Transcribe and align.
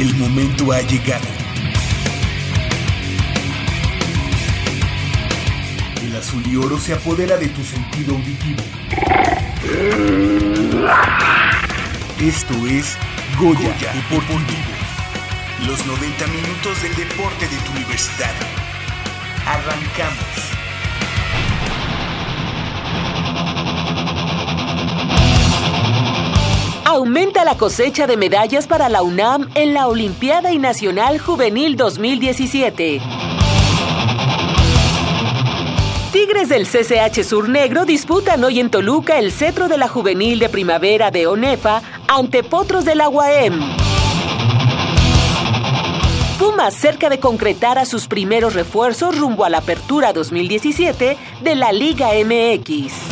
El 0.00 0.14
momento 0.14 0.72
ha 0.72 0.80
llegado. 0.80 1.26
El 6.02 6.16
azul 6.16 6.42
y 6.46 6.56
oro 6.56 6.78
se 6.78 6.94
apodera 6.94 7.36
de 7.36 7.48
tu 7.48 7.62
sentido 7.62 8.14
auditivo. 8.14 8.62
Esto 12.18 12.66
es 12.66 12.96
Goya, 13.38 13.76
Deportivo. 13.92 14.72
Los 15.66 15.84
90 15.84 16.26
minutos 16.28 16.82
del 16.82 16.96
deporte 16.96 17.46
de 17.46 17.56
tu 17.58 17.72
universidad. 17.72 18.32
Arrancamos. 19.44 20.59
Aumenta 26.92 27.44
la 27.44 27.56
cosecha 27.56 28.08
de 28.08 28.16
medallas 28.16 28.66
para 28.66 28.88
la 28.88 29.02
UNAM 29.04 29.48
en 29.54 29.74
la 29.74 29.86
Olimpiada 29.86 30.52
y 30.52 30.58
Nacional 30.58 31.20
Juvenil 31.20 31.76
2017. 31.76 33.00
Tigres 36.12 36.48
del 36.48 36.66
CCH 36.66 37.22
Sur 37.22 37.48
Negro 37.48 37.84
disputan 37.84 38.42
hoy 38.42 38.58
en 38.58 38.70
Toluca 38.70 39.20
el 39.20 39.30
cetro 39.30 39.68
de 39.68 39.78
la 39.78 39.86
Juvenil 39.86 40.40
de 40.40 40.48
Primavera 40.48 41.12
de 41.12 41.28
ONEFA 41.28 41.80
ante 42.08 42.42
Potros 42.42 42.84
del 42.84 43.02
UAM. 43.06 43.60
Pumas 46.40 46.74
cerca 46.74 47.08
de 47.08 47.20
concretar 47.20 47.78
a 47.78 47.84
sus 47.84 48.08
primeros 48.08 48.54
refuerzos 48.54 49.16
rumbo 49.16 49.44
a 49.44 49.48
la 49.48 49.58
apertura 49.58 50.12
2017 50.12 51.16
de 51.40 51.54
la 51.54 51.70
Liga 51.70 52.08
MX. 52.24 53.09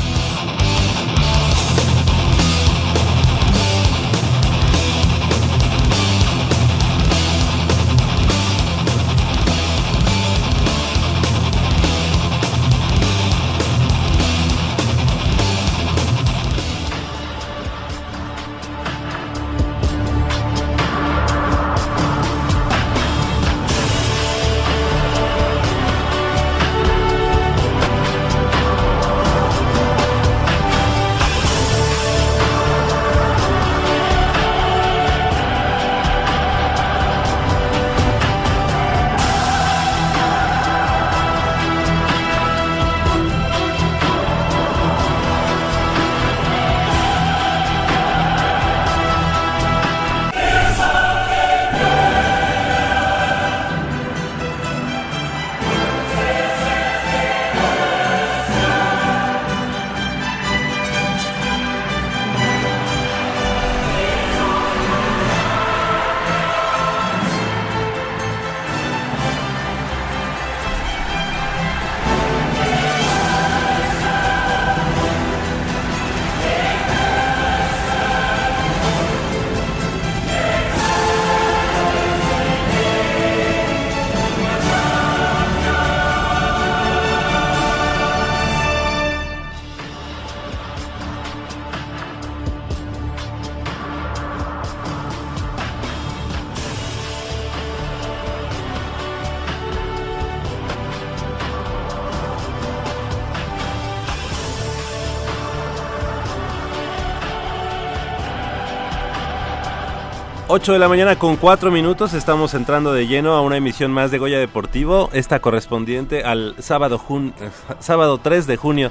Ocho 110.58 110.72
de 110.72 110.80
la 110.80 110.88
mañana 110.88 111.16
con 111.16 111.36
cuatro 111.36 111.70
minutos 111.70 112.14
estamos 112.14 112.52
entrando 112.52 112.92
de 112.92 113.06
lleno 113.06 113.34
a 113.34 113.42
una 113.42 113.58
emisión 113.58 113.92
más 113.92 114.10
de 114.10 114.18
Goya 114.18 114.40
Deportivo, 114.40 115.08
esta 115.12 115.38
correspondiente 115.38 116.24
al 116.24 116.56
sábado, 116.58 117.00
sábado 117.78 118.18
3 118.18 118.48
de 118.48 118.56
junio 118.56 118.90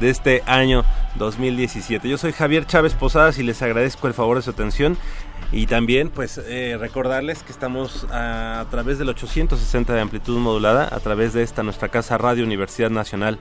de 0.00 0.10
este 0.10 0.42
año 0.44 0.84
2017. 1.14 2.08
Yo 2.08 2.18
soy 2.18 2.32
Javier 2.32 2.66
Chávez 2.66 2.94
Posadas 2.94 3.38
y 3.38 3.44
les 3.44 3.62
agradezco 3.62 4.08
el 4.08 4.14
favor 4.14 4.38
de 4.38 4.42
su 4.42 4.50
atención 4.50 4.98
y 5.52 5.66
también 5.66 6.10
pues 6.10 6.36
eh, 6.36 6.76
recordarles 6.80 7.44
que 7.44 7.52
estamos 7.52 8.08
a, 8.10 8.58
a, 8.58 8.64
través 8.64 8.98
del 8.98 9.08
860 9.08 9.94
de 9.94 10.00
amplitud 10.00 10.36
modulada, 10.38 10.88
a 10.90 10.98
través 10.98 11.32
de 11.32 11.44
esta 11.44 11.62
nuestra 11.62 11.90
casa 11.90 12.18
Radio 12.18 12.42
Universidad 12.42 12.90
Nacional 12.90 13.38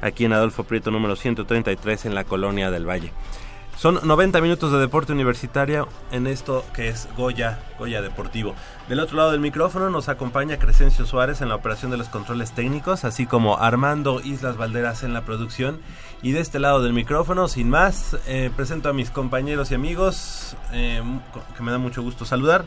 aquí 0.00 0.26
en 0.26 0.32
Adolfo 0.32 0.62
Prieto 0.62 0.92
número 0.92 1.16
133 1.16 2.06
en 2.06 2.14
la 2.14 2.22
Colonia 2.22 2.70
del 2.70 2.88
Valle. 2.88 3.12
Son 3.80 3.98
90 4.02 4.42
minutos 4.42 4.70
de 4.72 4.78
deporte 4.78 5.14
universitario 5.14 5.88
en 6.12 6.26
esto 6.26 6.66
que 6.74 6.88
es 6.88 7.08
Goya, 7.16 7.60
Goya 7.78 8.02
Deportivo. 8.02 8.54
Del 8.90 9.00
otro 9.00 9.16
lado 9.16 9.30
del 9.30 9.40
micrófono 9.40 9.88
nos 9.88 10.10
acompaña 10.10 10.58
Crescencio 10.58 11.06
Suárez 11.06 11.40
en 11.40 11.48
la 11.48 11.54
operación 11.54 11.90
de 11.90 11.96
los 11.96 12.10
controles 12.10 12.52
técnicos, 12.52 13.06
así 13.06 13.24
como 13.24 13.56
Armando 13.56 14.20
Islas 14.20 14.58
Valderas 14.58 15.02
en 15.02 15.14
la 15.14 15.22
producción. 15.22 15.80
Y 16.20 16.32
de 16.32 16.40
este 16.40 16.58
lado 16.58 16.82
del 16.82 16.92
micrófono, 16.92 17.48
sin 17.48 17.70
más, 17.70 18.18
eh, 18.26 18.50
presento 18.54 18.90
a 18.90 18.92
mis 18.92 19.08
compañeros 19.08 19.70
y 19.70 19.76
amigos, 19.76 20.56
eh, 20.74 21.02
que 21.56 21.62
me 21.62 21.72
da 21.72 21.78
mucho 21.78 22.02
gusto 22.02 22.26
saludar. 22.26 22.66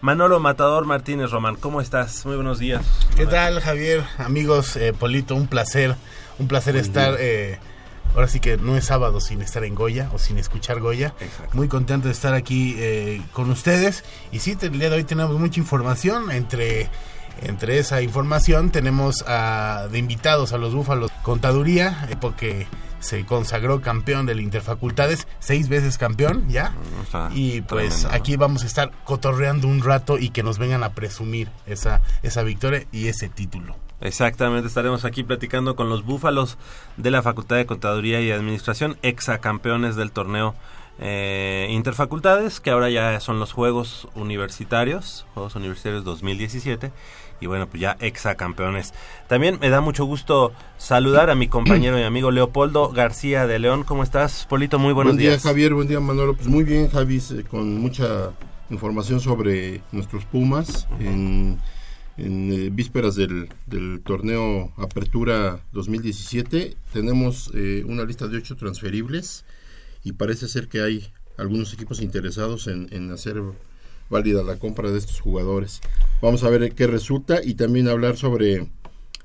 Manolo 0.00 0.38
Matador 0.38 0.84
Martínez 0.84 1.32
Román, 1.32 1.56
¿cómo 1.56 1.80
estás? 1.80 2.24
Muy 2.24 2.36
buenos 2.36 2.60
días. 2.60 2.86
¿Qué 3.16 3.26
tal, 3.26 3.58
Javier? 3.58 4.04
Amigos, 4.18 4.76
eh, 4.76 4.92
Polito, 4.92 5.34
un 5.34 5.48
placer, 5.48 5.96
un 6.38 6.46
placer 6.46 6.76
estar 6.76 7.16
ahora 8.16 8.28
sí 8.28 8.40
que 8.40 8.56
no 8.56 8.76
es 8.76 8.86
sábado 8.86 9.20
sin 9.20 9.42
estar 9.42 9.62
en 9.62 9.74
Goya 9.74 10.10
o 10.12 10.18
sin 10.18 10.38
escuchar 10.38 10.80
Goya. 10.80 11.14
Muy 11.52 11.68
contento 11.68 12.08
de 12.08 12.12
estar 12.12 12.34
aquí 12.34 12.74
eh, 12.78 13.22
con 13.32 13.50
ustedes. 13.50 14.04
Y 14.32 14.40
sí, 14.40 14.56
el 14.60 14.78
día 14.78 14.88
de 14.88 14.96
hoy 14.96 15.04
tenemos 15.04 15.38
mucha 15.38 15.60
información. 15.60 16.30
Entre, 16.30 16.88
entre 17.42 17.78
esa 17.78 18.00
información 18.00 18.70
tenemos 18.70 19.22
a, 19.28 19.88
de 19.92 19.98
invitados 19.98 20.54
a 20.54 20.58
los 20.58 20.74
Búfalos 20.74 21.12
Contaduría, 21.22 22.08
eh, 22.10 22.16
porque 22.18 22.66
se 23.00 23.26
consagró 23.26 23.82
campeón 23.82 24.24
del 24.24 24.40
Interfacultades, 24.40 25.28
seis 25.38 25.68
veces 25.68 25.98
campeón 25.98 26.48
ya. 26.48 26.70
Mm, 26.70 27.32
y 27.34 27.60
pues 27.60 28.06
aquí 28.06 28.36
vamos 28.36 28.62
a 28.62 28.66
estar 28.66 28.90
cotorreando 29.04 29.68
un 29.68 29.82
rato 29.82 30.18
y 30.18 30.30
que 30.30 30.42
nos 30.42 30.58
vengan 30.58 30.82
a 30.82 30.94
presumir 30.94 31.50
esa, 31.66 32.00
esa 32.22 32.42
victoria 32.42 32.86
y 32.92 33.08
ese 33.08 33.28
título. 33.28 33.76
Exactamente, 34.00 34.68
estaremos 34.68 35.04
aquí 35.04 35.22
platicando 35.22 35.74
con 35.74 35.88
los 35.88 36.04
búfalos 36.04 36.58
de 36.96 37.10
la 37.10 37.22
Facultad 37.22 37.56
de 37.56 37.66
Contaduría 37.66 38.20
y 38.20 38.30
Administración, 38.30 38.98
exacampeones 39.02 39.96
del 39.96 40.12
torneo 40.12 40.54
eh, 40.98 41.68
Interfacultades, 41.70 42.60
que 42.60 42.70
ahora 42.70 42.88
ya 42.90 43.20
son 43.20 43.38
los 43.38 43.52
Juegos 43.52 44.08
Universitarios, 44.14 45.26
Juegos 45.34 45.54
Universitarios 45.54 46.04
2017, 46.04 46.90
y 47.40 47.46
bueno, 47.46 47.66
pues 47.66 47.80
ya 47.80 47.96
exacampeones. 48.00 48.94
También 49.28 49.58
me 49.60 49.68
da 49.68 49.80
mucho 49.82 50.06
gusto 50.06 50.52
saludar 50.78 51.28
a 51.28 51.34
mi 51.34 51.48
compañero 51.48 51.98
y 51.98 52.02
amigo 52.02 52.30
Leopoldo 52.30 52.90
García 52.90 53.46
de 53.46 53.58
León. 53.58 53.84
¿Cómo 53.84 54.02
estás, 54.02 54.46
Polito? 54.48 54.78
Muy 54.78 54.94
buenos 54.94 55.18
días. 55.18 55.42
Buen 55.42 55.42
día, 55.42 55.50
Javier. 55.50 55.74
Buen 55.74 55.88
día, 55.88 56.00
Manolo. 56.00 56.34
Pues 56.34 56.48
muy 56.48 56.64
bien, 56.64 56.88
Javi, 56.88 57.22
eh, 57.30 57.44
con 57.50 57.78
mucha 57.78 58.30
información 58.70 59.20
sobre 59.20 59.82
nuestros 59.92 60.24
Pumas. 60.24 60.88
En 60.98 61.58
en 62.18 62.52
eh, 62.52 62.70
vísperas 62.70 63.14
del, 63.16 63.48
torneo 64.04 64.72
Apertura 64.76 65.60
2017. 65.72 66.76
Tenemos 66.92 67.50
eh, 67.54 67.84
una 67.86 68.04
lista 68.04 68.26
de 68.26 68.38
ocho 68.38 68.56
transferibles 68.56 69.44
y 70.04 70.12
parece 70.12 70.48
ser 70.48 70.68
que 70.68 70.80
hay 70.80 71.06
algunos 71.36 71.72
equipos 71.74 72.00
interesados 72.00 72.66
en, 72.68 73.10
hacer 73.12 73.42
válida 74.08 74.42
la 74.42 74.58
compra 74.58 74.90
de 74.90 74.98
estos 74.98 75.20
jugadores. 75.20 75.80
Vamos 76.22 76.44
a 76.44 76.50
ver 76.50 76.72
qué 76.74 76.86
resulta 76.86 77.40
y 77.44 77.54
también 77.54 77.88
hablar 77.88 78.16
sobre 78.16 78.68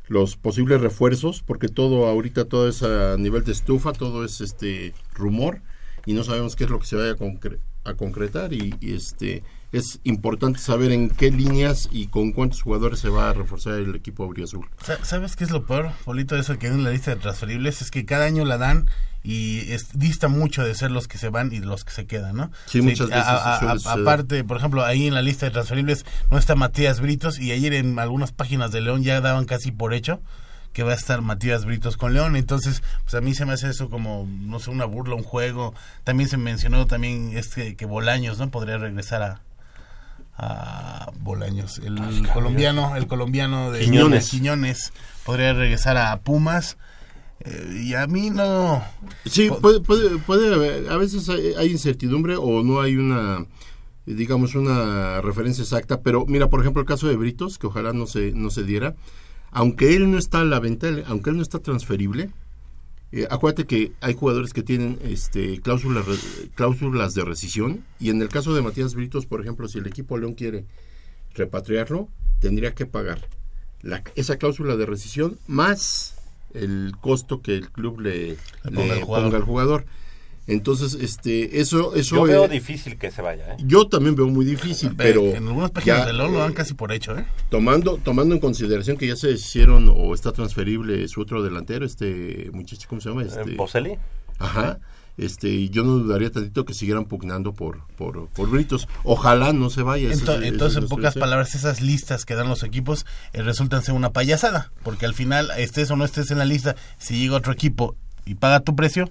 los 0.07 0.35
posibles 0.35 0.81
refuerzos, 0.81 1.41
porque 1.41 1.69
todo 1.69 2.07
ahorita 2.07 2.45
todo 2.45 2.67
es 2.67 2.83
a 2.83 3.15
nivel 3.17 3.45
de 3.45 3.53
estufa, 3.53 3.93
todo 3.93 4.25
es 4.25 4.41
este 4.41 4.93
rumor 5.13 5.61
y 6.05 6.13
no 6.13 6.23
sabemos 6.23 6.55
qué 6.57 6.65
es 6.65 6.69
lo 6.69 6.79
que 6.79 6.87
se 6.87 6.97
vaya 6.97 7.11
a 7.11 7.89
a 7.89 7.95
concretar 7.95 8.53
y, 8.53 8.75
y, 8.79 8.93
este 8.93 9.43
es 9.71 9.99
importante 10.03 10.59
saber 10.59 10.91
en 10.91 11.09
qué 11.09 11.31
líneas 11.31 11.87
y 11.91 12.07
con 12.07 12.31
cuántos 12.33 12.61
jugadores 12.61 12.99
se 12.99 13.09
va 13.09 13.29
a 13.29 13.33
reforzar 13.33 13.75
el 13.75 13.95
equipo 13.95 14.23
auriazul. 14.23 14.67
Sa- 14.83 15.03
¿Sabes 15.05 15.35
qué 15.35 15.43
es 15.45 15.51
lo 15.51 15.65
peor, 15.65 15.91
Polito, 16.03 16.35
de 16.35 16.41
eso 16.41 16.57
que 16.59 16.67
en 16.67 16.83
la 16.83 16.89
lista 16.89 17.11
de 17.11 17.21
transferibles? 17.21 17.81
Es 17.81 17.89
que 17.91 18.05
cada 18.05 18.25
año 18.25 18.43
la 18.43 18.57
dan 18.57 18.89
y 19.23 19.71
es- 19.71 19.97
dista 19.97 20.27
mucho 20.27 20.63
de 20.63 20.73
ser 20.75 20.91
los 20.91 21.07
que 21.07 21.17
se 21.17 21.29
van 21.29 21.53
y 21.53 21.59
los 21.59 21.85
que 21.85 21.91
se 21.91 22.05
quedan, 22.05 22.35
¿no? 22.35 22.51
Sí, 22.65 22.81
muchas 22.81 23.07
veces 23.07 23.23
a- 23.23 23.55
a- 23.71 23.93
aparte, 23.93 24.43
por 24.43 24.57
ejemplo, 24.57 24.83
ahí 24.83 25.07
en 25.07 25.13
la 25.13 25.21
lista 25.21 25.45
de 25.45 25.51
transferibles 25.51 26.05
no 26.29 26.37
está 26.37 26.55
Matías 26.55 26.99
Britos 26.99 27.39
y 27.39 27.51
ayer 27.51 27.73
en 27.73 27.97
algunas 27.99 28.31
páginas 28.31 28.71
de 28.71 28.81
León 28.81 29.03
ya 29.03 29.21
daban 29.21 29.45
casi 29.45 29.71
por 29.71 29.93
hecho 29.93 30.19
que 30.73 30.83
va 30.83 30.91
a 30.93 30.95
estar 30.95 31.21
Matías 31.21 31.65
Britos 31.65 31.97
con 31.97 32.13
León, 32.13 32.35
entonces 32.35 32.81
pues 33.03 33.13
a 33.13 33.21
mí 33.21 33.35
se 33.35 33.45
me 33.45 33.53
hace 33.53 33.69
eso 33.69 33.89
como 33.89 34.25
no 34.27 34.59
sé 34.59 34.69
una 34.71 34.85
burla, 34.85 35.15
un 35.15 35.23
juego. 35.23 35.73
También 36.05 36.29
se 36.29 36.37
mencionó 36.37 36.87
también 36.87 37.31
este 37.37 37.75
que 37.75 37.85
Bolaños, 37.85 38.37
¿no? 38.39 38.49
Podría 38.51 38.77
regresar 38.77 39.21
a 39.21 39.41
a 40.37 41.11
Bolaños, 41.19 41.79
el 41.79 42.27
colombiano, 42.33 42.95
el 42.95 43.07
colombiano 43.07 43.71
de 43.71 43.81
Quiñones. 43.81 44.29
Quiñones 44.29 44.93
podría 45.25 45.53
regresar 45.53 45.97
a 45.97 46.19
Pumas. 46.21 46.77
Eh, 47.43 47.83
y 47.85 47.93
a 47.95 48.05
mí 48.07 48.29
no. 48.29 48.83
Sí, 49.25 49.49
puede, 49.61 49.79
puede, 49.81 50.17
puede 50.19 50.53
haber- 50.53 50.89
a 50.91 50.97
veces 50.97 51.27
hay, 51.29 51.53
hay 51.57 51.71
incertidumbre 51.71 52.35
o 52.37 52.61
no 52.63 52.81
hay 52.81 52.97
una, 52.97 53.45
digamos, 54.05 54.53
una 54.55 55.21
referencia 55.21 55.63
exacta, 55.63 56.01
pero 56.01 56.25
mira, 56.27 56.49
por 56.49 56.59
ejemplo, 56.61 56.81
el 56.81 56.87
caso 56.87 57.07
de 57.07 57.15
Britos, 57.15 57.57
que 57.57 57.67
ojalá 57.67 57.93
no 57.93 58.05
se, 58.05 58.31
no 58.31 58.51
se 58.51 58.63
diera, 58.63 58.95
aunque 59.51 59.95
él 59.95 60.11
no 60.11 60.17
está 60.19 60.41
a 60.41 60.45
la 60.45 60.59
venta, 60.59 60.87
aunque 61.07 61.31
él 61.31 61.37
no 61.37 61.41
está 61.41 61.57
transferible, 61.59 62.29
eh, 63.11 63.27
acuérdate 63.29 63.65
que 63.65 63.91
hay 64.01 64.13
jugadores 64.13 64.53
que 64.53 64.63
tienen 64.63 64.99
este, 65.03 65.59
cláusulas, 65.61 66.05
cláusulas 66.55 67.13
de 67.13 67.25
rescisión, 67.25 67.83
y 67.99 68.09
en 68.09 68.21
el 68.21 68.29
caso 68.29 68.53
de 68.53 68.61
Matías 68.61 68.95
Britos, 68.95 69.25
por 69.25 69.41
ejemplo, 69.41 69.67
si 69.67 69.79
el 69.79 69.87
equipo 69.87 70.17
León 70.17 70.33
quiere 70.33 70.65
repatriarlo, 71.33 72.07
tendría 72.39 72.73
que 72.73 72.85
pagar 72.85 73.27
la, 73.81 74.03
esa 74.15 74.37
cláusula 74.37 74.75
de 74.75 74.85
rescisión 74.85 75.37
más 75.47 76.15
el 76.53 76.93
costo 77.01 77.41
que 77.41 77.55
el 77.55 77.69
club 77.69 77.99
le, 78.01 78.11
Le 78.11 78.37
le 78.63 78.71
ponga 78.71 78.95
jugador. 79.01 79.23
ponga 79.25 79.37
al 79.37 79.43
jugador. 79.43 79.85
Entonces, 80.47 80.95
este, 80.95 81.61
eso, 81.61 81.95
eso 81.95 82.15
Yo 82.17 82.23
veo 82.23 82.45
eh, 82.45 82.49
difícil 82.49 82.97
que 82.97 83.11
se 83.11 83.21
vaya, 83.21 83.53
¿eh? 83.53 83.57
yo 83.63 83.87
también 83.87 84.15
veo 84.15 84.27
muy 84.27 84.43
difícil, 84.43 84.93
pero 84.97 85.23
en 85.23 85.47
algunas 85.47 85.71
páginas 85.71 85.99
ya, 85.99 86.05
de 86.07 86.13
LOL 86.13 86.31
lo 86.33 86.39
dan 86.39 86.51
eh, 86.51 86.55
casi 86.55 86.73
por 86.73 86.91
hecho, 86.91 87.15
¿eh? 87.17 87.25
tomando 87.49 87.97
tomando 87.97 88.33
en 88.35 88.41
consideración 88.41 88.97
que 88.97 89.07
ya 89.07 89.15
se 89.15 89.31
hicieron 89.31 89.87
o 89.95 90.13
está 90.15 90.31
transferible 90.31 91.07
su 91.07 91.21
otro 91.21 91.43
delantero, 91.43 91.85
este 91.85 92.49
muchacho, 92.53 92.87
¿cómo 92.89 93.01
se 93.01 93.09
llama? 93.09 93.23
Este, 93.23 93.55
¿Boselli? 93.55 93.97
Ajá. 94.39 94.79
Este, 95.17 95.69
yo 95.69 95.83
no 95.83 95.91
dudaría 95.99 96.31
tantito 96.31 96.65
que 96.65 96.73
siguieran 96.73 97.05
pugnando 97.05 97.53
por, 97.53 97.85
por, 97.97 98.27
por 98.29 98.49
Britos. 98.49 98.87
Ojalá 99.03 99.53
no 99.53 99.69
se 99.69 99.83
vaya. 99.83 100.09
ese- 100.11 100.23
ese 100.23 100.47
entonces, 100.47 100.81
en 100.81 100.87
pocas 100.89 101.13
deseo. 101.13 101.19
palabras, 101.19 101.53
esas 101.53 101.81
listas 101.81 102.25
que 102.25 102.33
dan 102.33 102.47
los 102.49 102.63
equipos 102.63 103.05
eh, 103.33 103.43
resultan 103.43 103.83
ser 103.83 103.93
una 103.93 104.11
payasada, 104.11 104.71
porque 104.83 105.05
al 105.05 105.13
final, 105.13 105.51
estés 105.57 105.91
o 105.91 105.95
no 105.97 106.05
estés 106.05 106.31
en 106.31 106.39
la 106.39 106.45
lista, 106.45 106.75
si 106.97 107.19
llega 107.19 107.35
otro 107.35 107.51
equipo 107.53 107.95
y 108.25 108.35
paga 108.35 108.61
tu 108.61 108.75
precio, 108.75 109.09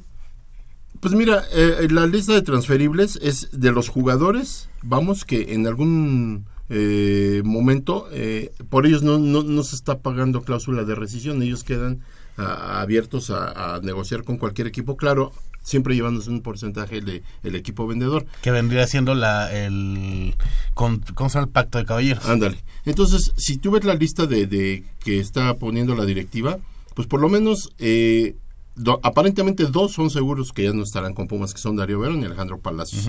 Pues 1.01 1.15
mira, 1.15 1.45
eh, 1.53 1.89
la 1.91 2.07
lista 2.07 2.35
de 2.35 2.43
transferibles 2.43 3.19
es 3.23 3.49
de 3.53 3.73
los 3.73 3.89
jugadores, 3.89 4.69
vamos, 4.83 5.25
que 5.25 5.55
en 5.55 5.67
algún 5.67 6.45
eh, 6.69 7.41
momento, 7.45 8.09
eh, 8.13 8.53
por 8.69 8.87
ellos 8.87 9.03
no, 9.03 9.19
no, 9.19 9.43
no 9.43 9.63
se 9.63 9.77
está 9.77 10.01
pagando 10.01 10.43
cláusula 10.43 10.85
de 10.85 10.95
rescisión, 10.95 11.43
ellos 11.43 11.65
quedan 11.65 12.01
abiertos 12.37 13.29
a, 13.31 13.75
a 13.75 13.81
negociar 13.81 14.25
con 14.25 14.39
cualquier 14.39 14.67
equipo, 14.67 14.97
claro, 14.97 15.33
siempre 15.63 15.95
llevándose 15.95 16.31
un 16.31 16.41
porcentaje 16.41 17.01
de 17.01 17.23
el 17.43 17.55
equipo 17.55 17.87
vendedor. 17.87 18.25
que 18.43 18.51
vendría 18.51 18.87
siendo 18.87 19.15
la 19.15 19.53
el 19.53 20.35
con, 20.75 21.01
¿cómo 21.15 21.29
se 21.29 21.35
llama 21.35 21.47
el 21.47 21.53
pacto 21.53 21.79
de 21.79 21.85
caballeros? 21.85 22.25
Ándale. 22.27 22.59
Entonces, 22.85 23.33
si 23.37 23.59
tú 23.59 23.73
ves 23.73 23.85
la 23.85 23.95
lista 23.95 24.27
de, 24.27 24.47
de 24.47 24.85
que 25.05 25.21
está 25.21 25.55
poniendo 25.59 25.95
la 25.95 26.05
directiva, 26.07 26.59
pues 26.95 27.07
por 27.07 27.21
lo 27.21 27.29
menos, 27.29 27.73
eh, 27.79 28.37
do- 28.83 29.01
aparentemente 29.03 29.65
dos 29.67 29.93
son 29.93 30.11
seguros 30.11 30.53
que 30.53 30.65
ya 30.65 30.73
no 30.73 30.83
estarán 30.83 31.15
con 31.15 31.27
Pumas, 31.29 31.53
que 31.55 31.61
son 31.61 31.77
Darío 31.77 32.01
Verón 32.01 32.23
y 32.23 32.25
Alejandro 32.25 32.59
Palacios. 32.59 33.09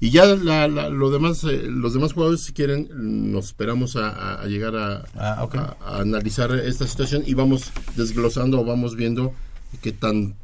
Y 0.00 0.10
ya 0.10 0.24
la, 0.26 0.68
la- 0.68 0.88
lo 0.88 1.10
demás, 1.10 1.44
eh, 1.44 1.62
los 1.68 1.94
demás 1.94 2.12
jugadores, 2.12 2.42
si 2.42 2.52
quieren, 2.52 2.88
nos 3.32 3.46
esperamos 3.46 3.96
a, 3.96 4.44
llegar 4.46 4.76
a, 4.76 5.04
Ah, 5.14 5.42
a- 5.58 5.76
a 5.80 6.00
analizar 6.00 6.52
esta 6.52 6.86
situación 6.86 7.22
y 7.26 7.34
vamos 7.34 7.70
desglosando 7.96 8.60
o 8.60 8.64
vamos 8.64 8.96
viendo 8.96 9.32
qué 9.80 9.92
tan 9.92 10.34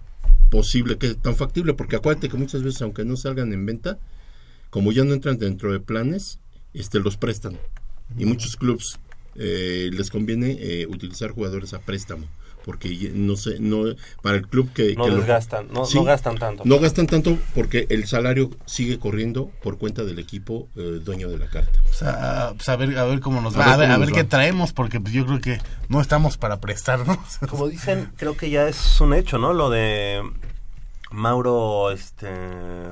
posible, 0.50 0.96
qué 0.96 1.14
tan 1.14 1.36
factible, 1.36 1.74
porque 1.74 1.96
acuérdate 1.96 2.28
que 2.28 2.36
muchas 2.36 2.62
veces, 2.62 2.80
aunque 2.82 3.04
no 3.04 3.16
salgan 3.16 3.52
en 3.52 3.66
venta, 3.66 3.98
como 4.70 4.92
ya 4.92 5.04
no 5.04 5.12
entran 5.14 5.38
dentro 5.38 5.72
de 5.72 5.80
planes, 5.80 6.38
este 6.74 7.00
los 7.00 7.16
prestan. 7.16 7.58
Y 8.16 8.24
muchos 8.24 8.56
clubs 8.56 8.98
eh, 9.34 9.90
les 9.92 10.10
conviene 10.10 10.56
eh, 10.60 10.86
utilizar 10.88 11.30
jugadores 11.32 11.74
a 11.74 11.78
préstamo, 11.80 12.26
porque 12.68 13.10
no 13.14 13.34
sé, 13.36 13.56
no 13.60 13.94
para 14.20 14.36
el 14.36 14.46
club 14.46 14.70
que, 14.74 14.94
No 14.94 15.04
que 15.04 15.10
lo- 15.10 15.16
desgastan, 15.16 15.68
no, 15.72 15.86
Sí. 15.86 15.94
no 15.96 16.04
gastan 16.04 16.36
tanto. 16.36 16.64
no 16.66 16.78
gastan 16.78 17.06
tanto 17.06 17.38
porque 17.54 17.86
el 17.88 18.06
salario 18.06 18.50
sigue 18.66 18.98
corriendo 18.98 19.50
por 19.62 19.78
cuenta 19.78 20.04
del 20.04 20.18
equipo 20.18 20.68
eh, 20.76 21.00
dueño 21.02 21.30
de 21.30 21.38
la 21.38 21.46
carta. 21.46 21.80
O 21.90 21.94
sea, 21.94 22.52
pues 22.54 22.68
a 22.68 22.76
ver, 22.76 22.98
a 22.98 23.04
ver 23.06 23.20
cómo 23.20 23.40
nos 23.40 23.56
A 23.56 23.60
va, 23.60 23.64
ver 23.64 23.72
a 23.72 23.76
ver, 23.78 23.90
a 23.92 23.96
ver 23.98 24.12
qué 24.12 24.22
va. 24.24 24.28
traemos, 24.28 24.74
porque 24.74 25.00
pues, 25.00 25.14
yo 25.14 25.24
creo 25.24 25.40
que 25.40 25.58
no 25.88 26.02
estamos 26.02 26.36
para 26.36 26.60
prestarnos. 26.60 27.16
Como 27.48 27.68
dicen, 27.68 28.10
creo 28.18 28.36
que 28.36 28.50
ya 28.50 28.68
es 28.68 29.00
un 29.00 29.14
hecho, 29.14 29.38
¿no? 29.38 29.54
Lo 29.54 29.70
de 29.70 30.20
Mauro 31.10 31.90
este 31.90 32.28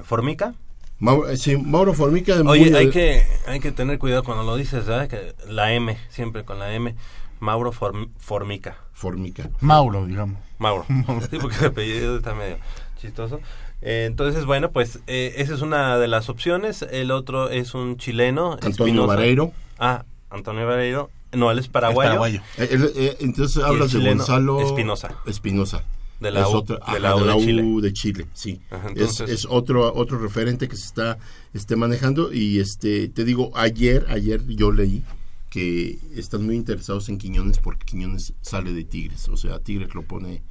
Formica. 0.05 0.55
Mauro, 0.99 1.29
eh, 1.29 1.37
sí, 1.37 1.58
Mauro 1.58 1.93
Formica 1.93 2.34
de 2.37 2.40
Oye, 2.49 2.70
muy- 2.70 2.75
hay 2.75 2.88
que 2.90 3.26
hay 3.46 3.61
que 3.61 3.70
tener 3.72 3.99
cuidado 3.99 4.25
cuando 4.25 4.44
lo 4.44 4.56
dices, 4.56 4.87
¿verdad? 4.87 5.08
Que 5.08 5.34
la 5.52 5.75
M, 5.75 5.99
siempre 6.08 6.44
con 6.44 6.58
la 6.58 6.72
M. 6.72 6.96
Mauro 7.40 7.72
Form- 7.72 8.10
Formica. 8.18 8.76
Formica. 8.92 9.50
Mauro, 9.60 10.06
digamos. 10.06 10.38
Mauro. 10.58 10.86
Sí, 11.30 11.38
porque 11.40 11.56
el 11.60 11.66
apellido 11.66 12.16
está 12.16 12.34
medio 12.34 12.56
chistoso. 13.00 13.40
Eh, 13.82 14.04
entonces, 14.06 14.46
bueno, 14.46 14.70
pues 14.70 15.00
eh, 15.06 15.34
esa 15.36 15.54
es 15.54 15.60
una 15.60 15.98
de 15.98 16.08
las 16.08 16.28
opciones. 16.28 16.82
El 16.82 17.10
otro 17.10 17.50
es 17.50 17.74
un 17.74 17.96
chileno. 17.98 18.52
Antonio 18.54 18.70
Espinosa. 18.86 19.06
Vareiro. 19.06 19.52
Ah, 19.78 20.04
Antonio 20.30 20.66
Vareiro. 20.66 21.10
No, 21.32 21.50
él 21.50 21.58
es 21.58 21.68
paraguayo. 21.68 22.10
Es 22.10 22.16
paraguayo. 22.16 22.40
Eh, 22.58 22.92
eh, 22.96 23.16
entonces 23.20 23.62
hablas 23.62 23.92
de 23.92 24.00
Gonzalo 24.08 24.60
Espinosa. 24.62 25.14
Espinosa. 25.26 25.82
De 26.20 26.30
la 26.30 26.40
Es 26.40 26.46
U- 26.46 26.56
otra- 26.56 26.76
de 26.76 26.82
ajá, 26.82 26.98
la 26.98 27.14
U 27.16 27.20
de 27.26 27.36
Chile. 27.44 27.62
de 27.82 27.92
Chile, 27.92 28.26
sí. 28.32 28.60
Ajá, 28.70 28.86
Es- 28.86 28.92
entonces- 28.96 29.30
es, 29.30 29.46
otro 29.50 29.92
otro 29.94 30.18
referente 30.18 30.66
que 30.66 30.76
se 30.76 30.86
está 30.86 31.18
este 31.52 31.76
manejando 31.76 32.32
y 32.32 32.58
este 32.58 33.08
te 33.08 33.24
digo 33.26 33.50
ayer 33.55 34.06
ayer 34.08 34.40
yo 34.46 34.72
leí 34.72 35.02
que 35.56 35.98
están 36.15 36.44
muy 36.44 36.55
interesados 36.55 37.08
en 37.08 37.17
Quiñones 37.17 37.58
porque 37.60 37.86
Quiñones 37.86 38.34
sale 38.43 38.75
de 38.75 38.84
Tigres, 38.84 39.27
o 39.31 39.39
sea, 39.39 39.58
Tigres 39.58 39.94
lo 39.94 40.03
pone 40.03 40.43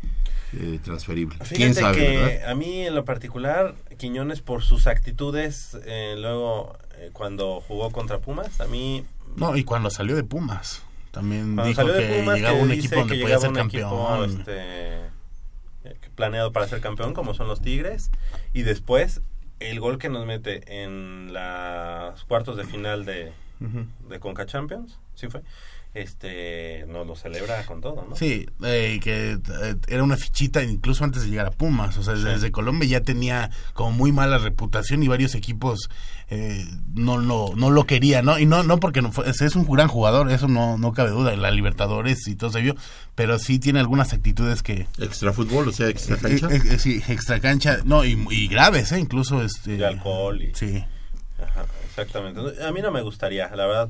eh, 0.54 0.80
transferible. 0.84 1.36
Fíjate 1.36 1.56
¿Quién 1.56 1.76
sabe, 1.76 1.98
que 1.98 2.18
verdad? 2.18 2.50
a 2.50 2.56
mí 2.56 2.88
en 2.88 2.96
lo 2.96 3.06
particular, 3.06 3.76
Quiñones 4.00 4.42
por 4.42 4.64
sus 4.64 4.88
actitudes, 4.88 5.78
eh, 5.86 6.16
luego 6.18 6.76
eh, 6.96 7.12
cuando 7.14 7.62
jugó 7.62 7.92
contra 7.92 8.18
Pumas, 8.18 8.60
a 8.62 8.66
mí 8.66 9.06
No, 9.36 9.56
y 9.56 9.64
cuando 9.64 9.92
salió 9.92 10.16
de 10.16 10.24
Pumas, 10.24 10.82
también 11.12 11.54
cuando 11.54 11.66
dijo 11.66 11.82
salió 11.82 11.94
que 11.94 12.00
de 12.00 12.20
Pumas, 12.22 12.36
llegaba 12.38 12.58
que 12.58 12.64
un 12.64 12.72
equipo 12.72 12.96
donde 12.96 13.22
podía 13.22 13.38
ser 13.38 13.54
campeón. 13.54 14.24
equipo, 14.24 14.42
este, 14.42 15.02
planeado 16.16 16.52
para 16.52 16.68
ser 16.68 16.82
campeón, 16.82 17.14
como 17.14 17.36
son 17.36 17.48
los 17.48 17.62
Tigres, 17.62 18.10
y 18.54 18.64
después 18.64 19.22
el 19.60 19.80
gol 19.80 20.00
que 20.00 20.10
nos 20.10 20.26
mete 20.26 20.84
en 20.84 21.32
los 21.32 22.24
cuartos 22.24 22.58
de 22.58 22.64
final 22.64 23.06
de, 23.06 23.34
De 23.60 24.20
Conca 24.20 24.46
Champions, 24.46 24.98
¿sí 25.16 25.28
fue? 25.28 25.42
Este, 25.94 26.84
nos 26.90 27.08
lo 27.08 27.16
celebra 27.16 27.66
con 27.66 27.80
todo, 27.80 28.06
¿no? 28.10 28.18
Sí, 28.18 28.46
eh, 28.66 29.00
que 29.02 29.32
eh, 29.32 29.76
era 29.88 30.04
una 30.04 30.18
fichita 30.18 30.62
incluso 30.62 31.06
antes 31.06 31.24
de 31.24 31.30
llegar 31.30 31.46
a 31.46 31.52
Pumas. 31.52 31.98
O 31.98 32.04
sea, 32.04 32.16
desde 32.16 32.52
Colombia 32.52 32.88
ya 32.90 33.00
tenía 33.02 33.50
como 33.74 33.92
muy 33.94 34.12
mala 34.12 34.38
reputación 34.38 35.04
y 35.04 35.08
varios 35.08 35.36
equipos 35.36 35.90
eh, 36.30 36.66
no, 36.94 37.22
no, 37.22 37.54
no 37.56 37.70
lo 37.70 37.86
querían, 37.86 38.26
¿no? 38.26 38.38
Y 38.38 38.46
no, 38.46 38.62
no 38.64 38.78
porque 38.82 39.02
no 39.02 39.14
fue- 39.14 39.30
es, 39.30 39.40
es 39.42 39.56
un 39.56 39.66
gran 39.72 39.88
jugador, 39.88 40.30
eso 40.32 40.50
no, 40.50 40.78
no 40.78 40.92
cabe 40.92 41.12
duda. 41.12 41.34
En 41.34 41.42
la 41.42 41.50
Libertadores 41.52 42.28
y 42.28 42.36
todo 42.36 42.52
se 42.52 42.60
vio, 42.60 42.76
pero 43.16 43.40
sí 43.40 43.58
tiene 43.58 43.80
algunas 43.80 44.12
actitudes 44.12 44.64
que. 44.64 44.88
Extra 45.00 45.32
fútbol, 45.32 45.70
o 45.70 45.72
sea, 45.72 45.88
extra 45.88 46.18
cancha. 46.18 46.50
Eh, 46.52 46.62
eh, 46.72 46.78
sí, 46.80 47.02
extra 47.08 47.40
cancha, 47.40 47.78
no, 47.86 48.04
y, 48.04 48.22
y 48.32 48.50
graves, 48.50 48.92
¿eh? 48.92 49.00
Incluso 49.00 49.42
este. 49.42 49.78
De 49.78 49.86
alcohol 49.86 50.42
y- 50.42 50.54
Sí. 50.56 50.84
Ajá, 51.42 51.66
exactamente. 51.98 52.42
A 52.66 52.72
mí 52.72 52.82
no 52.82 52.92
me 52.92 53.02
gustaría, 53.02 53.48
la 53.56 53.66
verdad. 53.66 53.90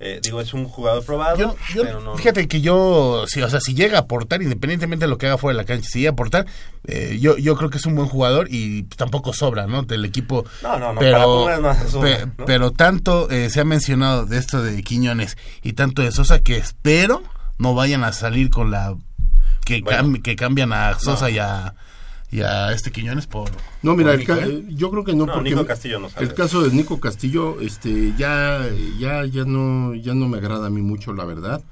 Eh, 0.00 0.20
digo, 0.22 0.40
es 0.40 0.54
un 0.54 0.66
jugador 0.66 1.04
probado, 1.04 1.36
Yo, 1.36 1.56
yo- 1.74 1.82
pero 1.82 2.00
no. 2.00 2.16
fíjate 2.16 2.46
que 2.46 2.60
yo, 2.60 3.24
sí, 3.26 3.42
o 3.42 3.50
sea, 3.50 3.60
si 3.60 3.74
llega 3.74 3.98
a 3.98 4.02
aportar, 4.02 4.40
independientemente 4.42 5.06
de 5.06 5.10
lo 5.10 5.18
que 5.18 5.26
haga 5.26 5.38
fuera 5.38 5.56
de 5.58 5.64
la 5.64 5.66
cancha, 5.66 5.88
si 5.90 5.98
llega 5.98 6.10
a 6.10 6.12
aportar, 6.12 6.46
eh, 6.86 7.18
yo, 7.20 7.36
yo 7.36 7.56
creo 7.56 7.68
que 7.68 7.78
es 7.78 7.84
un 7.86 7.96
buen 7.96 8.06
jugador 8.06 8.46
y 8.48 8.84
tampoco 8.84 9.32
sobra, 9.32 9.66
¿no? 9.66 9.82
Del 9.82 10.04
equipo. 10.04 10.44
No, 10.62 10.78
no, 10.78 10.92
no, 10.92 11.00
pero, 11.00 11.44
para 11.46 11.58
no 11.58 11.88
sobra, 11.90 12.16
pe- 12.16 12.26
¿no? 12.26 12.44
pero 12.46 12.70
tanto 12.70 13.28
eh, 13.28 13.50
se 13.50 13.58
ha 13.60 13.64
mencionado 13.64 14.24
de 14.24 14.38
esto 14.38 14.62
de 14.62 14.80
Quiñones 14.84 15.36
y 15.64 15.72
tanto 15.72 16.02
de 16.02 16.12
Sosa 16.12 16.38
que 16.44 16.56
espero 16.58 17.24
no 17.58 17.74
vayan 17.74 18.04
a 18.04 18.12
salir 18.12 18.50
con 18.50 18.70
la 18.70 18.94
que, 19.64 19.80
Bueno. 19.82 20.10
cam- 20.10 20.22
que 20.22 20.36
cambian 20.36 20.72
a 20.72 20.96
Sosa 21.00 21.28
y 21.28 21.38
a 21.40 21.74
y 22.30 22.42
a 22.42 22.72
este 22.72 22.90
Quiñones 22.90 23.26
por... 23.26 23.50
No, 23.82 23.96
mira, 23.96 24.12
por 24.12 24.38
el 24.38 24.68
yo 24.76 24.90
creo 24.90 25.04
que 25.04 25.14
no, 25.14 25.26
No, 25.26 25.32
porque 25.32 25.50
Nico 25.50 25.64
Castillo 25.64 25.98
no 25.98 26.10
sale. 26.10 26.26
el 26.26 26.34
caso 26.34 26.62
de 26.62 26.74
Nico 26.74 27.00
Castillo, 27.00 27.60
este, 27.60 28.12
ya, 28.18 28.68
ya, 28.98 29.24
ya 29.24 29.44
no, 29.44 29.94
ya 29.94 30.14
no 30.14 30.28
me 30.28 30.38
agrada 30.38 30.66
a 30.66 30.70
mí 30.70 30.82
mucho, 30.82 31.12
la 31.12 31.24
verdad. 31.24 31.62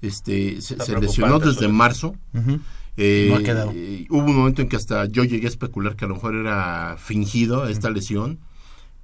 Este, 0.00 0.60
se, 0.62 0.76
lesionó 1.00 1.38
desde 1.38 1.68
marzo. 1.68 2.16
Eh, 2.96 3.28
No 3.30 3.36
ha 3.36 3.42
quedado. 3.42 3.72
eh, 3.74 4.06
hubo 4.08 4.24
un 4.24 4.36
momento 4.36 4.62
en 4.62 4.68
que 4.68 4.76
hasta 4.76 5.04
yo 5.06 5.24
llegué 5.24 5.46
a 5.46 5.50
especular 5.50 5.96
que 5.96 6.06
a 6.06 6.08
lo 6.08 6.14
mejor 6.14 6.34
era 6.34 6.96
fingido 6.98 7.68
esta 7.68 7.90
lesión. 7.90 8.38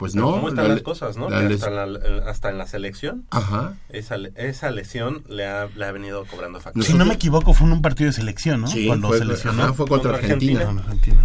Pues 0.03 0.15
Pero 0.15 0.27
no. 0.27 0.33
¿Cómo 0.33 0.49
están 0.49 0.67
la- 0.67 0.75
las 0.75 0.83
cosas, 0.83 1.17
no? 1.17 1.31
la 1.31 1.41
Que 1.43 1.49
les- 1.51 1.63
hasta, 1.63 1.69
en 1.85 1.93
la, 1.93 1.99
en- 2.09 2.29
hasta 2.29 2.51
en 2.51 2.59
la 2.59 2.67
selección, 2.67 3.25
Ajá. 3.31 3.75
esa, 3.89 4.17
esa 4.35 4.71
lesión 4.73 5.23
le 5.29 5.47
ha, 5.47 5.69
le 5.77 5.85
ha 5.85 5.93
venido 5.93 6.25
cobrando 6.25 6.59
factura. 6.61 6.85
Si 6.85 6.95
no 6.95 7.05
me 7.05 7.15
equivoco, 7.15 7.55
fue 7.55 7.69
en 7.69 7.75
un 7.75 7.83
partido 7.83 8.09
de 8.09 8.13
selección, 8.15 8.63
¿no? 8.63 8.67
Sí, 8.67 8.89
Cuando 8.89 9.07
fue, 9.09 9.19
se 9.19 9.25
lesionó. 9.25 9.63
ajá, 9.63 9.75
fue 9.75 9.87
contra, 9.87 10.11
Contra 10.13 10.27
Argentina. 10.35 10.85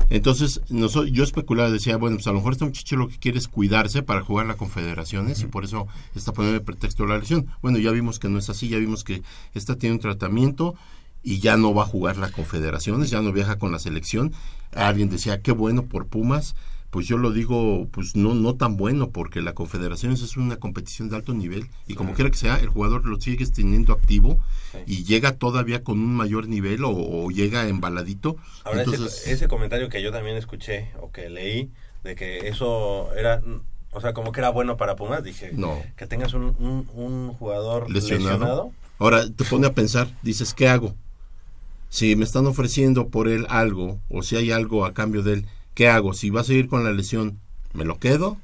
Entonces, 0.10 0.62
noso- 0.70 1.06
yo 1.06 1.24
especulaba, 1.24 1.72
decía, 1.72 1.98
bueno, 1.98 2.18
pues 2.18 2.28
a 2.28 2.32
lo 2.32 2.36
mejor 2.38 2.54
este 2.54 2.66
muchacho 2.66 2.96
lo 2.98 3.08
que 3.08 3.18
quiere 3.18 3.38
es 3.40 3.48
cuidarse 3.48 4.04
para 4.04 4.22
jugar 4.22 4.46
la 4.46 4.56
Confederaciones 4.58 5.42
y 5.42 5.46
por 5.46 5.64
eso 5.64 5.88
está 6.16 6.32
poniendo 6.34 6.60
de 6.60 6.66
pretexto 6.66 7.06
la 7.06 7.18
lesión. 7.18 7.48
Bueno, 7.62 7.80
ya 7.80 7.92
vimos 7.92 8.20
que 8.20 8.30
no 8.30 8.38
es 8.40 8.50
así, 8.50 8.70
ya 8.70 8.78
vimos 8.78 9.04
que 9.04 9.24
esta 9.54 9.76
tiene 9.76 9.96
un 9.96 10.02
tratamiento 10.02 10.76
y 11.24 11.40
ya 11.40 11.58
no 11.58 11.74
va 11.74 11.84
a 11.84 11.88
jugar 11.88 12.18
la 12.18 12.30
Confederaciones, 12.30 13.10
ya 13.10 13.22
no 13.22 13.32
viaja 13.32 13.58
con 13.58 13.72
la 13.72 13.80
selección. 13.80 14.34
Alguien 14.74 15.10
decía, 15.10 15.42
qué 15.42 15.52
bueno 15.52 15.84
por 15.84 16.08
Pumas. 16.08 16.56
Pues 16.90 17.06
yo 17.06 17.18
lo 17.18 17.32
digo, 17.32 17.88
pues 17.92 18.16
no 18.16 18.34
no 18.34 18.56
tan 18.56 18.78
bueno, 18.78 19.10
porque 19.10 19.42
la 19.42 19.54
Confederaciones 19.54 20.22
es 20.22 20.38
una 20.38 20.56
competición 20.56 21.10
de 21.10 21.18
alto 21.18 21.34
nivel 21.34 21.68
y 21.86 21.96
como 21.96 22.14
quiera 22.14 22.32
que 22.32 22.38
sea, 22.38 22.56
el 22.60 22.70
jugador 22.70 23.06
lo 23.06 23.20
sigues 23.20 23.52
teniendo 23.52 23.92
activo 23.94 24.40
y 24.86 25.04
llega 25.04 25.34
todavía 25.34 25.84
con 25.84 26.00
un 26.00 26.16
mayor 26.16 26.48
nivel 26.48 26.86
o, 26.86 26.92
o 26.92 27.30
llega 27.30 27.68
embaladito. 27.68 28.38
Ahora, 28.64 28.84
ese- 28.84 29.32
ese, 29.34 29.48
comentario 29.50 29.90
que 29.90 30.02
yo 30.02 30.12
también 30.14 30.38
escuché 30.38 30.90
o 31.02 31.12
que 31.12 31.30
leí, 31.30 31.70
de 32.06 32.16
que 32.16 32.48
eso 32.48 33.14
era, 33.16 33.42
o 33.92 34.00
sea, 34.00 34.14
como 34.14 34.32
que 34.32 34.40
era 34.40 34.50
bueno 34.50 34.78
para 34.78 34.96
Pumas, 34.96 35.24
dije, 35.24 35.52
No. 35.54 35.82
que 35.98 36.08
tengas 36.08 36.34
un, 36.34 36.56
un, 36.58 36.88
un 36.94 37.34
jugador 37.34 37.92
lesionado. 37.92 38.30
lesionado. 38.30 38.72
Ahora 38.98 39.30
te 39.30 39.44
pone 39.44 39.68
a 39.68 39.74
pensar, 39.74 40.08
dices, 40.24 40.54
¿qué 40.54 40.70
hago? 40.70 40.96
Si 41.90 42.16
me 42.16 42.24
están 42.24 42.48
ofreciendo 42.48 43.10
por 43.10 43.28
él 43.28 43.46
algo, 43.50 44.00
o 44.10 44.22
si 44.24 44.36
hay 44.38 44.52
algo 44.52 44.86
a 44.86 44.94
cambio 44.94 45.22
de 45.24 45.34
él, 45.34 45.46
¿qué 45.78 45.88
hago? 45.90 46.14
Si 46.14 46.32
va 46.32 46.42
a 46.42 46.44
seguir 46.44 46.68
con 46.68 46.84
la 46.84 46.92
lesión, 46.92 47.38
¿me 47.74 47.86
lo 47.86 48.00
quedo? 48.00 48.38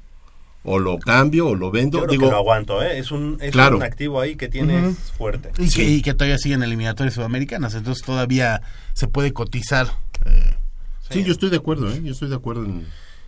¿O 0.62 0.78
lo 0.78 0.98
cambio? 1.00 1.48
¿O 1.48 1.54
lo 1.56 1.72
vendo? 1.72 1.98
Yo 1.98 2.04
creo 2.04 2.12
Digo, 2.12 2.24
que 2.26 2.30
lo 2.30 2.36
aguanto, 2.38 2.80
¿eh? 2.80 2.98
Es 2.98 3.10
un, 3.10 3.38
es 3.40 3.50
Claro. 3.50 3.76
un 3.76 3.82
activo 3.82 4.20
ahí 4.20 4.36
que 4.36 4.48
tienes 4.48 4.84
Ujú. 4.84 4.94
fuerte. 5.18 5.50
Y, 5.58 5.66
Sí. 5.68 5.74
que, 5.76 5.84
y 5.90 6.00
que 6.02 6.14
todavía 6.14 6.38
siguen 6.38 6.62
eliminatorias 6.62 7.12
sudamericanas, 7.14 7.74
entonces 7.74 8.04
todavía 8.06 8.62
se 8.92 9.08
puede 9.08 9.32
cotizar. 9.32 9.88
eh, 10.26 10.54
sí, 11.10 11.24
yo 11.24 11.32
estoy 11.32 11.50
de 11.50 11.56
acuerdo, 11.56 11.90
¿eh? 11.92 12.00
Yo 12.04 12.12
estoy 12.12 12.28
de 12.30 12.36
acuerdo 12.36 12.64
en... 12.64 12.86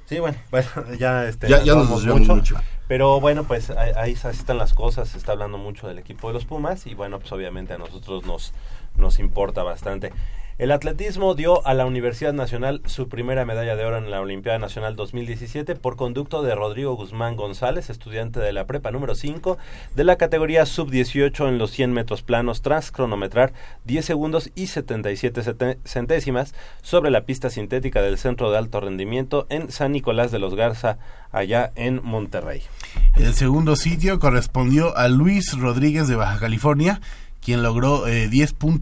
Sí, 0.08 0.20
bueno, 0.20 0.38
bueno 0.52 0.68
ya, 0.98 1.26
este, 1.28 1.48
Ya- 1.48 1.64
ya 1.64 1.74
nos 1.74 1.84
vamos 1.88 2.04
desviamos 2.04 2.28
mucho. 2.28 2.54
Pero 2.88 3.20
bueno, 3.20 3.42
pues 3.44 3.70
ahí, 3.70 3.90
ahí 3.96 4.12
están 4.12 4.56
las 4.58 4.72
cosas. 4.72 5.08
Se 5.08 5.18
está 5.18 5.32
hablando 5.32 5.58
mucho 5.58 5.88
del 5.88 5.98
equipo 5.98 6.28
de 6.28 6.34
los 6.34 6.44
Pumas 6.44 6.86
y 6.86 6.94
bueno, 6.94 7.18
pues 7.18 7.32
obviamente 7.32 7.72
a 7.74 7.78
nosotros 7.78 8.24
nos, 8.24 8.52
nos 8.96 9.18
importa 9.18 9.64
bastante. 9.64 10.12
El 10.58 10.72
atletismo 10.72 11.34
dio 11.34 11.66
a 11.66 11.74
la 11.74 11.84
Universidad 11.84 12.32
Nacional 12.32 12.80
su 12.86 13.10
primera 13.10 13.44
medalla 13.44 13.76
de 13.76 13.84
oro 13.84 13.98
en 13.98 14.10
la 14.10 14.22
Olimpiada 14.22 14.58
Nacional 14.58 14.96
2017 14.96 15.74
por 15.76 15.96
conducto 15.96 16.42
de 16.42 16.54
Rodrigo 16.54 16.94
Guzmán 16.96 17.36
González, 17.36 17.90
estudiante 17.90 18.40
de 18.40 18.54
la 18.54 18.66
prepa 18.66 18.90
número 18.90 19.14
5 19.14 19.58
de 19.94 20.04
la 20.04 20.16
categoría 20.16 20.64
sub-18 20.64 21.46
en 21.48 21.58
los 21.58 21.72
100 21.72 21.92
metros 21.92 22.22
planos 22.22 22.62
tras 22.62 22.90
cronometrar 22.90 23.52
10 23.84 24.02
segundos 24.06 24.50
y 24.54 24.68
77 24.68 25.42
sete- 25.42 25.78
centésimas 25.84 26.54
sobre 26.80 27.10
la 27.10 27.26
pista 27.26 27.50
sintética 27.50 28.00
del 28.00 28.16
Centro 28.16 28.50
de 28.50 28.56
Alto 28.56 28.80
Rendimiento 28.80 29.44
en 29.50 29.70
San 29.70 29.92
Nicolás 29.92 30.30
de 30.30 30.38
los 30.38 30.54
Garza, 30.54 30.96
allá 31.32 31.70
en 31.74 32.00
Monterrey. 32.02 32.62
El 33.16 33.34
segundo 33.34 33.76
sitio 33.76 34.18
correspondió 34.18 34.96
a 34.96 35.08
Luis 35.08 35.52
Rodríguez 35.58 36.08
de 36.08 36.16
Baja 36.16 36.38
California, 36.38 37.02
quien 37.46 37.62
logró 37.62 38.08
eh, 38.08 38.28
10.8, 38.28 38.80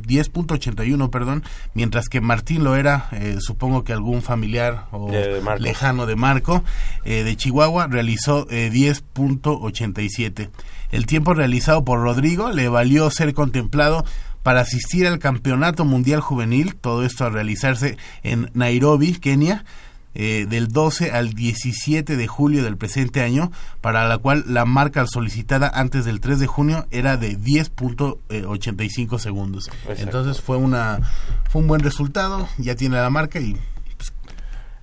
10.81, 0.00 1.10
perdón, 1.10 1.42
mientras 1.74 2.08
que 2.08 2.20
Martín 2.20 2.62
Loera, 2.62 3.08
eh, 3.10 3.38
supongo 3.40 3.82
que 3.82 3.92
algún 3.92 4.22
familiar 4.22 4.86
o 4.92 5.10
De 5.10 5.42
lejano 5.58 6.06
de 6.06 6.14
Marco, 6.14 6.62
eh, 7.04 7.24
de 7.24 7.36
Chihuahua, 7.36 7.88
realizó 7.88 8.46
eh, 8.48 8.70
10.87. 8.72 10.50
El 10.92 11.06
tiempo 11.06 11.34
realizado 11.34 11.84
por 11.84 11.98
Rodrigo 11.98 12.52
le 12.52 12.68
valió 12.68 13.10
ser 13.10 13.34
contemplado 13.34 14.04
para 14.44 14.60
asistir 14.60 15.08
al 15.08 15.18
Campeonato 15.18 15.84
Mundial 15.84 16.20
Juvenil, 16.20 16.76
todo 16.76 17.04
esto 17.04 17.24
a 17.24 17.30
realizarse 17.30 17.96
en 18.22 18.52
Nairobi, 18.54 19.14
Kenia, 19.14 19.64
eh, 20.18 20.46
del 20.48 20.68
12 20.68 21.12
al 21.12 21.34
17 21.34 22.16
de 22.16 22.26
julio 22.26 22.64
del 22.64 22.78
presente 22.78 23.20
año, 23.22 23.52
para 23.82 24.08
la 24.08 24.16
cual 24.16 24.44
la 24.46 24.64
marca 24.64 25.06
solicitada 25.06 25.70
antes 25.72 26.06
del 26.06 26.20
3 26.20 26.40
de 26.40 26.46
junio 26.46 26.86
era 26.90 27.18
de 27.18 27.38
10.85 27.38 29.18
segundos. 29.18 29.68
Exacto. 29.68 30.02
Entonces 30.02 30.40
fue 30.40 30.56
una 30.56 31.00
fue 31.50 31.60
un 31.60 31.68
buen 31.68 31.82
resultado, 31.82 32.48
ya 32.56 32.74
tiene 32.74 32.96
la 32.96 33.10
marca 33.10 33.40
y 33.40 33.56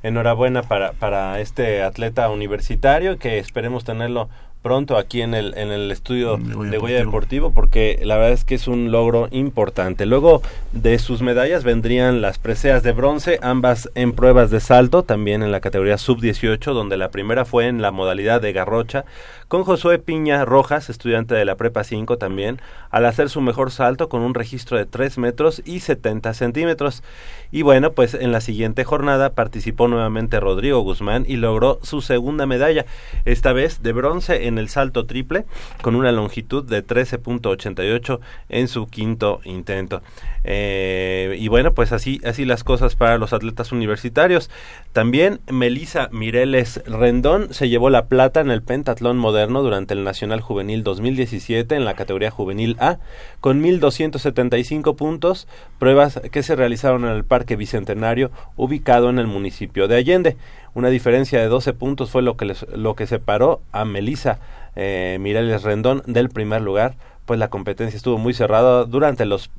Enhorabuena 0.04 0.63
para, 0.63 0.92
para 0.92 1.40
este 1.40 1.82
atleta 1.82 2.30
universitario 2.30 3.18
que 3.18 3.40
esperemos 3.40 3.86
tenerlo 3.86 4.30
pronto 4.63 4.98
aquí 4.98 5.22
en 5.22 5.36
el, 5.36 5.53
en 5.55 5.72
el 5.72 5.91
estudio 5.91 6.38
De 6.38 6.55
Goya 6.55 6.72
de 6.72 6.77
Goya 6.77 6.98
Deportivo. 6.98 7.12
Deportivo 7.12 7.53
porque 7.53 8.00
la 8.03 8.15
verdad 8.15 8.32
es 8.32 8.46
que 8.46 8.55
es 8.55 8.67
un 8.67 8.91
logro 8.91 9.27
importante. 9.29 10.08
Luego 10.08 10.41
de 10.72 10.98
sus 10.98 11.22
medallas 11.22 11.63
vendrían 11.63 12.22
las 12.22 12.39
preseas 12.39 12.82
de 12.82 12.93
bronce, 12.93 13.38
ambas 13.43 13.91
en 13.93 14.13
pruebas 14.13 14.50
de 14.50 14.60
salto, 14.60 15.03
también 15.03 15.43
en 15.43 15.51
la 15.51 15.60
categoría 15.60 15.98
sub-18, 15.98 16.74
donde 16.74 16.98
la 16.98 17.12
primera 17.12 17.46
fue 17.46 17.67
en 17.67 17.82
la 17.82 17.91
modalidad 17.91 18.41
de 18.41 18.53
garrocha, 18.53 19.05
con 19.53 19.65
Josué 19.65 20.00
Piña 20.00 20.45
Rojas, 20.45 20.89
estudiante 20.89 21.36
de 21.36 21.45
la 21.45 21.57
Prepa 21.57 21.83
5 21.83 22.17
también, 22.17 22.60
al 22.89 23.05
hacer 23.05 23.29
su 23.29 23.39
mejor 23.39 23.69
salto 23.69 24.10
con 24.10 24.24
un 24.24 24.33
registro 24.33 24.79
de 24.79 24.88
3 24.88 25.19
metros 25.19 25.62
y 25.63 25.81
70 25.81 26.33
centímetros. 26.33 27.03
Y 27.51 27.62
bueno, 27.62 27.91
pues 27.91 28.15
en 28.15 28.31
la 28.31 28.41
siguiente 28.41 28.83
jornada 28.83 29.33
participó 29.33 29.88
nuevamente 29.88 30.39
Rodrigo 30.39 30.79
Guzmán 30.79 31.25
y 31.27 31.36
logró 31.36 31.77
su 31.83 32.01
segunda 32.01 32.48
medalla, 32.48 32.88
esta 33.25 33.53
vez 33.53 33.83
de 33.83 33.91
bronce 33.91 34.48
en 34.48 34.57
el 34.57 34.69
salto 34.69 35.05
triple, 35.05 35.45
con 35.83 35.95
una 35.95 36.12
longitud 36.12 36.63
de 36.63 36.83
13.88 36.83 38.22
en 38.50 38.67
su 38.67 38.88
quinto 38.88 39.39
intento. 39.43 40.01
Eh, 40.45 41.38
y 41.39 41.48
bueno, 41.48 41.75
pues 41.75 41.91
así, 41.91 42.19
así 42.25 42.43
las 42.43 42.63
cosas 42.63 42.95
para 42.95 43.19
los 43.19 43.33
atletas 43.33 43.72
universitarios. 43.72 44.50
También 44.93 45.41
Melisa 45.48 46.10
Mireles 46.12 46.81
Rendón 46.88 47.53
se 47.53 47.69
llevó 47.69 47.91
la 47.91 48.07
plata 48.07 48.41
en 48.41 48.50
el 48.50 48.63
pentatlón 48.63 49.17
moderno 49.17 49.42
durante 49.51 49.93
el 49.93 50.03
Nacional 50.03 50.39
Juvenil 50.41 50.83
2017 50.83 51.75
en 51.75 51.83
la 51.85 51.95
categoría 51.95 52.31
Juvenil 52.31 52.77
A, 52.79 53.00
con 53.41 53.62
1.275 53.62 54.95
puntos, 54.95 55.47
pruebas 55.79 56.21
que 56.31 56.43
se 56.43 56.55
realizaron 56.55 57.05
en 57.05 57.12
el 57.12 57.23
Parque 57.25 57.55
Bicentenario, 57.55 58.31
ubicado 58.55 59.09
en 59.09 59.19
el 59.19 59.27
municipio 59.27 59.88
de 59.88 59.97
Allende. 59.97 60.38
Una 60.73 60.89
diferencia 60.89 61.39
de 61.39 61.47
12 61.47 61.73
puntos 61.73 62.09
fue 62.09 62.21
lo 62.21 62.38
que, 62.38 62.45
les- 62.45 62.65
lo 62.75 62.95
que 62.95 63.05
separó 63.07 63.62
a 63.71 63.85
Melisa 63.85 64.39
eh, 64.75 65.17
Mireles 65.19 65.62
Rendón 65.63 66.01
del 66.07 66.29
primer 66.29 66.62
lugar 66.62 66.95
pues 67.25 67.39
la 67.39 67.50
competencia 67.50 67.96
estuvo 67.96 68.18
muy 68.18 68.34
cerrada 68.34 68.86
durante 68.86 69.25
los, 69.25 69.50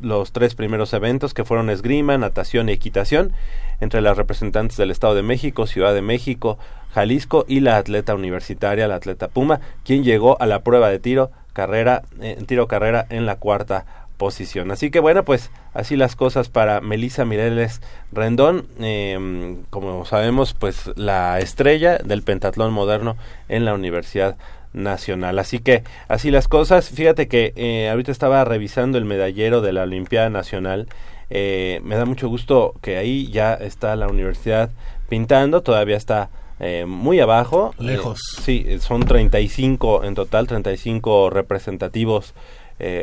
los 0.00 0.32
tres 0.32 0.54
primeros 0.54 0.92
eventos 0.92 1.34
que 1.34 1.44
fueron 1.44 1.70
esgrima, 1.70 2.18
natación 2.18 2.68
y 2.68 2.72
equitación 2.72 3.32
entre 3.80 4.00
las 4.00 4.16
representantes 4.16 4.76
del 4.76 4.90
Estado 4.90 5.14
de 5.14 5.22
México, 5.22 5.66
Ciudad 5.66 5.94
de 5.94 6.02
México, 6.02 6.58
Jalisco 6.92 7.44
y 7.48 7.60
la 7.60 7.76
atleta 7.76 8.14
universitaria, 8.14 8.88
la 8.88 8.96
atleta 8.96 9.28
Puma, 9.28 9.60
quien 9.84 10.04
llegó 10.04 10.40
a 10.40 10.46
la 10.46 10.60
prueba 10.60 10.90
de 10.90 10.98
tiro 10.98 11.30
carrera, 11.52 12.02
eh, 12.20 12.42
tiro 12.46 12.66
carrera 12.66 13.06
en 13.10 13.26
la 13.26 13.36
cuarta 13.36 13.84
posición. 14.16 14.70
Así 14.70 14.90
que 14.90 15.00
bueno, 15.00 15.24
pues 15.24 15.50
así 15.74 15.96
las 15.96 16.16
cosas 16.16 16.48
para 16.48 16.80
Melissa 16.80 17.24
Mireles 17.24 17.80
Rendón, 18.12 18.66
eh, 18.80 19.56
como 19.70 20.04
sabemos, 20.04 20.54
pues 20.54 20.90
la 20.96 21.40
estrella 21.40 21.98
del 21.98 22.22
pentatlón 22.22 22.72
moderno 22.72 23.16
en 23.48 23.64
la 23.64 23.74
Universidad 23.74 24.36
Nacional. 24.72 25.38
Así 25.38 25.58
que 25.58 25.84
así 26.08 26.30
las 26.30 26.48
cosas. 26.48 26.90
Fíjate 26.90 27.28
que 27.28 27.52
eh, 27.56 27.88
ahorita 27.90 28.12
estaba 28.12 28.44
revisando 28.44 28.98
el 28.98 29.04
medallero 29.04 29.60
de 29.60 29.72
la 29.72 29.82
Olimpiada 29.82 30.30
Nacional. 30.30 30.88
Eh, 31.30 31.80
me 31.84 31.96
da 31.96 32.04
mucho 32.04 32.28
gusto 32.28 32.74
que 32.82 32.96
ahí 32.96 33.30
ya 33.30 33.54
está 33.54 33.96
la 33.96 34.08
universidad 34.08 34.70
pintando, 35.08 35.62
todavía 35.62 35.96
está 35.96 36.30
eh, 36.62 36.84
muy 36.86 37.18
abajo. 37.18 37.74
Lejos. 37.78 38.20
Eh, 38.38 38.42
sí, 38.42 38.64
eh, 38.66 38.78
son 38.78 39.04
35 39.04 40.04
en 40.04 40.14
total, 40.14 40.46
35 40.46 41.28
representativos 41.30 42.34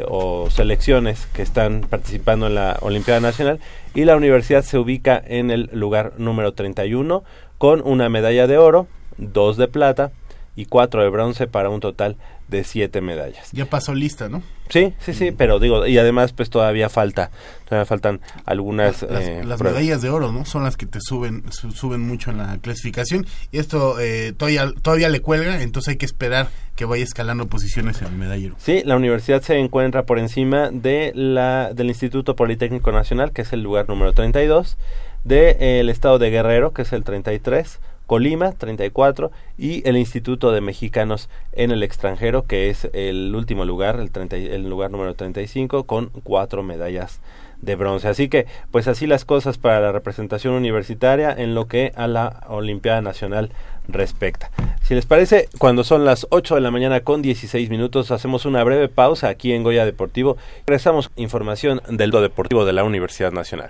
o 0.10 0.50
selecciones 0.50 1.26
que 1.28 1.42
están 1.42 1.86
participando 1.90 2.48
en 2.48 2.56
la 2.56 2.78
Olimpiada 2.82 3.22
Nacional 3.22 3.62
y 3.96 4.04
la 4.04 4.18
universidad 4.18 4.62
se 4.62 4.78
ubica 4.78 5.24
en 5.26 5.52
el 5.52 5.70
lugar 5.72 6.12
número 6.18 6.52
31 6.52 7.24
con 7.58 7.82
una 7.88 8.10
medalla 8.10 8.46
de 8.46 8.58
oro, 8.58 8.88
dos 9.18 9.56
de 9.56 9.70
plata 9.70 10.12
y 10.60 10.66
cuatro 10.66 11.01
de 11.01 11.10
bronce 11.10 11.48
para 11.48 11.70
un 11.70 11.80
total 11.80 12.18
de 12.50 12.63
siete 12.63 13.00
medallas. 13.01 13.50
Ya 13.51 13.66
pasó 13.66 13.94
lista, 13.94 14.28
¿no? 14.28 14.42
Sí, 14.70 14.94
sí, 15.00 15.13
sí, 15.13 15.32
pero 15.32 15.60
digo, 15.60 15.86
y 15.88 15.98
además 15.98 16.34
pues 16.34 16.50
todavía 16.50 16.89
falta, 16.89 17.32
todavía 17.68 17.86
faltan 17.86 18.22
algunas... 18.46 19.04
Las, 19.04 19.24
eh, 19.24 19.42
las 19.46 19.62
medallas 19.62 20.01
de 20.01 20.10
oro, 20.10 20.32
¿no? 20.32 20.46
Son 20.46 20.63
las 20.63 20.75
que 20.75 20.86
te 20.86 21.00
suben 21.01 21.44
su- 21.51 21.72
suben 21.72 22.01
mucho 22.01 22.32
en 22.32 22.38
la 22.39 22.58
clasificación. 22.58 23.25
Y 23.51 23.60
esto 23.60 24.00
eh, 24.00 24.34
todavía, 24.36 24.72
todavía 24.82 25.10
le 25.10 25.22
cuelga, 25.22 25.62
entonces 25.62 25.92
hay 25.92 25.98
que 25.98 26.06
esperar 26.06 26.50
que 26.75 26.86
vaya 26.86 27.04
escalando 27.04 27.48
posiciones 27.48 28.01
en 28.01 28.08
el 28.08 28.13
medallero. 28.16 28.56
Sí, 28.58 28.82
la 28.86 28.96
universidad 28.96 29.42
se 29.42 29.58
encuentra 29.60 30.04
por 30.04 30.20
encima 30.20 30.70
de 30.72 31.12
la 31.16 31.72
del 31.74 31.88
Instituto 31.88 32.36
Politécnico 32.36 32.92
Nacional, 32.92 33.32
que 33.32 33.44
es 33.44 33.54
el 33.54 33.62
lugar 33.63 33.88
número 33.89 34.13
32, 34.13 34.78
del 35.24 35.56
el 35.62 35.89
estado 35.89 36.18
de 36.20 36.30
Guerrero, 36.32 36.74
que 36.74 36.82
es 36.84 36.94
el 36.94 37.04
33, 37.04 37.80
Colima, 38.10 38.54
34, 38.54 39.30
y 39.60 39.88
el 39.88 39.96
Instituto 39.96 40.51
de 40.51 40.62
Mexicanos 40.62 41.30
en 41.54 41.70
el 41.70 41.84
extranjero, 41.84 42.48
que 42.48 42.72
es 42.72 42.89
el 42.94 43.36
último 43.36 43.66
lugar, 43.66 44.00
el, 44.00 44.10
30 44.10 44.36
y- 44.39 44.48
el 44.48 44.68
lugar 44.68 44.89
número 44.89 45.13
35, 45.13 45.84
con 45.84 46.08
cuatro 46.24 46.63
medallas 46.63 47.22
de 47.62 47.75
bronce. 47.75 48.08
Así 48.08 48.28
que, 48.28 48.48
pues 48.72 48.88
así 48.88 49.06
las 49.06 49.25
cosas 49.25 49.60
para 49.60 49.80
la 49.80 49.92
representación 49.92 50.56
universitaria 50.56 51.32
en 51.32 51.54
lo 51.54 51.68
que 51.68 51.92
a 51.96 52.08
la 52.08 52.42
Olimpiada 52.48 53.01
Nacional 53.01 53.51
respecta. 53.88 54.50
Si 54.82 54.96
les 54.96 55.06
parece, 55.06 55.48
cuando 55.60 55.84
son 55.84 56.04
las 56.04 56.25
8 56.32 56.56
de 56.56 56.62
la 56.62 56.72
mañana 56.72 57.01
con 57.01 57.22
16 57.22 57.70
minutos, 57.70 58.10
hacemos 58.10 58.46
una 58.46 58.63
breve 58.63 58.88
pausa 58.89 59.30
aquí 59.30 59.54
en 59.54 59.62
Goya 59.62 59.86
Deportivo. 59.86 60.36
Regresamos 60.66 61.12
información 61.16 61.80
del 61.88 62.10
do 62.10 62.22
deportivo 62.24 62.66
de 62.66 62.74
la 62.74 62.84
Universidad 62.84 63.32
Nacional. 63.32 63.70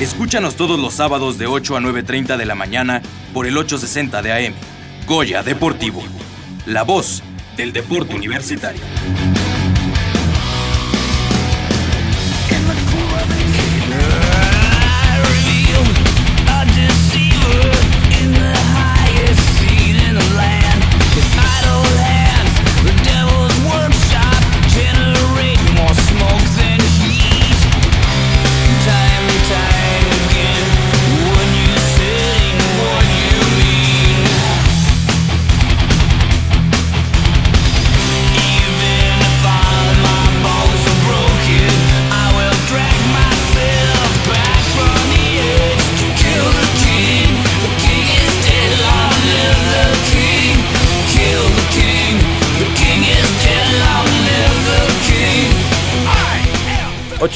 Escúchanos 0.00 0.54
todos 0.54 0.78
los 0.78 0.94
sábados 0.94 1.38
de 1.38 1.48
8 1.48 1.76
a 1.76 1.80
9.30 1.80 2.36
de 2.36 2.46
la 2.46 2.54
mañana 2.54 3.02
por 3.34 3.48
el 3.48 3.56
860 3.56 4.22
de 4.22 4.32
AM. 4.32 4.54
Goya 5.08 5.42
Deportivo. 5.42 6.04
La 6.66 6.84
voz 6.84 7.24
del 7.56 7.72
deporte 7.72 8.14
universitario. 8.14 8.80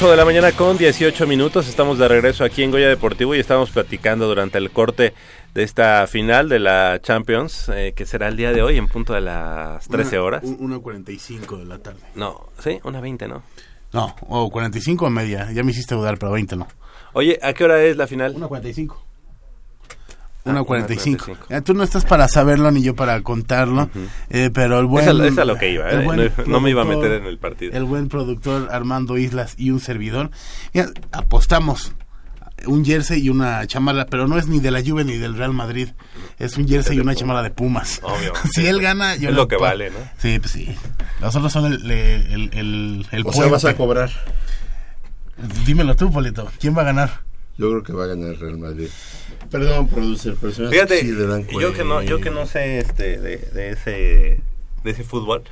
8 0.03 0.11
de 0.11 0.17
la 0.17 0.25
mañana 0.25 0.51
con 0.51 0.77
18 0.77 1.29
minutos, 1.29 1.69
estamos 1.69 1.97
de 1.97 2.09
regreso 2.09 2.43
aquí 2.43 2.65
en 2.65 2.73
Goya 2.73 2.89
Deportivo 2.89 3.37
y 3.37 3.39
estamos 3.39 3.71
platicando 3.71 4.27
durante 4.27 4.59
el 4.59 4.73
corte 4.73 5.15
de 5.55 5.63
esta 5.63 6.05
final 6.09 6.49
de 6.49 6.59
la 6.59 6.99
Champions, 7.01 7.69
eh, 7.69 7.93
que 7.95 8.05
será 8.05 8.27
el 8.27 8.37
día 8.37 8.51
de 8.53 8.63
hoy 8.63 8.79
en 8.79 8.89
punto 8.89 9.13
de 9.13 9.21
las 9.21 9.87
13 9.87 10.17
Una- 10.19 10.25
horas. 10.27 10.43
un- 10.45 10.59
1.45 10.59 11.57
de 11.57 11.67
la 11.67 11.79
tarde. 11.79 12.01
No, 12.17 12.49
sí, 12.59 12.81
una 12.83 13.01
20, 13.01 13.29
¿no? 13.29 13.45
No, 13.93 14.17
o 14.29 14.51
45 14.51 15.07
o 15.07 15.11
media. 15.11 15.53
Ya 15.53 15.63
me 15.63 15.71
hiciste 15.71 15.95
dudar, 15.95 16.19
pero 16.19 16.33
20 16.33 16.57
no. 16.57 16.67
Oye, 17.13 17.39
¿a 17.41 17.53
qué 17.53 17.63
hora 17.63 17.81
es 17.85 17.97
la 17.97 18.09
final? 18.09 18.35
1.45. 18.35 18.97
Ah, 20.45 20.51
1.45. 20.51 20.67
1.45. 20.67 21.37
Ya, 21.51 21.61
tú 21.61 21.73
no 21.75 21.85
estás 21.85 22.05
para 22.05 22.27
saberlo 22.29 22.71
ni 22.73 22.83
yo 22.83 22.95
para 22.97 23.21
contarlo, 23.23 23.89
eh, 24.31 24.51
pero 24.53 24.81
el 24.81 24.87
buen... 24.87 25.05
Es 25.09 25.15
a- 25.21 25.27
es 25.29 25.39
a 25.39 25.45
lo 25.45 25.57
que 25.57 25.71
iba, 25.73 25.89
el 25.89 26.01
eh, 26.21 26.33
no- 26.39 26.45
no 26.47 26.61
me 26.61 26.71
iba 26.71 26.83
a 26.83 26.85
meter 26.85 27.13
en 27.13 27.27
el 27.27 27.39
partido. 27.39 27.73
El 27.77 27.85
buen 27.85 28.09
productor 28.09 28.69
Armando 28.73 29.19
Islas 29.19 29.55
y 29.57 29.71
un 29.71 29.79
servidor. 29.81 30.31
Mira, 30.75 30.89
apostamos 31.13 31.93
un 32.67 32.85
jersey 32.85 33.21
y 33.25 33.29
una 33.29 33.67
chamarra, 33.67 34.07
pero 34.07 34.29
no 34.29 34.39
es 34.39 34.47
ni 34.47 34.61
de 34.61 34.71
la 34.71 34.83
Juve 34.85 35.05
ni 35.05 35.17
del 35.17 35.37
Real 35.37 35.53
Madrid. 35.53 35.89
Es 36.39 36.57
un 36.57 36.67
jersey 36.69 36.97
y 36.97 37.01
una 37.01 37.15
chamarra 37.15 37.43
de 37.43 37.51
Pumas. 37.51 38.01
Obvio. 38.05 38.33
si 38.53 38.67
él 38.67 38.81
gana, 38.81 39.17
yo 39.17 39.31
Es 39.31 39.35
lo 39.35 39.49
que 39.49 39.57
vale, 39.57 39.91
¿no? 39.91 39.97
Sí, 40.19 40.39
pues 40.39 40.53
sí. 40.53 40.75
Los 41.21 41.35
otros 41.37 41.53
son 41.53 41.73
el, 41.73 41.91
el, 41.91 42.51
el, 42.53 43.07
el 43.11 43.27
O 43.27 43.33
sea, 43.33 43.47
vas 43.47 43.65
a 43.65 43.77
cobrar. 43.77 44.11
Dímelo 45.67 45.97
tú, 45.97 46.11
Polito. 46.13 46.49
¿Quién 46.61 46.77
va 46.77 46.83
a 46.83 46.85
ganar? 46.85 47.21
Yo 47.59 47.69
creo 47.71 47.83
que 47.83 47.93
va 47.93 48.05
a 48.05 48.07
ganar 48.09 48.31
el 48.31 48.39
Real 48.41 48.59
Madrid. 48.59 48.89
Perdón, 49.53 49.87
producer, 49.87 50.35
pero 50.41 50.53
se 50.53 50.63
me 50.63 50.71
Fíjate, 50.71 51.01
sí 51.01 51.15
yo 51.61 51.73
que 51.75 51.85
no, 51.85 52.03
yo 52.03 52.21
que 52.21 52.31
no 52.31 52.47
sé 52.47 52.79
este 52.79 53.19
de, 53.19 53.37
de 53.37 53.71
ese 53.71 54.41
de 54.83 54.91
ese 54.91 55.05
fútbol, 55.05 55.43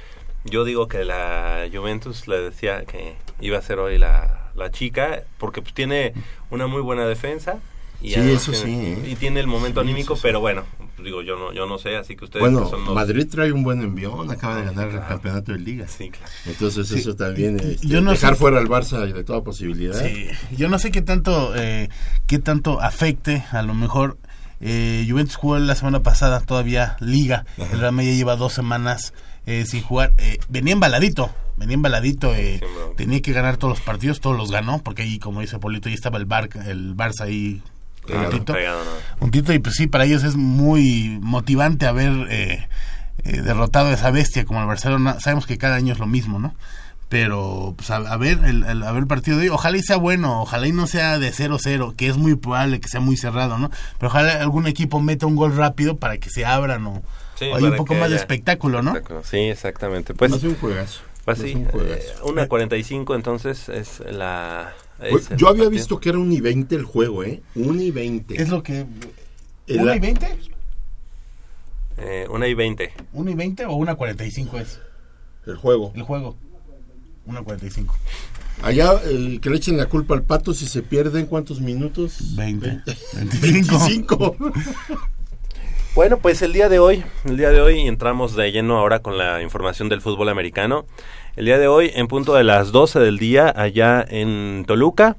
yo 0.44 0.64
digo 0.64 0.88
que 0.88 1.04
la 1.04 1.68
Juventus 1.72 2.26
le 2.26 2.40
decía 2.40 2.84
que 2.86 3.14
iba 3.40 3.58
a 3.58 3.62
ser 3.62 3.78
hoy 3.78 3.98
la, 3.98 4.50
la 4.56 4.70
chica 4.70 5.22
porque 5.38 5.62
pues 5.62 5.74
tiene 5.74 6.14
una 6.50 6.66
muy 6.66 6.80
buena 6.80 7.06
defensa 7.06 7.58
y 8.02 8.12
Sí, 8.14 8.20
eso 8.20 8.52
tiene, 8.52 8.66
sí, 8.66 9.00
¿eh? 9.06 9.10
y 9.12 9.14
tiene 9.16 9.40
el 9.40 9.46
momento 9.46 9.82
Sí, 9.82 9.88
anímico, 9.88 10.14
sí. 10.16 10.22
pero 10.22 10.40
bueno, 10.40 10.64
digo 11.02 11.22
yo 11.22 11.36
no 11.38 11.52
yo 11.52 11.66
no 11.66 11.78
sé, 11.78 11.96
así 11.96 12.16
que 12.16 12.24
ustedes 12.24 12.40
Bueno, 12.40 12.64
que 12.64 12.70
son 12.70 12.84
los 12.84 12.94
Madrid 12.94 13.26
trae 13.30 13.52
un 13.52 13.62
buen 13.62 13.80
envión, 13.82 14.30
acaba 14.30 14.56
de 14.56 14.64
ganar 14.64 14.88
el 14.88 15.00
campeonato 15.00 15.52
de 15.52 15.58
liga. 15.58 15.86
Sí, 15.88 16.10
claro. 16.10 16.26
Entonces 16.46 16.88
Sí. 16.88 16.98
eso 16.98 17.14
también, 17.14 17.58
este, 17.60 17.86
Yo 17.86 18.00
no 18.00 18.10
dejar 18.12 18.34
sé- 18.34 18.38
fuera 18.40 18.58
al 18.58 18.68
Barça 18.68 19.10
de 19.12 19.24
toda 19.24 19.42
posibilidad. 19.42 19.94
Sí, 20.02 20.28
yo 20.56 20.68
no 20.68 20.78
sé 20.78 20.90
qué 20.90 21.02
tanto, 21.02 21.52
eh, 21.56 21.88
qué 22.26 22.38
tanto 22.38 22.80
afecte, 22.80 23.44
a 23.52 23.62
lo 23.62 23.74
mejor 23.74 24.18
eh, 24.62 25.06
Juventus 25.08 25.36
jugó 25.36 25.58
la 25.58 25.74
semana 25.74 26.02
pasada 26.02 26.40
todavía 26.40 26.96
Liga, 27.00 27.46
el 27.56 27.80
Real 27.80 27.92
Madrid 27.92 28.10
ya 28.10 28.16
lleva 28.16 28.36
dos 28.36 28.52
semanas 28.52 29.14
eh, 29.46 29.64
sin 29.66 29.82
jugar, 29.82 30.12
eh, 30.18 30.38
venía 30.50 30.74
embaladito, 30.74 31.30
venía 31.56 31.74
embaladito, 31.74 32.34
eh, 32.34 32.60
tenía 32.96 33.22
que 33.22 33.32
ganar 33.32 33.56
todos 33.56 33.78
los 33.78 33.80
partidos, 33.80 34.20
todos 34.20 34.36
los 34.36 34.50
ganó, 34.50 34.82
porque 34.82 35.00
ahí 35.02 35.18
como 35.18 35.40
dice 35.40 35.58
Polito, 35.58 35.88
ahí 35.88 35.94
estaba 35.94 36.18
el, 36.18 36.26
Bar, 36.26 36.50
el 36.66 36.94
Barça 36.94 37.22
ahí 37.22 37.62
Pegado, 38.11 38.31
juntito. 38.31 38.53
pegado, 38.53 38.85
¿no? 38.85 38.90
Juntito, 39.20 39.53
y 39.53 39.59
pues 39.59 39.75
sí, 39.77 39.87
para 39.87 40.05
ellos 40.05 40.25
es 40.25 40.37
muy 40.37 41.18
motivante 41.23 41.87
haber 41.87 42.12
eh, 42.31 42.68
eh, 43.25 43.40
derrotado 43.42 43.88
a 43.88 43.92
esa 43.92 44.11
bestia 44.11 44.44
como 44.44 44.61
el 44.61 44.66
Barcelona. 44.66 45.18
Sabemos 45.20 45.46
que 45.46 45.59
cada 45.59 45.77
año 45.77 45.92
es 45.92 45.99
lo 45.99 46.07
mismo, 46.07 46.38
¿no? 46.38 46.55
Pero, 47.09 47.75
pues 47.77 47.90
a, 47.90 47.96
a 47.96 48.16
ver, 48.16 48.38
el, 48.44 48.62
el- 48.64 48.83
a 48.85 48.92
ver 48.92 49.01
el 49.03 49.07
partido 49.09 49.37
de 49.38 49.44
hoy, 49.44 49.49
ojalá 49.49 49.77
y 49.77 49.83
sea 49.83 49.96
bueno, 49.96 50.42
ojalá 50.42 50.68
y 50.68 50.73
no 50.73 50.87
sea 50.87 51.18
de 51.18 51.33
0-0, 51.33 51.96
que 51.96 52.07
es 52.09 52.16
muy 52.16 52.37
probable 52.37 52.79
que 52.81 52.88
sea 52.88 53.01
muy 53.01 53.16
cerrado, 53.16 53.59
¿no? 53.59 53.68
Pero 53.99 54.09
ojalá 54.11 54.35
algún 54.40 54.68
equipo 54.68 55.01
meta 55.01 55.27
un 55.27 55.35
gol 55.35 55.57
rápido 55.57 55.96
para 55.96 56.18
que 56.18 56.31
se 56.31 56.44
abran 56.46 56.87
o, 56.87 57.03
Sí, 57.37 57.46
o 57.53 57.57
hay 57.57 57.64
un 57.64 57.75
poco 57.77 57.94
más 57.94 58.11
de 58.11 58.16
espectáculo, 58.16 58.81
¿no? 58.83 58.90
espectáculo. 58.90 59.23
Sí, 59.25 59.38
exactamente. 59.38 60.14
Pues 60.14 60.33
Hace 60.33 60.46
un 60.49 60.55
juegazo. 60.57 61.01
Pues 61.25 61.38
Hace 61.38 61.49
sí, 61.49 61.55
un 61.57 61.64
juegazo. 61.66 62.01
eh, 62.01 62.14
una 62.25 62.46
45 62.46 63.14
entonces 63.16 63.68
es 63.68 64.01
la, 64.09 64.73
Yo 65.36 65.48
había 65.48 65.64
partido. 65.64 65.70
visto 65.70 66.00
que 66.00 66.08
era 66.10 66.18
un 66.18 66.30
y 66.32 66.40
20 66.40 66.74
el 66.74 66.84
juego, 66.84 67.24
¿eh? 67.24 67.42
Un 67.54 67.80
y 67.80 67.90
20. 67.90 68.40
Es 68.40 68.48
lo 68.48 68.62
que... 68.62 68.86
El- 69.66 69.80
¿Una 69.80 69.96
y 69.96 70.00
20? 70.00 70.26
Eh, 71.98 72.26
una 72.30 72.46
y 72.48 72.54
20. 72.54 72.92
¿Una 73.12 73.30
y 73.30 73.34
20 73.34 73.66
o 73.66 73.74
una 73.74 73.94
45 73.94 74.58
es 74.58 74.80
El 75.46 75.56
juego. 75.56 75.92
el 75.94 76.02
juego? 76.02 76.36
Una 77.26 77.42
45. 77.42 77.94
Allá, 78.62 78.92
el 79.04 79.40
que 79.40 79.50
le 79.50 79.56
echen 79.56 79.76
la 79.76 79.86
culpa 79.86 80.14
al 80.14 80.22
pato 80.22 80.52
si 80.54 80.66
se 80.66 80.82
pierde 80.82 81.20
en 81.20 81.26
cuántos 81.26 81.60
minutos? 81.60 82.34
20. 82.36 82.82
25. 83.14 83.36
25. 83.42 84.36
Bueno, 85.94 86.18
pues 86.18 86.40
el 86.42 86.52
día 86.52 86.68
de 86.68 86.78
hoy, 86.78 87.02
el 87.24 87.36
día 87.36 87.50
de 87.50 87.60
hoy 87.60 87.80
entramos 87.80 88.36
de 88.36 88.52
lleno 88.52 88.78
ahora 88.78 89.00
con 89.00 89.18
la 89.18 89.42
información 89.42 89.88
del 89.88 90.00
fútbol 90.00 90.28
americano. 90.28 90.86
El 91.36 91.44
día 91.46 91.58
de 91.58 91.68
hoy, 91.68 91.90
en 91.94 92.06
punto 92.08 92.34
de 92.34 92.44
las 92.44 92.72
12 92.72 92.98
del 93.00 93.18
día, 93.18 93.52
allá 93.56 94.04
en 94.08 94.64
Toluca, 94.66 95.16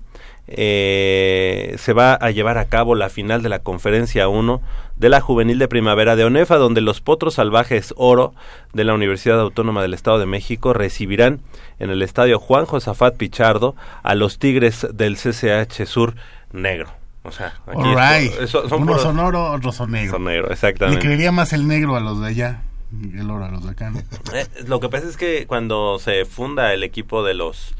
eh, 0.47 1.75
se 1.77 1.93
va 1.93 2.13
a 2.13 2.29
llevar 2.31 2.57
a 2.57 2.65
cabo 2.65 2.93
la 2.95 3.09
final 3.09 3.41
de 3.41 3.49
la 3.49 3.59
conferencia 3.59 4.27
1 4.27 4.61
de 4.97 5.09
la 5.09 5.21
juvenil 5.21 5.57
de 5.59 5.67
primavera 5.67 6.15
de 6.15 6.25
ONEFA, 6.25 6.57
donde 6.57 6.81
los 6.81 7.01
Potros 7.01 7.35
Salvajes 7.35 7.93
Oro 7.97 8.33
de 8.73 8.83
la 8.83 8.93
Universidad 8.93 9.39
Autónoma 9.39 9.81
del 9.81 9.93
Estado 9.93 10.19
de 10.19 10.25
México 10.25 10.73
recibirán 10.73 11.39
en 11.79 11.89
el 11.89 12.01
estadio 12.01 12.37
Juan 12.39 12.65
Josafat 12.65 13.15
Pichardo 13.15 13.75
a 14.03 14.13
los 14.15 14.37
Tigres 14.39 14.85
del 14.93 15.15
CCH 15.17 15.85
Sur 15.85 16.15
Negro. 16.51 16.89
O 17.23 17.31
sea, 17.31 17.53
aquí 17.67 17.77
All 17.81 17.95
right. 17.95 18.31
esto- 18.31 18.43
eso- 18.43 18.69
son 18.69 18.85
puros- 18.85 19.01
son 19.03 19.19
oro, 19.19 19.51
otros 19.53 19.75
son 19.75 19.91
negro. 19.91 20.13
son 20.13 20.23
negro, 20.25 20.47
Le 20.47 20.53
exactamente. 20.53 20.99
creería 21.05 21.31
más 21.31 21.53
el 21.53 21.67
negro 21.67 21.95
a 21.95 21.99
los 21.99 22.19
de 22.19 22.27
allá. 22.27 22.61
El 23.13 23.29
oro 23.29 23.45
a 23.45 23.51
los. 23.51 23.63
¿no? 23.63 23.71
Eh, 24.33 24.47
lo 24.67 24.79
que 24.79 24.89
pasa 24.89 25.07
es 25.07 25.17
que 25.17 25.47
cuando 25.47 25.99
se 25.99 26.25
funda 26.25 26.73
el 26.73 26.83
equipo 26.83 27.23
de 27.23 27.33
los 27.33 27.73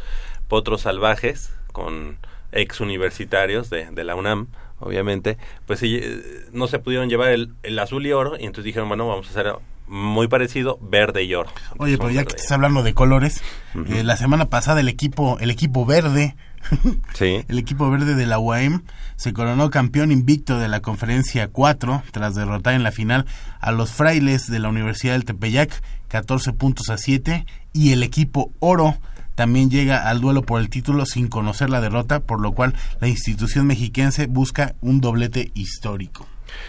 Potros 0.48 0.82
Salvajes, 0.82 1.54
con 1.72 2.18
ex 2.52 2.82
universitarios 2.82 3.70
de, 3.70 3.90
de 3.92 4.04
la 4.04 4.16
UNAM, 4.16 4.48
obviamente, 4.80 5.38
pues 5.66 5.80
sí, 5.80 6.00
eh, 6.02 6.46
no 6.52 6.68
se 6.68 6.80
pudieron 6.80 7.10
llevar 7.10 7.30
el, 7.30 7.54
el 7.64 7.80
azul 7.80 8.06
y 8.06 8.12
oro, 8.12 8.38
y 8.38 8.46
entonces 8.46 8.66
dijeron, 8.66 8.88
bueno, 8.88 9.08
vamos 9.08 9.28
a 9.28 9.30
hacer 9.30 9.54
muy 9.88 10.30
parecido, 10.30 10.80
verde 10.82 11.24
y 11.24 11.36
oro. 11.36 11.50
Oye, 11.78 11.98
pero 11.98 12.10
ya 12.10 12.24
que 12.24 12.36
estás 12.36 12.52
hablando 12.54 12.82
de 12.82 12.94
colores, 12.94 13.42
eh, 13.90 14.04
la 14.04 14.16
semana 14.16 14.50
pasada 14.50 14.80
el 14.80 14.88
equipo, 14.88 15.38
el 15.40 15.52
equipo 15.52 15.86
verde, 15.86 16.36
Sí. 17.14 17.44
el 17.48 17.60
equipo 17.60 17.90
verde 17.90 18.16
de 18.16 18.26
la 18.26 18.40
UAM 18.40 18.84
se 19.16 19.34
coronó 19.34 19.70
campeón 19.70 20.12
invicto 20.12 20.58
de 20.58 20.68
la 20.68 20.82
conferencia 20.82 21.48
4 21.48 22.04
tras 22.12 22.36
derrotar 22.36 22.74
en 22.74 22.84
la 22.84 22.92
final 22.92 23.26
a 23.60 23.72
los 23.72 23.92
frailes 23.92 24.48
de 24.48 24.60
la 24.60 24.70
Universidad 24.70 25.14
del 25.14 25.26
Tepeyac 25.26 25.82
14 26.08 26.54
puntos 26.54 26.90
a 26.90 26.98
7 26.98 27.46
y 27.74 27.92
el 27.92 28.04
equipo 28.04 28.52
oro 28.60 28.98
también 29.36 29.70
llega 29.70 30.10
al 30.10 30.22
duelo 30.22 30.44
por 30.44 30.60
el 30.60 30.70
título 30.70 31.06
sin 31.06 31.28
conocer 31.28 31.70
la 31.70 31.82
derrota, 31.82 32.20
por 32.20 32.42
lo 32.42 32.52
cual 32.52 32.76
la 33.00 33.08
institución 33.08 33.66
mexiquense 33.66 34.28
busca 34.28 34.76
un 34.82 35.02
doblete 35.02 35.52
histórico. 35.54 36.28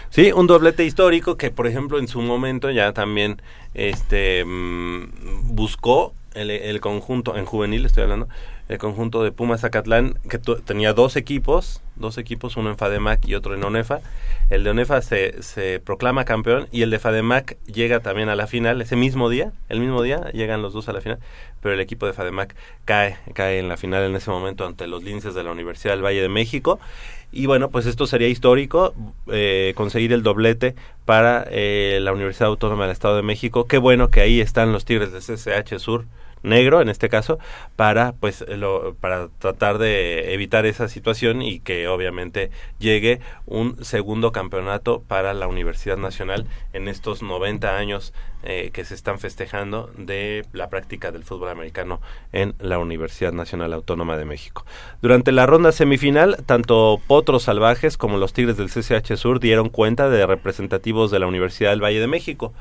Sí, 0.09 0.31
un 0.31 0.47
doblete 0.47 0.85
histórico 0.85 1.37
que, 1.37 1.51
por 1.51 1.67
ejemplo, 1.67 1.99
en 1.99 2.07
su 2.07 2.21
momento 2.21 2.71
ya 2.71 2.93
también 2.93 3.41
este 3.73 4.45
mm, 4.45 5.53
buscó 5.55 6.13
el, 6.33 6.49
el 6.49 6.79
conjunto, 6.79 7.35
en 7.35 7.45
juvenil 7.45 7.85
estoy 7.85 8.03
hablando, 8.03 8.27
el 8.69 8.77
conjunto 8.77 9.23
de 9.23 9.31
Pumas 9.31 9.61
Zacatlán, 9.61 10.17
que 10.29 10.39
tenía 10.39 10.93
dos 10.93 11.15
equipos, 11.15 11.81
dos 11.95 12.17
equipos, 12.17 12.55
uno 12.57 12.69
en 12.69 12.77
FADEMAC 12.77 13.27
y 13.27 13.35
otro 13.35 13.55
en 13.55 13.63
ONEFA. 13.63 13.99
El 14.49 14.63
de 14.63 14.69
ONEFA 14.69 15.01
se, 15.01 15.43
se 15.43 15.79
proclama 15.79 16.25
campeón 16.25 16.67
y 16.71 16.81
el 16.81 16.89
de 16.89 16.99
FADEMAC 16.99 17.57
llega 17.65 17.99
también 17.99 18.29
a 18.29 18.35
la 18.35 18.47
final 18.47 18.81
ese 18.81 18.95
mismo 18.95 19.29
día, 19.29 19.51
el 19.69 19.79
mismo 19.79 20.01
día 20.01 20.31
llegan 20.31 20.61
los 20.61 20.73
dos 20.73 20.87
a 20.87 20.93
la 20.93 21.01
final, 21.01 21.19
pero 21.61 21.73
el 21.73 21.81
equipo 21.81 22.05
de 22.05 22.13
FADEMAC 22.13 22.55
cae, 22.85 23.17
cae 23.33 23.59
en 23.59 23.67
la 23.67 23.77
final 23.77 24.03
en 24.03 24.15
ese 24.15 24.31
momento 24.31 24.65
ante 24.65 24.87
los 24.87 25.03
linces 25.03 25.35
de 25.35 25.43
la 25.43 25.51
Universidad 25.51 25.93
del 25.93 26.03
Valle 26.03 26.21
de 26.21 26.29
México. 26.29 26.79
Y 27.31 27.47
bueno, 27.47 27.69
pues 27.69 27.87
esto 27.87 28.05
sería 28.05 28.27
histórico, 28.27 28.93
eh, 29.27 29.73
conseguir 29.75 30.13
el 30.13 30.21
doblete 30.21 30.75
para 31.03 31.45
eh, 31.49 31.99
la 32.01 32.13
Universidad 32.13 32.49
Autónoma 32.49 32.83
del 32.83 32.91
Estado 32.91 33.15
de 33.15 33.23
México. 33.23 33.65
Qué 33.65 33.79
bueno 33.79 34.11
que 34.11 34.21
ahí 34.21 34.39
están 34.39 34.71
los 34.71 34.85
Tigres 34.85 35.11
de 35.11 35.19
CCH 35.19 35.79
Sur 35.79 36.05
negro 36.43 36.81
en 36.81 36.89
este 36.89 37.09
caso 37.09 37.39
para 37.75 38.13
pues 38.13 38.45
lo, 38.47 38.95
para 38.95 39.29
tratar 39.39 39.77
de 39.77 40.33
evitar 40.33 40.65
esa 40.65 40.87
situación 40.87 41.41
y 41.41 41.59
que 41.59 41.87
obviamente 41.87 42.51
llegue 42.79 43.19
un 43.45 43.83
segundo 43.83 44.31
campeonato 44.31 45.01
para 45.01 45.33
la 45.33 45.47
Universidad 45.47 45.97
Nacional 45.97 46.45
en 46.73 46.87
estos 46.87 47.23
90 47.23 47.77
años 47.77 48.13
eh, 48.43 48.71
que 48.73 48.83
se 48.83 48.93
están 48.93 49.19
festejando 49.19 49.89
de 49.97 50.45
la 50.51 50.69
práctica 50.69 51.11
del 51.11 51.23
fútbol 51.23 51.49
americano 51.49 52.01
en 52.31 52.55
la 52.59 52.77
Universidad 52.77 53.31
Nacional 53.31 53.71
Autónoma 53.73 54.17
de 54.17 54.25
México. 54.25 54.65
Durante 55.01 55.31
la 55.31 55.45
ronda 55.45 55.71
semifinal, 55.71 56.37
tanto 56.45 56.99
Potros 57.07 57.43
Salvajes 57.43 57.97
como 57.97 58.17
los 58.17 58.33
Tigres 58.33 58.57
del 58.57 58.69
CCH 58.69 59.15
Sur 59.15 59.39
dieron 59.39 59.69
cuenta 59.69 60.09
de 60.09 60.25
representativos 60.25 61.09
de 61.09 61.19
la 61.19 61.27
Universidad 61.27 61.69
del 61.69 61.83
Valle 61.83 61.99
de 61.99 62.07
México. 62.07 62.53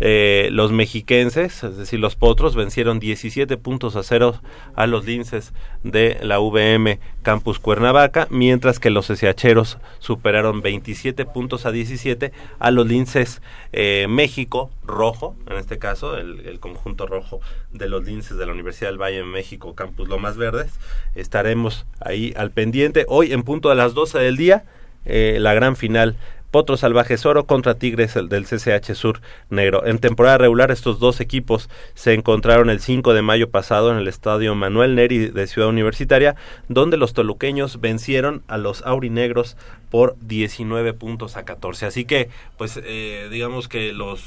Eh, 0.00 0.48
los 0.52 0.70
mexiquenses, 0.72 1.64
es 1.64 1.76
decir, 1.76 1.98
los 1.98 2.16
Potros, 2.16 2.54
vencieron 2.54 3.00
17 3.00 3.56
puntos 3.56 3.96
a 3.96 4.02
cero 4.02 4.40
a 4.74 4.86
los 4.86 5.06
linces 5.06 5.52
de 5.82 6.18
la 6.22 6.38
VM 6.38 7.00
Campus 7.22 7.58
Cuernavaca, 7.58 8.28
mientras 8.30 8.78
que 8.78 8.90
los 8.90 9.08
SHeros 9.08 9.78
superaron 9.98 10.62
27 10.62 11.24
puntos 11.24 11.66
a 11.66 11.72
17 11.72 12.32
a 12.58 12.70
los 12.70 12.86
linces 12.86 13.42
eh, 13.72 14.06
México 14.08 14.70
Rojo, 14.86 15.36
en 15.48 15.56
este 15.56 15.78
caso, 15.78 16.16
el, 16.16 16.40
el 16.46 16.60
conjunto 16.60 17.06
rojo 17.06 17.40
de 17.72 17.88
los 17.88 18.04
linces 18.04 18.36
de 18.36 18.46
la 18.46 18.52
Universidad 18.52 18.90
del 18.90 19.00
Valle 19.00 19.18
de 19.18 19.24
México 19.24 19.74
Campus 19.74 20.08
Lomas 20.08 20.36
Verdes. 20.36 20.72
Estaremos 21.14 21.86
ahí 22.00 22.32
al 22.36 22.50
pendiente. 22.50 23.04
Hoy 23.08 23.32
en 23.32 23.42
punto 23.42 23.68
de 23.68 23.74
las 23.74 23.94
12 23.94 24.18
del 24.18 24.36
día, 24.36 24.64
eh, 25.04 25.38
la 25.40 25.54
gran 25.54 25.76
final 25.76 26.16
Potros 26.50 26.80
Salvajes 26.80 27.26
Oro 27.26 27.44
contra 27.44 27.74
Tigres 27.74 28.16
el- 28.16 28.28
del 28.28 28.46
CCH 28.46 28.94
Sur 28.94 29.20
Negro. 29.50 29.84
En 29.84 29.98
temporada 29.98 30.38
regular 30.38 30.70
estos 30.70 30.98
dos 31.00 31.20
equipos 31.20 31.68
se 31.94 32.14
encontraron 32.14 32.70
el 32.70 32.80
5 32.80 33.12
de 33.12 33.20
mayo 33.20 33.50
pasado 33.50 33.90
en 33.90 33.98
el 33.98 34.08
estadio 34.08 34.54
Manuel 34.54 34.94
Neri 34.94 35.28
de 35.28 35.46
Ciudad 35.48 35.68
Universitaria, 35.68 36.36
donde 36.68 36.96
los 36.96 37.12
toluqueños 37.12 37.80
vencieron 37.80 38.42
a 38.48 38.56
los 38.58 38.82
aurinegros 38.86 39.56
por 39.90 40.16
19 40.20 40.94
puntos 40.94 41.36
a 41.36 41.44
14. 41.44 41.84
Así 41.86 42.04
que, 42.04 42.30
pues, 42.56 42.80
eh, 42.82 43.28
digamos 43.30 43.68
que 43.68 43.92
los 43.92 44.22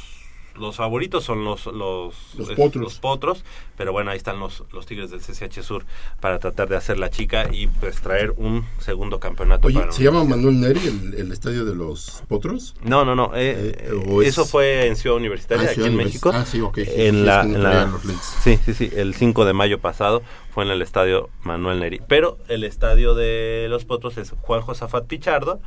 los 0.60 0.76
favoritos 0.76 1.24
son 1.24 1.43
los 1.43 1.65
los, 1.67 2.13
Los 2.38 2.50
eh, 2.50 2.56
potros. 2.56 2.84
los 2.84 3.00
potros, 3.00 3.43
pero 3.78 3.91
bueno, 3.91 4.12
ahí 4.12 4.17
están 4.17 4.39
los, 4.39 4.63
los 4.74 4.86
Tigres 4.86 5.10
del 5.12 5.22
CCH 5.22 5.62
Sur 5.63 5.86
para 6.19 6.39
tratar 6.39 6.67
de 6.69 6.76
hacer 6.76 6.98
la 7.00 7.10
chica 7.10 7.50
y 7.52 7.67
pues 7.67 8.02
traer 8.02 8.34
un 8.38 8.65
segundo 8.80 9.19
campeonato. 9.19 9.67
Oye, 9.67 9.80
para 9.80 9.91
¿se 9.91 10.04
llama. 10.04 10.24
Manuel 10.24 10.60
Neri 10.60 10.86
el, 10.88 11.13
el 11.15 11.32
estadio 11.32 11.65
de 11.65 11.76
los 11.76 12.24
potros? 12.28 12.76
No, 12.84 13.06
no, 13.06 13.15
no. 13.15 13.32
eh, 13.36 13.76
Eh, 13.80 14.04
o 14.08 14.22
eso 14.22 14.43
es- 14.43 14.52
fue 14.52 14.88
en 14.88 14.95
Ciudad 14.95 15.17
Universitaria, 15.17 15.63
Ah, 15.63 15.72
aquí 15.72 15.76
Ciudad 15.76 15.89
en 15.89 15.95
Univers- 15.98 16.04
México. 16.06 16.32
ah, 16.34 16.45
sí, 16.45 16.62
ok, 16.62 16.76
sí, 16.84 16.84
en 16.95 17.26
la, 17.26 17.41
en 17.41 17.63
la- 17.63 17.91
sí, 18.43 18.58
sí, 18.65 18.74
sí. 18.74 18.89
El 18.95 19.13
5 19.15 19.45
de 19.45 19.54
mayo 19.54 19.80
pasado 19.80 20.22
fue 20.54 20.63
en 20.65 20.72
el 20.72 20.82
estadio 20.82 21.30
Manuel 21.43 21.80
Neri. 21.80 22.02
Pero 22.08 22.38
el 22.48 22.63
estadio 22.63 23.13
de 23.15 23.67
los 23.69 23.86
Potros 23.86 24.17
es 24.17 24.34
Juan 24.41 24.62
Josafat 24.62 25.06
Pichardo, 25.06 25.60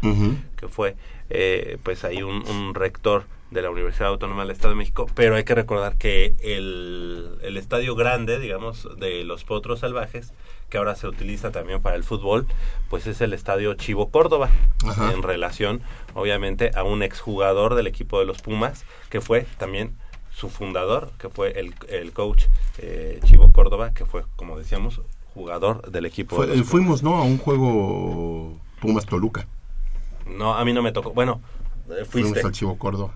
que 0.57 0.68
fue, 0.68 0.96
eh, 1.31 1.78
pues 1.83 2.05
ahí 2.05 2.22
un, 2.22 2.46
un 2.48 2.74
rector 2.74 3.24
de 3.52 3.62
la 3.62 3.70
Universidad 3.70 4.08
Autónoma 4.08 4.42
del 4.42 4.50
Estado 4.52 4.70
de 4.70 4.76
México. 4.78 5.06
Pero 5.14 5.36
hay 5.36 5.44
que 5.44 5.54
recordar 5.54 5.96
que 5.96 6.34
el, 6.40 7.38
el 7.42 7.56
estadio 7.56 7.94
grande, 7.94 8.38
digamos, 8.38 8.88
de 8.98 9.24
los 9.24 9.44
Potros 9.44 9.80
Salvajes, 9.80 10.32
que 10.70 10.78
ahora 10.78 10.94
se 10.96 11.06
utiliza 11.06 11.50
también 11.52 11.82
para 11.82 11.96
el 11.96 12.02
fútbol, 12.04 12.46
pues 12.88 13.06
es 13.06 13.20
el 13.20 13.34
estadio 13.34 13.74
Chivo 13.74 14.08
Córdoba, 14.10 14.48
Ajá. 14.86 15.12
en 15.12 15.22
relación, 15.22 15.82
obviamente, 16.14 16.70
a 16.74 16.82
un 16.82 17.02
exjugador 17.02 17.74
del 17.74 17.86
equipo 17.86 18.18
de 18.18 18.24
los 18.24 18.40
Pumas, 18.40 18.84
que 19.10 19.20
fue 19.20 19.46
también 19.58 19.94
su 20.34 20.48
fundador, 20.48 21.10
que 21.18 21.28
fue 21.28 21.60
el, 21.60 21.74
el 21.88 22.12
coach 22.12 22.44
eh, 22.78 23.20
Chivo 23.24 23.52
Córdoba, 23.52 23.92
que 23.92 24.06
fue, 24.06 24.22
como 24.36 24.56
decíamos, 24.58 25.02
jugador 25.34 25.90
del 25.90 26.06
equipo. 26.06 26.36
Fue- 26.36 26.46
de 26.46 26.56
los 26.56 26.66
fuimos, 26.66 27.02
¿no? 27.02 27.16
A 27.16 27.22
un 27.22 27.36
juego 27.36 28.58
Pumas 28.80 29.04
Toluca. 29.04 29.46
No, 30.26 30.54
a 30.54 30.64
mí 30.64 30.72
no 30.72 30.80
me 30.82 30.92
tocó. 30.92 31.12
Bueno, 31.12 31.42
eh, 31.90 32.04
Fuimos 32.08 32.30
fuiste, 32.30 32.46
al 32.46 32.52
Chivo 32.52 32.78
Córdoba. 32.78 33.14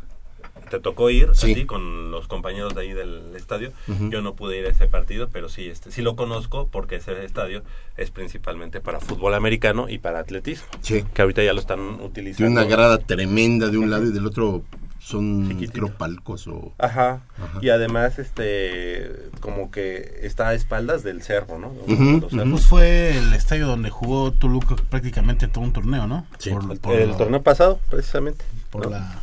Te 0.70 0.80
tocó 0.80 1.10
ir 1.10 1.30
Sí. 1.34 1.52
así 1.52 1.64
con 1.66 2.10
los 2.10 2.26
compañeros 2.28 2.74
de 2.74 2.82
ahí 2.82 2.92
del 2.92 3.34
estadio. 3.36 3.72
Yo 4.10 4.20
no 4.22 4.34
pude 4.34 4.58
ir 4.58 4.66
a 4.66 4.70
ese 4.70 4.86
partido, 4.86 5.28
pero 5.32 5.48
sí, 5.48 5.66
este, 5.68 5.90
sí 5.90 6.02
lo 6.02 6.16
conozco 6.16 6.68
porque 6.70 6.96
ese 6.96 7.24
estadio 7.24 7.62
es 7.96 8.10
principalmente 8.10 8.80
para 8.80 9.00
fútbol 9.00 9.34
americano 9.34 9.88
y 9.88 9.98
para 9.98 10.18
atletismo, 10.20 10.66
Sí. 10.82 11.04
que 11.14 11.22
ahorita 11.22 11.42
ya 11.42 11.52
lo 11.52 11.60
están 11.60 11.80
utilizando. 12.00 12.36
Tiene 12.48 12.52
una 12.52 12.64
grada 12.64 12.98
tremenda 12.98 13.68
de 13.68 13.78
un 13.78 13.90
lado 13.90 14.06
y 14.06 14.12
del 14.12 14.26
otro 14.26 14.62
son, 14.98 15.46
Chiquitito. 15.48 15.72
creo, 15.86 15.92
palcos 15.96 16.48
o... 16.48 16.72
Ajá. 16.78 17.20
Ajá. 17.40 17.58
Y 17.62 17.68
además, 17.68 18.18
este, 18.18 19.08
como 19.40 19.70
que 19.70 20.18
está 20.22 20.48
a 20.48 20.54
espaldas 20.54 21.04
del 21.04 21.22
cerro, 21.22 21.60
¿no? 21.60 21.68
Ujú. 21.86 22.28
cerros. 22.28 22.50
Pues 22.50 22.66
fue 22.66 23.16
el 23.16 23.32
estadio 23.32 23.68
donde 23.68 23.88
jugó 23.90 24.32
Toluca 24.32 24.74
prácticamente 24.90 25.46
todo 25.46 25.62
un 25.62 25.72
torneo, 25.72 26.08
¿no? 26.08 26.26
Sí, 26.38 26.50
Por, 26.50 26.72
el, 26.72 26.78
por 26.80 26.94
el 26.96 27.08
lo- 27.10 27.16
torneo 27.16 27.40
pasado, 27.42 27.78
precisamente. 27.88 28.44
por 28.70 28.86
¿no? 28.86 28.90
la 28.90 29.22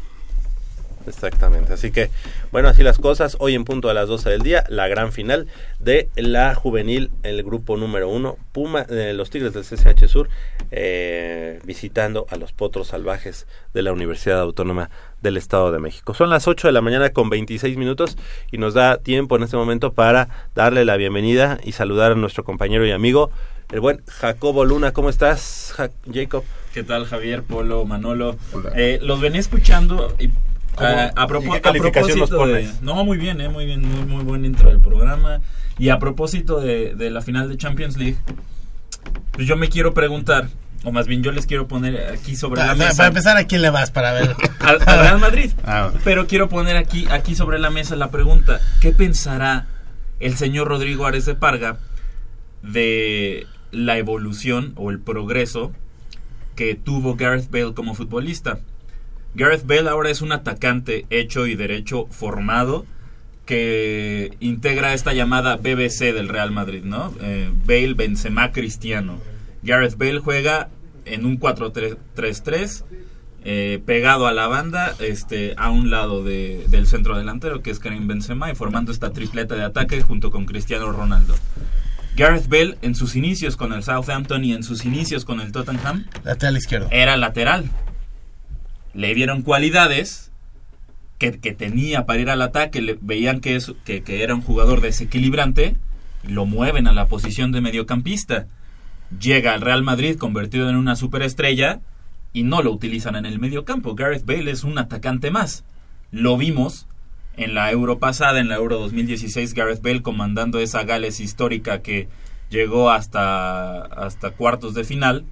Exactamente, 1.08 1.74
así 1.74 1.92
que 1.92 2.10
bueno, 2.52 2.70
así 2.70 2.84
las 2.84 2.98
cosas, 3.00 3.36
hoy 3.40 3.56
en 3.56 3.66
punto 3.66 3.90
a 3.90 3.94
las 3.94 4.08
12 4.08 4.30
del 4.30 4.42
día, 4.42 4.64
la 4.70 4.88
gran 4.88 5.12
final 5.12 5.48
de 5.80 6.10
la 6.16 6.56
juvenil, 6.56 7.12
el 7.24 7.44
grupo 7.44 7.78
número 7.78 8.08
uno, 8.10 8.38
Puma, 8.52 8.86
eh, 8.90 9.14
los 9.16 9.30
Tigres 9.30 9.54
del 9.54 9.64
CCH 9.64 10.08
Sur, 10.08 10.30
eh, 10.72 11.60
visitando 11.66 12.26
a 12.30 12.36
los 12.36 12.52
potros 12.52 12.88
salvajes 12.88 13.48
de 13.74 13.82
la 13.82 13.92
Universidad 13.94 14.40
Autónoma 14.42 14.90
del 15.22 15.38
Estado 15.38 15.72
de 15.72 15.80
México. 15.80 16.14
Son 16.14 16.30
las 16.30 16.48
8 16.48 16.68
de 16.68 16.72
la 16.72 16.82
mañana 16.82 17.10
con 17.12 17.30
26 17.30 17.78
minutos 17.78 18.18
y 18.52 18.58
nos 18.58 18.74
da 18.74 18.98
tiempo 18.98 19.36
en 19.36 19.44
este 19.44 19.58
momento 19.58 19.94
para 19.94 20.48
darle 20.56 20.86
la 20.86 20.98
bienvenida 20.98 21.60
y 21.64 21.74
saludar 21.74 22.12
a 22.14 22.16
nuestro 22.16 22.44
compañero 22.44 22.86
y 22.86 22.92
amigo, 22.92 23.30
el 23.72 23.80
buen 23.80 24.04
Jacobo 24.08 24.66
Luna. 24.66 24.92
¿Cómo 24.94 25.10
estás, 25.10 25.74
Ja- 25.76 25.90
Jacob? 26.14 26.44
¿Qué 26.74 26.84
tal, 26.84 27.06
Javier, 27.06 27.44
Polo, 27.44 27.86
Manolo? 27.86 28.36
Eh, 28.76 29.00
los 29.02 29.22
venía 29.22 29.40
escuchando 29.40 30.14
y 30.20 30.30
a, 30.78 31.06
a 31.16 31.28
propo- 31.28 31.48
¿Y 31.50 31.52
qué 31.54 31.62
calificación 31.62 32.18
a 32.18 32.22
nos 32.22 32.30
propósito 32.30 32.54
de... 32.56 32.70
No, 32.82 33.04
muy 33.06 33.18
bien, 33.18 33.42
eh, 33.42 33.50
muy 33.50 33.66
bien, 33.66 33.82
muy, 33.88 34.06
muy 34.06 34.24
buen 34.24 34.46
intro 34.46 34.70
del 34.70 34.80
programa. 34.80 35.42
Y 35.78 35.90
a 35.90 36.00
propósito 36.00 36.60
de, 36.60 36.94
de 36.96 37.10
la 37.10 37.22
final 37.22 37.50
de 37.50 37.58
Champions 37.58 37.98
League, 37.98 38.18
pues 39.32 39.48
yo 39.48 39.56
me 39.58 39.70
quiero 39.70 39.94
preguntar, 39.94 40.48
o 40.84 40.92
más 40.92 41.08
bien 41.08 41.24
yo 41.24 41.32
les 41.32 41.46
quiero 41.48 41.68
poner 41.68 42.12
aquí 42.12 42.36
sobre 42.36 42.60
Para, 42.62 42.74
la 42.74 42.76
mesa... 42.86 42.98
para 42.98 43.08
empezar, 43.10 43.38
¿a 43.38 43.46
quién 43.46 43.62
le 43.62 43.70
vas 43.70 43.90
para 43.92 44.14
ver? 44.14 44.36
al, 44.60 44.80
al 44.86 45.00
Real 45.00 45.20
Madrid. 45.20 45.52
Ah, 45.66 45.86
bueno. 45.86 46.00
Pero 46.04 46.28
quiero 46.28 46.50
poner 46.50 46.78
aquí, 46.78 47.08
aquí 47.10 47.36
sobre 47.36 47.58
la 47.60 47.70
mesa 47.70 47.96
la 47.96 48.12
pregunta, 48.12 48.60
¿qué 48.82 48.92
pensará 48.92 49.66
el 50.20 50.36
señor 50.38 50.68
Rodrigo 50.68 51.06
Ares 51.06 51.26
de 51.26 51.36
Parga 51.36 51.78
de 52.62 53.48
la 53.72 53.98
evolución 53.98 54.74
o 54.76 54.92
el 54.92 55.00
progreso 55.00 55.72
que 56.56 56.76
tuvo 56.76 57.16
Gareth 57.16 57.50
Bale 57.50 57.74
como 57.74 57.96
futbolista? 57.96 58.60
Gareth 59.36 59.66
Bale 59.66 59.90
ahora 59.90 60.10
es 60.10 60.22
un 60.22 60.32
atacante 60.32 61.06
hecho 61.10 61.48
y 61.48 61.56
derecho 61.56 62.08
formado 62.12 62.86
que 63.46 64.32
integra 64.40 64.94
esta 64.94 65.14
llamada 65.14 65.58
BBC 65.58 66.14
del 66.14 66.30
Real 66.30 66.52
Madrid, 66.52 66.84
¿no? 66.84 67.14
Eh, 67.22 67.52
Bale, 67.66 67.94
Benzema, 67.94 68.52
Cristiano. 68.52 69.20
Gareth 69.64 69.98
Bale 69.98 70.20
juega 70.20 70.70
en 71.06 71.26
un 71.26 71.40
4-3-3 71.40 72.84
eh, 73.46 73.82
pegado 73.86 74.28
a 74.28 74.32
la 74.32 74.48
banda, 74.48 74.96
este, 75.00 75.54
a 75.58 75.70
un 75.70 75.90
lado 75.90 76.24
de- 76.24 76.64
del 76.70 76.88
centro 76.88 77.18
delantero, 77.18 77.62
que 77.62 77.72
es 77.72 77.80
Karim 77.80 78.08
Benzema, 78.08 78.50
y 78.50 78.56
formando 78.56 78.92
esta 78.94 79.12
tripleta 79.12 79.56
de 79.56 79.64
ataque 79.64 80.02
junto 80.02 80.32
con 80.32 80.46
Cristiano 80.46 80.90
Ronaldo. 80.94 81.36
Gareth 82.16 82.48
Bale, 82.48 82.78
en 82.82 82.96
sus 82.96 83.18
inicios 83.18 83.58
con 83.58 83.74
el 83.74 83.84
Southampton 83.84 84.46
y 84.46 84.54
en 84.54 84.64
sus 84.64 84.86
inicios 84.86 85.26
con 85.26 85.42
el 85.42 85.52
Tottenham, 85.52 86.06
Lateral 86.24 86.56
izquierdo. 86.56 86.88
era 86.92 87.18
lateral. 87.18 87.66
Le 88.94 89.14
dieron 89.16 89.42
cualidades 89.42 90.32
que, 91.18 91.40
que 91.40 91.54
tenía 91.54 92.06
para 92.06 92.20
ir 92.20 92.30
al 92.30 92.42
ataque, 92.42 92.82
le, 92.82 92.98
veían 93.02 93.40
que, 93.40 93.60
que, 93.86 94.04
que 94.04 94.24
era 94.24 94.36
un 94.36 94.42
jugador 94.42 94.82
desequilibrante, 94.82 95.76
lo 96.24 96.46
mueven 96.46 96.88
a 96.88 96.94
la 96.94 97.08
posición 97.08 97.52
de 97.52 97.62
mediocampista. 97.62 98.48
Llega 99.20 99.54
al 99.54 99.62
Real 99.62 99.84
Madrid 99.84 100.18
convertido 100.18 100.70
en 100.70 100.76
una 100.76 100.96
superestrella 100.96 101.82
y 102.34 102.44
no 102.44 102.62
lo 102.62 102.72
utilizan 102.72 103.16
en 103.16 103.26
el 103.26 103.40
mediocampo. 103.40 103.96
Gareth 103.96 104.26
Bale 104.26 104.50
es 104.50 104.64
un 104.64 104.78
atacante 104.78 105.32
más. 105.32 105.64
Lo 106.12 106.38
vimos 106.38 106.88
en 107.38 107.54
la 107.54 107.72
Euro 107.72 108.00
pasada, 108.00 108.40
en 108.40 108.48
la 108.48 108.56
Euro 108.56 108.80
2016, 108.80 109.54
Gareth 109.54 109.82
Bale 109.82 110.02
comandando 110.02 110.60
esa 110.60 110.84
Gales 110.84 111.20
histórica 111.20 111.82
que 111.82 112.08
llegó 112.50 112.92
hasta, 112.92 113.82
hasta 113.82 114.32
cuartos 114.32 114.74
de 114.74 114.84
final. 114.84 115.26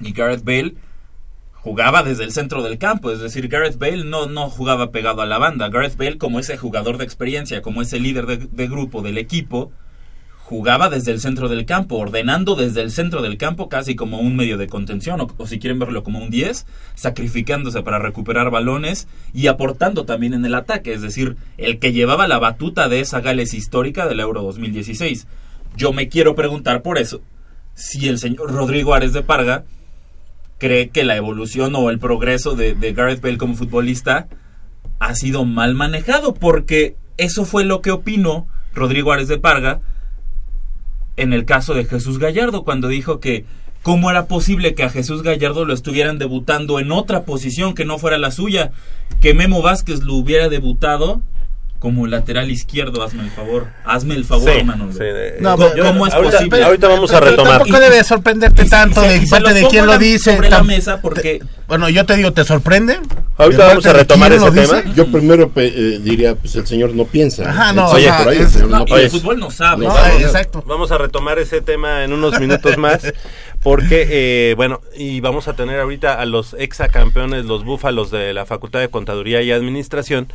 Y 0.00 0.12
Gareth 0.12 0.44
Bale 0.44 0.74
jugaba 1.62 2.02
desde 2.02 2.24
el 2.24 2.32
centro 2.32 2.62
del 2.62 2.78
campo, 2.78 3.10
es 3.10 3.20
decir, 3.20 3.48
Gareth 3.48 3.78
Bale 3.78 4.04
no, 4.04 4.26
no 4.26 4.48
jugaba 4.48 4.90
pegado 4.90 5.22
a 5.22 5.26
la 5.26 5.38
banda. 5.38 5.68
Gareth 5.68 5.96
Bale, 5.96 6.18
como 6.18 6.38
ese 6.38 6.56
jugador 6.56 6.96
de 6.96 7.04
experiencia, 7.04 7.62
como 7.62 7.82
ese 7.82 8.00
líder 8.00 8.26
de, 8.26 8.68
grupo 8.68 9.02
del 9.02 9.18
equipo, 9.18 9.70
jugaba 10.38 10.88
desde 10.88 11.12
el 11.12 11.20
centro 11.20 11.48
del 11.48 11.66
campo, 11.66 11.96
ordenando 11.96 12.56
desde 12.56 12.80
el 12.80 12.90
centro 12.90 13.20
del 13.20 13.36
campo 13.36 13.68
casi 13.68 13.94
como 13.94 14.20
un 14.20 14.36
medio 14.36 14.56
de 14.56 14.68
contención, 14.68 15.20
o, 15.20 15.28
o 15.36 15.46
si 15.46 15.58
quieren 15.58 15.78
verlo 15.78 16.02
como 16.02 16.18
un 16.18 16.30
10, 16.30 16.66
sacrificándose 16.94 17.82
para 17.82 17.98
recuperar 17.98 18.50
balones 18.50 19.06
y 19.34 19.46
aportando 19.46 20.06
también 20.06 20.32
en 20.32 20.44
el 20.46 20.54
ataque, 20.54 20.94
es 20.94 21.02
decir, 21.02 21.36
el 21.58 21.78
que 21.78 21.92
llevaba 21.92 22.26
la 22.26 22.38
batuta 22.38 22.88
de 22.88 23.00
esa 23.00 23.20
Gales 23.20 23.52
histórica 23.54 24.06
del 24.08 24.20
Euro 24.20 24.42
2016. 24.42 25.26
Yo 25.76 25.92
me 25.92 26.08
quiero 26.08 26.34
preguntar 26.34 26.82
por 26.82 26.98
eso, 26.98 27.20
si 27.74 28.08
el 28.08 28.18
señor 28.18 28.50
Rodrigo 28.50 28.94
Ares 28.94 29.12
de 29.12 29.22
Parga 29.22 29.64
cree 30.60 30.90
que 30.90 31.02
la 31.02 31.16
evolución 31.16 31.74
o 31.74 31.90
el 31.90 31.98
progreso 31.98 32.54
de, 32.54 32.74
de 32.74 32.92
Gareth 32.92 33.20
Bale 33.20 33.38
como 33.38 33.56
futbolista 33.56 34.28
ha 35.00 35.14
sido 35.16 35.44
mal 35.44 35.74
manejado, 35.74 36.34
porque 36.34 36.94
eso 37.16 37.44
fue 37.44 37.64
lo 37.64 37.80
que 37.80 37.90
opinó 37.90 38.46
Rodrigo 38.74 39.10
Ares 39.12 39.26
de 39.26 39.38
Parga 39.38 39.80
en 41.16 41.32
el 41.32 41.44
caso 41.44 41.74
de 41.74 41.84
Jesús 41.84 42.18
Gallardo, 42.18 42.62
cuando 42.62 42.88
dijo 42.88 43.18
que 43.20 43.44
cómo 43.82 44.10
era 44.10 44.26
posible 44.26 44.74
que 44.74 44.84
a 44.84 44.90
Jesús 44.90 45.22
Gallardo 45.22 45.64
lo 45.64 45.74
estuvieran 45.74 46.18
debutando 46.18 46.78
en 46.78 46.92
otra 46.92 47.24
posición 47.24 47.74
que 47.74 47.84
no 47.84 47.98
fuera 47.98 48.18
la 48.18 48.30
suya, 48.30 48.70
que 49.20 49.34
Memo 49.34 49.62
Vázquez 49.62 50.02
lo 50.02 50.14
hubiera 50.14 50.48
debutado 50.48 51.22
como 51.80 52.06
lateral 52.06 52.50
izquierdo, 52.50 53.02
hazme 53.02 53.24
el 53.24 53.30
favor, 53.30 53.66
hazme 53.84 54.14
el 54.14 54.24
favor, 54.26 54.52
Sí, 54.54 54.62
Manolo. 54.64 54.92
sí, 54.92 54.98
de- 54.98 55.38
No, 55.40 55.56
¿Cómo, 55.56 55.70
pero- 55.72 55.84
cómo 55.86 56.06
es 56.06 56.12
ahorita- 56.14 56.36
posible? 56.36 56.62
ahorita 56.64 56.88
vamos 56.88 57.10
a 57.12 57.20
retomar. 57.20 57.58
Tampoco 57.58 57.80
debe 57.80 58.04
sorprenderte 58.04 58.62
Y- 58.66 58.68
tanto 58.68 59.00
de 59.00 59.16
y 59.16 59.26
parte 59.26 59.66
quién 59.70 59.86
lo 59.86 59.98
dice. 59.98 60.36
sobre 60.36 60.50
la 60.50 60.62
mesa 60.62 61.00
porque- 61.00 61.40
Bueno, 61.66 61.88
yo 61.88 62.04
te 62.04 62.16
digo, 62.16 62.32
¿te 62.32 62.44
sorprende? 62.44 62.98
Ahorita 63.38 63.62
¿De 63.62 63.68
vamos 63.70 63.86
a 63.86 63.92
retomar 63.94 64.32
ese 64.32 64.50
dice? 64.50 64.82
tema. 64.82 64.94
Yo 64.94 65.06
primero 65.06 65.50
eh, 65.56 65.98
diría, 66.02 66.34
pues 66.34 66.54
el 66.56 66.66
señor 66.66 66.94
no 66.94 67.04
piensa. 67.06 67.48
Ajá, 67.48 67.72
no, 67.72 67.90
Empezando 67.90 67.96
o 67.96 68.00
sea, 68.00 68.18
por 68.18 68.28
ahí, 68.28 68.36
el 68.38 68.42
es- 68.44 68.52
señor 68.52 68.68
No, 68.68 68.78
no 68.80 68.84
y 68.86 68.92
Oye, 68.92 69.04
el 69.04 69.10
fútbol 69.10 69.38
no 69.40 69.50
sabe. 69.50 69.86
No, 69.86 69.94
¿sabes? 69.96 70.14
eh, 70.20 70.22
exacto. 70.24 70.62
Vamos 70.66 70.92
a 70.92 70.98
retomar 70.98 71.38
ese 71.38 71.62
tema 71.62 72.04
en 72.04 72.12
unos 72.12 72.38
minutos 72.38 72.76
más, 72.76 73.10
porque, 73.62 74.06
eh, 74.10 74.54
bueno, 74.56 74.80
y 74.96 75.20
vamos 75.20 75.48
a 75.48 75.54
tener 75.54 75.80
ahorita 75.80 76.20
a 76.20 76.26
los 76.26 76.54
exacampeones, 76.58 77.46
los 77.46 77.64
búfalos 77.64 78.10
de 78.10 78.34
la 78.34 78.44
Facultad 78.44 78.80
de 78.80 78.88
Contaduría 78.88 79.40
y 79.40 79.50
Administración, 79.52 80.30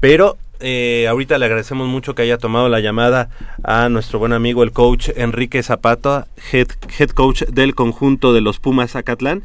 pero 0.00 0.36
eh, 0.60 1.06
ahorita 1.08 1.38
le 1.38 1.46
agradecemos 1.46 1.88
mucho 1.88 2.14
que 2.14 2.22
haya 2.22 2.38
tomado 2.38 2.68
la 2.68 2.80
llamada 2.80 3.30
a 3.62 3.88
nuestro 3.88 4.18
buen 4.18 4.32
amigo, 4.32 4.62
el 4.62 4.72
coach 4.72 5.10
Enrique 5.16 5.62
Zapata, 5.62 6.26
head, 6.52 6.68
head 6.98 7.10
coach 7.10 7.42
del 7.44 7.74
conjunto 7.74 8.32
de 8.32 8.40
los 8.40 8.58
Pumas 8.58 8.92
Zacatlán. 8.92 9.42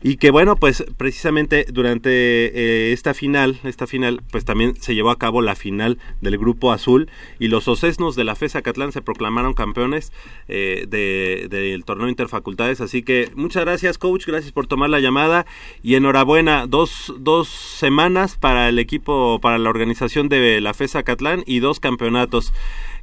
Y 0.00 0.16
que 0.16 0.30
bueno, 0.30 0.54
pues 0.54 0.84
precisamente 0.96 1.66
durante 1.72 2.08
eh, 2.10 2.92
esta 2.92 3.14
final, 3.14 3.58
esta 3.64 3.88
final, 3.88 4.22
pues 4.30 4.44
también 4.44 4.76
se 4.76 4.94
llevó 4.94 5.10
a 5.10 5.18
cabo 5.18 5.42
la 5.42 5.56
final 5.56 5.98
del 6.20 6.38
Grupo 6.38 6.70
Azul 6.70 7.10
y 7.40 7.48
los 7.48 7.66
Ocesnos 7.66 8.14
de 8.14 8.22
la 8.22 8.36
FES 8.36 8.54
Acatlán 8.54 8.92
se 8.92 9.02
proclamaron 9.02 9.54
campeones 9.54 10.12
eh, 10.46 10.86
de- 10.88 11.48
del 11.50 11.84
torneo 11.84 12.08
Interfacultades. 12.08 12.80
Así 12.80 13.02
que 13.02 13.30
muchas 13.34 13.64
gracias, 13.64 13.98
coach, 13.98 14.24
gracias 14.26 14.52
por 14.52 14.68
tomar 14.68 14.88
la 14.88 15.00
llamada 15.00 15.46
y 15.82 15.96
enhorabuena. 15.96 16.66
Dos, 16.68 17.12
dos 17.18 17.48
semanas 17.48 18.36
para 18.36 18.68
el 18.68 18.78
equipo, 18.78 19.40
para 19.40 19.58
la 19.58 19.68
organización 19.68 20.28
de 20.28 20.60
la 20.60 20.74
FES 20.74 20.94
Acatlán 20.94 21.42
y 21.44 21.58
dos 21.58 21.80
campeonatos. 21.80 22.52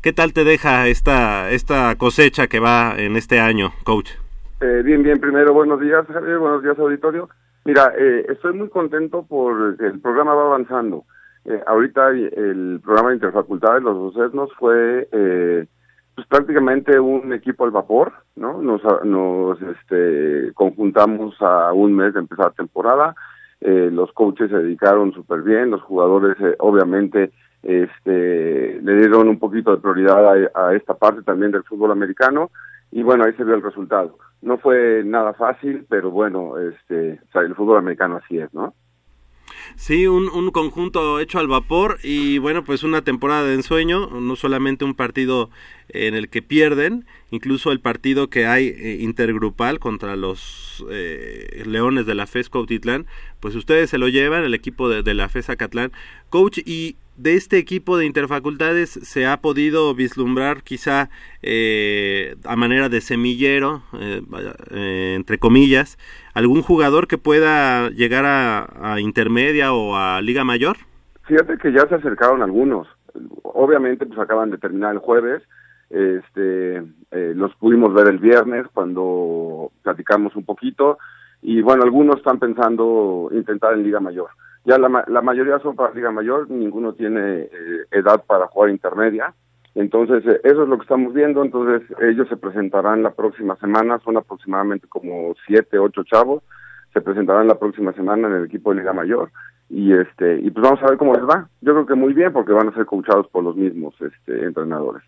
¿Qué 0.02 0.14
tal 0.14 0.32
te 0.32 0.46
deja 0.46 0.88
esta, 0.88 1.52
esta 1.52 1.96
cosecha 1.98 2.48
que 2.48 2.60
va 2.60 2.96
en 2.98 3.18
este 3.18 3.40
año, 3.42 3.74
coach? 3.84 4.12
Eh, 4.62 4.84
bien, 4.86 5.04
bien, 5.04 5.20
primero 5.20 5.54
buenos 5.54 5.82
días, 5.82 6.08
Javier, 6.08 6.38
buenos 6.38 6.64
días, 6.64 6.80
auditorio. 6.80 7.28
Mira, 7.66 7.94
eh, 7.98 8.26
estoy 8.30 8.54
muy 8.54 8.70
contento 8.70 9.24
por 9.24 9.76
el 9.80 10.00
programa 10.00 10.34
va 10.34 10.46
avanzando. 10.46 11.04
Eh, 11.44 11.62
ahorita 11.68 12.12
el 12.12 12.80
programa 12.82 13.10
de 13.10 13.16
Interfacultades, 13.16 13.84
los 13.84 14.14
docesnos, 14.14 14.50
fue 14.58 15.10
eh, 15.12 15.66
pues 16.16 16.26
prácticamente 16.28 16.98
un 16.98 17.34
equipo 17.34 17.66
al 17.66 17.72
vapor, 17.72 18.14
¿no? 18.38 18.62
Nos, 18.62 18.82
nos 19.04 19.62
este, 19.62 20.54
conjuntamos 20.54 21.36
a 21.42 21.74
un 21.74 21.94
mes 21.94 22.14
de 22.14 22.22
empezar 22.22 22.54
temporada, 22.54 23.14
eh, 23.60 23.90
los 23.92 24.14
coaches 24.14 24.50
se 24.50 24.58
dedicaron 24.58 25.12
súper 25.12 25.42
bien, 25.42 25.72
los 25.72 25.82
jugadores 25.82 26.38
obviamente 26.60 27.32
este, 27.62 28.80
le 28.82 28.96
dieron 28.96 29.28
un 29.28 29.38
poquito 29.40 29.72
de 29.76 29.82
prioridad 29.82 30.26
a, 30.30 30.68
a 30.68 30.76
esta 30.76 30.94
parte 30.94 31.24
también 31.24 31.52
del 31.52 31.64
fútbol 31.64 31.92
americano 31.92 32.52
y 32.96 33.04
bueno, 33.04 33.26
ahí 33.26 33.34
se 33.34 33.44
vio 33.44 33.56
el 33.56 33.62
resultado. 33.62 34.18
No 34.42 34.58
fue 34.58 35.04
nada 35.04 35.34
fácil, 35.34 35.86
pero 35.90 36.12
bueno, 36.12 36.58
este, 36.58 37.20
el 37.34 37.54
fútbol 37.54 37.80
americano 37.80 38.22
así 38.24 38.38
es, 38.38 38.54
¿no? 38.54 38.74
Sí, 39.76 40.08
un, 40.08 40.30
un 40.30 40.50
conjunto 40.52 41.20
hecho 41.20 41.40
al 41.40 41.50
vapor 41.50 41.98
y 42.04 42.38
bueno, 42.38 42.64
pues 42.64 42.84
una 42.84 43.02
temporada 43.02 43.44
de 43.44 43.56
ensueño, 43.56 44.08
no 44.22 44.38
solamente 44.38 44.86
un 44.86 44.96
partido 44.96 45.50
en 45.90 46.16
el 46.16 46.30
que 46.30 46.42
pierden, 46.42 47.06
incluso 47.32 47.74
el 47.74 47.82
partido 47.82 48.30
que 48.30 48.48
hay 48.48 48.68
eh, 48.68 48.98
intergrupal 49.02 49.80
contra 49.80 50.16
los 50.16 50.86
eh, 50.90 51.64
Leones 51.66 52.06
de 52.06 52.16
la 52.16 52.28
FES 52.28 52.50
Cautitlán, 52.50 53.08
pues 53.42 53.56
ustedes 53.56 53.90
se 53.90 53.98
lo 53.98 54.08
llevan, 54.08 54.46
el 54.46 54.54
equipo 54.54 54.88
de, 54.88 55.04
de 55.04 55.14
la 55.14 55.28
FES 55.28 55.50
Acatlán. 55.50 55.92
Coach, 56.30 56.60
y 56.66 56.96
de 57.18 57.36
este 57.36 57.58
equipo 57.58 57.98
de 57.98 58.06
interfacultades 58.06 58.90
se 58.90 59.26
ha 59.26 59.38
podido 59.38 59.94
vislumbrar 59.96 60.64
quizá 60.64 61.10
eh, 61.42 62.36
a 62.46 62.56
manera 62.56 62.90
de 62.90 63.02
semillero, 63.02 63.84
eh, 64.00 64.22
eh, 64.72 65.14
entre 65.16 65.38
comillas, 65.38 65.98
algún 66.34 66.62
jugador 66.62 67.08
que 67.08 67.18
pueda 67.18 67.90
llegar 67.90 68.26
a, 68.26 68.94
a 68.94 69.00
intermedia 69.00 69.74
o 69.74 69.96
a 69.96 70.22
liga 70.22 70.44
mayor? 70.44 70.78
Fíjate 71.24 71.58
que 71.58 71.72
ya 71.72 71.88
se 71.88 71.96
acercaron 71.96 72.42
algunos. 72.42 72.88
Obviamente, 73.44 74.06
pues 74.06 74.20
acaban 74.20 74.52
de 74.52 74.58
terminar 74.58 74.94
el 74.94 75.00
jueves. 75.00 75.42
Este, 75.90 76.78
eh, 77.12 77.34
los 77.36 77.56
pudimos 77.56 77.94
ver 77.94 78.08
el 78.08 78.20
viernes 78.20 78.66
cuando 78.74 79.72
platicamos 79.84 80.36
un 80.36 80.46
poquito. 80.46 80.98
Y 81.42 81.62
bueno, 81.62 81.84
algunos 81.84 82.18
están 82.18 82.40
pensando 82.40 83.30
intentar 83.32 83.74
en 83.74 83.84
Liga 83.84 84.00
Mayor. 84.00 84.30
Ya 84.66 84.78
la, 84.80 85.06
la 85.08 85.22
mayoría 85.22 85.60
son 85.60 85.76
para 85.76 85.94
Liga 85.94 86.12
Mayor, 86.12 86.50
ninguno 86.50 86.94
tiene 86.94 87.42
eh, 87.42 87.86
edad 87.92 88.24
para 88.26 88.48
jugar 88.48 88.72
intermedia. 88.72 89.34
Entonces, 89.76 90.26
eh, 90.26 90.40
eso 90.44 90.64
es 90.64 90.70
lo 90.70 90.78
que 90.78 90.84
estamos 90.84 91.14
viendo. 91.14 91.44
Entonces, 91.44 91.88
ellos 92.02 92.28
se 92.30 92.38
presentarán 92.38 93.04
la 93.04 93.12
próxima 93.12 93.56
semana. 93.58 94.00
Son 94.00 94.18
aproximadamente 94.18 94.88
como 94.88 95.36
siete, 95.46 95.78
ocho 95.78 96.04
chavos. 96.04 96.44
Se 96.94 97.02
presentarán 97.02 97.48
la 97.48 97.60
próxima 97.60 97.92
semana 97.94 98.28
en 98.28 98.36
el 98.36 98.46
equipo 98.46 98.72
de 98.72 98.80
Liga 98.80 98.94
Mayor. 98.94 99.30
Y 99.70 99.94
este 99.94 100.40
y 100.42 100.52
pues 100.52 100.64
vamos 100.64 100.82
a 100.82 100.88
ver 100.88 100.98
cómo 100.98 101.14
les 101.14 101.24
va. 101.24 101.50
Yo 101.62 101.74
creo 101.74 101.86
que 101.86 101.96
muy 101.96 102.14
bien 102.14 102.32
porque 102.32 102.54
van 102.54 102.70
a 102.70 102.74
ser 102.74 102.86
coachados 102.86 103.28
por 103.28 103.44
los 103.44 103.56
mismos 103.56 103.94
este, 104.00 104.46
entrenadores. 104.46 105.04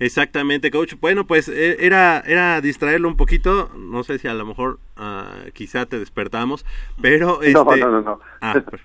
Exactamente, 0.00 0.70
coach. 0.70 0.94
Bueno, 1.00 1.26
pues 1.26 1.48
eh, 1.48 1.76
era, 1.80 2.20
era 2.26 2.60
distraerlo 2.60 3.06
un 3.06 3.16
poquito. 3.16 3.70
No 3.76 4.02
sé 4.02 4.18
si 4.18 4.26
a 4.28 4.34
lo 4.34 4.46
mejor 4.46 4.80
ah, 4.96 5.26
quizá 5.52 5.86
te 5.86 5.98
despertamos, 5.98 6.64
pero... 7.00 7.38
No, 7.40 7.42
este- 7.42 7.80
no, 7.80 7.90
no, 7.90 8.00
no. 8.00 8.20
Ah, 8.40 8.54
per- 8.54 8.80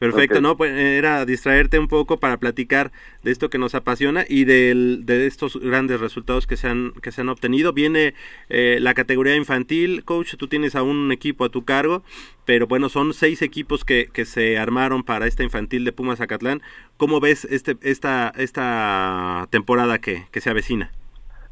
perfecto. 0.00 0.40
¿no? 0.40 0.56
Pues 0.56 0.72
era 0.72 1.24
distraerte 1.24 1.78
un 1.78 1.86
poco 1.86 2.18
para 2.18 2.38
platicar 2.38 2.90
de 3.22 3.30
esto 3.30 3.48
que 3.50 3.58
nos 3.58 3.74
apasiona 3.76 4.24
y 4.28 4.44
del- 4.44 5.06
de 5.06 5.26
estos 5.28 5.60
grandes 5.60 6.00
resultados 6.00 6.46
que 6.48 6.56
se 6.56 6.66
han, 6.68 6.92
que 7.02 7.12
se 7.12 7.20
han 7.20 7.28
obtenido. 7.28 7.72
Viene 7.72 8.14
eh, 8.48 8.78
la 8.80 8.94
categoría 8.94 9.36
infantil, 9.36 10.04
coach, 10.04 10.34
tú 10.36 10.48
tienes 10.48 10.74
a 10.74 10.82
un 10.82 11.12
equipo 11.12 11.44
a 11.44 11.50
tu 11.50 11.64
cargo, 11.64 12.02
pero 12.44 12.66
bueno, 12.66 12.88
son 12.88 13.12
seis 13.12 13.42
equipos 13.42 13.84
que, 13.84 14.08
que 14.12 14.24
se 14.24 14.58
armaron 14.58 15.04
para 15.04 15.26
esta 15.28 15.44
infantil 15.44 15.84
de 15.84 15.92
Pumas 15.92 16.20
Acatlán. 16.20 16.62
¿Cómo 16.96 17.20
ves 17.20 17.44
este, 17.44 17.76
esta, 17.82 18.32
esta 18.36 19.46
temporada 19.50 19.98
que, 19.98 20.24
que 20.32 20.40
se 20.40 20.50
avecina? 20.50 20.90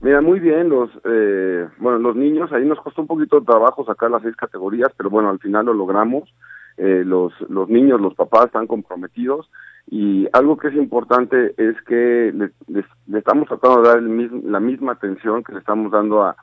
Mira, 0.01 0.21
muy 0.21 0.39
bien, 0.39 0.69
los 0.69 0.91
eh, 1.05 1.67
bueno, 1.79 1.99
los 1.99 2.15
niños, 2.15 2.53
ahí 2.53 2.65
nos 2.65 2.81
costó 2.81 3.03
un 3.03 3.09
poquito 3.09 3.41
de 3.41 3.47
trabajo 3.47 3.85
sacar 3.85 4.11
las 4.11 4.23
seis 4.23 4.37
categorías, 4.37 4.89
pero 4.97 5.11
bueno, 5.11 5.29
al 5.29 5.41
final 5.41 5.67
lo 5.67 5.75
logramos. 5.75 6.33
Eh, 6.79 7.03
los, 7.05 7.33
los 7.51 7.69
niños, 7.69 8.01
los 8.01 8.15
papás 8.15 8.47
están 8.47 8.67
comprometidos 8.67 9.51
y 9.91 10.29
algo 10.33 10.57
que 10.57 10.69
es 10.69 10.75
importante 10.75 11.55
es 11.57 11.81
que 11.83 12.33
le, 12.35 12.51
les- 12.69 12.87
le 13.07 13.19
estamos 13.19 13.49
tratando 13.49 13.83
de 13.83 13.89
dar 13.89 13.99
el 13.99 14.09
mismo- 14.09 14.41
la 14.45 14.61
misma 14.61 14.93
atención 14.93 15.43
que 15.43 15.53
le 15.53 15.59
estamos 15.59 15.91
dando 15.91 16.23
a, 16.23 16.37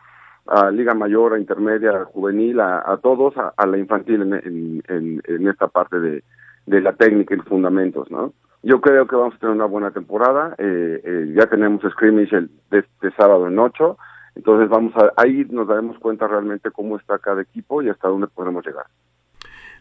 a 0.48 0.72
Liga 0.72 0.94
Mayor, 0.94 1.34
a 1.34 1.40
Intermedia, 1.40 1.92
a 2.02 2.06
Juvenil, 2.06 2.60
a, 2.60 2.98
todos, 3.02 3.34
a, 3.38 3.66
la 3.66 3.78
infantil 3.78 4.22
en, 4.24 4.82
en, 4.88 5.48
esta 5.48 5.68
parte 5.68 6.00
de, 6.00 6.24
de 6.66 6.82
la 6.82 6.94
técnica 6.94 7.34
y 7.34 7.38
los 7.38 7.48
fundamentos, 7.48 8.12
¿no? 8.12 8.34
Yo 8.62 8.82
creo 8.82 9.06
que 9.08 9.16
vamos 9.16 9.36
a 9.36 9.38
tener 9.40 9.56
una 9.56 9.66
buena 9.66 9.92
temporada. 9.92 10.56
eh, 10.58 11.02
eh, 11.04 11.34
ya 11.36 11.46
tenemos 11.46 11.82
scrimmage 11.92 12.36
el, 12.36 12.50
de 12.72 12.80
este 12.80 13.12
sábado 13.12 13.48
en 13.48 13.60
8. 13.60 13.98
Entonces 14.36 14.68
vamos 14.70 14.94
a, 14.98 15.12
ahí 15.22 15.46
nos 15.50 15.68
daremos 15.68 15.98
cuenta 16.00 16.28
realmente 16.28 16.72
cómo 16.72 16.98
está 16.98 17.20
cada 17.20 17.42
equipo 17.44 17.82
y 17.84 17.90
hasta 17.90 18.08
dónde 18.10 18.28
podemos 18.28 18.66
llegar. 18.66 18.86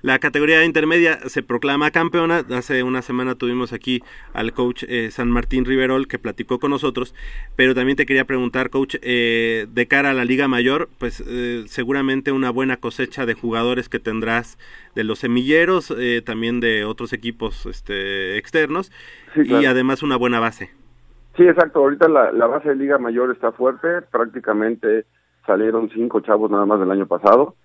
La 0.05 0.19
categoría 0.19 0.63
intermedia 0.67 1.19
se 1.31 1.43
proclama 1.43 1.91
campeona. 1.91 2.45
Hace 2.51 2.83
una 2.83 3.01
semana 3.01 3.37
tuvimos 3.37 3.73
aquí 3.73 4.03
al 4.35 4.53
coach 4.53 4.85
eh, 4.87 5.11
San 5.11 5.31
Martín 5.31 5.65
Riverol 5.65 6.09
que 6.09 6.19
platicó 6.19 6.59
con 6.59 6.73
nosotros. 6.73 7.15
Pero 7.57 7.75
también 7.75 7.97
te 7.97 8.05
quería 8.05 8.27
preguntar, 8.27 8.69
coach, 8.69 8.97
eh, 9.01 9.67
de 9.67 9.89
cara 9.89 10.11
a 10.11 10.13
la 10.13 10.27
Liga 10.27 10.47
Mayor, 10.47 10.91
pues 10.99 11.25
eh, 11.27 11.65
seguramente 11.69 12.33
una 12.33 12.51
buena 12.51 12.77
cosecha 12.77 13.25
de 13.25 13.33
jugadores 13.33 13.89
que 13.89 13.99
tendrás 13.99 14.59
de 14.95 15.05
los 15.05 15.21
semilleros, 15.21 15.91
eh, 15.99 16.21
también 16.21 16.61
de 16.61 16.85
otros 16.85 17.15
equipos 17.15 17.65
este, 17.65 18.37
externos 18.37 18.93
Sí, 19.33 19.41
y 19.41 19.45
claro. 19.47 19.71
además 19.71 20.03
una 20.03 20.17
buena 20.17 20.39
base. 20.39 20.69
Sí, 21.39 21.45
exacto. 21.45 21.79
Ahorita 21.79 22.09
la, 22.09 22.31
la 22.31 22.47
base 22.47 22.69
de 22.69 22.77
Liga 22.77 22.99
Mayor 22.99 23.31
está 23.31 23.53
fuerte. 23.53 24.03
Prácticamente 24.13 25.07
salieron 25.47 25.89
cinco 25.95 26.21
chavos 26.21 26.51
nada 26.51 26.67
más 26.67 26.79
del 26.79 26.91
año 26.91 27.07
pasado. 27.07 27.57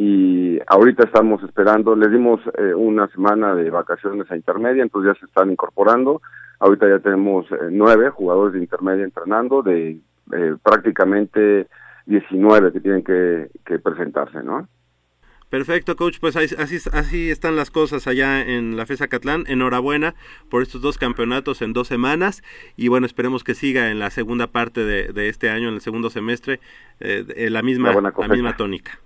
Y 0.00 0.60
ahorita 0.68 1.02
estamos 1.02 1.42
esperando. 1.42 1.96
Les 1.96 2.12
dimos 2.12 2.40
eh, 2.56 2.72
una 2.72 3.08
semana 3.08 3.52
de 3.56 3.68
vacaciones 3.68 4.30
a 4.30 4.36
intermedia, 4.36 4.84
entonces 4.84 5.12
ya 5.12 5.18
se 5.18 5.26
están 5.26 5.50
incorporando. 5.50 6.22
Ahorita 6.60 6.88
ya 6.88 7.00
tenemos 7.00 7.50
eh, 7.50 7.56
nueve 7.72 8.08
jugadores 8.10 8.52
de 8.52 8.60
intermedia 8.60 9.02
entrenando, 9.02 9.60
de 9.60 9.98
eh, 10.32 10.54
prácticamente 10.62 11.66
19 12.06 12.72
que 12.72 12.80
tienen 12.80 13.02
que, 13.02 13.50
que 13.66 13.80
presentarse, 13.80 14.40
¿no? 14.44 14.68
Perfecto, 15.50 15.96
coach. 15.96 16.18
Pues 16.20 16.36
así, 16.36 16.54
así 16.92 17.30
están 17.30 17.56
las 17.56 17.72
cosas 17.72 18.06
allá 18.06 18.40
en 18.40 18.76
la 18.76 18.86
FESA 18.86 19.08
Catlán. 19.08 19.46
Enhorabuena 19.48 20.14
por 20.48 20.62
estos 20.62 20.80
dos 20.80 20.96
campeonatos 20.96 21.60
en 21.60 21.72
dos 21.72 21.88
semanas. 21.88 22.44
Y 22.76 22.86
bueno, 22.86 23.04
esperemos 23.04 23.42
que 23.42 23.54
siga 23.54 23.90
en 23.90 23.98
la 23.98 24.10
segunda 24.10 24.46
parte 24.46 24.84
de, 24.84 25.08
de 25.12 25.28
este 25.28 25.50
año, 25.50 25.66
en 25.70 25.74
el 25.74 25.80
segundo 25.80 26.08
semestre, 26.08 26.60
eh, 27.00 27.48
la, 27.50 27.62
misma, 27.62 27.88
La 27.88 27.94
buena 27.94 28.08
la 28.10 28.14
cosecha. 28.14 28.34
misma 28.34 28.56
tónica. 28.56 29.00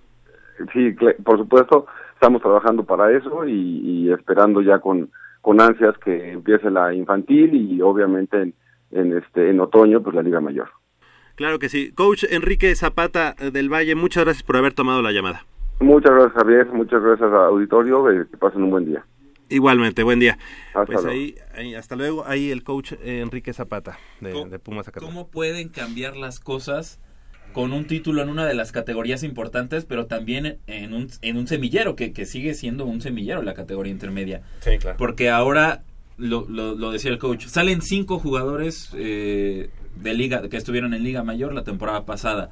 Sí, 0.73 0.95
por 1.25 1.39
supuesto, 1.39 1.87
estamos 2.15 2.43
trabajando 2.43 2.85
para 2.85 3.11
eso 3.17 3.45
y, 3.47 3.53
y 4.07 4.13
esperando 4.13 4.61
ya 4.63 4.79
con, 4.79 5.11
con 5.41 5.61
ansias 5.61 5.97
que 6.05 6.33
empiece 6.33 6.71
la 6.71 6.95
infantil 6.95 7.55
y 7.55 7.81
obviamente 7.83 8.41
en, 8.41 8.55
en 8.93 9.17
este 9.19 9.51
en 9.51 9.61
otoño 9.61 10.03
pues 10.03 10.15
la 10.15 10.23
liga 10.23 10.41
mayor. 10.41 10.69
Claro 11.35 11.59
que 11.59 11.69
sí. 11.69 11.93
Coach 11.93 12.25
Enrique 12.31 12.75
Zapata 12.75 13.35
eh, 13.41 13.51
del 13.51 13.73
Valle, 13.73 13.95
muchas 13.95 14.25
gracias 14.25 14.43
por 14.43 14.57
haber 14.57 14.75
tomado 14.75 15.03
la 15.03 15.13
llamada. 15.13 15.45
Muchas 15.81 16.13
gracias 16.13 16.33
Javier, 16.35 16.67
muchas 16.73 17.03
gracias 17.03 17.33
a 17.33 17.47
auditorio, 17.47 18.09
eh, 18.11 18.27
que 18.31 18.37
pasen 18.37 18.63
un 18.63 18.71
buen 18.71 18.85
día. 18.87 19.05
Igualmente, 19.49 20.03
buen 20.03 20.19
día. 20.21 20.39
Hasta 20.69 20.85
pues 20.87 21.03
luego. 21.03 21.11
ahí, 21.11 21.35
ahí- 21.55 21.75
hasta 21.75 21.97
luego. 21.97 22.25
Ahí 22.27 22.51
el 22.51 22.63
coach 22.63 22.93
eh, 23.03 23.21
Enrique 23.21 23.53
Zapata 23.53 23.99
de, 24.21 24.31
¿Cómo- 24.33 24.49
de 24.51 24.59
Pumas. 24.59 24.91
¿Cómo 24.99 25.29
pueden 25.29 25.69
cambiar 25.69 26.17
las 26.17 26.39
cosas 26.41 27.01
con 27.53 27.73
un 27.73 27.87
título 27.87 28.23
en 28.23 28.29
una 28.29 28.47
de 28.47 28.55
las 28.55 28.73
categorías 28.73 29.23
importantes, 29.23 29.85
pero 29.85 30.07
también 30.07 30.59
en 30.67 30.95
un, 30.95 31.09
en 31.23 31.37
un 31.37 31.47
semillero, 31.47 31.97
que, 31.97 32.13
que 32.13 32.27
sigue 32.27 32.55
siendo 32.55 32.87
un 32.87 33.01
semillero 33.01 33.43
la 33.43 33.55
categoría 33.55 33.93
intermedia? 33.93 34.43
Sí, 34.61 34.79
claro. 34.79 34.97
Porque 34.99 35.31
ahora, 35.31 35.83
lo, 36.17 36.47
lo, 36.49 36.75
lo 36.75 36.91
decía 36.91 37.11
el 37.11 37.19
coach, 37.19 37.47
salen 37.47 37.83
cinco 37.83 38.19
jugadores 38.19 38.91
eh, 38.97 39.71
de 39.97 40.15
liga 40.15 40.49
que 40.49 40.57
estuvieron 40.57 40.95
en 40.95 41.05
Liga 41.05 41.23
Mayor 41.23 41.55
la 41.55 41.65
temporada 41.65 42.05
pasada, 42.05 42.49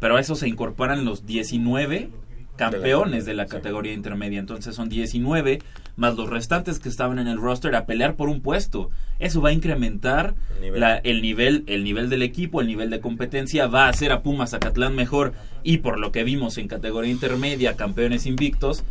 pero 0.00 0.16
a 0.16 0.20
eso 0.20 0.36
se 0.36 0.48
incorporan 0.48 1.04
los 1.04 1.26
19 1.26 2.10
campeones 2.56 3.24
de 3.24 3.34
la 3.34 3.46
categoría 3.46 3.92
intermedia. 3.92 4.38
Entonces 4.38 4.74
son 4.74 4.88
19 4.88 5.60
más 5.96 6.16
los 6.16 6.28
restantes 6.30 6.78
que 6.78 6.88
estaban 6.88 7.18
en 7.18 7.28
el 7.28 7.38
roster 7.40 7.74
a 7.74 7.86
pelear 7.86 8.14
por 8.14 8.28
un 8.28 8.40
puesto. 8.40 8.90
Eso 9.18 9.40
va 9.40 9.50
a 9.50 9.52
incrementar 9.52 10.34
El 10.56 10.60
nivel. 10.62 10.80
la- 10.80 10.96
el 10.98 11.22
nivel, 11.22 11.64
el 11.66 11.84
nivel 11.84 12.10
del 12.10 12.22
equipo, 12.22 12.60
el 12.60 12.66
nivel 12.66 12.90
de 12.90 13.00
competencia, 13.00 13.66
va 13.66 13.86
a 13.86 13.88
hacer 13.90 14.12
a 14.12 14.22
Pumas 14.22 14.54
Acatlán 14.54 14.94
mejor 14.94 15.32
y 15.62 15.78
por 15.78 15.98
lo 15.98 16.12
que 16.12 16.24
vimos 16.24 16.58
en 16.58 16.68
categoría 16.68 17.10
intermedia, 17.10 17.74
campeones 17.76 18.26
invictos, 18.26 18.84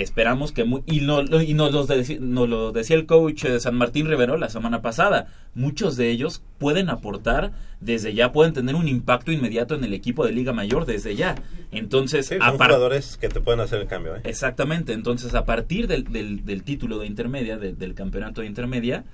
esperamos 0.00 0.52
que 0.52 0.62
y, 0.86 1.00
no, 1.00 1.22
y 1.42 1.54
nos, 1.54 1.72
los 1.72 1.88
nos 2.20 2.48
lo 2.48 2.72
decía 2.72 2.96
el 2.96 3.06
coach 3.06 3.44
de 3.44 3.60
San 3.60 3.74
Martín 3.74 4.06
Rivero 4.06 4.36
la 4.36 4.48
semana 4.48 4.80
pasada 4.82 5.28
muchos 5.54 5.96
de 5.96 6.10
ellos 6.10 6.42
pueden 6.58 6.88
aportar 6.90 7.52
desde 7.80 8.14
ya 8.14 8.32
pueden 8.32 8.52
tener 8.52 8.74
un 8.74 8.88
impacto 8.88 9.32
inmediato 9.32 9.74
en 9.74 9.84
el 9.84 9.92
equipo 9.94 10.24
de 10.24 10.32
Liga 10.32 10.52
Mayor 10.52 10.86
desde 10.86 11.16
ya 11.16 11.34
entonces 11.72 12.26
Sí, 12.26 12.36
a 12.40 12.48
son 12.50 12.58
par- 12.58 12.68
jugadores 12.68 13.16
que 13.16 13.28
te 13.28 13.40
pueden 13.40 13.60
hacer 13.60 13.80
el 13.80 13.86
cambio. 13.88 14.16
¿eh? 14.16 14.20
Exactamente, 14.24 14.92
entonces 14.92 15.34
a 15.34 15.44
partir 15.44 15.86
del, 15.86 16.04
del, 16.04 16.44
del 16.44 16.62
título 16.62 16.98
de 16.98 17.06
intermedia, 17.06 17.56
de- 17.58 17.72
del 17.74 17.94
campeonato 17.94 18.40
de 18.40 18.46
intermedia, 18.46 19.04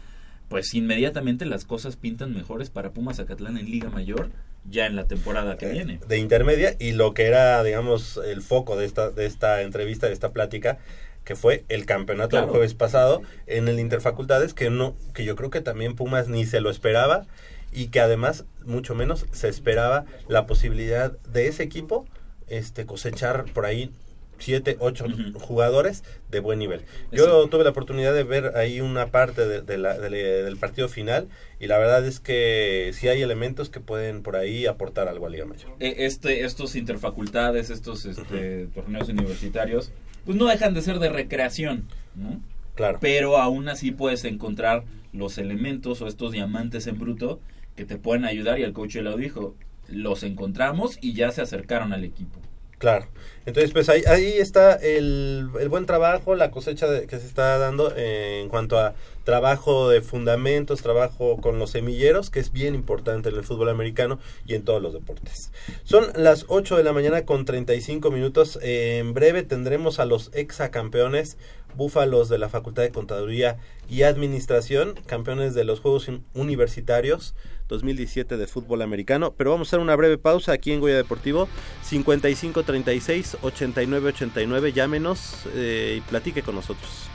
pues 0.48 0.74
inmediatamente 0.74 1.46
las 1.46 1.64
cosas 1.64 1.96
pintan 1.96 2.34
mejores 2.34 2.68
para 2.70 2.90
Pumas 2.92 3.18
Acatlán 3.20 3.56
en 3.58 3.70
Liga 3.70 3.88
Mayor 3.90 4.30
ya 4.68 4.86
en 4.86 4.96
la 4.96 5.06
temporada 5.06 5.56
que 5.56 5.66
viene. 5.68 6.00
de 6.06 6.18
intermedia 6.18 6.74
y 6.78 6.92
lo 6.92 7.14
que 7.14 7.26
era, 7.26 7.62
digamos, 7.62 8.20
el 8.24 8.42
foco 8.42 8.76
de 8.76 8.86
esta, 8.86 9.10
de 9.10 9.26
esta 9.26 9.62
entrevista, 9.62 10.06
de 10.06 10.12
esta 10.12 10.32
plática, 10.32 10.78
que 11.24 11.36
fue 11.36 11.64
el 11.68 11.86
campeonato 11.86 12.30
Claro. 12.30 12.46
del 12.46 12.50
jueves 12.52 12.74
pasado 12.74 13.22
en 13.46 13.68
el 13.68 13.78
Interfacultades, 13.80 14.52
que 14.54 14.70
no, 14.70 14.94
que 15.14 15.24
yo 15.24 15.36
creo 15.36 15.50
que 15.50 15.60
también 15.60 15.94
Pumas 15.96 16.28
ni 16.28 16.44
se 16.44 16.60
lo 16.60 16.70
esperaba 16.70 17.26
y 17.72 17.88
que 17.88 18.00
además, 18.00 18.44
mucho 18.64 18.94
menos, 18.94 19.26
se 19.32 19.48
esperaba 19.48 20.04
la 20.28 20.46
posibilidad 20.46 21.12
de 21.32 21.48
ese 21.48 21.62
equipo 21.62 22.06
este 22.48 22.84
cosechar 22.84 23.46
por 23.54 23.64
ahí 23.64 23.90
siete, 24.38 24.76
ocho 24.80 25.06
Ujú. 25.06 25.38
jugadores 25.38 26.02
de 26.30 26.40
buen 26.40 26.58
nivel. 26.58 26.82
Yo 27.12 27.48
tuve 27.48 27.64
la 27.64 27.70
oportunidad 27.70 28.12
de 28.14 28.24
ver 28.24 28.56
ahí 28.56 28.80
una 28.80 29.06
parte 29.08 29.46
de, 29.46 29.62
de 29.62 29.78
la- 29.78 29.98
de- 29.98 30.42
del 30.42 30.56
partido 30.56 30.88
final 30.88 31.28
y 31.60 31.66
la 31.66 31.78
verdad 31.78 32.04
es 32.06 32.20
que 32.20 32.90
sí 32.94 33.08
hay 33.08 33.22
elementos 33.22 33.70
que 33.70 33.80
pueden 33.80 34.22
por 34.22 34.36
ahí 34.36 34.66
aportar 34.66 35.08
algo 35.08 35.26
a 35.26 35.30
Liga 35.30 35.44
Mayor. 35.46 35.72
Eh, 35.80 35.94
Este, 35.98 36.44
estos 36.44 36.74
interfacultades, 36.76 37.70
estos 37.70 38.04
este, 38.06 38.66
torneos 38.74 39.08
universitarios, 39.08 39.92
pues 40.24 40.36
no 40.36 40.46
dejan 40.46 40.74
de 40.74 40.82
ser 40.82 40.98
de 40.98 41.08
recreación, 41.10 41.86
¿no? 42.14 42.40
Claro. 42.74 42.98
Pero 43.00 43.36
aún 43.38 43.68
así 43.68 43.92
puedes 43.92 44.24
encontrar 44.24 44.84
los 45.12 45.38
elementos 45.38 46.02
o 46.02 46.08
estos 46.08 46.32
diamantes 46.32 46.86
en 46.88 46.98
bruto 46.98 47.40
que 47.76 47.84
te 47.84 47.96
pueden 47.98 48.24
ayudar 48.24 48.58
y 48.58 48.62
el 48.64 48.72
coach 48.72 48.96
lo 48.96 49.16
dijo, 49.16 49.54
los 49.88 50.22
encontramos 50.24 50.98
y 51.00 51.12
ya 51.12 51.30
se 51.30 51.42
acercaron 51.42 51.92
al 51.92 52.02
equipo. 52.04 52.40
Claro. 52.84 53.06
Entonces, 53.46 53.72
pues 53.72 53.88
ahí, 53.88 54.02
ahí 54.06 54.34
está 54.34 54.74
el, 54.74 55.48
buen 55.70 55.86
trabajo, 55.86 56.34
la 56.34 56.50
cosecha 56.50 56.86
de- 56.86 57.06
que 57.06 57.18
se 57.18 57.26
está 57.26 57.56
dando 57.56 57.90
eh, 57.96 58.40
en 58.42 58.50
cuanto 58.50 58.78
a 58.78 58.92
trabajo 59.24 59.88
de 59.88 60.02
fundamentos, 60.02 60.82
trabajo 60.82 61.38
con 61.40 61.58
los 61.58 61.70
semilleros, 61.70 62.28
que 62.28 62.40
es 62.40 62.52
bien 62.52 62.74
importante 62.74 63.30
en 63.30 63.36
el 63.36 63.42
fútbol 63.42 63.70
americano 63.70 64.18
y 64.46 64.52
en 64.54 64.64
todos 64.66 64.82
los 64.82 64.92
deportes. 64.92 65.50
Son 65.84 66.04
las 66.14 66.44
8 66.48 66.76
de 66.76 66.84
la 66.84 66.92
mañana 66.92 67.24
con 67.24 67.46
35 67.46 68.10
minutos. 68.10 68.58
Eh, 68.60 68.98
en 68.98 69.14
breve 69.14 69.42
tendremos 69.44 69.98
a 69.98 70.04
los 70.04 70.30
exacampeones 70.34 71.38
búfalos 71.74 72.28
de 72.28 72.36
la 72.36 72.50
Facultad 72.50 72.82
de 72.82 72.92
Contaduría 72.92 73.56
y 73.88 74.02
Administración, 74.02 74.92
campeones 75.06 75.54
de 75.54 75.64
los 75.64 75.80
Juegos 75.80 76.06
Un- 76.08 76.24
Universitarios 76.34 77.34
2017 77.68 78.36
de 78.36 78.46
fútbol 78.46 78.82
americano. 78.82 79.34
Pero 79.36 79.50
vamos 79.50 79.68
a 79.68 79.70
hacer 79.70 79.80
una 79.80 79.96
breve 79.96 80.18
pausa 80.18 80.52
aquí 80.52 80.72
en 80.72 80.80
Goya 80.80 80.96
Deportivo. 80.96 81.48
5536 81.82 83.38
8989 83.42 84.72
llámenos 84.72 85.46
eh, 85.54 85.96
y 85.98 86.00
platique 86.02 86.42
con 86.42 86.54
nosotros. 86.54 87.08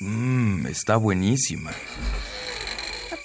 Mmm, 0.00 0.66
está 0.66 0.96
buenísima. 0.96 1.72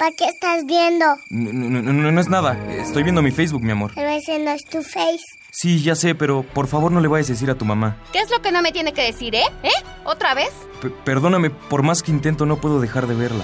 Papá, 0.01 0.15
¿qué 0.17 0.25
estás 0.25 0.65
viendo? 0.65 1.05
No, 1.29 1.53
no, 1.53 1.93
no, 1.93 2.11
no 2.11 2.21
es 2.21 2.27
nada. 2.27 2.57
Estoy 2.71 3.03
viendo 3.03 3.21
mi 3.21 3.29
Facebook, 3.29 3.61
mi 3.61 3.69
amor. 3.69 3.91
Pero 3.93 4.09
ese 4.09 4.39
no 4.39 4.49
es 4.49 4.65
tu 4.65 4.81
face. 4.81 5.19
Sí, 5.51 5.83
ya 5.83 5.93
sé, 5.93 6.15
pero 6.15 6.41
por 6.41 6.65
favor 6.65 6.91
no 6.91 7.01
le 7.01 7.07
vayas 7.07 7.29
a 7.29 7.33
decir 7.33 7.51
a 7.51 7.55
tu 7.55 7.65
mamá. 7.65 7.97
¿Qué 8.11 8.17
es 8.17 8.31
lo 8.31 8.41
que 8.41 8.51
no 8.51 8.63
me 8.63 8.71
tiene 8.71 8.93
que 8.93 9.03
decir, 9.03 9.35
eh? 9.35 9.43
¿Eh? 9.61 9.69
¿Otra 10.03 10.33
vez? 10.33 10.49
P- 10.81 10.89
perdóname, 10.89 11.51
por 11.51 11.83
más 11.83 12.01
que 12.01 12.09
intento 12.09 12.47
no 12.47 12.59
puedo 12.59 12.81
dejar 12.81 13.05
de 13.05 13.13
verla. 13.13 13.43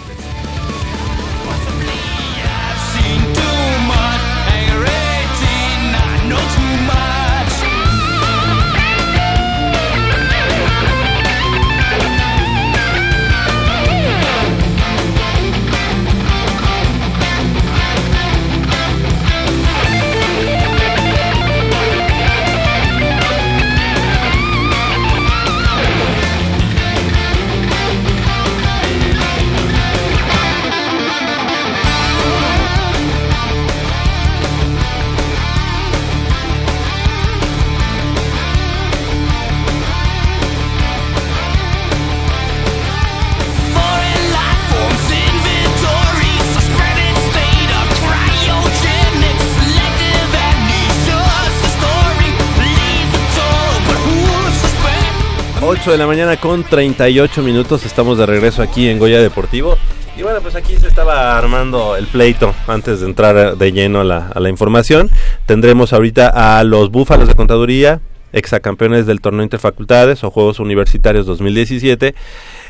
8 55.83 55.91
de 55.93 55.99
la 55.99 56.07
mañana 56.07 56.37
con 56.37 56.63
38 56.65 57.43
minutos. 57.43 57.85
Estamos 57.85 58.17
de 58.19 58.27
regreso 58.27 58.63
aquí 58.63 58.89
en 58.89 58.99
Goya 58.99 59.21
Deportivo. 59.21 59.77
Y 60.17 60.23
bueno, 60.23 60.41
pues 60.41 60.55
aquí 60.55 60.77
se 60.77 60.87
estaba 60.87 61.37
armando 61.37 61.97
el 61.97 62.07
pleito 62.07 62.55
antes 62.69 63.01
de 63.01 63.07
entrar 63.07 63.57
de 63.57 63.73
lleno 63.73 64.01
a 64.01 64.05
la, 64.05 64.29
a 64.29 64.39
la 64.41 64.49
información. 64.49 65.11
Tendremos 65.47 65.93
ahorita 65.93 66.59
a 66.59 66.63
los 66.65 66.91
Búfalos 66.91 67.27
de 67.29 67.35
Contaduría, 67.35 68.01
exacampeones 68.33 69.07
del 69.07 69.21
torneo 69.21 69.43
Interfacultades 69.43 70.23
o 70.25 70.31
Juegos 70.31 70.61
Universitarios 70.61 71.27
2017. 71.27 72.15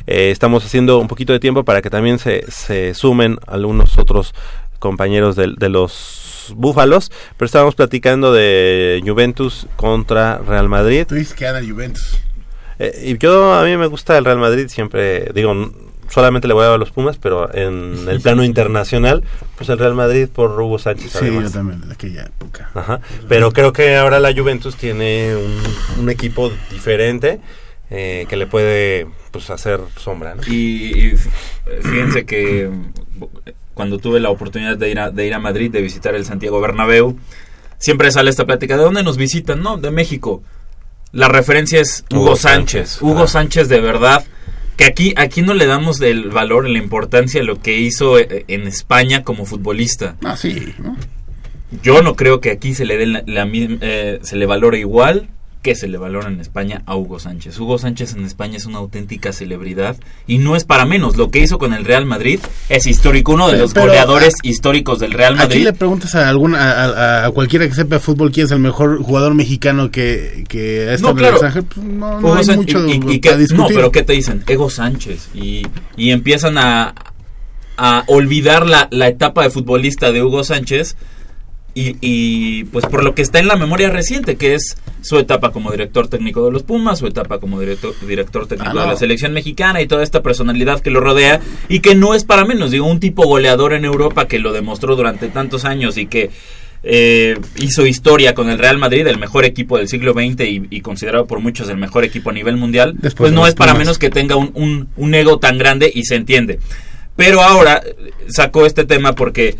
Eh, 0.06 0.30
estamos 0.30 0.64
haciendo 0.64 0.98
un 0.98 1.08
poquito 1.08 1.32
de 1.32 1.40
tiempo 1.40 1.64
para 1.64 1.82
que 1.82 1.90
también 1.90 2.18
se, 2.18 2.50
se 2.50 2.94
sumen 2.94 3.38
algunos 3.46 3.98
otros 3.98 4.34
compañeros 4.78 5.36
del- 5.36 5.56
de, 5.56 5.68
los 5.68 6.54
Búfalos. 6.56 7.10
Pero 7.36 7.46
estábamos 7.46 7.74
platicando 7.74 8.32
de 8.32 9.02
Juventus 9.06 9.66
contra 9.76 10.38
Real 10.38 10.68
Madrid. 10.68 11.04
Tú 11.08 11.14
dices 11.16 11.34
que 11.34 11.44
gana 11.44 11.60
Juventus. 11.66 12.18
Eh, 12.82 13.10
y 13.10 13.18
yo, 13.18 13.54
a 13.54 13.64
mí 13.64 13.76
me 13.76 13.86
gusta 13.86 14.18
el 14.18 14.24
Real 14.24 14.38
Madrid, 14.38 14.66
siempre, 14.66 15.30
digo, 15.32 15.54
solamente 16.08 16.48
le 16.48 16.54
voy 16.54 16.64
a 16.64 16.66
dar 16.66 16.74
a 16.74 16.78
los 16.78 16.90
Pumas, 16.90 17.16
pero 17.16 17.54
en 17.54 18.08
el 18.08 18.20
plano 18.22 18.42
internacional, 18.42 19.22
pues 19.56 19.70
el 19.70 19.78
Real 19.78 19.94
Madrid 19.94 20.28
por 20.28 20.60
Hugo 20.60 20.80
Sánchez. 20.80 21.12
Sí, 21.12 21.18
además. 21.20 21.44
yo 21.44 21.50
también, 21.58 21.80
de 21.86 21.94
aquella 21.94 22.24
época. 22.24 22.70
Ajá. 22.74 23.00
Pero 23.28 23.52
creo 23.52 23.72
que 23.72 23.96
ahora 23.96 24.18
la 24.18 24.34
Juventus 24.34 24.74
tiene 24.74 25.36
un, 25.36 26.02
un 26.02 26.10
equipo 26.10 26.50
diferente 26.72 27.40
eh, 27.88 28.26
que 28.28 28.36
le 28.36 28.48
puede 28.48 29.06
pues 29.30 29.48
hacer 29.50 29.80
sombra. 29.96 30.34
¿no? 30.34 30.42
Y, 30.46 31.12
y 31.12 31.12
fíjense 31.82 32.26
que 32.26 32.68
mm, 32.68 33.26
cuando 33.74 33.98
tuve 33.98 34.18
la 34.18 34.30
oportunidad 34.30 34.76
de 34.76 34.90
ir, 34.90 34.98
a, 34.98 35.10
de 35.10 35.24
ir 35.24 35.34
a 35.34 35.38
Madrid, 35.38 35.70
de 35.70 35.82
visitar 35.82 36.16
el 36.16 36.24
Santiago 36.24 36.60
Bernabéu, 36.60 37.16
siempre 37.78 38.10
sale 38.10 38.30
esta 38.30 38.44
plática, 38.44 38.76
¿de 38.76 38.82
dónde 38.82 39.04
nos 39.04 39.16
visitan? 39.16 39.62
No, 39.62 39.76
de 39.76 39.92
México. 39.92 40.42
La 41.12 41.28
referencia 41.28 41.80
es 41.80 42.04
Hugo, 42.10 42.22
Hugo 42.22 42.36
Sánchez. 42.36 42.88
Sánchez, 42.88 43.02
Hugo. 43.02 43.26
Sánchez 43.26 43.68
de 43.68 43.80
verdad, 43.80 44.24
que 44.76 44.84
aquí, 44.84 45.14
aquí 45.16 45.42
no 45.42 45.54
le 45.54 45.66
damos 45.66 46.00
el 46.00 46.30
valor, 46.30 46.68
la 46.68 46.78
importancia 46.78 47.42
a 47.42 47.44
lo 47.44 47.60
que 47.60 47.78
hizo 47.78 48.18
eh, 48.18 48.44
en 48.48 48.66
España 48.66 49.22
como 49.22 49.44
futbolista. 49.44 50.16
Ah, 50.24 50.36
sí, 50.36 50.74
¿no? 50.78 50.96
Yo 51.82 52.02
no 52.02 52.16
creo 52.16 52.40
que 52.40 52.50
aquí 52.50 52.74
se 52.74 52.84
le 52.84 52.98
dé 52.98 53.06
la, 53.06 53.22
eh, 53.26 54.18
se 54.22 54.36
le 54.36 54.46
valore 54.46 54.78
igual 54.78 55.28
que 55.62 55.74
se 55.76 55.86
le 55.86 55.96
valora 55.96 56.26
en 56.28 56.40
España 56.40 56.82
a 56.86 56.96
Hugo 56.96 57.18
Sánchez. 57.20 57.58
Hugo 57.60 57.78
Sánchez 57.78 58.14
en 58.14 58.24
España 58.24 58.56
es 58.56 58.66
una 58.66 58.78
auténtica 58.78 59.32
celebridad 59.32 59.96
y 60.26 60.38
no 60.38 60.56
es 60.56 60.64
para 60.64 60.84
menos. 60.84 61.16
Lo 61.16 61.30
que 61.30 61.38
hizo 61.38 61.58
con 61.58 61.72
el 61.72 61.84
Real 61.84 62.04
Madrid 62.04 62.40
es 62.68 62.86
histórico, 62.88 63.32
uno 63.34 63.48
de 63.48 63.58
los 63.58 63.72
pero, 63.72 63.86
goleadores 63.86 64.34
históricos 64.42 64.98
del 64.98 65.12
Real 65.12 65.34
Aquí 65.34 65.42
Madrid. 65.42 65.64
le 65.64 65.72
preguntas 65.72 66.14
a 66.16 66.28
alguna 66.28 66.58
a, 66.72 66.84
a- 67.22 67.26
a 67.26 67.30
cualquiera 67.30 67.68
que 67.68 67.74
sepa 67.74 68.00
fútbol 68.00 68.32
quién 68.32 68.46
es 68.46 68.50
el 68.52 68.58
mejor 68.58 69.00
jugador 69.02 69.34
mexicano 69.34 69.90
que, 69.90 70.44
que 70.48 70.88
ha 70.90 70.94
estado 70.94 71.14
No, 71.14 71.20
en 71.20 71.24
el 71.26 71.38
claro. 71.38 71.62
Pues 71.72 71.86
no, 71.86 72.20
no 72.20 72.34
hay 72.34 72.44
Sánchez- 72.44 72.56
mucho 72.56 72.86
y- 72.88 72.90
y- 72.90 72.94
y 73.14 73.18
para 73.20 73.34
que- 73.36 73.38
discutir. 73.38 73.56
No, 73.56 73.66
pero 73.68 73.92
¿qué 73.92 74.02
te 74.02 74.12
dicen? 74.14 74.42
Ego 74.48 74.68
Sánchez. 74.68 75.28
Y, 75.34 75.62
y 75.96 76.10
empiezan 76.10 76.58
a, 76.58 76.92
a 77.76 78.04
olvidar 78.08 78.66
la, 78.66 78.88
la 78.90 79.08
etapa 79.08 79.44
de 79.44 79.50
futbolista 79.50 80.10
de 80.12 80.22
Hugo 80.24 80.42
Sánchez. 80.44 80.96
Y, 81.74 81.96
y, 82.02 82.64
pues 82.64 82.84
por 82.84 83.02
lo 83.02 83.14
que 83.14 83.22
está 83.22 83.38
en 83.38 83.48
la 83.48 83.56
memoria 83.56 83.88
reciente, 83.88 84.36
que 84.36 84.54
es 84.54 84.76
su 85.00 85.18
etapa 85.18 85.52
como 85.52 85.70
director 85.70 86.06
técnico 86.06 86.44
de 86.44 86.52
los 86.52 86.62
Pumas, 86.64 86.98
su 86.98 87.06
etapa 87.06 87.38
como 87.40 87.58
director, 87.58 87.94
director 88.06 88.46
técnico 88.46 88.70
Ah, 88.72 88.74
no. 88.74 88.80
de 88.82 88.86
la 88.88 88.96
selección 88.96 89.32
mexicana 89.32 89.80
y 89.80 89.86
toda 89.86 90.02
esta 90.02 90.22
personalidad 90.22 90.80
que 90.80 90.90
lo 90.90 91.00
rodea 91.00 91.40
y 91.70 91.80
que 91.80 91.94
no 91.94 92.14
es 92.14 92.24
para 92.24 92.44
menos, 92.44 92.72
digo, 92.72 92.86
un 92.86 93.00
tipo 93.00 93.24
goleador 93.26 93.72
en 93.72 93.86
Europa 93.86 94.28
que 94.28 94.38
lo 94.38 94.52
demostró 94.52 94.96
durante 94.96 95.28
tantos 95.28 95.64
años 95.64 95.96
y 95.96 96.04
que 96.06 96.30
eh, 96.84 97.38
hizo 97.56 97.86
historia 97.86 98.34
con 98.34 98.50
el 98.50 98.58
Real 98.58 98.76
Madrid, 98.76 99.06
el 99.06 99.18
mejor 99.18 99.44
equipo 99.46 99.78
del 99.78 99.88
siglo 99.88 100.12
XX 100.12 100.40
y, 100.40 100.62
y 100.68 100.80
considerado 100.82 101.26
por 101.26 101.38
muchos 101.40 101.68
el 101.70 101.76
mejor 101.78 102.04
equipo 102.04 102.28
a 102.30 102.32
nivel 102.34 102.56
mundial, 102.58 102.94
Después 102.98 103.28
pues 103.30 103.32
no 103.32 103.46
es 103.46 103.54
para 103.54 103.72
menos 103.74 103.98
que 103.98 104.10
tenga 104.10 104.36
un, 104.36 104.50
un- 104.54 104.88
un 104.96 105.14
ego 105.14 105.38
tan 105.38 105.56
grande 105.58 105.90
y 105.94 106.04
se 106.04 106.16
entiende. 106.16 106.58
Pero 107.16 107.40
ahora 107.40 107.80
eh, 107.84 108.10
sacó 108.28 108.66
este 108.66 108.84
tema 108.84 109.14
porque 109.14 109.56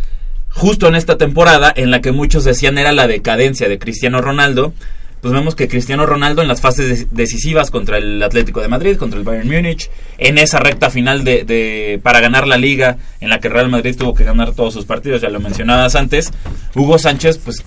justo 0.53 0.87
en 0.89 0.95
esta 0.95 1.17
temporada 1.19 1.73
en 1.75 1.91
la 1.91 2.01
que 2.01 2.13
muchos 2.13 2.45
decían 2.45 2.79
era 2.79 2.93
la 2.93 3.07
decadencia 3.07 3.69
de 3.69 3.79
Cristiano 3.79 4.21
Ronaldo, 4.21 4.73
pues 5.21 5.33
vemos 5.33 5.55
que 5.55 5.69
Cristiano 5.69 6.05
Ronaldo 6.05 6.43
en 6.43 6.49
las 6.49 6.61
fases 6.61 7.09
de- 7.11 7.23
decisivas 7.23 7.71
contra 7.71 7.97
el 7.99 8.21
Atlético 8.23 8.61
de 8.61 8.67
Madrid, 8.69 8.97
contra 8.97 9.19
el 9.21 9.25
Bayern 9.25 9.49
Múnich, 9.49 9.89
en 10.19 10.37
esa 10.37 10.59
recta 10.59 10.91
final 10.91 11.23
de, 11.23 11.45
de- 11.45 12.01
para 12.03 12.21
ganar 12.21 12.49
la 12.49 12.57
liga, 12.59 12.97
en 13.21 13.29
la 13.31 13.39
que 13.39 13.49
Real 13.49 13.69
Madrid 13.69 13.95
tuvo 13.97 14.15
que 14.15 14.25
ganar 14.25 14.53
todos 14.53 14.75
sus 14.75 14.85
partidos, 14.85 15.23
ya 15.23 15.29
lo 15.29 15.39
mencionabas 15.39 15.95
antes, 15.95 16.33
Hugo 16.75 16.99
Sánchez, 16.99 17.39
pues 17.39 17.63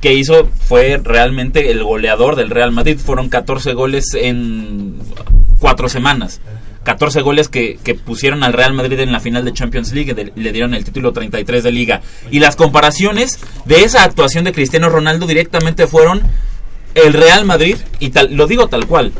que 0.00 0.12
hizo 0.14 0.48
fue 0.66 1.00
realmente 1.02 1.70
el 1.70 1.82
goleador 1.84 2.34
del 2.34 2.50
Real 2.50 2.72
Madrid, 2.72 2.98
fueron 2.98 3.28
14 3.28 3.74
goles 3.74 4.14
en 4.14 4.96
cuatro 5.60 5.88
semanas. 5.88 6.40
14 6.84 7.20
goles 7.20 7.48
que, 7.48 7.78
pusieron 8.04 8.42
al 8.42 8.52
Real 8.52 8.72
Madrid 8.72 9.00
en 9.00 9.12
la 9.12 9.20
final 9.20 9.44
de 9.44 9.52
Champions 9.52 9.92
League 9.92 10.32
le 10.34 10.52
dieron 10.52 10.74
el 10.74 10.84
título 10.84 11.12
33 11.12 11.62
de 11.62 11.72
liga. 11.72 12.00
Y 12.30 12.40
las 12.40 12.56
comparaciones 12.56 13.38
de 13.64 13.82
esa 13.82 14.04
actuación 14.04 14.44
de 14.44 14.52
Cristiano 14.52 14.88
Ronaldo 14.88 15.26
directamente 15.26 15.86
fueron 15.86 16.22
el 16.94 17.12
Real 17.12 17.44
Madrid, 17.44 17.76
y 18.00 18.10
tal, 18.10 18.34
lo 18.34 18.46
digo 18.46 18.68
tal 18.68 18.86
cual, 18.86 19.12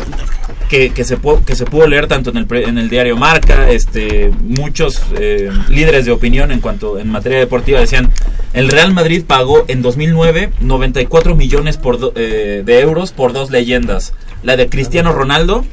que, 0.69 0.93
se, 1.05 1.17
pudo, 1.17 1.45
que 1.45 1.55
se 1.55 1.65
pudo 1.65 1.87
leer 1.87 2.07
tanto 2.07 2.31
en 2.31 2.39
el, 2.39 2.47
en 2.51 2.79
el 2.79 2.91
diario 2.91 3.17
Marca, 3.17 3.71
este, 3.71 4.31
muchos 4.41 5.03
eh, 5.19 5.51
líderes 5.69 6.05
de 6.05 6.13
opinión 6.13 6.51
en 6.51 6.61
cuanto 6.61 6.99
en 6.99 7.11
materia 7.11 7.39
deportiva 7.39 7.81
decían, 7.81 8.13
el 8.53 8.69
Real 8.69 8.93
Madrid 8.93 9.25
pagó 9.27 9.65
en 9.69 9.83
2009 9.83 10.51
94 10.61 11.35
millones 11.35 11.77
por 11.77 12.13
eh, 12.17 12.63
de 12.65 12.81
euros 12.81 13.13
por 13.13 13.33
dos 13.33 13.51
leyendas, 13.51 14.13
la 14.43 14.57
de 14.57 14.69
Cristiano 14.69 15.13
Ronaldo 15.13 15.65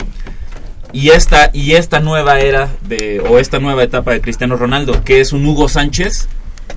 y 0.96 1.10
esta 1.10 1.50
y 1.52 1.74
esta 1.74 2.00
nueva 2.00 2.40
era 2.40 2.70
de 2.88 3.20
o 3.20 3.38
esta 3.38 3.60
nueva 3.60 3.84
etapa 3.84 4.12
de 4.14 4.22
Cristiano 4.22 4.56
Ronaldo 4.56 5.04
que 5.04 5.20
es 5.20 5.34
un 5.34 5.46
Hugo 5.46 5.68
Sánchez 5.68 6.30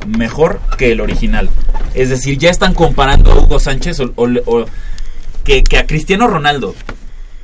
mejor 0.06 0.60
que 0.76 0.90
el 0.92 1.00
original. 1.00 1.48
Es 1.94 2.08
decir 2.10 2.36
ya 2.36 2.50
están 2.50 2.74
comparando 2.74 3.30
a 3.32 3.38
Hugo 3.38 3.60
Sánchez 3.60 4.00
o, 4.00 4.64
que, 5.44 5.62
que 5.62 5.78
a 5.78 5.86
Cristiano 5.86 6.26
Ronaldo. 6.26 6.74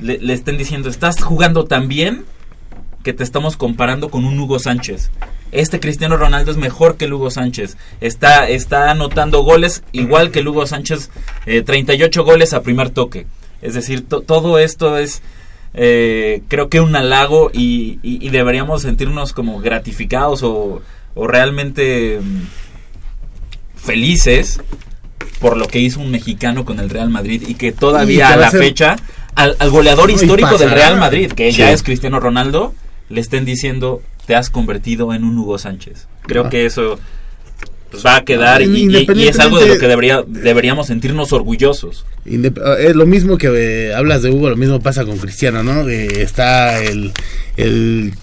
Le, 0.01 0.19
le 0.19 0.33
estén 0.35 0.59
diciendo 0.59 0.89
estás 0.89 1.23
jugando 1.23 1.65
tan 1.67 1.87
bien 1.89 2.25
que 3.05 3.13
te 3.13 3.23
estamos 3.23 3.57
comparando 3.57 4.09
con 4.11 4.25
un 4.25 4.39
Hugo 4.41 4.59
Sánchez. 4.59 5.11
Este 5.53 5.79
Cristiano 5.79 6.17
Ronaldo 6.17 6.51
es 6.51 6.57
mejor 6.57 6.97
que 6.97 7.07
Hugo 7.07 7.31
Sánchez. 7.31 7.77
Está 8.01 8.49
está 8.49 8.91
anotando 8.91 9.43
goles 9.43 9.85
igual 9.93 10.33
que 10.33 10.41
Hugo 10.41 10.67
Sánchez 10.67 11.11
eh, 11.47 11.63
38 11.63 12.25
goles 12.25 12.53
a 12.53 12.63
primer 12.63 12.91
toque 12.91 13.27
es 13.63 13.75
decir 13.75 14.07
to- 14.07 14.21
todo 14.23 14.59
esto 14.59 14.99
es 14.99 15.23
eh, 15.75 16.43
creo 16.49 16.69
que 16.69 16.81
un 16.81 16.95
halago 16.97 17.51
y, 17.53 17.99
y- 18.03 18.25
y 18.25 18.31
deberíamos 18.31 18.83
sentirnos 18.83 19.33
como 19.33 19.59
gratificados 19.61 20.43
o, 20.45 20.83
o 21.15 21.27
realmente 21.27 22.21
mm, 22.23 22.43
felices 23.77 24.61
por 25.41 25.57
lo 25.57 25.67
que 25.67 25.79
hizo 25.79 26.01
un 26.01 26.11
mexicano 26.11 26.65
con 26.65 26.79
el 26.81 26.91
Real 26.91 27.11
Madrid 27.11 27.43
y 27.47 27.55
que 27.55 27.69
Y 27.69 27.73
todavía 27.73 28.29
que 28.29 28.33
a 28.35 28.37
la 28.37 28.51
ser- 28.51 28.61
fecha 28.61 28.97
al, 29.35 29.57
al 29.59 29.71
goleador 29.71 30.11
histórico 30.11 30.57
del. 30.57 30.71
Real 30.71 30.97
Madrid 30.99 31.33
que 31.33 31.51
Sí. 31.53 31.59
ya 31.59 31.73
es 31.73 31.83
Cristiano 31.83 32.21
Ronaldo 32.21 32.75
le 33.09 33.21
estén 33.21 33.45
diciendo 33.45 34.01
te 34.27 34.35
has 34.37 34.49
convertido 34.51 35.13
en 35.13 35.25
un 35.25 35.37
Hugo 35.39 35.59
Sánchez 35.59 36.07
creo 36.23 36.45
Ah. 36.47 36.51
que 36.51 36.67
eso 36.67 36.99
pues, 37.95 38.07
va 38.07 38.17
a 38.17 38.25
quedar 38.25 38.63
y, 38.63 38.67
y- 38.67 39.07
y 39.25 39.29
es 39.29 39.39
algo 39.39 39.59
de 39.61 39.69
lo 39.69 39.79
que 39.79 39.89
debería, 39.89 40.23
deberíamos 40.27 40.87
sentirnos 40.89 41.33
orgullosos 41.33 42.05
eh, 42.27 42.53
Es 42.89 42.97
lo 42.97 43.07
mismo 43.07 43.37
que 43.39 43.49
eh, 43.89 43.95
hablas 43.95 44.23
de 44.23 44.31
Hugo, 44.31 44.51
lo 44.51 44.57
mismo 44.57 44.81
pasa 44.81 45.05
con 45.05 45.19
Cristiano, 45.19 45.63
¿no? 45.63 45.89
Eh, 45.89 46.23
está 46.23 46.83
el, 46.83 47.13
el 47.57 48.15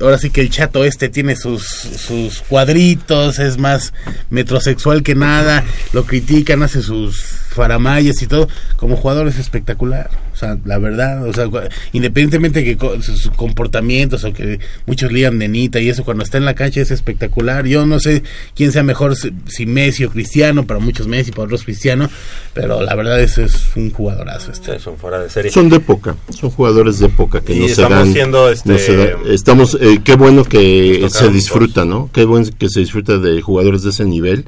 ahora 0.00 0.16
sí 0.18 0.30
que 0.30 0.40
el 0.42 0.50
chato 0.50 0.84
este 0.84 1.08
tiene 1.08 1.34
sus, 1.34 1.64
sus 1.66 2.40
cuadritos, 2.42 3.38
es 3.40 3.58
más 3.58 3.92
metrosexual 4.30 5.02
que 5.02 5.14
nada, 5.16 5.64
lo 5.92 6.04
critican, 6.04 6.62
hace 6.62 6.82
sus 6.82 7.24
faramayas 7.58 8.22
y 8.22 8.26
todo, 8.26 8.48
como 8.76 8.96
jugador 8.96 9.28
es 9.28 9.38
espectacular, 9.38 10.08
o 10.32 10.36
sea, 10.36 10.56
la 10.64 10.78
verdad, 10.78 11.26
o 11.26 11.32
sea, 11.32 11.48
independientemente 11.92 12.64
que 12.64 12.76
co- 12.76 13.02
sus 13.02 13.28
comportamientos 13.36 14.24
o 14.24 14.32
que 14.32 14.60
muchos 14.86 15.12
lían 15.12 15.38
nenita 15.38 15.80
y 15.80 15.88
eso, 15.88 16.04
cuando 16.04 16.22
está 16.24 16.38
en 16.38 16.44
la 16.44 16.54
cancha 16.54 16.80
es 16.80 16.90
espectacular, 16.90 17.66
yo 17.66 17.84
no 17.86 17.98
sé 18.00 18.22
quién 18.54 18.72
sea 18.72 18.82
mejor, 18.82 19.16
si, 19.16 19.32
si 19.48 19.66
Messi 19.66 20.04
o 20.04 20.10
Cristiano, 20.10 20.66
para 20.66 20.80
muchos 20.80 21.06
Messi, 21.08 21.32
para 21.32 21.44
otros 21.44 21.64
Cristiano, 21.64 22.08
pero 22.54 22.80
la 22.82 22.94
verdad 22.94 23.20
es, 23.20 23.36
es 23.38 23.76
un 23.76 23.90
jugadorazo 23.90 24.52
este. 24.52 24.74
Sí, 24.74 24.82
son 24.84 24.96
fuera 24.96 25.18
de 25.20 25.28
serie. 25.28 25.50
Son 25.50 25.68
de 25.68 25.76
época, 25.76 26.16
son 26.30 26.50
jugadores 26.50 26.98
de 27.00 27.06
época 27.06 27.40
que 27.40 27.54
Y 27.54 27.60
no 27.60 27.66
se 27.66 27.72
estamos 27.72 27.98
dan. 27.98 28.12
siendo, 28.12 28.48
este, 28.50 28.72
no 28.72 28.78
se 28.78 28.96
da- 28.96 29.08
estamos, 29.30 29.76
eh, 29.80 30.00
qué 30.04 30.14
bueno 30.14 30.44
que 30.44 31.06
se 31.10 31.28
disfruta, 31.30 31.84
¿no? 31.84 32.10
Qué 32.12 32.24
bueno 32.24 32.46
que 32.58 32.68
se 32.68 32.80
disfruta 32.80 33.18
de 33.18 33.40
jugadores 33.42 33.82
de 33.82 33.90
ese 33.90 34.04
nivel, 34.04 34.44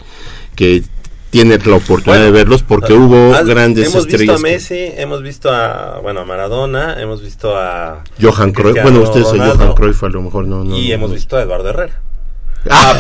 que 0.55 0.83
tiene 1.31 1.57
la 1.59 1.77
oportunidad 1.77 2.05
Bueno, 2.07 2.25
de 2.25 2.31
verlos 2.33 2.63
porque 2.63 2.93
hubo 2.93 3.35
Ah, 3.35 3.43
grandes 3.43 3.87
hemos 3.89 4.07
visto 4.07 4.17
a 4.17 4.35
estrellas. 4.35 4.37
que- 4.37 4.43
Messi, 4.43 4.93
hemos 5.01 5.23
visto 5.23 5.51
a 5.51 6.01
bueno 6.03 6.21
a 6.21 6.25
Maradona, 6.25 7.01
hemos 7.01 7.23
visto 7.23 7.57
a 7.57 8.03
Johan 8.21 8.53
Cruyff, 8.53 8.83
bueno, 8.83 9.01
ustedes 9.01 9.27
a 9.29 9.31
Johan 9.55 9.75
Cruyff 9.75 10.03
a 10.05 10.09
lo 10.09 10.23
mejor 10.23 10.47
no. 10.47 10.65
no 10.65 10.77
y 10.77 10.89
no- 10.89 10.95
hemos 10.95 11.13
visto 11.13 11.37
a 11.37 11.43
Eduardo 11.43 11.69
Herrera. 11.71 12.01
Ah, 12.69 12.95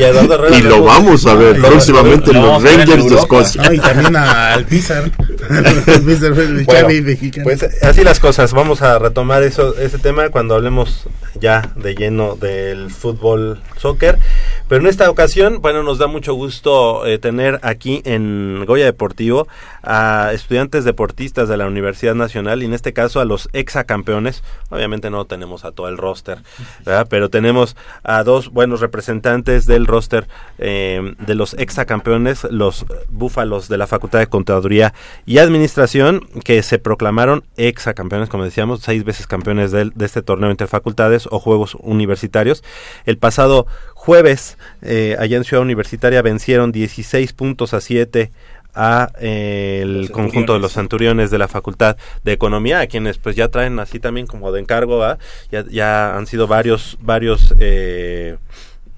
Y 0.00 0.04
a 0.04 0.08
Eduardo 0.08 0.34
Herrera 0.34 0.56
y 0.56 0.62
lo 0.62 0.82
vamos 0.82 1.26
a 1.26 1.34
ver 1.34 1.60
próximamente 1.60 2.30
en 2.30 2.40
lo 2.40 2.46
los 2.52 2.62
Rangers 2.62 3.08
de. 3.10 3.16
Escocia. 3.16 3.62
No, 3.62 3.72
y 3.72 3.78
también 3.78 4.16
a- 4.16 4.54
al 4.54 4.64
Pizar. 4.64 5.04
Al 5.44 6.00
Pizar, 6.02 6.32
el 6.38 6.64
Bueno, 6.64 6.88
pues 7.42 7.62
así 7.82 8.02
las 8.02 8.18
cosas. 8.20 8.52
Vamos 8.54 8.80
a 8.80 8.98
retomar 8.98 9.42
eso, 9.42 9.76
ese 9.76 9.98
tema 9.98 10.30
cuando 10.30 10.54
hablemos 10.54 11.04
ya 11.38 11.72
de 11.76 11.94
lleno 11.94 12.36
del 12.36 12.90
fútbol, 12.90 13.60
soccer. 13.76 14.18
Pero 14.68 14.80
en 14.80 14.86
esta 14.86 15.10
ocasión, 15.10 15.60
bueno, 15.60 15.82
nos 15.82 15.98
da 15.98 16.06
mucho 16.06 16.32
gusto 16.32 17.04
eh, 17.06 17.18
tener 17.18 17.60
aquí 17.62 18.00
en 18.06 18.64
Goya 18.66 18.86
Deportivo 18.86 19.46
a 19.82 20.30
estudiantes 20.32 20.84
deportistas 20.84 21.48
de 21.50 21.58
la 21.58 21.66
Universidad 21.66 22.14
Nacional 22.14 22.62
y 22.62 22.66
en 22.66 22.72
este 22.72 22.94
caso 22.94 23.20
a 23.20 23.26
los 23.26 23.50
exacampeones. 23.52 24.42
Obviamente 24.70 25.10
no 25.10 25.26
tenemos 25.26 25.66
a 25.66 25.72
todo 25.72 25.88
el 25.88 25.98
roster, 25.98 26.38
¿verdad? 26.86 27.06
pero 27.10 27.28
tenemos 27.28 27.76
a 28.02 28.22
dos 28.24 28.48
buenos 28.54 28.80
representantes 28.80 29.66
del 29.66 29.86
roster 29.86 30.26
eh, 30.58 31.14
de 31.18 31.34
los 31.34 31.54
exacampeones, 31.54 32.44
los 32.50 32.86
búfalos 33.10 33.68
de 33.68 33.76
la 33.76 33.86
Facultad 33.86 34.20
de 34.20 34.28
Contaduría 34.28 34.94
y 35.26 35.38
Administración, 35.38 36.20
que 36.44 36.62
se 36.62 36.78
proclamaron 36.78 37.44
exacampeones, 37.56 38.28
como 38.30 38.44
decíamos, 38.44 38.80
seis 38.80 39.04
veces 39.04 39.26
campeones 39.26 39.72
del- 39.72 39.92
de, 39.94 40.06
este 40.06 40.22
torneo 40.22 40.50
entre 40.50 40.66
facultades 40.68 41.28
o 41.30 41.38
juegos 41.40 41.76
universitarios. 41.80 42.64
El 43.04 43.18
pasado 43.18 43.66
jueves, 43.94 44.56
eh, 44.82 45.16
allá 45.18 45.36
en 45.36 45.44
Ciudad 45.44 45.62
Universitaria, 45.62 46.22
vencieron 46.22 46.72
16 46.72 47.32
puntos 47.32 47.74
a 47.74 47.80
7 47.80 48.30
a 48.74 49.10
eh, 49.20 49.80
el 49.82 50.02
Los 50.02 50.10
conjunto 50.10 50.54
de 50.54 50.58
los 50.60 50.72
centuriones 50.72 51.30
de 51.30 51.38
la 51.38 51.48
Facultad 51.48 51.96
de 52.22 52.32
Economía, 52.32 52.80
a 52.80 52.86
quienes 52.86 53.18
pues 53.18 53.36
ya 53.36 53.48
traen 53.48 53.78
así 53.78 54.00
también 54.00 54.26
como 54.26 54.52
de 54.52 54.60
encargo, 54.60 54.98
¿va? 54.98 55.18
ya, 55.50 55.64
ya 55.68 56.16
han 56.16 56.26
sido 56.26 56.46
varios, 56.46 56.98
varios 57.00 57.54
eh, 57.58 58.36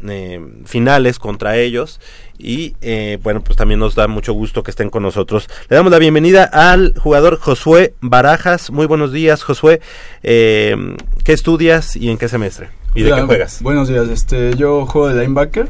eh, 0.07 0.41
finales 0.67 1.19
contra 1.19 1.57
ellos 1.57 2.01
y 2.37 2.77
eh, 2.83 3.19
bueno 3.23 3.43
pues 3.43 3.57
también 3.57 3.81
nos 3.81 3.95
da 3.95 4.07
mucho 4.09 4.35
gusto 4.35 4.63
que 4.63 4.71
estén 4.71 4.91
con 4.91 5.03
nosotros. 5.03 5.49
Le 5.71 5.77
damos 5.77 5.91
la 5.91 5.99
bienvenida 5.99 6.45
al 6.45 6.93
jugador 6.99 7.39
Josué 7.39 7.95
Barajas. 8.03 8.71
Muy 8.71 8.85
buenos 8.85 9.11
días 9.11 9.43
Josué. 9.43 9.81
Eh, 10.23 10.77
¿Qué 11.25 11.33
estudias 11.33 11.97
y 11.97 12.11
en 12.11 12.19
qué 12.19 12.29
semestre? 12.29 12.69
¿Y 12.95 13.05
de 13.05 13.13
qué 13.15 13.23
juegas? 13.23 13.63
Buenos 13.63 13.89
días, 13.89 14.09
este, 14.09 14.55
yo 14.57 14.85
juego 14.85 15.09
de 15.09 15.19
linebacker 15.23 15.69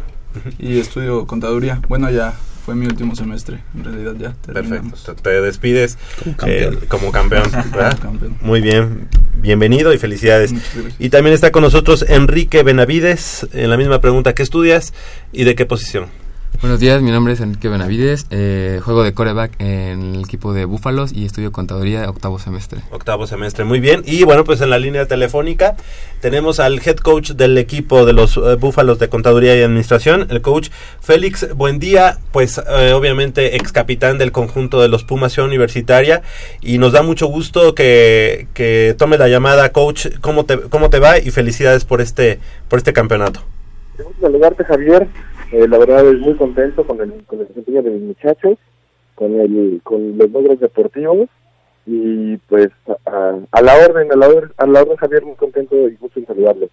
y 0.58 0.80
estudio 0.80 1.24
contaduría. 1.28 1.80
Bueno, 1.88 2.10
ya 2.10 2.34
fue 2.66 2.74
mi 2.74 2.86
último 2.86 3.14
semestre, 3.14 3.60
en 3.76 3.84
realidad 3.84 4.14
ya. 4.18 4.34
terminamos. 4.44 5.00
Perfecto, 5.02 5.22
te 5.22 5.40
despides 5.40 5.96
Como 6.24 6.36
campeón. 6.36 6.74
eh, 6.74 6.86
como 6.88 7.12
campeón, 7.12 7.44
campeón. 8.02 8.36
Muy 8.40 8.60
bien, 8.60 9.06
bienvenido 9.40 9.94
y 9.94 9.98
felicidades. 9.98 10.52
Y 10.98 11.10
también 11.10 11.32
está 11.32 11.52
con 11.52 11.62
nosotros 11.62 12.04
Enrique 12.08 12.64
Benavides, 12.64 13.46
en 13.52 13.70
la 13.70 13.76
misma 13.76 14.00
pregunta, 14.00 14.34
¿qué 14.34 14.42
estudias 14.42 14.92
y 15.32 15.44
de 15.44 15.54
qué 15.54 15.64
posición? 15.64 16.06
Buenos 16.62 16.80
días, 16.80 17.02
mi 17.02 17.10
nombre 17.10 17.34
es 17.34 17.40
Enrique 17.40 17.68
Benavides, 17.68 18.26
eh, 18.30 18.80
juego 18.82 19.04
de 19.04 19.12
coreback 19.12 19.52
en 19.60 20.14
el 20.14 20.20
equipo 20.20 20.54
de 20.54 20.64
Búfalos 20.64 21.12
y 21.12 21.26
estudio 21.26 21.52
contaduría 21.52 22.08
octavo 22.08 22.38
semestre. 22.38 22.80
Octavo 22.90 23.26
semestre, 23.26 23.64
muy 23.64 23.78
bien. 23.78 24.02
Y 24.06 24.24
bueno, 24.24 24.42
pues 24.42 24.62
en 24.62 24.70
la 24.70 24.78
línea 24.78 25.06
telefónica 25.06 25.76
tenemos 26.20 26.58
al 26.58 26.80
head 26.84 26.96
coach 26.96 27.32
del 27.32 27.58
equipo 27.58 28.06
de 28.06 28.14
los 28.14 28.38
eh, 28.38 28.56
Búfalos 28.58 28.98
de 28.98 29.08
Contaduría 29.10 29.54
y 29.54 29.62
Administración, 29.62 30.26
el 30.30 30.40
coach 30.40 30.70
Félix 31.00 31.54
Buendía, 31.54 32.18
pues 32.32 32.58
eh, 32.58 32.92
obviamente 32.92 33.56
ex 33.56 33.70
capitán 33.70 34.16
del 34.16 34.32
conjunto 34.32 34.80
de 34.80 34.88
los 34.88 35.04
Pumas 35.04 35.34
Ciudad 35.34 35.48
Universitaria. 35.48 36.22
Y 36.62 36.78
nos 36.78 36.92
da 36.92 37.02
mucho 37.02 37.26
gusto 37.26 37.74
que, 37.74 38.48
que 38.54 38.94
tome 38.98 39.18
la 39.18 39.28
llamada, 39.28 39.72
coach. 39.72 40.06
¿Cómo 40.22 40.46
te, 40.46 40.58
cómo 40.58 40.88
te 40.88 41.00
va? 41.00 41.18
Y 41.18 41.30
felicidades 41.30 41.84
por 41.84 42.00
este, 42.00 42.40
por 42.68 42.78
este 42.78 42.94
campeonato. 42.94 43.42
saludarte 44.20 44.64
Javier, 44.64 45.08
Eh, 45.52 45.66
la 45.68 45.78
verdad 45.78 46.06
es 46.08 46.18
muy 46.18 46.34
contento 46.34 46.84
con 46.86 47.00
el, 47.00 47.12
con 47.26 47.40
el 47.40 47.48
desempeño 47.48 47.82
de 47.82 47.90
mis 47.90 48.02
muchachos, 48.02 48.58
con 49.14 49.40
el, 49.40 49.80
con 49.82 50.18
los 50.18 50.30
logros 50.30 50.60
deportivos 50.60 51.28
y 51.86 52.36
pues 52.48 52.68
a, 53.06 53.62
la 53.62 53.74
orden, 53.76 54.10
a 54.10 54.16
la 54.16 54.28
orden, 54.28 54.50
a 54.56 54.66
la 54.66 54.82
orden 54.82 54.96
Javier 54.96 55.24
muy 55.24 55.36
contento 55.36 55.88
y 55.88 55.94
gusto 55.94 56.18
en 56.18 56.26
saludarlos. 56.26 56.70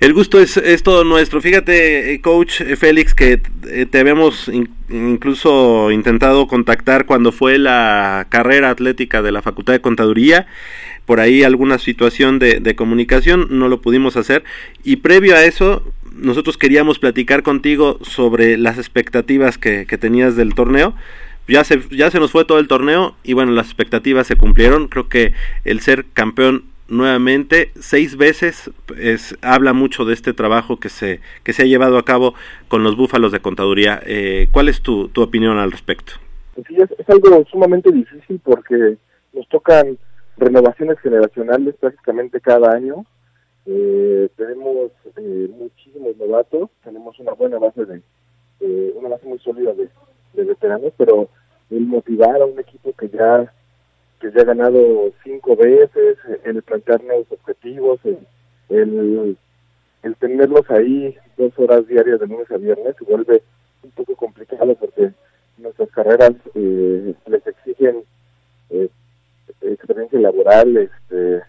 El 0.00 0.14
gusto 0.14 0.40
es, 0.40 0.56
es 0.56 0.82
todo 0.82 1.04
nuestro. 1.04 1.40
Fíjate, 1.40 2.12
eh, 2.12 2.20
coach 2.20 2.60
eh, 2.60 2.76
Félix, 2.76 3.14
que 3.14 3.40
eh, 3.68 3.86
te 3.86 3.98
habíamos 3.98 4.48
in- 4.48 4.68
incluso 4.90 5.90
intentado 5.92 6.46
contactar 6.48 7.06
cuando 7.06 7.30
fue 7.32 7.58
la 7.58 8.26
carrera 8.28 8.70
atlética 8.70 9.22
de 9.22 9.32
la 9.32 9.42
Facultad 9.42 9.72
de 9.72 9.80
Contaduría. 9.80 10.46
Por 11.06 11.20
ahí 11.20 11.42
alguna 11.42 11.78
situación 11.78 12.38
de 12.38 12.76
comunicación, 12.76 13.48
no 13.50 13.68
lo 13.68 13.80
pudimos 13.80 14.16
hacer. 14.16 14.44
Y 14.84 14.96
previo 14.96 15.34
a 15.34 15.44
eso, 15.44 15.82
nosotros 16.16 16.56
queríamos 16.56 16.98
platicar 16.98 17.42
contigo 17.42 17.98
sobre 18.02 18.56
las 18.56 18.78
expectativas 18.78 19.58
que, 19.58 19.84
tenías 20.00 20.36
del 20.36 20.54
torneo. 20.54 20.94
Ya 21.48 21.64
se, 21.64 21.80
ya 21.90 22.10
se 22.10 22.20
nos 22.20 22.30
fue 22.30 22.44
todo 22.44 22.58
el 22.58 22.68
torneo 22.68 23.14
y 23.24 23.32
bueno, 23.32 23.52
las 23.52 23.66
expectativas 23.66 24.26
se 24.26 24.36
cumplieron. 24.36 24.88
Creo 24.88 25.08
que 25.08 25.32
el 25.64 25.80
ser 25.80 26.06
campeón 26.12 26.64
nuevamente 26.88 27.72
seis 27.80 28.16
veces 28.16 28.70
es, 28.98 29.36
habla 29.42 29.72
mucho 29.72 30.04
de 30.04 30.14
este 30.14 30.32
trabajo 30.32 30.78
que 30.78 30.88
se, 30.88 31.20
que 31.42 31.52
se 31.52 31.62
ha 31.62 31.66
llevado 31.66 31.98
a 31.98 32.04
cabo 32.04 32.34
con 32.68 32.84
los 32.84 32.96
búfalos 32.96 33.32
de 33.32 33.40
contaduría. 33.40 34.00
Eh, 34.04 34.48
¿Cuál 34.52 34.68
es 34.68 34.82
tu, 34.82 35.08
tu 35.08 35.22
opinión 35.22 35.58
al 35.58 35.72
respecto? 35.72 36.12
Pues 36.54 36.66
sí, 36.68 36.76
es, 36.76 36.90
es 36.98 37.08
algo 37.08 37.44
sumamente 37.50 37.90
difícil 37.90 38.40
porque 38.44 38.96
nos 39.32 39.48
tocan 39.48 39.98
renovaciones 40.36 40.98
generacionales 41.00 41.74
prácticamente 41.80 42.40
cada 42.40 42.72
año. 42.72 43.04
Eh, 43.66 44.28
tenemos 44.36 44.90
eh, 45.16 45.48
muchísimos 45.56 46.16
novatos, 46.16 46.70
tenemos 46.82 47.18
una 47.20 47.32
buena 47.32 47.58
base 47.58 47.84
de, 47.84 48.02
una 48.94 49.08
base 49.08 49.26
muy 49.26 49.38
sólida 49.38 49.72
de, 49.74 49.88
de 50.34 50.44
veteranos, 50.44 50.92
pero 50.96 51.28
el 51.70 51.86
motivar 51.86 52.40
a 52.40 52.46
un 52.46 52.58
equipo 52.58 52.92
que 52.92 53.08
ya 53.08 53.52
que 54.20 54.30
ya 54.30 54.42
ha 54.42 54.44
ganado 54.44 55.12
cinco 55.24 55.56
veces, 55.56 56.16
el 56.44 56.62
plantearnos 56.62 57.26
objetivos, 57.30 57.98
el, 58.04 58.18
el, 58.68 59.36
el 60.02 60.16
tenerlos 60.16 60.70
ahí 60.70 61.16
dos 61.36 61.52
horas 61.58 61.86
diarias 61.88 62.20
de 62.20 62.28
lunes 62.28 62.48
a 62.52 62.56
viernes 62.56 62.94
se 62.96 63.04
vuelve 63.04 63.42
un 63.82 63.90
poco 63.90 64.14
complicado 64.14 64.76
porque 64.76 65.12
nuestras 65.58 65.90
carreras 65.90 66.32
eh, 66.54 67.14
les 67.26 67.46
exigen 67.46 68.04
eh, 68.70 68.88
experiencia 69.62 70.20
laboral. 70.20 70.76
Este, 70.76 71.42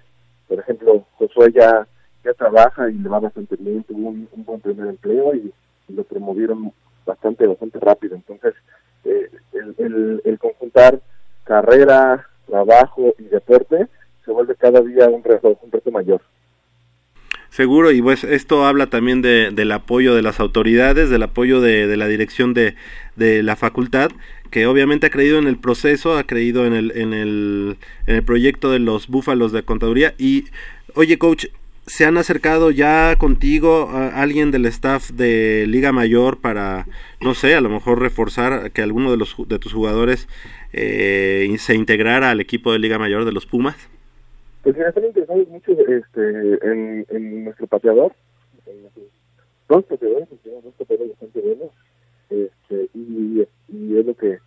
por 0.47 0.59
ejemplo, 0.59 1.05
Josué 1.13 1.51
ya, 1.53 1.87
ya 2.23 2.33
trabaja 2.33 2.89
y 2.89 2.93
le 2.93 3.09
va 3.09 3.19
bastante 3.19 3.55
bien, 3.57 3.83
tuvo 3.83 4.09
un, 4.09 4.27
buen 4.45 4.61
primer 4.61 4.87
empleo 4.87 5.35
y, 5.35 5.53
lo 5.89 6.03
promovieron 6.05 6.71
bastante, 7.05 7.45
bastante 7.45 7.77
rápido. 7.79 8.15
Entonces, 8.15 8.53
eh, 9.03 9.29
el, 9.51 9.75
el, 9.77 10.21
el 10.23 10.39
conjuntar 10.39 11.01
carrera, 11.43 12.25
trabajo 12.47 13.13
y 13.19 13.23
deporte 13.23 13.87
se 14.25 14.31
vuelve 14.31 14.55
cada 14.55 14.81
día 14.81 15.09
un 15.09 15.23
reto, 15.23 15.59
un 15.61 15.71
reto 15.71 15.91
mayor. 15.91 16.21
Seguro, 17.49 17.91
y 17.91 18.01
pues 18.01 18.23
esto 18.23 18.65
habla 18.65 18.87
también 18.87 19.21
de, 19.21 19.51
del 19.51 19.71
apoyo 19.71 20.15
de 20.15 20.23
las 20.23 20.39
autoridades, 20.39 21.11
del 21.11 21.21
apoyo 21.21 21.61
de, 21.61 21.85
de 21.85 21.97
la 21.97 22.07
dirección 22.07 22.55
de, 22.55 22.75
de 23.15 23.43
la 23.43 23.55
facultad, 23.55 24.09
que 24.49 24.65
obviamente 24.65 25.05
ha 25.05 25.11
creído 25.11 25.37
en 25.37 25.47
el 25.47 25.57
proceso, 25.57 26.17
ha 26.17 26.23
creído 26.23 26.65
en 26.65 26.73
el, 26.73 26.91
en 26.95 27.13
el, 27.13 27.77
en 28.07 28.15
el 28.15 28.23
proyecto 28.23 28.71
de 28.71 28.79
los 28.79 29.07
búfalos 29.07 29.51
de 29.51 29.61
contaduría. 29.61 30.15
Y, 30.17 30.45
oye, 30.95 31.19
coach, 31.19 31.45
¿se 31.85 32.05
han 32.05 32.17
acercado 32.17 32.71
ya 32.71 33.15
contigo 33.17 33.89
a 33.89 34.21
alguien 34.21 34.51
del 34.51 34.65
staff 34.65 35.11
de 35.11 35.65
Liga 35.67 35.91
Mayor 35.91 36.39
para, 36.39 36.85
no 37.21 37.33
sé, 37.33 37.55
a 37.55 37.61
lo 37.61 37.69
mejor 37.69 37.99
reforzar 37.99 38.71
que 38.71 38.81
alguno 38.81 39.11
de, 39.11 39.17
los, 39.17 39.35
de 39.47 39.59
tus 39.59 39.73
jugadores 39.73 40.27
eh, 40.71 41.53
se 41.57 41.75
integrara 41.75 42.31
al 42.31 42.39
equipo 42.39 42.71
de 42.71 42.79
Liga 42.79 42.97
Mayor 42.97 43.25
de 43.25 43.31
los 43.31 43.45
Pumas? 43.45 43.75
Pues 44.63 44.75
mira, 44.77 44.89
están 44.89 45.05
interesados 45.05 45.47
mucho 45.49 45.71
este, 45.71 46.59
en, 46.63 47.43
nuestro 47.43 47.67
pateador, 47.67 48.13
en 48.65 48.83
dos 49.67 49.83
pateadores, 49.83 50.29
dos 50.29 50.73
pateadores 50.77 51.11
bastante 51.11 51.41
buenos, 51.41 51.71
este, 52.29 52.89
y, 52.93 53.45
y 53.67 53.97
es 53.97 54.05
lo 54.05 54.15
que 54.15 54.39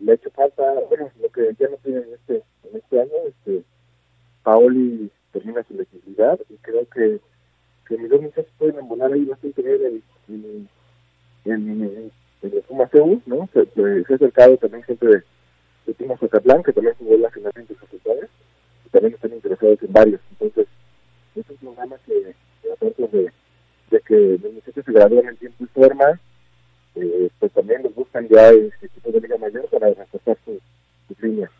le 0.00 0.12
ha 0.12 0.14
hecho 0.16 0.30
falta, 0.30 0.64
bueno, 0.88 1.10
lo 1.22 1.28
que 1.30 1.54
ya 1.58 1.68
no 1.68 1.76
tiene 1.84 1.98
en 1.98 2.14
este, 2.14 2.42
en 2.68 2.76
este 2.76 3.00
año, 3.00 3.12
este, 3.28 3.62
Paoli 4.42 5.10
termina 5.32 5.62
su 5.64 5.74
legibilidad 5.74 6.38
y 6.48 6.56
creo 6.56 6.86
que, 6.88 7.20
que 7.86 7.98
mis 7.98 8.10
dos 8.10 8.22
muchachos 8.22 8.52
pueden 8.58 8.78
embonar 8.78 9.12
ahí 9.12 9.24
bastante 9.24 9.62
bien 9.62 10.02
en, 10.28 10.68
en, 11.44 11.82
en, 12.42 12.62
Puma 12.68 12.88
¿no? 13.26 13.48
Se, 13.52 13.60
ha 13.60 14.14
acercado 14.14 14.56
también 14.56 14.82
gente 14.84 15.06
de, 15.06 15.22
de 15.86 16.16
Zacatlán, 16.16 16.62
que 16.62 16.72
también 16.72 16.94
jugó 16.98 17.16
la 17.18 17.30
final 17.30 17.52
de 17.54 17.74
facultades 17.74 18.30
y 18.86 18.88
también 18.88 19.14
están 19.14 19.32
interesados 19.32 19.82
en 19.82 19.92
varios. 19.92 20.20
Entonces, 20.30 20.66
es 21.34 21.50
un 21.50 21.56
programa 21.56 21.96
que, 22.06 22.34
aparte 22.72 23.08
de, 23.08 23.32
de 23.90 24.00
que 24.00 24.38
los 24.42 24.52
muchachos 24.54 24.84
se 24.84 24.92
gradúen 24.92 25.28
en 25.28 25.36
tiempo 25.36 25.64
y 25.64 25.66
forma, 25.66 26.20
eh, 26.94 27.30
pues 27.38 27.52
también 27.52 27.82
los 27.82 27.94
buscan 27.94 28.26
ya 28.28 28.48
este 28.50 28.86
equipos 28.86 29.12
de 29.12 29.20
Liga 29.20 29.36
Mayor 29.36 29.68
para 29.68 29.92
reforzar 29.92 30.38
sus 30.44 30.60
sus 31.08 31.22
líneas. 31.22 31.50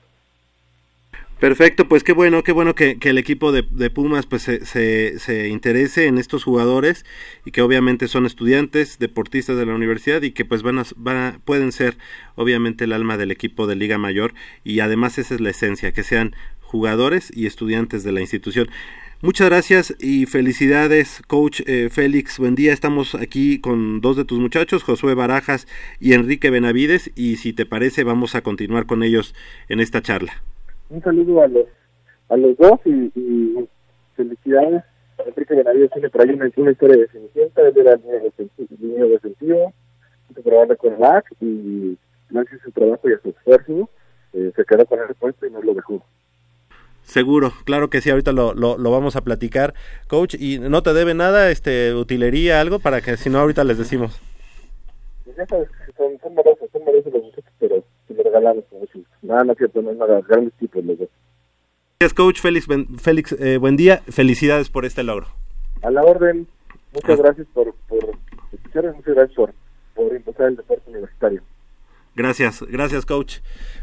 Perfecto, 1.41 1.89
pues 1.89 2.05
qué 2.05 2.13
bueno, 2.13 2.43
qué 2.43 2.53
bueno 2.53 2.75
que, 2.75 2.99
el 3.01 3.17
equipo 3.17 3.51
de, 3.51 3.63
Pumas 3.89 4.27
pues 4.27 4.43
se, 4.43 4.67
se, 4.67 5.19
se 5.19 5.49
interese 5.49 6.05
en 6.05 6.19
estos 6.19 6.45
jugadores 6.45 7.07
y 7.47 7.51
que 7.51 7.63
obviamente 7.63 8.09
son 8.09 8.27
estudiantes, 8.27 8.99
deportistas 8.99 9.57
de 9.57 9.65
la 9.65 9.75
universidad 9.75 10.21
y 10.21 10.33
que 10.33 10.45
pues 10.45 10.63
van 10.63 10.79
a, 10.79 10.85
van 10.97 11.17
a- 11.17 11.41
pueden 11.43 11.73
ser 11.73 11.97
obviamente 12.35 12.85
el 12.85 12.93
alma 12.93 13.17
del 13.17 13.31
equipo 13.31 13.67
de 13.67 13.75
Liga 13.75 13.97
Mayor 13.97 14.35
y 14.65 14.81
además 14.81 15.17
esa 15.17 15.35
es 15.35 15.41
la 15.41 15.49
esencia, 15.49 15.93
que 15.93 16.03
sean 16.03 16.37
jugadores 16.61 17.33
y 17.35 17.47
estudiantes 17.47 18.05
de 18.05 18.13
la 18.13 18.21
institución. 18.21 18.69
Muchas 19.23 19.49
gracias 19.49 19.97
y 19.99 20.27
felicidades, 20.27 21.23
coach 21.27 21.63
eh, 21.67 21.89
Félix. 21.91 22.39
Buen 22.39 22.55
día. 22.55 22.75
Estamos 22.75 23.15
aquí 23.15 23.61
con 23.61 24.03
dos 24.03 24.19
de 24.19 24.27
tus 24.27 24.39
muchachos, 24.39 24.83
Josué 24.83 25.15
Barajas 25.15 25.67
y 26.01 26.13
Enrique 26.13 26.51
Benavides, 26.51 27.11
y 27.17 27.37
si 27.37 27.55
te 27.55 27.65
parece, 27.65 28.05
vamos 28.05 28.35
a 28.35 28.43
continuar 28.43 28.85
con 28.85 29.03
ellos 29.03 29.35
en 29.71 29.81
esta 29.81 30.03
charla. 30.03 30.43
Un 30.91 31.03
saludo 31.03 31.43
a 31.43 31.49
los 31.49 31.67
a 32.29 32.37
los 32.37 32.57
dos 32.57 32.79
y, 32.85 33.11
y 33.15 33.69
felicidades. 34.17 34.85
Enrique 35.27 35.55
Benavides 35.55 35.91
tiene 35.91 36.09
por 36.09 36.23
ahí 36.23 36.31
una, 36.31 36.51
una 36.57 36.71
historia 36.71 36.97
de 36.97 37.09
Cenicienta, 37.09 37.63
él 37.63 37.75
era 37.77 37.97
niño 37.97 39.09
defensivo, 39.09 39.73
hizo 40.31 40.43
programa 40.43 40.77
con 40.77 40.99
LAC 40.99 41.27
y 41.41 41.99
gracias 42.31 42.61
a 42.61 42.65
su 42.65 42.73
trabajo 42.73 43.09
y 43.09 43.13
a 43.13 43.21
su 43.21 43.29
esfuerzo 43.31 43.91
eh, 44.33 44.53
se 44.55 44.65
quedó 44.65 44.87
con 44.87 44.99
el 45.01 45.15
puesto 45.15 45.47
y 45.47 45.51
no 45.51 45.61
lo 45.61 45.75
dejó. 45.75 46.03
Seguro, 47.03 47.53
claro 47.65 47.91
que 47.91 48.01
sí, 48.01 48.11
ahorita 48.11 48.33
lo, 48.33 48.55
lo, 48.55 48.79
lo 48.79 48.91
vamos 48.91 49.17
a 49.17 49.23
platicar, 49.23 49.75
coach, 50.07 50.37
y 50.39 50.59
no 50.59 50.83
te 50.83 50.95
debe 50.95 51.13
nada, 51.13 51.51
este, 51.51 51.93
utilería, 51.95 52.61
algo, 52.61 52.79
para 52.79 53.01
que 53.01 53.17
si 53.17 53.29
no 53.29 53.41
ahorita 53.41 53.65
les 53.65 53.79
decimos. 53.79 54.21
Pues 55.25 55.37
ya 55.37 55.47
sabes 55.47 55.69
que 55.71 55.93
son, 55.93 56.19
son 56.23 56.35
morosos, 56.35 56.71
son 56.71 56.85
morosos 56.85 57.13
los 57.13 57.25
muchachos, 57.25 57.53
pero 57.59 57.85
si 58.39 58.77
mucho 58.77 58.99
gusto. 58.99 59.11
Nada, 59.23 59.45
no 59.45 59.53
es 59.53 59.59
cierto, 59.59 59.83
no 59.83 59.91
es 59.91 59.97
nada, 59.97 60.21
grandes 60.29 60.53
tipos 60.55 60.85
los 60.85 60.99
dos. 60.99 61.09
Gracias, 61.99 62.15
coach 62.15 62.41
Félix, 62.41 62.67
Ben- 62.67 62.99
Félix 62.99 63.33
eh, 63.39 63.59
buen 63.59 63.77
día, 63.77 64.03
felicidades 64.09 64.69
por 64.71 64.85
este 64.87 65.03
logro. 65.03 65.27
A 65.83 65.91
la 65.91 66.03
orden, 66.03 66.47
muchas 66.95 67.19
gracias 67.19 67.47
por, 67.53 67.75
por 67.89 67.99
escucharnos, 68.53 68.97
muchas 68.97 69.15
gracias 69.15 69.37
por, 69.37 69.53
por 69.95 70.15
impulsar 70.15 70.49
el 70.49 70.57
deporte 70.57 70.89
universitario. 70.91 71.43
Gracias, 72.17 72.63
gracias, 72.69 73.07
coach. 73.07 73.37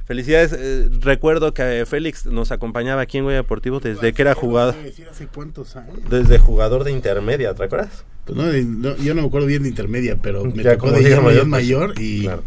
Felicidades. 0.06 0.52
eh, 0.54 0.90
recuerdo 1.02 1.54
que 1.54 1.86
Félix 1.88 2.26
nos 2.26 2.52
acompañaba 2.52 3.02
aquí 3.02 3.18
en 3.20 3.24
Goya 3.24 3.38
Deportivo 3.38 3.80
desde 3.80 4.14
que 4.14 4.22
era 4.22 4.34
jugador, 4.36 4.76
¿Hace 5.10 5.28
cuántos 5.28 5.76
años? 5.76 5.98
desde 6.10 6.38
jugador 6.38 6.84
de 6.84 6.92
intermedia, 6.92 7.54
¿te 7.56 7.64
acuerdas? 7.64 8.04
Pues 8.26 8.38
no, 8.38 8.96
yo 8.98 9.14
no 9.16 9.22
me 9.22 9.28
acuerdo 9.28 9.48
bien 9.48 9.64
de 9.64 9.70
intermedia, 9.70 10.18
pero 10.22 10.44
me 10.44 10.62
Ya 10.62 10.74
tocó 10.74 10.88
como 10.88 11.00
de 11.00 11.16
Mayor, 11.22 11.46
mayor, 11.48 11.94
pues, 11.94 12.06
y 12.06 12.22
claro. 12.24 12.44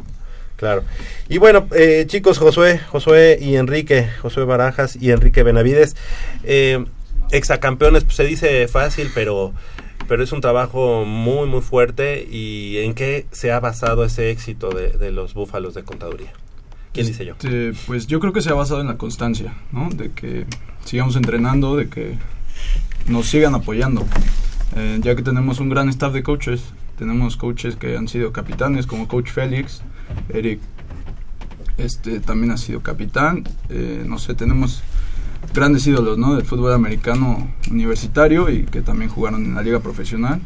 Claro. 0.60 0.84
Y 1.30 1.38
bueno, 1.38 1.66
eh, 1.74 2.04
chicos, 2.06 2.36
Josué, 2.36 2.78
Josué 2.90 3.38
y 3.40 3.56
Enrique, 3.56 4.10
Josué 4.20 4.44
Barajas 4.44 4.94
y 5.00 5.10
Enrique 5.10 5.42
Benavides, 5.42 5.96
eh, 6.44 6.84
exacampeones, 7.30 8.04
pues, 8.04 8.16
se 8.16 8.24
dice 8.24 8.68
fácil, 8.68 9.10
pero, 9.14 9.54
pero 10.06 10.22
es 10.22 10.32
un 10.32 10.42
trabajo 10.42 11.06
muy, 11.06 11.48
muy 11.48 11.62
fuerte. 11.62 12.28
¿Y 12.30 12.76
en 12.76 12.92
qué 12.92 13.24
se 13.30 13.52
ha 13.52 13.58
basado 13.58 14.04
ese 14.04 14.30
éxito 14.30 14.68
de, 14.68 15.10
los 15.10 15.32
búfalos 15.32 15.72
de 15.72 15.82
contaduría? 15.82 16.34
¿Quién 16.92 17.06
dice 17.06 17.24
yo? 17.24 17.32
Este, 17.32 17.72
pues 17.86 18.06
yo 18.06 18.20
creo 18.20 18.34
que 18.34 18.42
se 18.42 18.50
ha 18.50 18.54
basado 18.54 18.82
en 18.82 18.88
la 18.88 18.98
constancia, 18.98 19.54
¿no? 19.72 19.88
De 19.88 20.10
que 20.12 20.44
sigamos 20.84 21.16
entrenando, 21.16 21.74
de 21.74 21.88
que 21.88 22.18
nos 23.06 23.28
sigan 23.28 23.54
apoyando. 23.54 24.06
Eh, 24.76 24.98
ya 25.00 25.16
que 25.16 25.22
tenemos 25.22 25.58
un 25.58 25.70
gran 25.70 25.88
staff 25.88 26.12
de 26.12 26.22
coaches, 26.22 26.60
tenemos 26.98 27.38
coaches 27.38 27.76
que 27.76 27.96
han 27.96 28.08
sido 28.08 28.30
capitanes, 28.30 28.86
como 28.86 29.08
Coach 29.08 29.30
Félix, 29.30 29.82
Eric 30.28 30.60
este 31.80 32.20
también 32.20 32.52
ha 32.52 32.56
sido 32.56 32.80
capitán, 32.80 33.44
eh, 33.68 34.04
no 34.06 34.18
sé, 34.18 34.34
tenemos 34.34 34.82
grandes 35.54 35.86
ídolos, 35.86 36.18
¿no? 36.18 36.36
Del 36.36 36.44
fútbol 36.44 36.72
americano 36.72 37.50
universitario 37.70 38.50
y 38.50 38.64
que 38.64 38.82
también 38.82 39.10
jugaron 39.10 39.44
en 39.44 39.54
la 39.54 39.62
liga 39.62 39.80
profesional. 39.80 40.40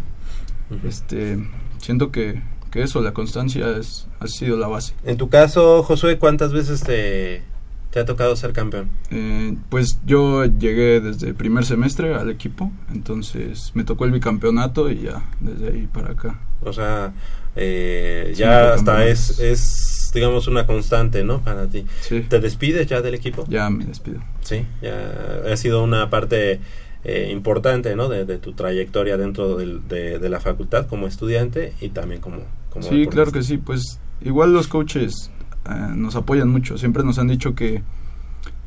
Este, 0.85 1.39
siento 1.79 2.11
que, 2.11 2.43
que 2.71 2.83
eso, 2.83 3.01
la 3.03 3.13
constancia 3.13 3.77
es, 3.77 4.07
ha 4.21 4.27
sido 4.29 4.57
la 4.57 4.69
base. 4.69 4.95
En 5.05 5.17
tu 5.17 5.29
caso, 5.29 5.83
Josué, 5.83 6.19
¿cuántas 6.19 6.53
veces 6.53 6.83
te, 6.83 7.43
te 7.91 8.01
ha 8.01 8.05
tocado 8.05 8.35
ser 8.37 8.53
campeón? 8.53 8.89
Eh, 9.11 9.57
pues 9.69 9.99
yo 10.07 10.45
llegué 10.45 11.01
desde 11.01 11.29
el 11.29 11.35
primer 11.35 11.65
semestre 11.65 12.15
al 12.15 12.31
equipo, 12.31 12.71
entonces 12.93 13.73
me 13.75 13.85
tocó 13.85 14.05
el 14.05 14.13
bicampeonato 14.13 14.91
y 14.91 15.03
ya, 15.03 15.25
desde 15.41 15.69
ahí 15.69 15.89
para 15.93 16.13
acá. 16.13 16.41
O 16.63 16.73
sea, 16.73 17.13
eh, 17.57 18.33
ya 18.37 18.75
hasta 18.75 19.07
es, 19.07 19.39
es, 19.41 20.11
digamos, 20.15 20.47
una 20.49 20.67
constante, 20.67 21.25
¿no? 21.25 21.41
Para 21.41 21.67
ti. 21.69 21.85
¿Te 22.29 22.41
despides 22.41 22.87
ya 22.87 23.01
del 23.01 23.15
equipo? 23.15 23.45
Ya 23.49 23.71
me 23.71 23.85
despido. 23.85 24.21
Sí, 24.43 24.65
ya 24.83 25.43
ha 25.53 25.57
sido 25.57 25.83
una 25.83 26.11
parte 26.11 26.61
eh, 27.05 27.29
importante, 27.33 27.95
¿no? 27.97 28.09
De, 28.09 28.25
de 28.25 28.39
tu 28.39 28.53
trayectoria 28.55 29.17
dentro 29.17 29.57
del- 29.57 29.87
de, 29.89 30.19
de 30.19 30.29
la 30.29 30.41
facultad 30.41 30.87
como 30.87 31.07
estudiante 31.07 31.75
y 31.81 31.91
también 31.91 32.21
como... 32.21 32.39
como 32.71 32.89
Sí, 32.89 33.07
claro 33.07 33.31
que 33.33 33.43
sí, 33.43 33.59
pues 33.59 33.99
igual 34.23 34.53
los 34.53 34.69
coaches 34.69 35.31
eh, 35.69 35.93
nos 35.95 36.17
apoyan 36.17 36.49
mucho, 36.49 36.79
siempre 36.79 37.05
nos 37.05 37.19
han 37.19 37.29
dicho 37.29 37.55
que 37.55 37.83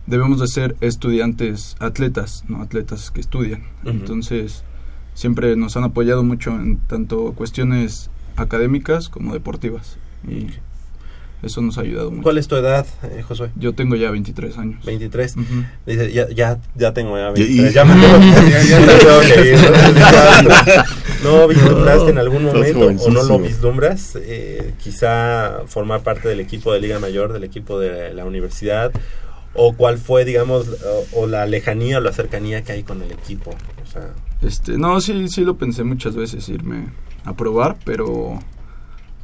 debemos 0.05 0.39
de 0.39 0.47
ser 0.47 0.75
estudiantes 0.81 1.75
atletas, 1.79 2.43
no 2.47 2.61
atletas 2.61 3.11
que 3.11 3.19
estudian. 3.21 3.63
Entonces, 3.85 4.63
siempre 5.13 5.55
nos 5.55 5.75
han 5.75 5.83
apoyado 5.83 6.23
mucho 6.23 6.51
en 6.51 6.77
tanto 6.87 7.33
cuestiones 7.33 8.09
académicas 8.37 9.09
como 9.09 9.33
deportivas 9.33 9.97
y 10.27 10.47
eso 11.43 11.61
nos 11.61 11.77
ha 11.77 11.81
ayudado 11.81 12.09
mucho. 12.09 12.23
¿Cuál 12.23 12.39
es 12.39 12.47
tu 12.47 12.55
edad, 12.55 12.85
eh, 13.03 13.21
Josué? 13.21 13.49
Yo 13.55 13.73
tengo 13.73 13.95
ya 13.95 14.09
23 14.09 14.57
años. 14.57 14.83
23. 14.85 15.35
Dice, 15.85 16.11
ya, 16.11 16.27
ya, 16.29 16.57
ya 16.75 16.93
tengo 16.93 17.15
ya 17.17 17.29
Y- 17.29 17.33
23. 17.43 17.71
y- 17.71 17.73
ya 17.75 17.85
me 17.85 17.93
tengo 17.93 18.19
que, 18.19 18.49
ya, 18.49 18.63
ya 18.63 18.79
me 18.79 18.93
tengo 18.93 19.19
que 19.21 19.51
ir. 19.51 19.57
¿No 21.23 21.47
vislumbraste 21.47 22.09
en 22.11 22.17
algún 22.17 22.43
momento 22.45 22.79
o 23.05 23.09
no 23.11 23.23
lo 23.23 23.39
vislumbras? 23.39 24.17
Eh, 24.19 24.73
quizá 24.83 25.61
formar 25.67 26.01
parte 26.01 26.27
del 26.27 26.39
equipo 26.39 26.73
de 26.73 26.79
Liga 26.81 26.99
Mayor, 26.99 27.33
del 27.33 27.43
equipo 27.43 27.79
de 27.79 28.13
la 28.13 28.25
universidad. 28.25 28.91
¿O 29.53 29.73
cuál 29.73 29.97
fue, 29.97 30.23
digamos, 30.25 30.67
o, 31.13 31.21
o 31.21 31.27
la 31.27 31.45
lejanía 31.45 31.97
o 31.97 32.01
la 32.01 32.11
cercanía 32.13 32.63
que 32.63 32.73
hay 32.73 32.83
con 32.83 33.01
el 33.01 33.11
equipo? 33.11 33.51
O 33.83 33.85
sea, 33.91 34.13
Este, 34.41 34.77
no, 34.77 35.01
sí, 35.01 35.27
sí 35.29 35.43
lo 35.43 35.57
pensé 35.57 35.83
muchas 35.83 36.15
veces 36.15 36.47
irme 36.49 36.87
a 37.25 37.33
probar, 37.35 37.77
pero 37.85 38.39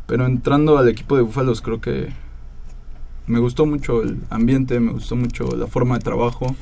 pero 0.07 0.25
entrando 0.25 0.77
al 0.77 0.89
equipo 0.89 1.15
de 1.15 1.21
Búfalos 1.21 1.61
creo 1.61 1.79
que 1.79 2.09
me 3.25 3.39
gustó 3.39 3.65
mucho 3.65 4.01
el 4.03 4.17
ambiente, 4.29 4.79
me 4.79 4.91
gustó 4.91 5.15
mucho 5.15 5.45
la 5.55 5.67
forma 5.67 5.95
de 5.97 6.01
trabajo 6.03 6.55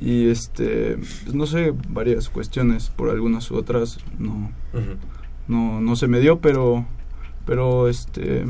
y 0.00 0.28
este, 0.30 0.96
pues, 0.96 1.34
no 1.34 1.46
sé, 1.46 1.74
varias 1.88 2.28
cuestiones 2.28 2.90
por 2.90 3.10
algunas 3.10 3.50
u 3.50 3.56
otras 3.56 3.98
no 4.18 4.50
no 5.48 5.80
no 5.80 5.96
se 5.96 6.06
me 6.06 6.20
dio, 6.20 6.40
pero 6.40 6.84
pero 7.46 7.88
este, 7.88 8.44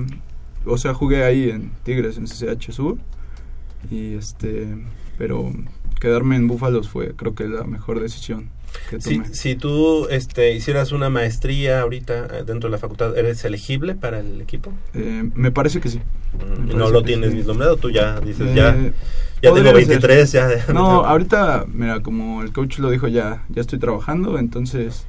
o 0.66 0.76
sea, 0.76 0.92
jugué 0.92 1.24
ahí 1.24 1.48
en 1.50 1.70
Tigres 1.84 2.18
en 2.18 2.24
CCH 2.26 2.72
Sur 2.72 2.98
y 3.90 4.14
este, 4.14 4.66
pero 5.18 5.52
quedarme 6.00 6.36
en 6.36 6.48
Búfalos 6.48 6.88
fue 6.88 7.14
creo 7.16 7.34
que 7.34 7.46
la 7.48 7.64
mejor 7.64 8.00
decisión 8.00 8.50
que 8.88 9.00
si, 9.00 9.18
tomé. 9.18 9.34
si 9.34 9.56
tú 9.56 10.06
este, 10.10 10.54
hicieras 10.54 10.92
una 10.92 11.10
maestría 11.10 11.80
ahorita 11.80 12.26
eh, 12.38 12.44
dentro 12.46 12.68
de 12.68 12.72
la 12.72 12.78
facultad, 12.78 13.16
¿eres 13.18 13.44
elegible 13.44 13.94
para 13.96 14.20
el 14.20 14.40
equipo? 14.40 14.72
Eh, 14.94 15.28
me 15.34 15.50
parece 15.50 15.80
que 15.80 15.88
sí. 15.88 16.00
Mm, 16.32 16.66
Me 16.66 16.74
¿Y 16.74 16.76
no 16.76 16.88
lo 16.90 17.02
tienes 17.02 17.30
sí. 17.30 17.36
vislumbrado? 17.38 17.76
Tú 17.76 17.90
ya 17.90 18.20
dices, 18.20 18.46
Eh, 18.48 18.54
ya, 18.54 18.76
ya 19.42 19.50
podría 19.50 19.72
tengo 19.72 19.72
23, 19.76 20.30
ser. 20.30 20.66
ya... 20.66 20.72
No, 20.72 21.04
ahorita, 21.04 21.64
mira, 21.72 22.00
como 22.00 22.42
el 22.42 22.52
coach 22.52 22.78
lo 22.78 22.90
dijo, 22.90 23.08
ya 23.08 23.44
ya 23.48 23.60
estoy 23.60 23.78
trabajando, 23.78 24.38
entonces... 24.38 25.06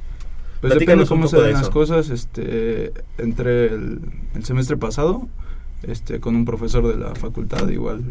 Pues 0.60 0.74
depende 0.74 1.04
Platícanos 1.04 1.08
cómo 1.08 1.26
se 1.28 1.40
den 1.40 1.54
las 1.54 1.70
cosas. 1.70 2.08
Este, 2.10 2.92
entre 3.18 3.66
el, 3.66 4.00
el 4.34 4.44
semestre 4.44 4.76
pasado, 4.76 5.28
este, 5.82 6.20
con 6.20 6.36
un 6.36 6.44
profesor 6.44 6.86
de 6.86 6.96
la 6.96 7.14
facultad, 7.16 7.68
igual 7.68 8.02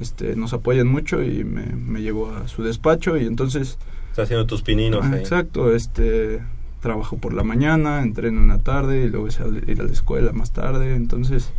este, 0.00 0.36
nos 0.36 0.52
apoyan 0.52 0.86
mucho 0.86 1.22
y 1.22 1.44
me, 1.44 1.66
me 1.66 2.02
llevó 2.02 2.34
a 2.34 2.48
su 2.48 2.62
despacho 2.62 3.16
y 3.16 3.26
entonces... 3.26 3.78
Estás 4.10 4.24
haciendo 4.24 4.46
tus 4.46 4.62
pininos 4.62 5.00
Ah, 5.04 5.10
ahí. 5.14 5.20
Exacto, 5.20 5.74
este, 5.74 6.40
trabajo 6.80 7.16
por 7.18 7.32
la 7.32 7.42
mañana, 7.44 8.02
entreno 8.02 8.40
en 8.42 8.48
la 8.48 8.58
tarde 8.58 9.02
y 9.04 9.08
luego 9.08 9.30
sal- 9.30 9.62
ir 9.66 9.80
a 9.80 9.84
la 9.84 9.92
escuela 9.92 10.32
más 10.32 10.50
tarde, 10.52 10.94
entonces... 10.94 11.50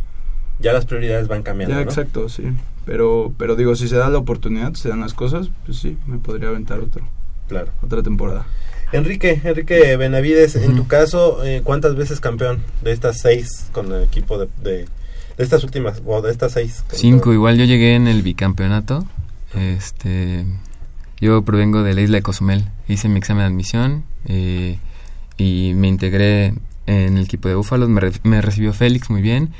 Ya 0.60 0.72
las 0.72 0.84
prioridades 0.86 1.26
van 1.28 1.42
cambiando, 1.42 1.74
Ya, 1.74 1.84
¿no? 1.84 1.90
exacto, 1.90 2.28
sí. 2.28 2.44
Pero, 2.84 3.32
pero 3.38 3.56
digo, 3.56 3.74
si 3.74 3.88
se 3.88 3.96
da 3.96 4.08
la 4.10 4.18
oportunidad, 4.18 4.74
se 4.74 4.88
dan 4.90 5.00
las 5.00 5.14
cosas, 5.14 5.50
pues 5.66 5.78
sí, 5.78 5.96
me 6.06 6.18
podría 6.18 6.48
aventar 6.50 6.78
otro. 6.80 7.02
Claro. 7.48 7.72
Otra 7.82 8.02
temporada. 8.02 8.46
Enrique, 8.92 9.40
Enrique 9.44 9.96
Benavides, 9.96 10.54
en 10.56 10.76
tu 10.76 10.86
caso, 10.86 11.42
eh, 11.44 11.62
¿cuántas 11.64 11.96
veces 11.96 12.20
campeón 12.20 12.60
de 12.82 12.92
estas 12.92 13.20
seis 13.20 13.68
con 13.72 13.90
el 13.92 14.02
equipo 14.04 14.38
de, 14.38 14.48
de, 14.62 14.84
de 15.36 15.44
estas 15.44 15.64
últimas, 15.64 16.02
o 16.06 16.20
de 16.22 16.30
estas 16.30 16.52
seis? 16.52 16.84
Cinco, 16.92 17.32
igual 17.32 17.56
yo 17.56 17.64
llegué 17.64 17.94
en 17.94 18.08
el 18.08 18.22
bicampeonato. 18.22 19.06
Este, 19.54 20.44
yo 21.20 21.42
provengo 21.42 21.82
de 21.82 21.94
la 21.94 22.00
isla 22.00 22.16
de 22.18 22.22
Cozumel. 22.22 22.68
Hice 22.88 23.08
mi 23.08 23.18
examen 23.18 23.42
de 23.42 23.46
admisión 23.46 24.04
eh, 24.26 24.78
y 25.36 25.72
me 25.74 25.88
integré 25.88 26.54
en 26.86 27.16
el 27.16 27.24
equipo 27.24 27.48
de 27.48 27.54
Búfalos. 27.54 27.88
Me, 27.88 28.00
re- 28.00 28.12
me 28.24 28.40
recibió 28.40 28.72
Félix 28.72 29.10
muy 29.10 29.22
bien. 29.22 29.50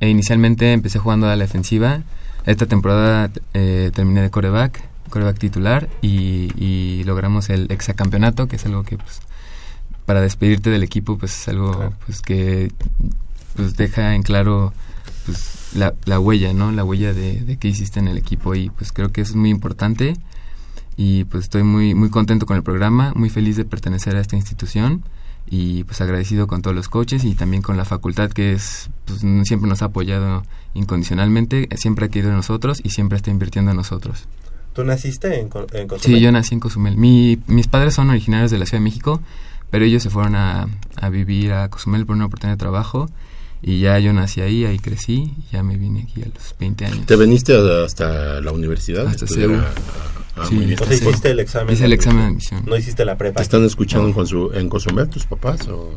E 0.00 0.08
inicialmente 0.08 0.72
empecé 0.72 0.98
jugando 0.98 1.28
a 1.28 1.36
la 1.36 1.44
defensiva. 1.44 2.02
Esta 2.44 2.66
temporada 2.66 3.30
eh, 3.54 3.90
terminé 3.94 4.22
de 4.22 4.30
coreback, 4.30 4.82
coreback 5.10 5.38
titular 5.38 5.88
y, 6.02 6.50
y 6.56 7.02
logramos 7.04 7.50
el 7.50 7.70
exacampeonato, 7.72 8.46
que 8.46 8.56
es 8.56 8.66
algo 8.66 8.84
que 8.84 8.96
pues, 8.98 9.20
para 10.04 10.20
despedirte 10.20 10.70
del 10.70 10.84
equipo 10.84 11.18
pues 11.18 11.36
es 11.36 11.48
algo 11.48 11.92
pues 12.04 12.20
que 12.20 12.70
pues 13.56 13.76
deja 13.76 14.14
en 14.14 14.22
claro 14.22 14.72
pues 15.26 15.72
la, 15.74 15.92
la 16.06 16.18
huella 16.20 16.52
no 16.54 16.72
la 16.72 16.84
huella 16.84 17.12
de, 17.12 17.40
de 17.40 17.56
que 17.58 17.68
hiciste 17.68 18.00
en 18.00 18.08
el 18.08 18.16
equipo 18.16 18.54
y 18.54 18.70
pues 18.70 18.92
creo 18.92 19.10
que 19.12 19.20
eso 19.20 19.32
es 19.32 19.36
muy 19.36 19.50
importante 19.50 20.16
y 20.96 21.24
pues 21.24 21.44
estoy 21.44 21.62
muy 21.64 21.94
muy 21.94 22.08
contento 22.08 22.46
con 22.46 22.56
el 22.56 22.62
programa 22.62 23.12
muy 23.14 23.28
feliz 23.28 23.56
de 23.56 23.64
pertenecer 23.66 24.16
a 24.16 24.20
esta 24.20 24.36
institución 24.36 25.02
y 25.48 25.84
pues 25.84 26.00
agradecido 26.00 26.46
con 26.46 26.62
todos 26.62 26.74
los 26.74 26.88
coaches 26.88 27.24
y 27.24 27.34
también 27.34 27.62
con 27.62 27.76
la 27.76 27.84
facultad 27.84 28.30
que 28.30 28.52
es 28.52 28.88
pues 29.04 29.20
siempre 29.46 29.68
nos 29.68 29.82
ha 29.82 29.86
apoyado 29.86 30.42
incondicionalmente 30.74 31.68
siempre 31.76 32.06
ha 32.06 32.08
querido 32.08 32.30
en 32.30 32.36
nosotros 32.36 32.80
y 32.82 32.90
siempre 32.90 33.16
está 33.16 33.30
invirtiendo 33.30 33.70
en 33.72 33.76
nosotros 33.76 34.26
¿Tú 34.72 34.84
naciste 34.84 35.40
en, 35.40 35.48
Co- 35.48 35.66
en 35.72 35.88
Cozumel? 35.88 36.18
Sí, 36.18 36.22
yo 36.22 36.30
nací 36.32 36.52
en 36.52 36.60
Cozumel. 36.60 36.98
Mi, 36.98 37.38
mis 37.46 37.66
padres 37.66 37.94
son 37.94 38.10
originarios 38.10 38.50
de 38.50 38.58
la 38.58 38.66
Ciudad 38.66 38.80
de 38.80 38.84
México, 38.84 39.22
pero 39.70 39.86
ellos 39.86 40.02
se 40.02 40.10
fueron 40.10 40.34
a, 40.34 40.68
a 41.00 41.08
vivir 41.08 41.54
a 41.54 41.70
Cozumel 41.70 42.04
por 42.04 42.14
una 42.14 42.26
oportunidad 42.26 42.56
de 42.56 42.60
trabajo. 42.60 43.08
Y 43.62 43.80
ya 43.80 43.98
yo 43.98 44.12
nací 44.12 44.40
ahí, 44.40 44.64
ahí 44.64 44.78
crecí, 44.78 45.32
y 45.36 45.52
ya 45.52 45.62
me 45.62 45.76
vine 45.76 46.02
aquí 46.08 46.22
a 46.22 46.26
los 46.26 46.54
20 46.60 46.84
años. 46.86 47.06
¿Te 47.06 47.16
veniste 47.16 47.54
a- 47.56 47.84
hasta 47.84 48.40
la 48.40 48.52
universidad? 48.52 49.06
Hasta 49.06 49.26
CEU. 49.26 49.54
a- 49.54 49.72
ah, 50.36 50.46
Sí, 50.48 50.54
muy 50.54 50.66
bien. 50.66 50.78
hasta 50.78 50.94
O 50.94 50.96
sea, 50.96 51.08
hiciste 51.10 51.30
el 51.30 51.40
examen. 51.40 51.74
Hice 51.74 51.84
el 51.86 51.92
examen 51.92 52.20
de 52.22 52.26
admisión. 52.28 52.62
No 52.66 52.76
hiciste 52.76 53.04
la 53.04 53.16
prepa. 53.16 53.36
¿Te 53.38 53.42
están 53.42 53.64
escuchando 53.64 54.06
en, 54.08 54.14
Consu- 54.14 54.54
en 54.54 54.68
Cozumel 54.68 55.08
tus 55.08 55.24
papás 55.24 55.66
o, 55.68 55.94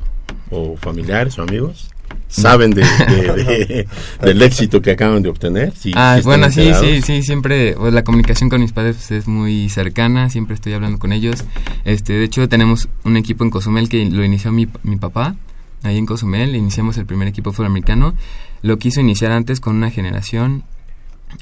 o 0.52 0.78
familiares 0.78 1.38
o 1.38 1.44
amigos? 1.44 1.90
¿Saben 2.28 2.72
de, 2.72 2.82
de- 2.82 2.86
de- 3.46 3.88
del 4.22 4.42
éxito 4.42 4.82
que 4.82 4.92
acaban 4.92 5.22
de 5.22 5.30
obtener? 5.30 5.74
Sí, 5.76 5.92
ah, 5.96 6.20
bueno, 6.24 6.50
sí, 6.50 6.72
sí, 6.80 7.02
sí, 7.04 7.22
siempre, 7.24 7.74
pues, 7.78 7.94
la 7.94 8.04
comunicación 8.04 8.50
con 8.50 8.62
mis 8.62 8.72
padres 8.72 8.96
pues, 8.96 9.12
es 9.12 9.28
muy 9.28 9.70
cercana, 9.70 10.30
siempre 10.30 10.56
estoy 10.56 10.74
hablando 10.74 10.98
con 10.98 11.12
ellos. 11.12 11.44
Este, 11.86 12.14
de 12.14 12.24
hecho, 12.24 12.48
tenemos 12.50 12.88
un 13.04 13.18
equipo 13.18 13.44
en 13.44 13.50
Cozumel 13.52 13.90
que 13.90 14.06
lo 14.06 14.24
inició 14.24 14.52
mi, 14.52 14.68
mi 14.84 14.96
papá, 14.96 15.36
ahí 15.84 15.98
en 15.98 16.06
Cozumel, 16.06 16.56
iniciamos 16.56 16.98
el 16.98 17.06
primer 17.06 17.28
equipo 17.28 17.54
sudamericano. 17.54 18.14
Lo 18.62 18.78
quiso 18.78 19.02
iniciar 19.02 19.32
antes 19.32 19.60
con 19.60 19.76
una 19.76 19.90
generación 19.92 20.64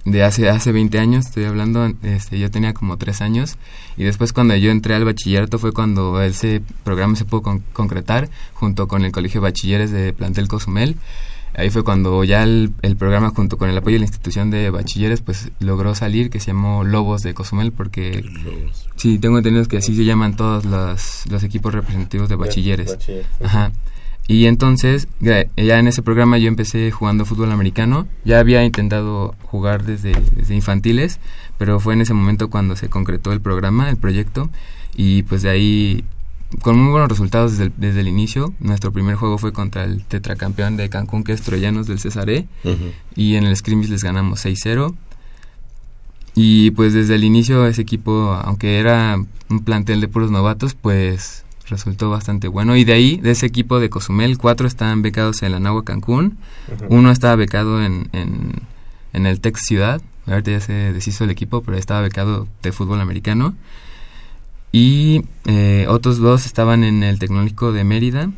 de 0.04 0.22
hace 0.24 0.50
hace 0.50 0.72
20 0.74 1.00
años, 1.00 1.28
estoy 1.28 1.46
hablando, 1.46 1.90
este, 2.04 2.38
yo 2.38 2.52
tenía 2.52 2.74
como 2.74 2.98
3 2.98 3.22
años 3.22 3.58
y 3.96 4.04
después 4.04 4.34
cuando 4.34 4.54
yo 4.56 4.70
entré 4.70 4.96
al 4.96 5.06
bachillerato 5.06 5.60
fue 5.60 5.72
cuando 5.72 6.22
ese 6.22 6.62
programa 6.84 7.16
se 7.16 7.24
pudo 7.24 7.42
con- 7.42 7.64
concretar 7.72 8.30
junto 8.54 8.88
con 8.90 9.06
el 9.06 9.12
Colegio 9.14 9.40
de 9.40 9.48
Bachilleres 9.48 9.92
de 9.92 10.12
Plantel 10.14 10.48
Cozumel. 10.50 10.98
Ahí 11.56 11.70
fue 11.72 11.84
cuando 11.84 12.24
ya 12.26 12.44
el, 12.44 12.74
el 12.84 12.98
programa 12.98 13.30
junto 13.30 13.58
con 13.58 13.70
el 13.70 13.78
apoyo 13.78 13.96
de 13.96 14.00
la 14.00 14.06
institución 14.06 14.52
de 14.52 14.70
bachilleres 14.70 15.22
pues 15.22 15.50
logró 15.60 15.96
salir 15.96 16.30
que 16.30 16.40
se 16.42 16.48
llamó 16.48 16.84
Lobos 16.84 17.24
de 17.24 17.34
Cozumel 17.34 17.72
porque 17.72 18.24
sí, 18.98 19.18
tengo 19.18 19.38
entendido 19.38 19.66
que 19.66 19.78
así 19.78 19.96
se 19.96 20.04
llaman 20.06 20.36
todos 20.36 20.66
los, 20.66 21.24
los 21.32 21.44
equipos 21.44 21.74
representativos 21.74 22.28
de 22.30 22.36
bachilleres. 22.36 22.92
bachilleres. 22.92 23.26
Ajá. 23.42 23.72
Y 24.28 24.46
entonces, 24.46 25.08
ya 25.22 25.48
en 25.56 25.88
ese 25.88 26.02
programa 26.02 26.38
yo 26.38 26.50
empecé 26.50 26.92
jugando 26.92 27.24
fútbol 27.26 27.52
americano. 27.52 28.08
Ya 28.26 28.40
había 28.40 28.64
intentado 28.66 29.36
jugar 29.44 29.86
desde, 29.86 30.12
desde 30.36 30.54
infantiles, 30.54 31.20
pero 31.58 31.80
fue 31.80 31.94
en 31.94 32.02
ese 32.02 32.14
momento 32.14 32.50
cuando 32.50 32.76
se 32.76 32.90
concretó 32.90 33.32
el 33.32 33.40
programa, 33.40 33.90
el 33.90 33.96
proyecto. 33.96 34.50
Y 34.98 35.24
pues 35.24 35.44
de 35.44 35.50
ahí, 35.50 36.04
con 36.62 36.78
muy 36.78 36.92
buenos 36.92 37.08
resultados 37.08 37.52
desde 37.52 37.66
el, 37.66 37.74
desde 37.78 38.02
el 38.02 38.10
inicio. 38.10 38.54
Nuestro 38.60 38.92
primer 38.92 39.16
juego 39.16 39.38
fue 39.38 39.54
contra 39.54 39.86
el 39.86 40.04
tetracampeón 40.04 40.76
de 40.76 40.90
Cancún, 40.90 41.24
que 41.24 41.32
es 41.32 41.42
Troyanos 41.42 41.88
del 41.88 42.00
Cesaré. 42.00 42.48
Ujú. 42.66 42.92
Y 43.16 43.36
en 43.36 43.46
el 43.46 43.56
scrimmage 43.56 43.90
les 43.90 44.04
ganamos 44.04 44.46
6-0. 44.46 44.94
Y 46.36 46.72
pues 46.72 46.94
desde 46.94 47.16
el 47.16 47.24
inicio 47.24 47.66
ese 47.66 47.82
equipo, 47.82 48.38
aunque 48.44 48.78
era 48.78 49.16
un 49.50 49.64
plantel 49.64 50.02
de 50.02 50.10
puros 50.10 50.32
novatos, 50.32 50.76
pues 50.76 51.46
resultó 51.68 52.10
bastante 52.10 52.48
bueno. 52.48 52.76
Y 52.76 52.84
de 52.84 52.94
ahí, 52.94 53.18
de 53.18 53.32
ese 53.32 53.46
equipo 53.46 53.80
de 53.80 53.90
Cozumel, 53.90 54.38
cuatro 54.38 54.68
estaban 54.68 55.02
becados 55.02 55.44
en 55.44 55.52
la 55.52 55.60
Nahua 55.60 55.84
Cancún, 55.84 56.38
uno 56.90 57.12
estaba 57.12 57.36
becado 57.36 57.84
en, 57.84 58.10
en, 58.14 58.62
en 59.14 59.26
el 59.26 59.40
Tex 59.40 59.62
Ciudad, 59.66 60.02
ahorita 60.26 60.52
ya 60.52 60.60
se 60.60 60.74
deshizo 60.94 61.24
el 61.24 61.30
equipo, 61.30 61.62
pero 61.62 61.78
estaba 61.78 62.02
becado 62.02 62.48
de 62.62 62.72
fútbol 62.72 63.02
americano. 63.02 63.56
Y 64.72 65.24
eh, 65.46 65.86
otros 65.90 66.18
dos 66.18 66.46
estaban 66.46 66.84
en 66.84 67.04
el 67.04 67.20
Tecnológico 67.20 67.72
de 67.72 67.84
Mérida. 67.84 68.30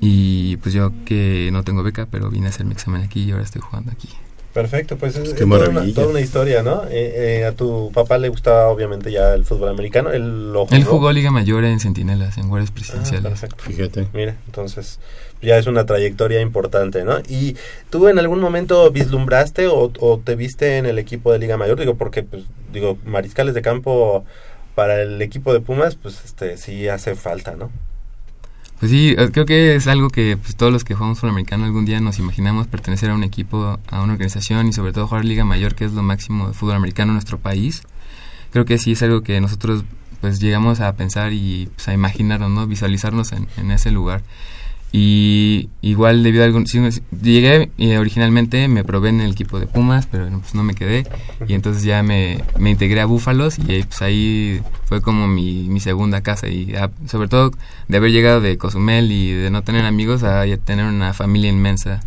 Y 0.00 0.56
pues 0.58 0.74
yo 0.74 0.92
que 1.04 1.50
no 1.52 1.62
tengo 1.62 1.82
beca, 1.82 2.06
pero 2.10 2.30
vine 2.30 2.46
a 2.46 2.48
hacer 2.48 2.64
mi 2.64 2.72
examen 2.72 3.02
aquí 3.02 3.22
y 3.22 3.30
ahora 3.32 3.44
estoy 3.44 3.60
jugando 3.60 3.92
aquí. 3.92 4.08
Perfecto, 4.52 4.96
pues 4.96 5.14
es, 5.16 5.32
Qué 5.34 5.44
es 5.44 5.48
toda, 5.48 5.60
una, 5.60 5.68
maravilla. 5.70 5.94
toda 5.94 6.08
una 6.08 6.20
historia, 6.20 6.62
¿no? 6.64 6.82
Eh, 6.90 7.38
eh, 7.40 7.44
a 7.44 7.52
tu 7.52 7.92
papá 7.94 8.18
le 8.18 8.28
gustaba 8.28 8.66
obviamente 8.68 9.12
ya 9.12 9.32
el 9.34 9.44
fútbol 9.44 9.68
americano, 9.68 10.10
él 10.10 10.52
lo 10.52 10.64
jugó. 10.66 10.76
Él 10.76 10.84
jugó 10.84 11.12
Liga 11.12 11.30
Mayor 11.30 11.64
en 11.64 11.78
Centinelas, 11.78 12.36
en 12.36 12.48
guardias 12.48 12.70
Ah, 12.70 12.74
presidenciales. 12.74 13.22
perfecto. 13.30 13.62
Fíjate. 13.64 14.08
Mira, 14.12 14.36
entonces 14.46 14.98
ya 15.40 15.56
es 15.56 15.66
una 15.68 15.86
trayectoria 15.86 16.40
importante, 16.40 17.04
¿no? 17.04 17.20
¿Y 17.28 17.56
tú 17.90 18.08
en 18.08 18.18
algún 18.18 18.40
momento 18.40 18.90
vislumbraste 18.90 19.68
o, 19.68 19.92
o 20.00 20.18
te 20.18 20.34
viste 20.34 20.78
en 20.78 20.86
el 20.86 20.98
equipo 20.98 21.32
de 21.32 21.38
Liga 21.38 21.56
Mayor? 21.56 21.78
Digo, 21.78 21.94
porque, 21.94 22.24
pues, 22.24 22.42
digo, 22.72 22.98
mariscales 23.04 23.54
de 23.54 23.62
campo 23.62 24.24
para 24.74 25.00
el 25.02 25.22
equipo 25.22 25.52
de 25.52 25.60
Pumas, 25.60 25.94
pues, 25.94 26.22
este, 26.24 26.56
sí 26.56 26.88
hace 26.88 27.14
falta, 27.14 27.54
¿no? 27.54 27.70
Pues 28.80 28.90
sí, 28.90 29.14
eh, 29.16 29.28
creo 29.30 29.44
que 29.44 29.74
es 29.74 29.86
algo 29.88 30.08
que 30.08 30.38
pues, 30.38 30.56
todos 30.56 30.72
los 30.72 30.84
que 30.84 30.94
jugamos 30.94 31.18
fútbol 31.18 31.32
americano 31.32 31.66
algún 31.66 31.84
día 31.84 32.00
nos 32.00 32.18
imaginamos 32.18 32.66
pertenecer 32.66 33.10
a 33.10 33.14
un 33.14 33.22
equipo, 33.22 33.78
a 33.88 34.02
una 34.02 34.14
organización 34.14 34.68
y 34.68 34.72
sobre 34.72 34.94
todo 34.94 35.06
jugar 35.06 35.26
Liga 35.26 35.44
Mayor, 35.44 35.74
que 35.74 35.84
es 35.84 35.92
lo 35.92 36.02
máximo 36.02 36.48
de 36.48 36.54
fútbol 36.54 36.76
americano 36.76 37.10
en 37.10 37.16
nuestro 37.16 37.38
país. 37.38 37.82
Creo 38.52 38.64
que 38.64 38.78
sí 38.78 38.92
es 38.92 39.02
algo 39.02 39.20
que 39.20 39.38
nosotros 39.38 39.84
pues 40.22 40.40
llegamos 40.40 40.80
a 40.80 40.94
pensar 40.96 41.34
y 41.34 41.68
pues, 41.74 41.88
a 41.88 41.92
imaginarnos, 41.92 42.50
¿no? 42.50 42.66
Visualizarnos 42.66 43.32
en, 43.32 43.48
en 43.58 43.70
ese 43.70 43.90
lugar. 43.90 44.22
Y 44.92 45.68
igual 45.82 46.22
debido 46.24 46.42
a 46.42 46.46
algún... 46.46 46.66
sí, 46.66 46.80
llegué 47.22 47.70
y 47.76 47.94
originalmente 47.94 48.66
me 48.66 48.82
probé 48.82 49.10
en 49.10 49.20
el 49.20 49.32
equipo 49.32 49.60
de 49.60 49.66
Pumas, 49.66 50.06
pero 50.06 50.28
pues 50.28 50.54
no 50.54 50.64
me 50.64 50.74
quedé. 50.74 51.06
Y 51.46 51.54
entonces 51.54 51.84
ya 51.84 52.02
me, 52.02 52.42
me 52.58 52.70
integré 52.70 53.00
a 53.00 53.06
Búfalos 53.06 53.58
y 53.58 53.72
ahí, 53.72 53.82
pues 53.84 54.02
ahí 54.02 54.60
fue 54.86 55.00
como 55.00 55.28
mi, 55.28 55.68
mi 55.68 55.78
segunda 55.78 56.22
casa. 56.22 56.48
Y 56.48 56.74
ah, 56.74 56.90
sobre 57.06 57.28
todo 57.28 57.52
de 57.88 57.96
haber 57.96 58.10
llegado 58.10 58.40
de 58.40 58.58
Cozumel 58.58 59.12
y 59.12 59.32
de 59.32 59.50
no 59.50 59.62
tener 59.62 59.84
amigos 59.84 60.24
a 60.24 60.44
tener 60.64 60.86
una 60.86 61.14
familia 61.14 61.50
inmensa 61.50 62.00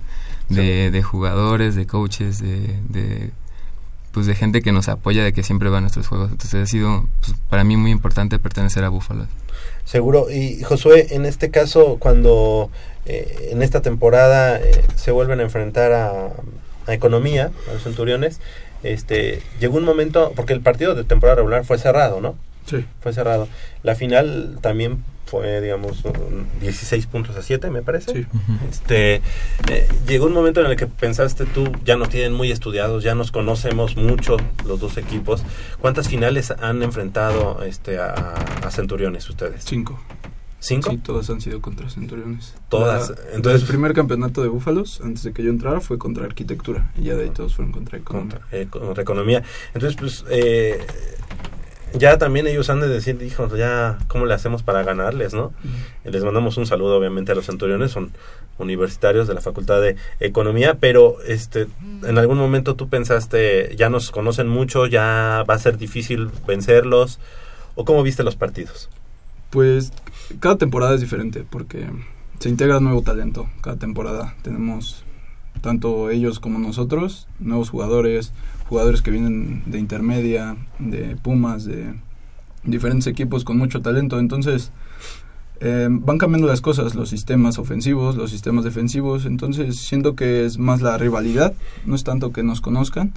de, 0.50 0.92
de 0.92 1.04
jugadores, 1.04 1.76
de 1.76 1.88
coaches, 1.88 2.40
de, 2.40 2.80
de 2.90 3.32
pues 4.12 4.28
de 4.28 4.36
gente 4.36 4.62
que 4.62 4.72
nos 4.72 4.90
apoya, 4.90 5.24
de 5.24 5.34
que 5.34 5.42
siempre 5.42 5.70
va 5.70 5.80
a 5.80 5.82
nuestros 5.82 6.08
juegos. 6.08 6.32
Entonces 6.32 6.64
ha 6.64 6.66
sido 6.68 7.08
pues, 7.22 7.38
para 7.50 7.64
mí 7.64 7.78
muy 7.78 7.92
importante 7.92 8.40
pertenecer 8.40 8.84
a 8.84 8.90
Búfalos. 8.90 9.28
Seguro. 9.86 10.30
Y 10.30 10.64
Josué, 10.64 11.08
en 11.12 11.26
este 11.26 11.52
caso, 11.52 11.98
cuando 12.00 12.70
eh, 13.06 13.50
en 13.52 13.62
esta 13.62 13.82
temporada 13.82 14.58
eh, 14.58 14.84
se 14.96 15.12
vuelven 15.12 15.40
a 15.40 15.44
enfrentar 15.44 15.92
a, 15.92 16.30
a 16.88 16.94
Economía, 16.94 17.52
a 17.70 17.74
los 17.74 17.84
Centuriones, 17.84 18.40
este, 18.84 19.42
llegó 19.60 19.78
un 19.78 19.86
momento, 19.86 20.34
porque 20.36 20.54
el 20.54 20.62
partido 20.62 20.96
de 20.96 21.04
temporada 21.04 21.38
regular 21.38 21.66
fue 21.66 21.78
cerrado, 21.78 22.22
¿no? 22.22 22.36
Sí. 22.66 22.86
Fue 23.02 23.14
cerrado. 23.14 23.48
La 23.84 23.96
final 23.96 24.58
también 24.62 25.04
fue, 25.26 25.62
digamos, 25.62 26.04
un 26.06 26.46
16 26.62 27.08
puntos 27.08 27.36
a 27.36 27.42
7, 27.42 27.70
me 27.72 27.82
parece. 27.82 28.14
Sí. 28.14 28.26
Este, 28.70 29.16
eh, 29.70 29.88
llegó 30.08 30.28
un 30.28 30.34
momento 30.34 30.60
en 30.62 30.68
el 30.68 30.76
que 30.76 30.86
pensaste 30.88 31.46
tú, 31.46 31.72
ya 31.84 31.96
nos 31.98 32.10
tienen 32.10 32.34
muy 32.34 32.52
estudiados, 32.52 33.04
ya 33.04 33.16
nos 33.16 33.32
conocemos 33.32 33.96
mucho 33.96 34.38
los 34.66 34.80
dos 34.80 34.98
equipos. 34.98 35.44
¿Cuántas 35.80 36.08
finales 36.08 36.52
han 36.52 36.84
enfrentado 36.84 37.64
este, 37.64 37.98
a, 37.98 38.34
a 38.64 38.70
Centuriones 38.72 39.28
ustedes? 39.30 39.64
Cinco. 39.66 40.00
¿Cinco? 40.60 40.92
Sí, 40.92 40.98
todas 40.98 41.30
han 41.30 41.42
sido 41.42 41.62
contra 41.62 41.90
Centuriones. 41.90 42.54
Todas. 42.70 43.10
La- 43.10 43.16
Entonces- 43.36 43.64
el 43.64 43.68
primer 43.68 43.94
campeonato 43.94 44.42
de 44.44 44.48
Búfalos, 44.50 45.02
antes 45.04 45.24
de 45.24 45.34
que 45.34 45.44
yo 45.44 45.50
entrara, 45.50 45.82
fue 45.82 45.98
contra 45.98 46.26
Arquitectura. 46.26 46.92
Y 46.98 47.04
ya 47.06 47.16
de 47.16 47.24
ahí 47.24 47.30
todos 47.32 47.56
fueron 47.56 47.74
contra 47.74 47.98
Economía. 47.98 48.40
contra, 48.40 48.58
eh, 48.60 48.68
contra 48.70 49.02
economía. 49.04 49.44
Entonces, 49.74 49.98
pues, 50.00 50.24
eh, 50.30 50.80
ya 51.94 52.18
también 52.18 52.48
ellos 52.48 52.70
han 52.70 52.80
de 52.80 52.88
decir, 52.88 53.22
hijos, 53.22 53.56
ya, 53.58 53.98
¿cómo 54.08 54.26
le 54.26 54.34
hacemos 54.34 54.64
para 54.64 54.84
ganarles, 54.84 55.34
no? 55.34 55.54
Les 56.04 56.24
mandamos 56.24 56.58
un 56.58 56.66
saludo, 56.66 56.98
obviamente, 56.98 57.32
a 57.32 57.36
los 57.36 57.46
centuriones, 57.46 57.92
son 57.92 58.12
universitarios 58.58 59.28
de 59.28 59.34
la 59.34 59.42
Facultad 59.42 59.82
de 59.82 59.96
Economía, 60.20 60.78
pero, 60.80 61.18
este, 61.28 61.68
en 62.04 62.18
algún 62.18 62.38
momento 62.38 62.76
tú 62.76 62.90
pensaste, 62.90 63.76
ya 63.76 63.90
nos 63.90 64.12
conocen 64.12 64.48
mucho, 64.48 64.88
ya 64.88 65.46
va 65.50 65.54
a 65.54 65.60
ser 65.60 65.78
difícil 65.78 66.30
vencerlos, 66.48 67.20
¿o 67.76 67.86
cómo 67.86 68.04
viste 68.04 68.24
los 68.24 68.36
partidos? 68.36 68.90
Pues 69.50 69.92
cada 70.40 70.58
temporada 70.58 70.96
es 70.96 71.02
diferente 71.02 71.46
porque 71.48 71.88
se 72.40 72.50
integra 72.50 72.80
nuevo 72.80 73.04
talento. 73.04 73.48
Cada 73.62 73.78
temporada 73.78 74.36
tenemos 74.42 75.04
tanto 75.62 76.10
ellos 76.10 76.40
como 76.40 76.60
nosotros, 76.60 77.28
nuevos 77.40 77.70
jugadores, 77.70 78.34
jugadores 78.68 79.02
que 79.02 79.12
vienen 79.12 79.64
de 79.66 79.80
intermedia, 79.80 80.56
de 80.80 81.16
Pumas, 81.16 81.66
de 81.66 81.94
diferentes 82.64 83.08
equipos 83.08 83.44
con 83.44 83.58
mucho 83.58 83.82
talento. 83.82 84.20
Entonces 84.20 84.72
eh, 85.60 85.88
van 85.90 86.18
cambiando 86.18 86.48
las 86.48 86.62
cosas, 86.62 86.96
los 86.96 87.10
sistemas 87.10 87.58
ofensivos, 87.58 88.16
los 88.16 88.32
sistemas 88.32 88.64
defensivos. 88.64 89.26
Entonces 89.26 89.78
siento 89.78 90.16
que 90.16 90.46
es 90.46 90.58
más 90.58 90.82
la 90.82 90.98
rivalidad, 90.98 91.54
no 91.86 91.96
es 91.96 92.04
tanto 92.04 92.32
que 92.32 92.44
nos 92.44 92.62
conozcan, 92.62 93.14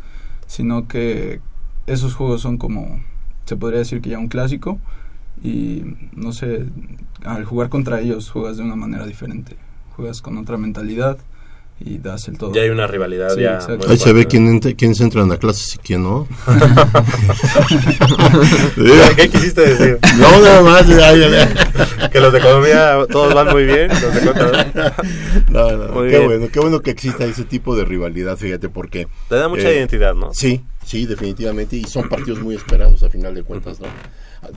sino 0.46 0.88
que 0.88 1.40
esos 1.86 2.14
juegos 2.14 2.42
son 2.42 2.58
como, 2.58 3.00
se 3.46 3.56
podría 3.56 3.80
decir 3.80 4.00
que 4.00 4.10
ya 4.10 4.18
un 4.18 4.28
clásico 4.28 4.78
y 5.42 5.82
no 6.14 6.32
sé, 6.32 6.66
al 7.24 7.44
jugar 7.44 7.68
contra 7.68 8.00
ellos 8.00 8.30
juegas 8.30 8.56
de 8.56 8.62
una 8.62 8.76
manera 8.76 9.06
diferente, 9.06 9.56
juegas 9.94 10.22
con 10.22 10.38
otra 10.38 10.56
mentalidad 10.56 11.18
y 11.78 11.98
das 11.98 12.26
el 12.28 12.38
todo. 12.38 12.54
Ya 12.54 12.62
hay 12.62 12.70
una 12.70 12.86
rivalidad, 12.86 13.34
Sí, 13.34 13.42
ya 13.42 13.58
Ahí 13.88 13.98
se 13.98 14.12
ve 14.12 14.26
quién, 14.26 14.48
entra- 14.48 14.74
quiénes 14.74 14.98
entran 15.00 15.30
a 15.30 15.36
clases 15.36 15.74
y 15.74 15.78
quién 15.78 16.02
no. 16.04 16.26
¿Qué 19.16 19.28
quisiste 19.28 19.60
decir? 19.60 19.98
No, 20.18 20.40
nada 20.40 20.62
más. 20.62 20.86
ya, 20.88 21.14
ya, 21.14 21.28
ya. 21.28 22.10
que 22.10 22.20
los 22.20 22.32
de 22.32 22.38
economía 22.38 22.98
todos 23.10 23.34
van 23.34 23.48
muy 23.50 23.64
bien, 23.64 23.88
los 23.88 24.14
de 24.14 24.20
contra- 24.22 24.94
No, 25.50 25.70
no, 25.72 25.92
Muy 25.94 26.10
qué 26.10 26.18
bien. 26.18 26.24
bueno, 26.28 26.48
qué 26.52 26.60
bueno 26.60 26.80
que 26.80 26.90
exista 26.90 27.24
ese 27.24 27.44
tipo 27.44 27.76
de 27.76 27.84
rivalidad, 27.84 28.36
fíjate, 28.36 28.68
porque... 28.68 29.06
Te 29.28 29.36
da 29.36 29.48
mucha 29.48 29.70
eh, 29.70 29.76
identidad, 29.76 30.14
¿no? 30.14 30.30
Sí, 30.32 30.62
sí, 30.84 31.06
definitivamente, 31.06 31.76
y 31.76 31.84
son 31.84 32.08
partidos 32.08 32.40
muy 32.40 32.54
esperados 32.56 33.02
a 33.02 33.08
final 33.10 33.34
de 33.34 33.42
cuentas, 33.42 33.80
¿no? 33.80 33.86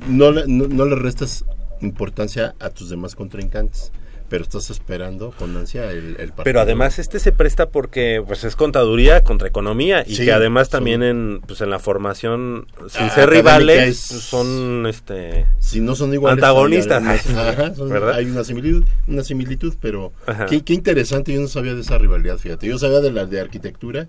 No 0.08 0.32
le, 0.32 0.44
no, 0.48 0.68
no 0.68 0.86
le 0.86 0.96
restas 0.96 1.46
importancia 1.82 2.56
a 2.60 2.70
tus 2.70 2.90
demás 2.90 3.16
contrincantes, 3.16 3.92
pero 4.30 4.44
estás 4.44 4.70
esperando 4.70 5.32
con 5.38 5.56
ansia 5.58 5.92
el, 5.92 6.16
el 6.20 6.30
partido. 6.30 6.44
Pero 6.44 6.62
además 6.62 7.00
este 7.00 7.20
se 7.20 7.32
presta 7.32 7.70
porque 7.70 8.24
pues 8.26 8.44
es 8.44 8.56
contaduría 8.56 9.24
contra 9.24 9.48
economía 9.48 10.04
y 10.06 10.16
Sí, 10.16 10.26
que 10.26 10.32
además 10.32 10.68
son- 10.68 10.80
también 10.80 11.04
en 11.04 11.42
pues 11.46 11.62
en 11.62 11.70
la 11.70 11.80
formación 11.80 12.68
sin 12.88 13.08
Ah, 13.08 13.10
ser 13.10 13.30
rivales 13.30 13.90
es- 14.12 14.22
son 14.22 14.86
este 14.88 15.46
si 15.60 15.82
no 15.82 15.96
son 15.96 16.14
iguales 16.14 16.44
antagonistas 16.44 17.04
hay, 17.04 17.20
ajá, 17.36 17.74
son- 17.76 17.90
¿verdad? 17.90 18.14
hay 18.14 18.26
una 18.26 18.44
similitud 18.44 18.86
una 19.08 19.24
similitud 19.24 19.74
pero 19.82 20.14
qué, 20.50 20.62
qué 20.64 20.74
interesante 20.74 21.34
yo 21.34 21.42
no 21.42 21.48
sabía 21.48 21.74
de 21.74 21.82
esa 21.82 21.98
rivalidad 21.98 22.38
fíjate 22.38 22.68
yo 22.68 22.78
sabía 22.78 23.00
de 23.00 23.12
la 23.12 23.26
de 23.26 23.40
arquitectura 23.42 24.08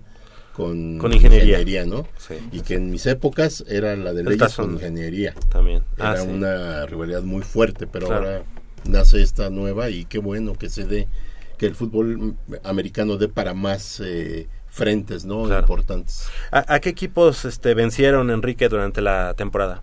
con, 0.53 0.97
Con 0.97 1.13
ingeniería. 1.13 1.85
¿no? 1.85 2.05
Sí. 2.17 2.35
Y 2.51 2.59
que 2.59 2.75
en 2.75 2.91
mis 2.91 3.05
épocas 3.05 3.63
era 3.69 3.95
la 3.95 4.11
de 4.13 4.21
leyes 4.25 4.53
con 4.53 4.73
ingeniería. 4.73 5.33
También. 5.49 5.81
Era 5.97 6.11
Ah, 6.11 6.17
sí. 6.17 6.27
una 6.27 6.85
rivalidad 6.85 7.21
muy 7.23 7.41
fuerte, 7.41 7.87
pero 7.87 8.07
Claro. 8.07 8.25
ahora 8.27 8.43
nace 8.85 9.21
esta 9.21 9.49
nueva 9.49 9.89
y 9.89 10.05
qué 10.05 10.19
bueno 10.19 10.53
que 10.53 10.69
se 10.69 10.85
dé, 10.85 11.07
que 11.57 11.65
el 11.67 11.75
fútbol 11.75 12.35
americano 12.63 13.17
dé 13.17 13.27
para 13.27 13.53
más 13.53 13.99
eh, 14.03 14.47
frentes, 14.67 15.25
¿no? 15.25 15.43
Claro. 15.43 15.61
Importantes. 15.61 16.27
¿A, 16.51 16.73
a 16.75 16.79
qué 16.79 16.89
equipos 16.89 17.45
este 17.45 17.73
vencieron 17.73 18.29
Enrique 18.31 18.67
durante 18.69 19.01
la 19.01 19.33
temporada? 19.35 19.81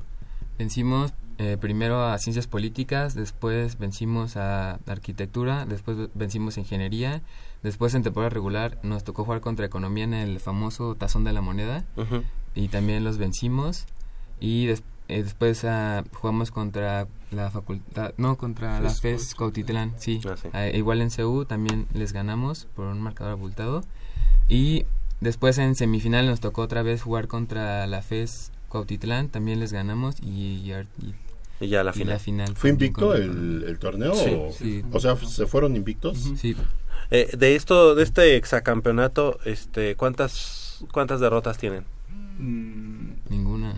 Vencimos 0.59 1.13
eh, 1.39 1.57
primero 1.61 2.03
a 2.05 2.19
ciencias 2.19 2.49
políticas, 2.49 3.15
después 3.15 3.79
vencimos 3.79 4.37
a 4.37 4.81
arquitectura, 4.89 5.67
después 5.67 5.97
vencimos 6.15 6.57
a 6.57 6.61
ingeniería, 6.61 7.23
después 7.63 7.95
en 7.95 8.03
temporada 8.03 8.31
regular 8.31 8.79
nos 8.83 9.05
tocó 9.05 9.25
jugar 9.25 9.41
contra 9.41 9.65
economía 9.67 10.03
en 10.05 10.15
el 10.15 10.41
famoso 10.41 10.97
tazón 10.97 11.23
de 11.23 11.33
la 11.33 11.41
moneda 11.41 11.85
y 12.57 12.69
también 12.69 13.05
los 13.05 13.19
vencimos 13.19 13.87
y 14.41 14.67
des- 14.67 14.83
eh, 15.07 15.23
después 15.23 15.65
ah, 15.65 16.03
jugamos 16.13 16.51
contra 16.51 17.07
la 17.31 17.51
facultad, 17.51 18.15
no, 18.17 18.37
contra 18.37 18.81
la 18.81 18.91
FES 18.91 19.35
Cuautitlán, 19.35 19.93
sí. 19.99 20.21
Ah, 20.27 20.35
sí. 20.41 20.49
Ah, 20.53 20.67
igual 20.69 21.01
en 21.03 21.11
CU 21.11 21.45
también 21.45 21.87
les 21.95 22.13
ganamos 22.13 22.67
por 22.75 22.87
un 22.87 23.01
marcador 23.01 23.33
abultado 23.33 23.83
y 24.49 24.85
después 25.21 25.59
en 25.59 25.75
semifinal 25.75 26.27
nos 26.27 26.41
tocó 26.41 26.63
otra 26.63 26.83
vez 26.83 27.03
jugar 27.03 27.29
contra 27.29 27.87
la 27.87 28.03
FES 28.03 28.51
Cuautitlán, 28.69 29.29
también 29.29 29.61
les 29.61 29.73
ganamos 29.73 30.17
y, 30.23 30.57
y, 30.65 30.73
ar- 30.73 30.87
y- 31.03 31.15
Y 31.65 31.69
ya 31.69 31.83
la 31.85 31.91
y 31.91 31.95
final. 31.95 32.21
final 32.21 32.57
¿Fue 32.57 32.71
invicto 32.71 33.09
con- 33.09 33.17
el, 33.23 33.65
el 33.67 33.79
torneo? 33.79 34.15
Sí, 34.15 34.31
o, 34.35 34.53
sí. 34.53 34.85
o 34.93 35.01
sea, 35.01 35.17
¿se 35.17 35.47
fueron 35.47 35.77
invictos? 35.77 36.19
Sí, 36.37 36.55
Eh, 37.11 37.31
de 37.39 37.57
esto 37.57 37.95
de 37.95 38.03
este 38.05 38.37
exacampeonato, 38.37 39.39
este 39.47 39.97
¿cuántas 39.97 40.85
cuántas 40.93 41.21
derrotas 41.21 41.57
tienen? 41.59 41.85
Mm, 42.39 43.13
ninguna. 43.31 43.75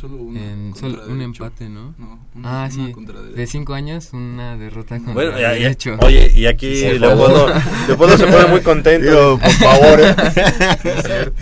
Solo 0.00 0.16
una 0.16 0.40
En 0.40 0.70
contra 0.72 0.80
solo 0.90 1.02
un 1.12 1.18
derecho. 1.18 1.44
empate, 1.44 1.68
¿no? 1.68 1.94
No, 1.98 2.26
una- 2.34 2.64
ah, 2.64 2.68
una 2.68 2.70
sí. 2.70 2.92
De 3.34 3.46
cinco 3.46 3.74
años, 3.74 4.08
una 4.12 4.56
derrota 4.56 4.96
contra 4.96 5.14
Bueno, 5.14 5.32
ya- 5.32 5.40
ya- 5.40 5.50
derecho. 5.52 5.96
oye, 6.00 6.32
y 6.34 6.46
aquí 6.46 6.74
Sí, 6.76 6.88
por 6.98 7.00
Leopoldo, 7.00 8.16
se 8.16 8.26
pone 8.26 8.46
muy 8.46 8.60
contento. 8.62 9.10
Digo, 9.10 9.38
por 9.38 9.50
favor, 9.52 10.00
¿eh? 10.00 10.14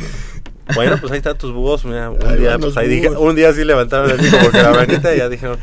Bueno, 0.74 0.98
pues 1.00 1.12
ahí 1.12 1.18
están 1.18 1.38
tus 1.38 1.52
búhos. 1.52 1.84
Mira, 1.84 2.10
un, 2.10 2.22
Ahí 2.26 2.38
día, 2.40 2.58
pues, 2.58 2.76
ahí 2.76 2.88
dije- 2.88 3.08
un 3.08 3.34
día 3.34 3.52
sí 3.54 3.64
levantaron 3.64 4.10
el 4.10 4.18
pico 4.18 4.36
porque 4.42 4.62
la 4.62 4.72
manita 4.72 5.14
y 5.14 5.18
ya 5.18 5.28
dijeron. 5.28 5.58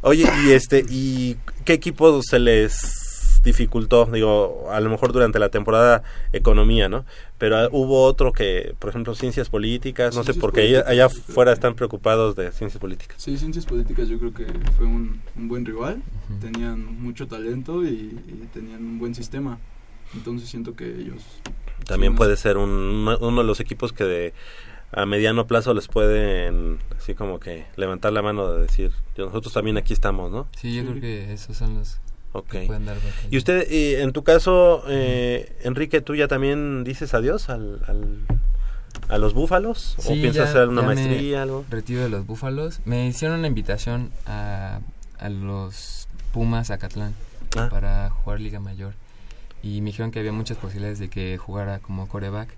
Oye, 0.00 0.28
y 0.44 0.50
este, 0.50 0.84
¿y 0.88 1.36
qué 1.64 1.74
equipo 1.74 2.20
se 2.22 2.38
les 2.40 2.72
dificultó? 3.48 4.06
Digo, 4.06 4.68
a 4.70 4.80
lo 4.80 4.88
mejor 4.90 5.12
durante 5.12 5.38
la 5.38 5.48
temporada 5.48 6.02
economía, 6.32 6.88
¿no? 6.88 7.04
Pero 7.38 7.56
ah, 7.56 7.68
hubo 7.72 8.04
otro 8.04 8.32
que, 8.32 8.74
por 8.78 8.90
ejemplo, 8.90 9.14
ciencias 9.14 9.48
políticas, 9.48 10.14
no 10.14 10.22
sé, 10.22 10.32
Ciencias 10.32 10.40
porque 10.40 10.60
allá, 10.62 10.84
políticas, 10.84 10.92
allá 10.92 11.08
creo 11.08 11.34
fuera 11.34 11.50
que- 11.50 11.54
están 11.54 11.74
preocupados 11.74 12.36
de 12.36 12.52
ciencias 12.52 12.80
políticas. 12.80 13.16
Sí, 13.20 13.36
Ciencias 13.36 13.66
Políticas 13.66 14.08
yo 14.08 14.18
creo 14.18 14.32
que 14.32 14.46
fue 14.76 14.86
un, 14.86 15.20
un 15.36 15.48
buen 15.48 15.64
rival. 15.64 16.02
Tenían 16.40 17.00
mucho 17.02 17.26
talento 17.26 17.84
y, 17.84 17.88
y 18.26 18.48
tenían 18.52 18.84
un 18.84 18.98
buen 18.98 19.14
sistema. 19.14 19.58
Entonces 20.14 20.48
siento 20.48 20.74
que 20.74 20.86
ellos... 20.86 21.22
También 21.86 22.14
puede 22.16 22.36
ser 22.36 22.56
un, 22.56 23.08
uno 23.20 23.40
de 23.40 23.46
los 23.46 23.60
equipos 23.60 23.92
que 23.92 24.04
de, 24.04 24.34
a 24.92 25.06
mediano 25.06 25.46
plazo 25.46 25.74
les 25.74 25.86
pueden 25.88 26.78
así 26.98 27.14
como 27.14 27.38
que 27.40 27.66
levantar 27.76 28.12
la 28.12 28.20
mano 28.22 28.52
de 28.52 28.62
decir, 28.62 28.90
"Yo- 29.16 29.26
nosotros 29.26 29.52
también 29.52 29.76
aquí 29.76 29.92
estamos, 29.92 30.30
¿no? 30.32 30.48
Sí, 30.56 30.74
yo 30.74 30.82
creo 30.84 31.00
que 31.00 31.32
esos 31.32 31.56
son 31.56 31.74
los 31.78 31.98
Y 33.30 33.36
usted, 33.38 33.70
y 33.70 33.94
en 33.96 34.12
tu 34.12 34.22
caso, 34.24 34.82
eh, 34.88 35.56
Enrique, 35.62 36.00
¿tú 36.00 36.14
ya 36.14 36.28
también 36.28 36.84
dices 36.84 37.14
adiós 37.14 37.48
al, 37.48 37.80
al- 37.86 38.18
a 39.08 39.18
los 39.18 39.32
búfalos? 39.34 39.94
¿O 39.98 40.02
Sí, 40.02 40.14
piensas 40.20 40.44
ya- 40.46 40.50
hacer 40.50 40.68
una 40.68 40.82
maestría, 40.82 41.42
algo? 41.42 41.64
Retiro 41.70 42.02
de 42.02 42.08
los 42.08 42.26
búfalos. 42.26 42.80
Me 42.84 43.06
hicieron 43.06 43.38
una 43.38 43.48
invitación 43.48 44.10
a, 44.26 44.80
a 45.18 45.28
los 45.28 46.08
Pumas 46.32 46.70
Acatlán 46.70 47.14
Ah. 47.56 47.68
para 47.70 48.10
jugar 48.10 48.40
Liga 48.40 48.60
Mayor. 48.60 48.92
Y 49.62 49.80
me 49.80 49.86
dijeron 49.90 50.10
que 50.10 50.18
había 50.18 50.32
muchas 50.32 50.56
posibilidades 50.58 50.98
de 50.98 51.08
que 51.08 51.38
jugara 51.38 51.78
como 51.78 52.06
coreback. 52.08 52.50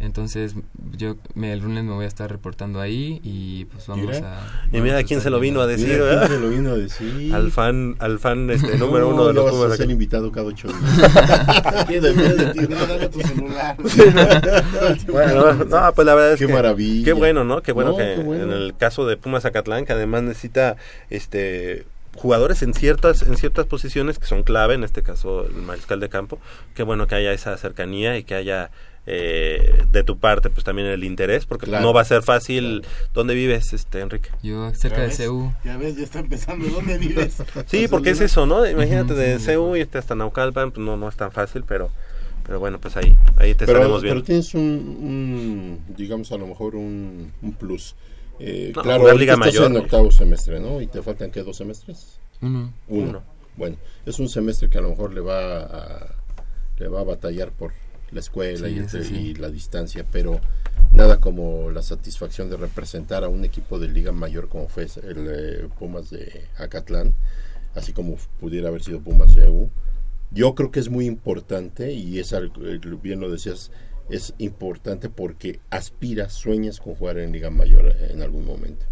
Entonces, 0.00 0.54
yo 0.96 1.16
me, 1.34 1.52
el 1.52 1.60
lunes 1.60 1.84
me 1.84 1.92
voy 1.92 2.04
a 2.04 2.08
estar 2.08 2.30
reportando 2.30 2.80
ahí 2.80 3.20
y 3.22 3.64
pues 3.66 3.86
vamos 3.86 4.06
Mira. 4.06 4.38
a... 4.42 4.76
Y 4.76 4.80
mira 4.80 4.98
a 4.98 5.02
quién 5.04 5.20
se 5.20 5.30
lo 5.30 5.40
vino 5.40 5.60
a 5.60 5.66
decir, 5.66 5.86
Mira 5.88 5.98
quién 6.00 6.10
¿verdad? 6.10 6.28
se 6.28 6.40
lo 6.40 6.48
vino 6.50 6.70
a 6.72 6.76
decir. 6.76 7.34
Al 7.34 7.50
fan, 7.52 7.96
al 8.00 8.18
fan 8.18 8.50
este, 8.50 8.72
No, 8.78 8.86
número 8.86 9.08
uno 9.08 9.26
de 9.28 9.32
los 9.34 9.50
Pumas. 9.50 9.80
aquí. 9.80 9.90
invitado 9.92 10.30
cada 10.30 10.46
ocho 10.48 10.68
días. 10.68 11.88
De 12.04 12.52
ti, 12.52 12.60
no, 12.68 12.86
dame 12.86 13.08
tu 13.08 13.20
celular. 13.20 13.76
Bueno, 15.08 15.54
no, 15.64 15.92
pues 15.94 16.06
la 16.06 16.14
verdad 16.14 16.32
es 16.32 16.38
Qué 16.38 16.46
que 16.46 16.52
maravilla. 16.52 17.04
qué 17.04 17.12
bueno, 17.12 17.44
¿no? 17.44 17.62
Qué 17.62 17.72
bueno 17.72 17.90
No, 17.92 17.96
que 17.96 18.14
qué 18.16 18.22
bueno. 18.22 18.44
en 18.44 18.50
el 18.52 18.76
caso 18.76 19.06
de 19.06 19.16
Pumas 19.16 19.42
Zacatlán, 19.44 19.84
que 19.86 19.92
además 19.92 20.22
necesita 20.22 20.76
este 21.10 21.86
jugadores 22.16 22.62
en 22.62 22.74
ciertas 22.74 23.22
en 23.22 23.36
ciertas 23.36 23.66
posiciones 23.66 24.18
que 24.20 24.26
son 24.26 24.42
clave, 24.44 24.74
en 24.74 24.84
este 24.84 25.02
caso 25.02 25.46
el 25.46 25.54
mariscal 25.62 25.98
de 26.00 26.08
campo, 26.08 26.38
qué 26.74 26.82
bueno 26.84 27.06
que 27.08 27.14
haya 27.16 27.32
esa 27.32 27.56
cercanía 27.56 28.16
y 28.16 28.22
que 28.24 28.34
haya 28.36 28.70
eh, 29.06 29.84
de 29.92 30.02
tu 30.02 30.18
parte 30.18 30.48
pues 30.50 30.64
también 30.64 30.88
el 30.88 31.04
interés, 31.04 31.44
porque 31.46 31.66
Claro. 31.66 31.84
no 31.84 31.92
va 31.92 32.00
a 32.02 32.04
ser 32.04 32.22
fácil. 32.22 32.82
¿Dónde 33.12 33.34
vives, 33.34 33.72
este 33.72 34.00
Enrique? 34.00 34.30
Yo 34.42 34.72
cerca 34.74 34.98
¿Ya 34.98 35.02
de? 35.04 35.10
CEU. 35.10 35.52
Ya 35.64 35.76
ves, 35.76 35.96
ya 35.96 36.04
está 36.04 36.20
empezando. 36.20 36.66
¿Dónde 36.68 36.98
vives? 36.98 37.36
Sí, 37.66 37.86
porque 37.88 38.10
es 38.10 38.20
eso, 38.20 38.46
¿no? 38.46 38.66
Imagínate 38.66 39.14
de 39.14 39.38
sí, 39.38 39.46
CEU 39.46 39.76
y 39.76 39.82
hasta 39.82 40.14
Naucalpan, 40.14 40.70
pues 40.72 40.84
no 40.84 40.96
no 40.96 41.08
es 41.08 41.16
tan 41.16 41.32
fácil, 41.32 41.64
pero 41.66 41.90
pero 42.46 42.60
bueno, 42.60 42.78
pues 42.78 42.96
ahí 42.96 43.16
ahí 43.36 43.54
te 43.54 43.64
pero, 43.66 43.78
sabemos 43.80 44.02
bien. 44.02 44.14
pero 44.16 44.24
tienes 44.24 44.52
un, 44.54 44.60
un, 44.62 45.94
digamos, 45.96 46.30
a 46.32 46.36
lo 46.36 46.46
mejor 46.46 46.76
un, 46.76 47.32
un 47.42 47.52
plus. 47.52 47.94
Eh, 48.38 48.72
No, 48.74 48.82
claro, 48.82 49.08
estás 49.10 49.38
Mayor, 49.38 49.70
en 49.70 49.76
octavo 49.78 50.10
semestre, 50.10 50.60
¿no? 50.60 50.80
¿Y 50.80 50.86
te 50.88 51.00
faltan 51.02 51.30
qué, 51.30 51.42
dos 51.42 51.56
semestres? 51.56 52.18
Uno. 52.42 52.72
Uno. 52.88 53.08
Uno. 53.10 53.22
Bueno, 53.56 53.76
es 54.04 54.18
un 54.18 54.28
semestre 54.28 54.68
que 54.68 54.76
a 54.78 54.80
lo 54.80 54.90
mejor 54.90 55.14
le 55.14 55.20
va 55.20 55.60
a, 55.60 56.14
le 56.78 56.88
va 56.88 57.00
a 57.00 57.04
batallar 57.04 57.50
por 57.52 57.72
la 58.14 58.20
escuela 58.20 58.68
Sí, 58.68 58.74
y, 58.74 58.78
eso 58.78 58.98
este- 58.98 59.04
sí. 59.08 59.16
y 59.16 59.34
la 59.34 59.48
distancia, 59.50 60.06
pero 60.10 60.40
nada 60.92 61.20
como 61.20 61.70
la 61.70 61.82
satisfacción 61.82 62.48
de 62.48 62.56
representar 62.56 63.24
a 63.24 63.28
un 63.28 63.44
equipo 63.44 63.78
de 63.78 63.88
liga 63.88 64.12
mayor 64.12 64.48
como 64.48 64.68
fue 64.68 64.84
el 64.84 65.26
eh, 65.28 65.68
Pumas 65.78 66.10
de 66.10 66.44
Acatlán, 66.56 67.14
así 67.74 67.92
como 67.92 68.16
pudiera 68.40 68.68
haber 68.68 68.82
sido 68.82 69.00
Pumas 69.00 69.34
de 69.34 69.44
EU. 69.46 69.68
Yo 70.30 70.54
creo 70.54 70.70
que 70.70 70.80
es 70.80 70.88
muy 70.88 71.06
importante 71.06 71.92
y 71.92 72.18
es 72.18 72.32
algo, 72.32 72.64
eh, 72.66 72.80
bien 73.02 73.20
lo 73.20 73.30
decías, 73.30 73.70
es 74.10 74.34
importante 74.38 75.08
porque 75.10 75.60
aspiras, 75.70 76.32
sueñas 76.32 76.80
con 76.80 76.94
jugar 76.94 77.18
en 77.18 77.32
liga 77.32 77.50
mayor 77.50 77.94
en 78.10 78.22
algún 78.22 78.44
momento 78.46 78.86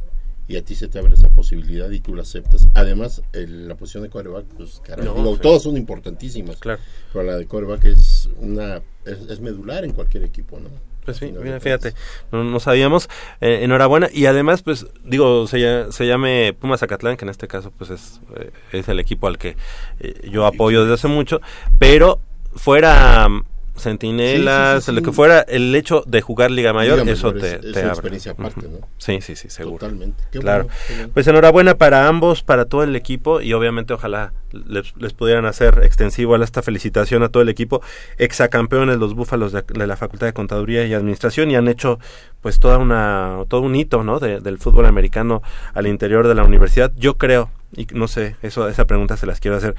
y 0.48 0.56
a 0.56 0.62
ti 0.64 0.74
se 0.74 0.88
te 0.88 0.98
abre 0.98 1.14
esa 1.14 1.30
posibilidad 1.30 1.90
y 1.90 2.00
tú 2.00 2.14
la 2.14 2.22
aceptas. 2.22 2.68
Además, 2.74 3.22
el- 3.32 3.68
la 3.68 3.74
posición 3.76 4.02
de 4.02 4.10
quarterback, 4.10 4.44
pues 4.56 4.80
caray, 4.84 5.04
No, 5.04 5.36
todas 5.38 5.62
son 5.62 5.76
importantísimas, 5.76 6.56
Claro. 6.56 6.80
pero 7.12 7.24
la 7.24 7.36
de 7.36 7.46
quarterback 7.46 7.84
es 7.86 8.28
una 8.38 8.82
es, 9.04 9.18
es 9.28 9.40
medular 9.40 9.84
en 9.84 9.92
cualquier 9.92 10.22
equipo, 10.24 10.60
¿no? 10.60 10.68
Pues 11.04 11.16
sí, 11.16 11.32
mira, 11.42 11.58
fíjate, 11.58 11.94
no, 12.30 12.44
no 12.44 12.60
sabíamos. 12.60 13.08
Eh, 13.40 13.60
enhorabuena. 13.62 14.08
Y 14.12 14.26
además, 14.26 14.62
pues, 14.62 14.86
digo, 15.04 15.48
se, 15.48 15.90
se 15.90 16.06
llame 16.06 16.54
Pumas 16.56 16.78
Zacatlán, 16.78 17.16
que 17.16 17.24
en 17.24 17.28
este 17.30 17.48
caso, 17.48 17.72
pues, 17.76 17.90
es, 17.90 18.20
eh, 18.36 18.52
es 18.70 18.88
el 18.88 19.00
equipo 19.00 19.26
al 19.26 19.38
que 19.38 19.56
eh, 19.98 20.28
yo 20.30 20.46
apoyo 20.46 20.82
desde 20.82 20.94
hace 20.94 21.08
mucho. 21.08 21.40
Pero 21.80 22.20
fuera 22.54 23.26
Centinelas, 23.74 24.84
Sí, 24.84 24.90
sí, 24.90 24.92
sí, 24.92 24.96
lo 25.00 25.02
que 25.02 25.12
fuera, 25.12 25.40
el 25.40 25.74
hecho 25.74 26.02
de 26.06 26.20
jugar 26.20 26.50
Liga 26.50 26.72
Mayor, 26.72 27.00
Liga 27.00 27.12
eso 27.12 27.28
Mayor 27.32 27.40
te, 27.40 27.54
es- 27.56 27.60
te 27.60 27.68
es 27.70 27.72
una 27.76 27.80
abre. 27.84 27.92
experiencia 27.92 28.32
aparte, 28.32 28.66
Ujú. 28.66 28.78
¿no? 28.80 28.88
Sí, 28.98 29.20
sí, 29.20 29.34
sí, 29.36 29.48
seguro. 29.50 29.78
Totalmente. 29.78 30.22
Qué 30.30 30.38
claro. 30.40 30.68
bueno. 30.88 31.10
Pues 31.14 31.26
enhorabuena 31.26 31.74
para 31.76 32.06
ambos, 32.08 32.42
para 32.42 32.66
todo 32.66 32.82
el 32.82 32.94
equipo 32.96 33.40
y 33.40 33.52
obviamente 33.54 33.92
ojalá 33.94 34.32
les, 34.52 34.94
les 34.96 35.12
pudieran 35.14 35.46
hacer 35.46 35.80
extensivo 35.84 36.34
a 36.34 36.44
esta 36.44 36.62
felicitación 36.62 37.22
a 37.22 37.28
todo 37.30 37.42
el 37.42 37.48
equipo, 37.48 37.82
exacampeones 38.18 38.98
los 38.98 39.14
Búfalos 39.14 39.52
de, 39.52 39.62
de 39.62 39.86
la 39.86 39.96
Facultad 39.96 40.26
de 40.26 40.32
Contaduría 40.32 40.84
y 40.86 40.94
Administración 40.94 41.50
y 41.50 41.56
han 41.56 41.68
hecho 41.68 41.98
pues 42.40 42.58
toda 42.60 42.78
una 42.78 43.38
todo 43.48 43.62
un 43.62 43.74
hito, 43.74 44.02
¿no? 44.04 44.18
de- 44.18 44.40
del 44.40 44.58
fútbol 44.58 44.86
americano 44.86 45.42
al 45.74 45.86
interior 45.86 46.28
de 46.28 46.34
la 46.34 46.44
universidad. 46.44 46.92
Yo 46.96 47.16
creo 47.16 47.50
y 47.74 47.86
no 47.94 48.06
sé, 48.08 48.36
eso 48.42 48.68
esa 48.68 48.84
pregunta 48.86 49.16
se 49.16 49.26
las 49.26 49.40
quiero 49.40 49.56
hacer. 49.56 49.74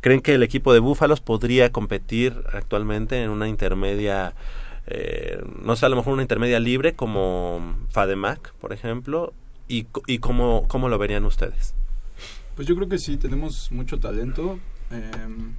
¿Creen 0.00 0.20
que 0.20 0.34
el 0.34 0.42
equipo 0.42 0.72
de 0.72 0.78
Búfalos 0.78 1.20
podría 1.20 1.72
competir 1.72 2.42
actualmente 2.52 3.22
en 3.22 3.30
una 3.30 3.48
intermedia 3.48 4.34
eh, 4.90 5.42
no 5.62 5.76
sé, 5.76 5.84
a 5.84 5.88
lo 5.90 5.96
mejor 5.96 6.14
una 6.14 6.22
intermedia 6.22 6.58
libre 6.60 6.94
como 6.94 7.76
FADEMAC, 7.90 8.54
por 8.54 8.72
ejemplo, 8.72 9.34
y, 9.68 9.86
y 10.06 10.18
cómo, 10.18 10.64
cómo 10.66 10.88
lo 10.88 10.96
verían 10.98 11.26
ustedes. 11.26 11.74
Pues 12.56 12.66
yo 12.66 12.74
creo 12.74 12.88
que 12.88 12.98
sí, 12.98 13.18
tenemos 13.18 13.70
mucho 13.70 14.00
talento. 14.00 14.58
Em, 14.90 15.52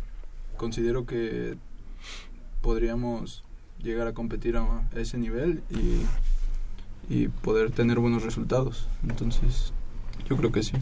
considero 0.58 1.06
que 1.06 1.58
podríamos 2.62 3.44
llegar 3.84 4.08
a 4.08 4.14
competir 4.14 4.58
a 4.58 4.84
ese 4.96 5.20
nivel 5.20 5.62
y, 5.70 6.02
y 7.14 7.28
poder 7.28 7.70
tener 7.70 8.00
buenos 8.00 8.24
resultados. 8.24 8.88
Entonces, 9.08 9.74
yo 10.30 10.38
creo 10.38 10.52
que 10.52 10.64
sí. 10.64 10.74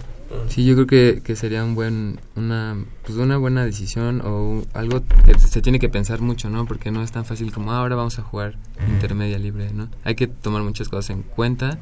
Sí, 0.50 0.66
yo 0.66 0.76
creo 0.76 0.88
que, 0.88 1.22
que 1.24 1.36
sería 1.36 1.64
un 1.64 1.74
buen, 1.76 2.20
una, 2.36 2.78
pues 3.06 3.18
una 3.18 3.38
buena 3.38 3.64
decisión 3.66 4.22
o 4.26 4.64
algo 4.74 5.02
que 5.26 5.38
se 5.40 5.62
tiene 5.62 5.80
que 5.80 5.90
pensar 5.90 6.22
mucho, 6.22 6.50
¿no? 6.50 6.66
Porque 6.66 6.92
no 6.92 7.02
es 7.02 7.12
tan 7.12 7.26
fácil 7.26 7.52
como 7.52 7.72
"Ah, 7.72 7.80
ahora 7.80 7.96
vamos 7.96 8.20
a 8.20 8.24
jugar 8.24 8.58
intermedia 8.90 9.40
libre, 9.40 9.72
¿no? 9.74 9.90
Hay 10.04 10.16
que 10.16 10.28
tomar 10.28 10.64
muchas 10.64 10.90
cosas 10.90 11.12
en 11.12 11.24
cuenta. 11.24 11.80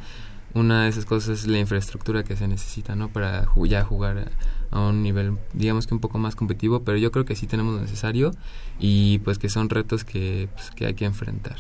Una 0.54 0.84
de 0.84 0.90
esas 0.90 1.06
cosas 1.06 1.40
es 1.40 1.48
la 1.48 1.60
infraestructura 1.60 2.24
que 2.24 2.38
se 2.38 2.48
necesita, 2.48 2.96
¿no? 2.96 3.10
Para 3.10 3.46
ya 3.66 3.84
jugar 3.84 4.30
a, 4.72 4.78
a 4.78 4.80
un 4.88 5.04
nivel, 5.04 5.38
digamos 5.54 5.86
que 5.86 5.94
un 5.94 6.00
poco 6.00 6.18
más 6.18 6.36
competitivo, 6.36 6.84
pero 6.84 6.98
yo 6.98 7.12
creo 7.12 7.26
que 7.26 7.36
sí 7.36 7.46
tenemos 7.46 7.74
lo 7.76 7.82
necesario 7.82 8.32
y 8.80 9.20
pues 9.20 9.38
que 9.38 9.50
son 9.50 9.70
retos 9.70 10.06
que, 10.06 10.48
pues, 10.54 10.72
que 10.72 10.86
hay 10.86 10.94
que 10.94 11.06
enfrentar. 11.06 11.58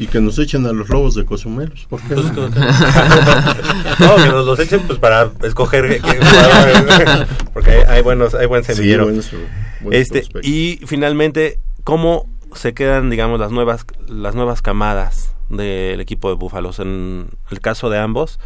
Y 0.00 0.06
que 0.08 0.20
nos 0.20 0.38
echen 0.38 0.66
a 0.66 0.72
los 0.72 0.88
lobos 0.88 1.14
de 1.14 1.24
Cozumelos. 1.24 1.86
¿por 1.88 2.00
qué 2.00 2.14
no? 2.16 2.22
Pues, 2.22 2.34
no, 4.00 4.16
que 4.16 4.28
nos 4.28 4.46
los 4.46 4.58
echen 4.58 4.80
pues 4.86 4.98
para 4.98 5.30
escoger 5.44 6.00
porque 7.52 7.70
hay, 7.70 7.82
hay 7.86 8.02
buenos, 8.02 8.34
hay 8.34 8.46
buen 8.46 8.64
Sí, 8.64 8.74
semillero. 8.74 9.04
buenos- 9.04 9.30
buenos 9.80 10.00
este 10.00 10.20
prospectos. 10.20 10.50
y 10.50 10.80
finalmente 10.86 11.58
cómo 11.84 12.26
se 12.54 12.74
quedan, 12.74 13.10
digamos, 13.10 13.38
las 13.38 13.52
nuevas 13.52 13.84
las 14.08 14.34
nuevas 14.34 14.62
camadas 14.62 15.34
del 15.50 16.00
equipo 16.00 16.28
de 16.30 16.34
Búfalos. 16.36 16.78
En 16.80 17.28
el 17.50 17.60
caso 17.60 17.90
de 17.90 17.98
ambos, 17.98 18.40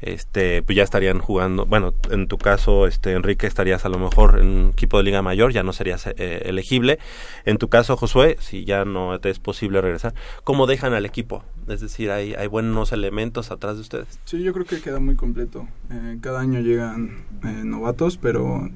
este, 0.00 0.62
pues 0.62 0.76
ya 0.76 0.82
estarían 0.82 1.18
jugando. 1.18 1.66
Bueno, 1.66 1.94
en 2.10 2.26
tu 2.26 2.38
caso, 2.38 2.86
este, 2.86 3.12
Enrique, 3.12 3.46
estarías 3.46 3.84
a 3.84 3.88
lo 3.88 3.98
mejor 3.98 4.38
en 4.40 4.46
un 4.46 4.70
equipo 4.70 4.98
de 4.98 5.04
Liga 5.04 5.22
Mayor, 5.22 5.52
ya 5.52 5.62
no 5.62 5.72
serías 5.72 6.06
eh, 6.06 6.42
elegible. 6.44 6.98
En 7.44 7.58
tu 7.58 7.68
caso, 7.68 7.96
Josué, 7.96 8.36
si 8.40 8.64
ya 8.64 8.84
no 8.84 9.18
te 9.20 9.30
es 9.30 9.38
posible 9.38 9.80
regresar, 9.80 10.14
¿cómo 10.44 10.66
dejan 10.66 10.94
al 10.94 11.06
equipo? 11.06 11.44
Es 11.68 11.80
decir, 11.80 12.10
hay, 12.10 12.34
hay 12.34 12.46
buenos 12.46 12.92
elementos 12.92 13.50
atrás 13.50 13.76
de 13.76 13.82
ustedes. 13.82 14.20
Sí, 14.24 14.42
yo 14.42 14.52
creo 14.52 14.66
que 14.66 14.80
queda 14.80 15.00
muy 15.00 15.16
completo. 15.16 15.68
Eh, 15.90 16.18
cada 16.20 16.40
año 16.40 16.60
llegan 16.60 17.24
eh, 17.44 17.62
novatos, 17.64 18.16
pero 18.16 18.68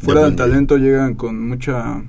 fuera 0.00 0.24
del 0.24 0.36
talento 0.36 0.76
llegan 0.76 1.14
con 1.14 1.48
mucha 1.48 2.02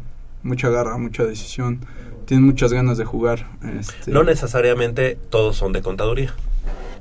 mucha 0.45 0.70
garra, 0.70 0.97
mucha 0.97 1.26
decisión. 1.26 1.80
Tienen 2.26 2.45
muchas 2.45 2.72
ganas 2.72 2.97
de 2.97 3.06
jugar. 3.06 3.47
Este, 3.78 4.12
No 4.12 4.24
necesariamente 4.24 5.18
todos 5.30 5.58
son 5.58 5.74
de 5.74 5.82
contaduría. 5.82 6.34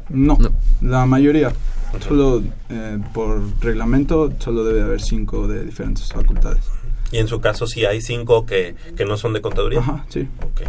No, 0.09 0.39
la 0.81 1.07
mayoría. 1.07 1.53
Solo 2.01 2.43
eh, 2.71 2.99
por 3.13 3.41
reglamento 3.61 4.33
solo 4.39 4.65
debe 4.65 4.83
haber 4.83 5.01
cinco 5.01 5.47
de 5.47 5.65
diferentes 5.65 6.09
facultades. 6.13 6.65
Y 7.13 7.19
en 7.19 7.29
su 7.29 7.41
caso, 7.41 7.67
sí 7.69 7.85
hay 7.85 8.01
cinco 8.01 8.45
que, 8.45 8.75
que 8.97 9.05
no 9.05 9.17
son 9.17 9.33
de 9.35 9.41
contaduría. 9.41 9.79
Ajá, 9.79 10.05
sí. 10.09 10.29
Ok. 10.43 10.63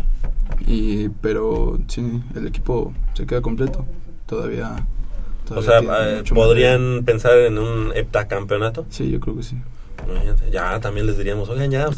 Y, 0.68 1.10
pero 1.10 1.80
sí, 1.88 2.22
el 2.36 2.48
equipo 2.48 2.94
se 3.16 3.26
queda 3.26 3.42
completo. 3.42 3.86
Todavía. 4.28 4.86
O 5.46 5.48
todavía 5.48 5.70
sea, 5.70 5.80
tiene 5.80 6.20
eh. 6.20 6.24
¿podrían 6.34 7.04
pensar 7.06 7.38
en 7.40 7.58
un 7.58 7.92
heptacampeonato? 7.96 8.86
Sí, 8.90 9.10
yo 9.10 9.20
creo 9.20 9.36
que 9.38 9.44
sí. 9.44 9.58
Ya, 10.52 10.80
también 10.80 11.08
les 11.08 11.18
diríamos, 11.18 11.50
oigan, 11.50 11.72
ya, 11.72 11.90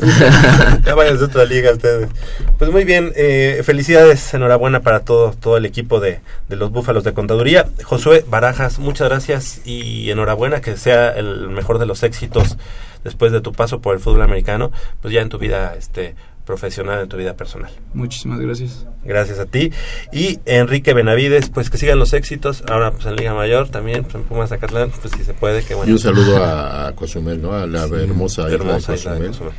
ya 0.86 0.96
vayan 0.96 1.18
a 1.18 1.24
otra 1.24 1.46
liga 1.46 1.72
ustedes. 1.72 2.10
Pues 2.58 2.72
muy 2.72 2.86
bien, 2.86 3.12
eh, 3.16 3.62
felicidades, 3.64 4.34
enhorabuena 4.34 4.82
para 4.82 5.02
todo, 5.02 5.32
todo 5.32 5.58
el 5.58 5.66
equipo 5.66 6.00
de, 6.00 6.22
de 6.50 6.56
los 6.56 6.72
Búfalos 6.72 7.04
de 7.04 7.14
Contaduría. 7.14 7.68
Josué 7.84 8.26
Barajas, 8.28 8.80
muchas 8.80 9.10
gracias 9.10 9.62
y 9.66 10.10
enhorabuena 10.10 10.62
que 10.62 10.78
sea 10.78 11.12
el 11.12 11.50
mejor 11.50 11.80
de 11.80 11.86
los 11.86 12.04
éxitos 12.04 12.58
después 13.04 13.32
de 13.32 13.42
tu 13.42 13.54
paso 13.54 13.80
por 13.80 13.96
el 13.96 14.02
fútbol 14.02 14.22
americano, 14.22 14.72
pues 15.02 15.14
ya 15.14 15.22
en 15.22 15.30
tu 15.30 15.38
vida 15.38 15.76
este 15.78 16.16
profesional, 16.48 17.02
en 17.04 17.10
tu 17.10 17.18
vida 17.18 17.36
personal. 17.36 17.70
Muchísimas 17.94 18.40
gracias. 18.40 18.88
Gracias 19.06 19.38
a 19.38 19.46
ti. 19.46 19.72
Y 20.12 20.40
Enrique 20.46 20.94
Benavides, 20.96 21.50
pues 21.50 21.70
que 21.70 21.78
sigan 21.78 22.00
los 22.00 22.14
éxitos. 22.14 22.64
Ahora 22.68 22.92
pues 22.92 23.06
en 23.06 23.16
Liga 23.18 23.36
Mayor 23.36 23.70
también, 23.70 24.04
pues, 24.04 24.16
en 24.16 24.24
Pumas 24.24 24.50
Zacatlán, 24.50 24.90
pues 24.90 25.14
si 25.16 25.24
se 25.24 25.34
puede, 25.36 25.62
que 25.64 25.76
bueno. 25.76 25.90
Y 25.90 25.94
un 25.94 26.00
saludo 26.00 26.38
a, 26.44 26.88
a 26.88 26.96
Cozumel, 26.96 27.40
¿no? 27.42 27.52
A 27.54 27.68
la 27.68 27.88
Sí, 27.88 27.94
hermosa, 27.94 28.42
isla 28.44 28.50
de 28.50 28.56
hermosa 28.56 28.96
isla 28.96 29.14
de 29.16 29.28
Cozumel. 29.28 29.54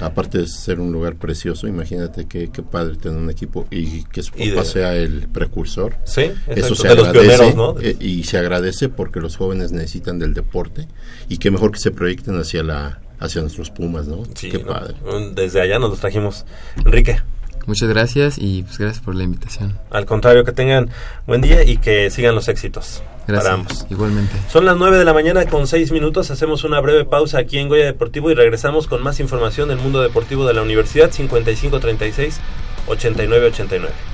Aparte 0.00 0.38
de 0.38 0.48
ser 0.48 0.80
un 0.80 0.90
lugar 0.90 1.14
precioso, 1.14 1.68
imagínate 1.68 2.26
qué, 2.26 2.50
qué 2.50 2.62
padre 2.64 2.96
tener 2.96 3.16
un 3.16 3.30
equipo 3.30 3.64
y 3.70 4.02
que 4.02 4.24
su 4.24 4.32
Y 4.36 4.50
papá 4.50 4.62
de- 4.64 4.68
sea 4.68 4.96
el 4.96 5.28
precursor. 5.28 5.94
Sí, 6.04 6.22
exacto, 6.22 6.52
Eso 6.56 6.74
se 6.74 6.88
de 6.88 6.94
los 6.96 7.08
agradece 7.08 7.36
pioneros, 7.38 7.56
¿no? 7.56 7.80
eh, 7.80 7.96
y 8.00 8.24
se 8.24 8.36
agradece 8.38 8.88
porque 8.88 9.20
los 9.20 9.36
jóvenes 9.36 9.70
necesitan 9.70 10.18
del 10.18 10.34
deporte 10.34 10.88
y 11.28 11.38
qué 11.38 11.52
mejor 11.52 11.70
que 11.70 11.78
se 11.78 11.92
proyecten 11.92 12.36
hacia 12.36 12.64
la 12.64 13.00
hacia 13.20 13.40
nuestros 13.40 13.70
Pumas, 13.70 14.06
¿no? 14.06 14.22
Sí, 14.34 14.50
qué 14.50 14.58
¿no? 14.58 14.66
padre. 14.66 14.94
Desde 15.34 15.60
allá 15.60 15.78
nos 15.78 15.90
los 15.90 16.00
trajimos. 16.00 16.44
Enrique, 16.84 17.20
Muchas 17.66 17.88
gracias 17.88 18.36
y 18.36 18.62
pues 18.62 18.76
gracias 18.76 19.02
por 19.02 19.14
la 19.14 19.24
invitación. 19.24 19.78
al 19.90 20.04
contrario, 20.04 20.44
que 20.44 20.52
tengan 20.52 20.90
buen 21.26 21.40
día 21.40 21.64
y 21.64 21.78
que 21.78 22.10
sigan 22.10 22.34
los 22.34 22.48
éxitos. 22.48 23.02
Gracias. 23.26 23.42
Para 23.42 23.54
ambos. 23.54 23.86
Igualmente. 23.88 24.34
Son 24.50 24.66
las 24.66 24.76
9 24.76 24.98
de 24.98 25.04
la 25.06 25.14
mañana 25.14 25.46
con 25.46 25.66
6 25.66 25.90
minutos. 25.92 26.30
Hacemos 26.30 26.62
una 26.64 26.78
breve 26.80 27.06
pausa 27.06 27.38
aquí 27.38 27.56
en 27.58 27.68
Goya 27.70 27.86
Deportivo 27.86 28.30
y 28.30 28.34
regresamos 28.34 28.86
con 28.86 29.02
más 29.02 29.18
información 29.18 29.70
del 29.70 29.78
mundo 29.78 30.02
deportivo 30.02 30.46
de 30.46 30.52
la 30.52 30.60
Universidad 30.60 31.10
5536 31.10 32.38
8989. 32.86 34.13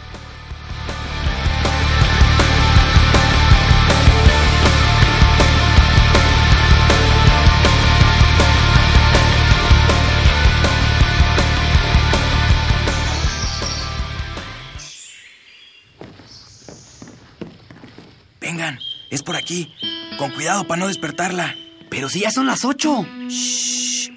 Aquí. 19.51 19.73
Con 20.19 20.31
cuidado 20.33 20.67
para 20.67 20.81
no 20.81 20.89
despertarla. 20.89 21.57
Pero 21.91 22.09
si 22.09 22.21
ya 22.21 22.31
son 22.31 22.47
las 22.47 22.65
ocho. 22.65 23.05
Shh. 23.29 24.11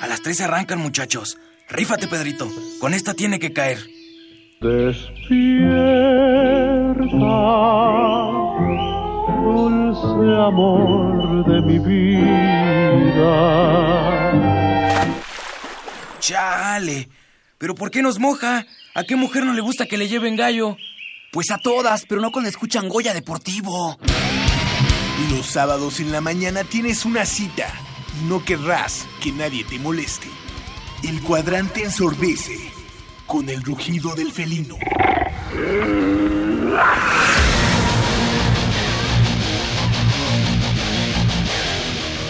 A 0.00 0.06
las 0.06 0.22
tres 0.22 0.40
arrancan, 0.40 0.78
muchachos. 0.78 1.36
Rífate, 1.68 2.08
Pedrito. 2.08 2.48
Con 2.80 2.94
esta 2.94 3.12
tiene 3.14 3.38
que 3.38 3.52
caer. 3.52 3.78
Despierta, 4.60 5.26
dulce 9.42 10.36
amor 10.46 11.46
de 11.46 11.60
mi 11.62 11.78
vida. 11.78 13.30
Chale. 16.20 17.08
¿Pero 17.58 17.74
por 17.74 17.90
qué 17.90 18.02
nos 18.02 18.18
moja? 18.18 18.66
¿A 18.94 19.04
qué 19.04 19.16
mujer 19.16 19.44
no 19.44 19.52
le 19.52 19.60
gusta 19.60 19.86
que 19.86 19.98
le 19.98 20.08
lleven 20.08 20.36
gallo? 20.36 20.76
Pues 21.32 21.50
a 21.50 21.58
todas, 21.58 22.06
pero 22.06 22.20
no 22.20 22.32
cuando 22.32 22.48
escuchan 22.48 22.88
Goya 22.88 23.14
Deportivo. 23.14 23.98
Los 25.28 25.46
sábados 25.46 26.00
en 26.00 26.12
la 26.12 26.20
mañana 26.20 26.64
tienes 26.64 27.04
una 27.04 27.26
cita 27.26 27.66
y 28.20 28.26
no 28.26 28.42
querrás 28.42 29.06
que 29.20 29.32
nadie 29.32 29.64
te 29.64 29.78
moleste. 29.78 30.28
El 31.02 31.20
cuadrante 31.20 31.84
ensordece 31.84 32.72
con 33.26 33.48
el 33.48 33.62
rugido 33.62 34.14
del 34.14 34.32
felino. 34.32 34.76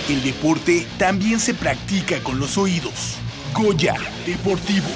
El 0.08 0.22
deporte 0.24 0.86
también 0.98 1.38
se 1.38 1.54
practica 1.54 2.20
con 2.22 2.40
los 2.40 2.58
oídos. 2.58 3.16
Goya 3.54 3.94
Deportivo. 4.26 4.88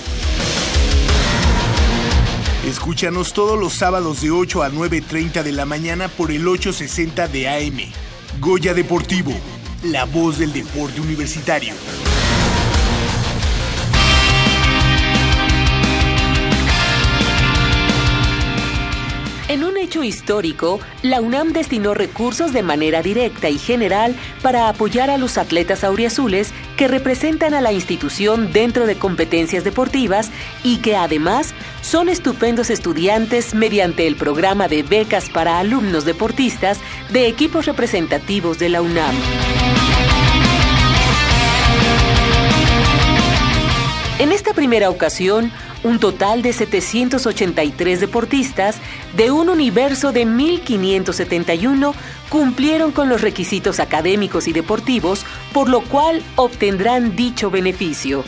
Escúchanos 2.66 3.34
todos 3.34 3.60
los 3.60 3.74
sábados 3.74 4.22
de 4.22 4.30
8 4.30 4.62
a 4.62 4.70
9.30 4.70 5.42
de 5.42 5.52
la 5.52 5.66
mañana 5.66 6.08
por 6.08 6.30
el 6.30 6.48
860 6.48 7.28
de 7.28 7.46
AM. 7.46 7.92
Goya 8.40 8.72
Deportivo, 8.72 9.32
la 9.82 10.06
voz 10.06 10.38
del 10.38 10.54
deporte 10.54 11.02
universitario. 11.02 11.74
En 19.47 19.62
un 19.62 19.76
hecho 19.76 20.03
histórico, 20.03 20.80
la 21.03 21.20
UNAM 21.20 21.53
destinó 21.53 21.92
recursos 21.92 22.55
de 22.55 22.62
manera 22.62 23.03
directa 23.03 23.51
y 23.51 23.59
general 23.59 24.16
para 24.40 24.70
apoyar 24.70 25.11
a 25.11 25.18
los 25.18 25.36
atletas 25.36 25.84
auriazules 25.84 26.51
que 26.78 26.88
representan 26.88 27.53
a 27.53 27.61
la 27.61 27.70
institución 27.70 28.55
dentro 28.55 28.86
de 28.86 28.97
competencias 28.97 29.62
deportivas 29.62 30.30
y 30.62 30.78
que 30.78 30.97
además 30.97 31.53
son 31.82 32.09
estupendos 32.09 32.70
estudiantes 32.70 33.55
mediante 33.55 34.07
el 34.07 34.16
programa 34.16 34.66
de 34.66 34.82
becas 34.82 35.28
para 35.28 35.59
alumnos 35.59 36.07
deportistas 36.07 36.78
de 37.11 37.26
equipos 37.26 37.66
representativos 37.66 38.59
de 38.59 38.70
la 38.70 38.80
UNAM. 38.80 39.14
En 44.20 44.32
esta 44.32 44.55
primera 44.55 44.88
ocasión, 44.88 45.53
un 45.85 46.01
total 46.01 46.43
de 46.43 46.53
783 46.53 48.01
deportistas 48.01 48.78
de 49.16 49.30
un 49.30 49.49
universo 49.49 50.11
de 50.11 50.26
1.571 50.26 51.95
cumplieron 52.28 52.91
con 52.91 53.09
los 53.09 53.20
requisitos 53.20 53.78
académicos 53.78 54.49
y 54.49 54.53
deportivos, 54.53 55.24
por 55.53 55.68
lo 55.68 55.82
cual 55.82 56.22
obtendrán 56.35 57.14
dicho 57.14 57.51
beneficio. 57.51 58.24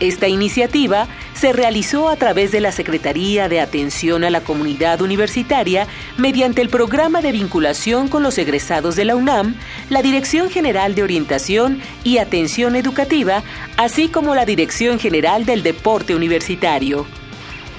Esta 0.00 0.28
iniciativa 0.28 1.08
se 1.34 1.52
realizó 1.52 2.08
a 2.08 2.16
través 2.16 2.52
de 2.52 2.60
la 2.60 2.70
Secretaría 2.70 3.48
de 3.48 3.60
Atención 3.60 4.22
a 4.22 4.30
la 4.30 4.42
Comunidad 4.42 5.00
Universitaria 5.00 5.88
mediante 6.16 6.62
el 6.62 6.68
programa 6.68 7.20
de 7.20 7.32
vinculación 7.32 8.08
con 8.08 8.22
los 8.22 8.38
egresados 8.38 8.94
de 8.94 9.04
la 9.04 9.16
UNAM, 9.16 9.56
la 9.90 10.02
Dirección 10.02 10.50
General 10.50 10.94
de 10.94 11.02
Orientación 11.02 11.80
y 12.04 12.18
Atención 12.18 12.76
Educativa, 12.76 13.42
así 13.76 14.08
como 14.08 14.34
la 14.34 14.46
Dirección 14.46 15.00
General 15.00 15.44
del 15.44 15.62
Deporte 15.62 16.14
Universitario. 16.14 17.06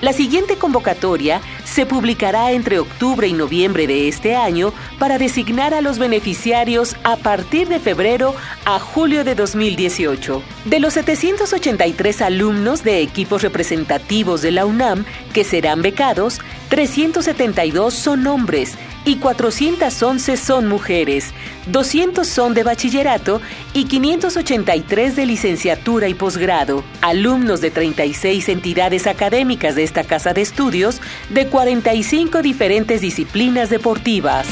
La 0.01 0.13
siguiente 0.13 0.55
convocatoria 0.55 1.41
se 1.65 1.85
publicará 1.85 2.53
entre 2.53 2.79
octubre 2.79 3.27
y 3.27 3.33
noviembre 3.33 3.85
de 3.85 4.07
este 4.07 4.33
año 4.33 4.71
para 4.97 5.17
designar 5.17 5.73
a 5.73 5.81
los 5.81 5.99
beneficiarios 5.99 6.95
a 7.03 7.17
partir 7.17 7.67
de 7.67 7.79
febrero 7.79 8.33
a 8.63 8.79
julio 8.79 9.25
de 9.25 9.35
2018. 9.35 10.41
De 10.63 10.79
los 10.79 10.93
783 10.93 12.21
alumnos 12.21 12.83
de 12.85 13.01
equipos 13.01 13.41
representativos 13.41 14.41
de 14.41 14.51
la 14.51 14.65
UNAM 14.65 15.03
que 15.33 15.43
serán 15.43 15.81
becados, 15.81 16.39
372 16.69 17.93
son 17.93 18.25
hombres 18.27 18.77
y 19.09 19.15
411 19.15 20.37
son 20.37 20.67
mujeres, 20.67 21.33
200 21.65 22.27
son 22.27 22.53
de 22.53 22.61
bachillerato 22.61 23.41
y 23.73 23.85
583 23.85 25.15
de 25.15 25.25
licenciatura 25.25 26.07
y 26.07 26.13
posgrado, 26.13 26.83
alumnos 27.01 27.59
de 27.59 27.71
36 27.71 28.49
entidades 28.49 29.07
académicas 29.07 29.73
de 29.73 29.83
esta 29.83 30.03
casa 30.03 30.33
de 30.33 30.41
estudios 30.41 31.01
de 31.31 31.47
45 31.47 32.43
diferentes 32.43 33.01
disciplinas 33.01 33.71
deportivas. 33.71 34.45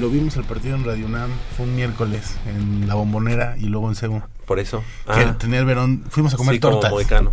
Lo 0.00 0.08
vimos 0.10 0.36
el 0.36 0.44
partido 0.44 0.76
en 0.76 0.84
Radio 0.84 1.06
UNAM, 1.06 1.30
fue 1.56 1.66
un 1.66 1.74
miércoles 1.76 2.36
en 2.46 2.86
La 2.88 2.94
Bombonera 2.94 3.56
y 3.58 3.66
luego 3.66 3.88
en 3.88 3.94
Seúl. 3.94 4.22
Por 4.46 4.58
eso. 4.58 4.82
Que 5.06 5.12
Ah. 5.20 5.36
tenía 5.38 5.58
el 5.60 5.64
Verón, 5.64 6.04
fuimos 6.10 6.34
a 6.34 6.36
comer 6.36 6.54
Sí, 6.54 6.60
como 6.60 6.74
tortas. 6.74 6.90
mohicano. 6.92 7.32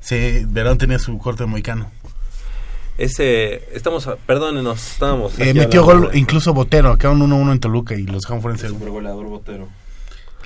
Sí, 0.00 0.44
Verón 0.48 0.78
tenía 0.78 0.98
su 0.98 1.16
corte 1.18 1.42
de 1.44 1.48
mohicano. 1.48 1.90
Ese, 2.98 3.68
estamos, 3.76 4.06
a- 4.06 4.16
perdónenos, 4.16 4.92
estábamos. 4.92 5.38
Eh, 5.38 5.52
metió 5.52 5.84
gol 5.84 6.10
de- 6.12 6.18
incluso 6.18 6.54
Botero, 6.54 6.96
quedaron 6.96 7.20
1-1 7.20 7.52
en 7.52 7.60
Toluca 7.60 7.94
y 7.94 8.04
los 8.04 8.22
dejaron 8.22 8.40
fuera 8.40 8.56
en 8.56 8.60
Seúl. 8.60 8.88
goleador 8.88 9.26
Botero. 9.26 9.68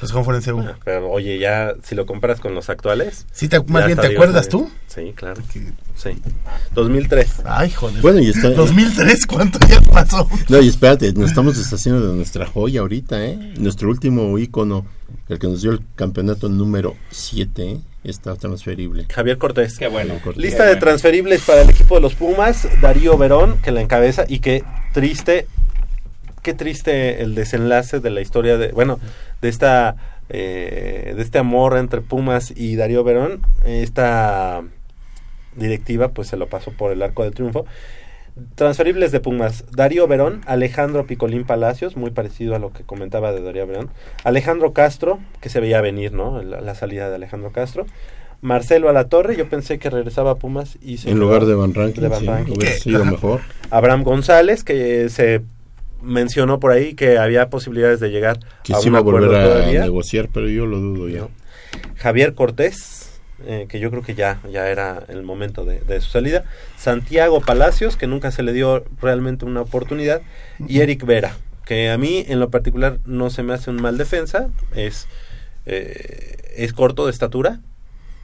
Los 0.01 0.13
en 0.15 0.43
Seúl. 0.43 0.65
Ah, 0.67 0.77
Pero 0.85 1.11
oye, 1.11 1.39
ya 1.39 1.75
si 1.83 1.95
lo 1.95 2.07
comparas 2.07 2.41
con 2.41 2.55
los 2.55 2.71
actuales. 2.71 3.27
Sí, 3.33 3.49
te- 3.49 3.61
más 3.65 3.87
bien, 3.87 3.99
¿te 3.99 4.07
acuerdas 4.09 4.49
tú? 4.49 4.71
Sí, 4.87 5.13
claro. 5.15 5.41
Sí. 5.97 6.11
2003. 6.75 7.43
Ay, 7.45 7.71
joder. 7.71 8.01
Bueno, 8.01 8.21
y 8.21 8.31
está- 8.31 8.51
2003, 8.51 9.27
¿cuánto 9.27 9.59
ya 9.69 9.81
pasó? 9.83 10.29
No, 10.49 10.61
y 10.61 10.69
espérate, 10.69 11.13
nos 11.13 11.31
estamos 11.31 11.57
deshaciendo 11.59 12.09
de 12.09 12.15
nuestra 12.17 12.47
joya 12.47 12.81
ahorita, 12.81 13.25
¿eh? 13.25 13.37
Nuestro 13.59 13.89
último 13.91 14.39
ícono, 14.39 14.87
el 15.29 15.39
que 15.39 15.47
nos 15.47 15.63
dio 15.63 15.73
el 15.73 15.81
campeonato 15.97 16.49
número 16.49 16.95
7, 17.11 17.71
¿eh? 17.73 17.81
está 18.03 18.35
transferible. 18.37 19.07
Javier 19.13 19.37
Cortés. 19.37 19.77
Qué 19.77 19.89
bueno. 19.89 20.15
Lista 20.37 20.65
de 20.65 20.77
transferibles 20.77 21.43
para 21.43 21.63
el 21.63 21.71
equipo 21.71 21.97
de 21.97 22.01
los 22.01 22.15
Pumas, 22.15 22.67
Darío 22.81 23.19
Verón, 23.19 23.59
que 23.63 23.71
la 23.73 23.83
encabeza, 23.83 24.25
y 24.27 24.39
qué 24.39 24.65
triste, 24.95 25.47
qué 26.43 26.55
triste 26.55 27.23
el 27.23 27.35
desenlace 27.35 28.01
de 28.01 28.11
la 28.11 28.21
historia 28.21 28.57
de, 28.59 28.73
bueno, 28.73 28.99
de 29.43 29.49
esta, 29.49 29.97
eh, 30.29 31.15
de 31.17 31.23
este 31.23 31.39
amor 31.39 31.77
entre 31.77 32.01
Pumas 32.01 32.53
y 32.55 32.77
Darío 32.77 33.05
Verón. 33.05 33.43
Esta 33.65 34.63
directiva, 35.57 36.09
pues 36.09 36.29
se 36.29 36.37
lo 36.37 36.49
pasó 36.49 36.73
por 36.73 36.93
el 36.93 37.03
arco 37.03 37.25
de 37.25 37.31
triunfo. 37.31 37.67
Transferibles 38.55 39.13
de 39.13 39.21
Pumas, 39.21 39.65
Darío 39.73 40.07
Verón, 40.07 40.41
Alejandro 40.47 41.07
Picolín 41.07 41.45
Palacios, 41.45 41.97
muy 41.97 42.11
parecido 42.11 42.55
a 42.55 42.59
lo 42.59 42.73
que 42.73 42.85
comentaba 42.85 43.33
de 43.33 43.43
Darío 43.43 43.67
Verón, 43.67 43.91
Alejandro 44.25 44.73
Castro, 44.73 45.19
que 45.41 45.49
se 45.49 45.61
veía 45.61 45.81
venir, 45.81 46.13
¿no? 46.13 46.41
La, 46.43 46.61
la 46.61 46.75
salida 46.75 47.09
de 47.09 47.17
Alejandro 47.17 47.51
Castro, 47.51 47.87
Marcelo 48.41 48.89
Alatorre, 48.89 49.37
yo 49.37 49.49
pensé 49.49 49.79
que 49.79 49.91
regresaba 49.91 50.33
a 50.33 50.35
Pumas 50.37 50.79
y 50.81 50.99
se 50.99 51.11
En 51.11 51.19
lugar 51.19 51.45
de 51.45 51.55
Van 51.55 51.75
Rankin, 51.75 52.03
de 52.03 52.09
Van 52.09 52.21
sí, 52.21 52.27
Rankin. 52.27 52.57
hubiera 52.57 52.75
sido 52.77 53.05
mejor. 53.05 53.41
Abraham 53.71 54.03
González, 54.05 54.65
que 54.65 55.09
se 55.11 55.43
mencionó 56.03 56.61
por 56.61 56.73
ahí 56.73 56.95
que 56.95 57.19
había 57.19 57.51
posibilidades 57.51 58.01
de 58.01 58.11
llegar 58.11 58.41
Que 58.63 58.75
a 58.75 58.79
un 58.81 58.95
va 58.95 58.99
a 58.99 59.03
volver 59.03 59.25
acuerdo 59.25 59.41
a 59.51 59.55
todavía. 59.55 59.81
negociar, 59.83 60.29
pero 60.33 60.49
yo 60.49 60.67
lo 60.67 60.79
dudo 60.79 61.09
ya. 61.09 61.29
Javier 61.97 62.35
Cortés, 62.35 63.11
eh, 63.47 63.67
que 63.69 63.81
yo 63.81 63.91
creo 63.91 64.03
que 64.03 64.15
ya, 64.15 64.41
ya 64.51 64.69
era 64.69 65.05
el 65.09 65.23
momento 65.23 65.65
de, 65.65 65.81
de 65.81 66.01
su 66.01 66.11
salida. 66.11 66.45
Santiago 66.77 67.41
Palacios, 67.41 67.97
que 67.97 68.07
nunca 68.07 68.31
se 68.31 68.43
le 68.43 68.53
dio 68.53 68.85
realmente 69.01 69.45
una 69.45 69.61
oportunidad. 69.63 70.23
Y 70.67 70.81
Eric 70.81 71.05
Vera, 71.05 71.37
que 71.65 71.91
a 71.91 71.99
mí 71.99 72.25
en 72.29 72.41
lo 72.41 72.51
particular 72.51 72.99
no 73.05 73.31
se 73.31 73.43
me 73.43 73.55
hace 73.55 73.71
un 73.71 73.81
mal 73.81 73.97
defensa. 73.99 74.49
Es, 74.75 75.07
eh, 75.67 76.37
es 76.57 76.73
corto 76.73 77.07
de 77.07 77.13
estatura, 77.13 77.61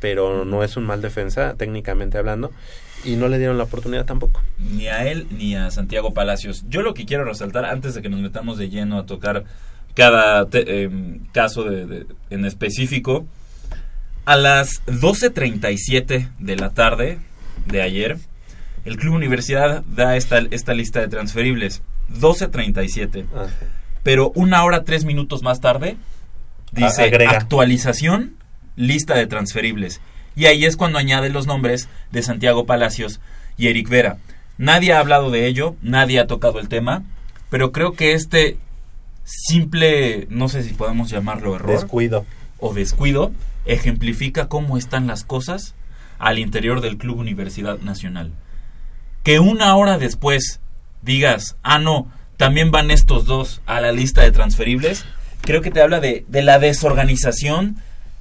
pero 0.00 0.44
no 0.44 0.64
es 0.64 0.76
un 0.76 0.84
mal 0.84 1.00
defensa, 1.02 1.54
técnicamente 1.56 2.18
hablando. 2.18 2.50
Y 3.06 3.16
no 3.16 3.28
le 3.28 3.38
dieron 3.38 3.56
la 3.58 3.64
oportunidad 3.64 4.04
tampoco. 4.04 4.42
Ni 4.58 4.88
a 4.88 5.06
él 5.06 5.26
ni 5.30 5.54
a 5.54 5.70
Santiago 5.70 6.12
Palacios. 6.12 6.64
Yo 6.68 6.82
lo 6.82 6.92
que 6.94 7.06
quiero 7.06 7.24
resaltar, 7.24 7.64
antes 7.64 7.94
de 7.94 8.02
que 8.02 8.08
nos 8.08 8.20
metamos 8.20 8.58
de 8.58 8.68
lleno 8.68 8.98
a 8.98 9.06
tocar 9.06 9.44
cada 9.94 10.46
te- 10.46 10.82
em, 10.84 11.20
caso 11.32 11.64
de- 11.64 11.86
de- 11.86 12.06
en 12.30 12.44
específico, 12.44 13.26
a 14.24 14.36
las 14.36 14.82
12.37 14.86 16.28
de 16.38 16.56
la 16.56 16.70
tarde 16.70 17.18
de 17.66 17.80
ayer, 17.82 18.18
el 18.84 18.96
Club 18.96 19.14
Universidad 19.14 19.82
da 19.86 20.16
esta, 20.16 20.38
esta 20.50 20.74
lista 20.74 21.00
de 21.00 21.08
transferibles. 21.08 21.82
12.37. 22.08 23.24
Ah. 23.34 23.46
Pero 24.02 24.30
una 24.34 24.64
hora, 24.64 24.84
tres 24.84 25.04
minutos 25.04 25.42
más 25.42 25.60
tarde, 25.60 25.96
dice 26.72 27.02
agrega. 27.02 27.32
actualización, 27.32 28.34
lista 28.76 29.14
de 29.14 29.26
transferibles. 29.26 30.00
Y 30.36 30.46
ahí 30.46 30.64
es 30.66 30.76
cuando 30.76 30.98
añade 30.98 31.30
los 31.30 31.46
nombres 31.46 31.88
de 32.12 32.22
Santiago 32.22 32.66
Palacios 32.66 33.20
y 33.56 33.68
Eric 33.68 33.88
Vera. 33.88 34.18
Nadie 34.58 34.92
ha 34.92 35.00
hablado 35.00 35.30
de 35.30 35.46
ello, 35.46 35.74
nadie 35.82 36.20
ha 36.20 36.26
tocado 36.26 36.60
el 36.60 36.68
tema, 36.68 37.02
pero 37.50 37.72
creo 37.72 37.94
que 37.94 38.12
este 38.12 38.58
simple, 39.24 40.26
no 40.30 40.48
sé 40.48 40.62
si 40.62 40.72
podemos 40.74 41.10
llamarlo 41.10 41.56
error 41.56 41.70
Descuido. 41.70 42.24
o 42.58 42.72
descuido, 42.72 43.32
ejemplifica 43.64 44.48
cómo 44.48 44.76
están 44.76 45.06
las 45.06 45.24
cosas 45.24 45.74
al 46.18 46.38
interior 46.38 46.80
del 46.80 46.96
Club 46.96 47.18
Universidad 47.18 47.78
Nacional. 47.80 48.32
Que 49.24 49.40
una 49.40 49.74
hora 49.74 49.98
después 49.98 50.60
digas, 51.02 51.56
ah, 51.62 51.78
no, 51.78 52.10
también 52.36 52.70
van 52.70 52.90
estos 52.90 53.26
dos 53.26 53.60
a 53.66 53.80
la 53.80 53.92
lista 53.92 54.22
de 54.22 54.32
transferibles, 54.32 55.04
creo 55.40 55.60
que 55.60 55.70
te 55.70 55.80
habla 55.80 56.00
de, 56.00 56.24
de 56.28 56.42
la 56.42 56.58
desorganización, 56.58 57.76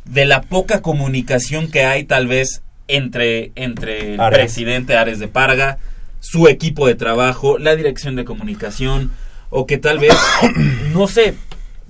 de 0.10 0.26
la 0.26 0.42
poca 0.42 0.82
comunicación 0.82 1.70
que 1.70 1.84
hay 1.86 2.04
tal 2.04 2.28
vez 2.28 2.62
entre, 2.88 3.52
entre 3.56 4.14
el 4.14 4.20
Ares. 4.20 4.40
presidente 4.40 4.96
Ares 4.96 5.20
de 5.20 5.28
Parga, 5.28 5.78
su 6.20 6.48
equipo 6.48 6.88
de 6.88 6.96
trabajo, 6.96 7.58
la 7.58 7.76
dirección 7.76 8.16
de 8.16 8.26
comunicación, 8.26 9.12
o 9.50 9.66
que 9.66 9.78
tal 9.78 10.00
vez, 10.00 10.14
no 10.94 11.08
sé, 11.08 11.36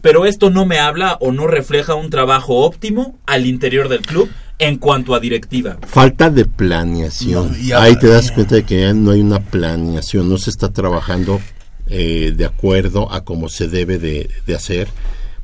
pero 0.01 0.25
esto 0.25 0.49
no 0.49 0.65
me 0.65 0.79
habla 0.79 1.17
o 1.19 1.31
no 1.31 1.47
refleja 1.47 1.95
un 1.95 2.09
trabajo 2.09 2.57
óptimo 2.57 3.17
al 3.25 3.45
interior 3.45 3.89
del 3.89 4.01
club 4.01 4.29
en 4.59 4.77
cuanto 4.77 5.15
a 5.15 5.19
directiva. 5.19 5.77
Falta 5.85 6.29
de 6.29 6.45
planeación. 6.45 7.55
No, 7.67 7.77
Ahí 7.77 7.97
te 7.97 8.07
das 8.07 8.31
cuenta 8.31 8.55
de 8.55 8.63
que 8.63 8.81
ya 8.81 8.93
no 8.93 9.11
hay 9.11 9.21
una 9.21 9.39
planeación, 9.39 10.29
no 10.29 10.37
se 10.37 10.49
está 10.49 10.71
trabajando 10.71 11.41
eh, 11.87 12.33
de 12.35 12.45
acuerdo 12.45 13.11
a 13.11 13.23
cómo 13.23 13.49
se 13.49 13.67
debe 13.67 13.97
de, 13.97 14.29
de 14.45 14.55
hacer, 14.55 14.87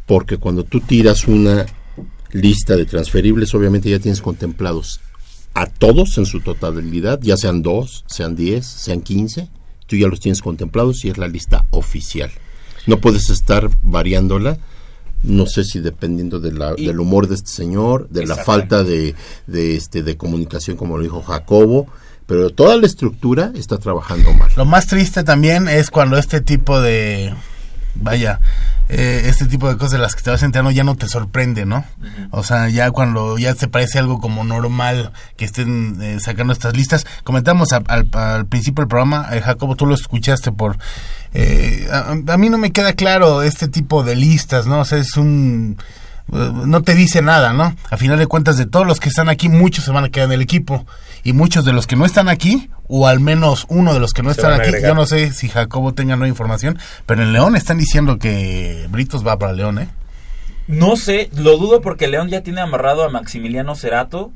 porque 0.06 0.38
cuando 0.38 0.64
tú 0.64 0.80
tiras 0.80 1.28
una 1.28 1.66
lista 2.34 2.76
de 2.76 2.86
transferibles, 2.86 3.54
obviamente 3.54 3.90
ya 3.90 4.00
tienes 4.00 4.22
contemplados 4.22 5.00
a 5.54 5.66
todos 5.66 6.18
en 6.18 6.26
su 6.26 6.40
totalidad, 6.42 7.20
ya 7.22 7.36
sean 7.38 7.62
dos, 7.62 8.06
sean 8.08 8.36
diez, 8.36 8.66
sean 8.66 9.02
quince, 9.02 9.50
tú 9.88 9.96
ya 9.98 10.08
los 10.08 10.20
tienes 10.20 10.42
contemplados 10.42 11.04
y 11.04 11.10
es 11.10 11.18
la 11.18 11.28
lista 11.28 11.66
oficial. 11.72 12.32
No 12.88 13.00
puedes 13.00 13.30
estar 13.30 13.70
variándola, 13.84 14.58
no 15.24 15.46
sé 15.46 15.64
si 15.66 15.80
dependiendo 15.82 16.40
de 16.40 16.52
la- 16.54 16.74
Y- 16.78 16.88
del 16.88 17.00
humor 17.00 17.28
de 17.28 17.36
este 17.36 17.52
señor, 17.52 18.08
de 18.10 18.26
la 18.26 18.38
falta 18.38 18.84
de, 18.84 19.14
de, 19.46 19.76
este, 19.76 20.02
de 20.04 20.16
comunicación, 20.18 20.78
como 20.78 20.98
lo 20.98 21.04
dijo 21.04 21.22
Jacobo, 21.22 21.88
pero 22.26 22.50
toda 22.52 22.78
la 22.78 22.86
estructura 22.88 23.52
está 23.56 23.78
trabajando 23.78 24.34
mal. 24.34 24.50
Lo 24.56 24.64
más 24.66 24.88
triste 24.88 25.24
también 25.26 25.68
es 25.68 25.90
cuando 25.92 26.18
este 26.18 26.40
tipo 26.40 26.80
de, 26.80 27.34
vaya, 27.96 28.40
eh, 28.90 29.24
este 29.26 29.46
tipo 29.46 29.70
de 29.70 29.76
cosas 29.78 29.92
de 29.92 29.98
las 30.00 30.16
que 30.16 30.22
te 30.22 30.30
vas 30.30 30.44
enterando 30.44 30.72
ya 30.72 30.84
no 30.84 30.96
te 30.96 31.08
sorprende, 31.08 31.66
¿no? 31.66 31.86
O 32.32 32.44
sea, 32.44 32.70
ya 32.70 32.92
cuando 32.92 33.38
ya 33.38 33.54
te 33.54 33.68
parece 33.68 34.00
algo 34.00 34.20
como 34.20 34.44
normal 34.44 35.12
que 35.38 35.46
estén 35.46 35.98
eh, 36.02 36.18
sacando 36.20 36.54
estas 36.54 36.76
listas. 36.76 37.06
Comentamos 37.24 37.72
a- 37.74 37.84
al, 37.88 38.10
al 38.14 38.46
principio 38.48 38.82
del 38.84 38.88
programa, 38.90 39.28
eh, 39.32 39.42
Jacobo, 39.42 39.76
tú 39.76 39.86
lo 39.86 39.96
escuchaste 39.96 40.52
por... 40.52 40.78
eh, 41.34 41.88
a, 41.92 42.12
a 42.34 42.38
mí 42.38 42.50
no 42.50 42.58
me 42.58 42.72
queda 42.72 42.94
claro 42.94 43.42
este 43.44 43.68
tipo 43.68 44.04
de 44.04 44.16
listas, 44.16 44.68
¿no? 44.68 44.80
O 44.82 44.86
sea, 44.86 44.98
es 44.98 45.16
un... 45.18 45.78
eh, 46.34 46.52
no 46.66 46.82
te 46.82 46.96
dice 46.96 47.22
nada, 47.22 47.54
¿no? 47.54 47.76
A 47.90 47.98
final 47.98 48.18
de 48.20 48.28
cuentas, 48.28 48.58
de 48.58 48.66
todos 48.66 48.86
los 48.88 49.00
que 49.00 49.10
están 49.10 49.30
aquí, 49.30 49.48
muchos 49.50 49.86
se 49.86 49.92
van 49.92 50.04
a 50.06 50.10
quedar 50.10 50.28
en 50.28 50.34
el 50.34 50.42
equipo. 50.42 50.86
Y 51.24 51.34
muchos 51.34 51.66
de 51.66 51.74
los 51.74 51.86
que 51.88 51.96
no 51.96 52.06
están 52.06 52.30
aquí, 52.30 52.70
o 52.88 53.08
al 53.08 53.20
menos 53.20 53.66
uno 53.70 53.94
de 53.94 54.00
los 54.00 54.12
que 54.14 54.24
no 54.24 54.34
Se 54.34 54.42
están 54.42 54.54
aquí, 54.60 54.70
agregar. 54.70 54.90
yo 54.92 54.96
no 54.96 55.06
sé 55.06 55.32
si 55.34 55.48
Jacobo 55.50 55.94
tenga 55.94 56.16
nueva 56.16 56.30
información, 56.30 56.78
pero 57.06 57.22
en 57.22 57.32
León 57.34 57.56
están 57.56 57.78
diciendo 57.78 58.18
que 58.18 58.88
Britos 58.90 59.26
va 59.26 59.38
para 59.38 59.54
León, 59.54 59.80
¿eh? 59.80 59.88
No 60.68 60.96
sé, 60.96 61.30
lo 61.36 61.58
dudo 61.58 61.82
porque 61.82 62.08
León 62.08 62.30
ya 62.30 62.42
tiene 62.42 62.62
amarrado 62.62 63.04
a 63.04 63.10
Maximiliano 63.10 63.76
Cerato. 63.76 64.32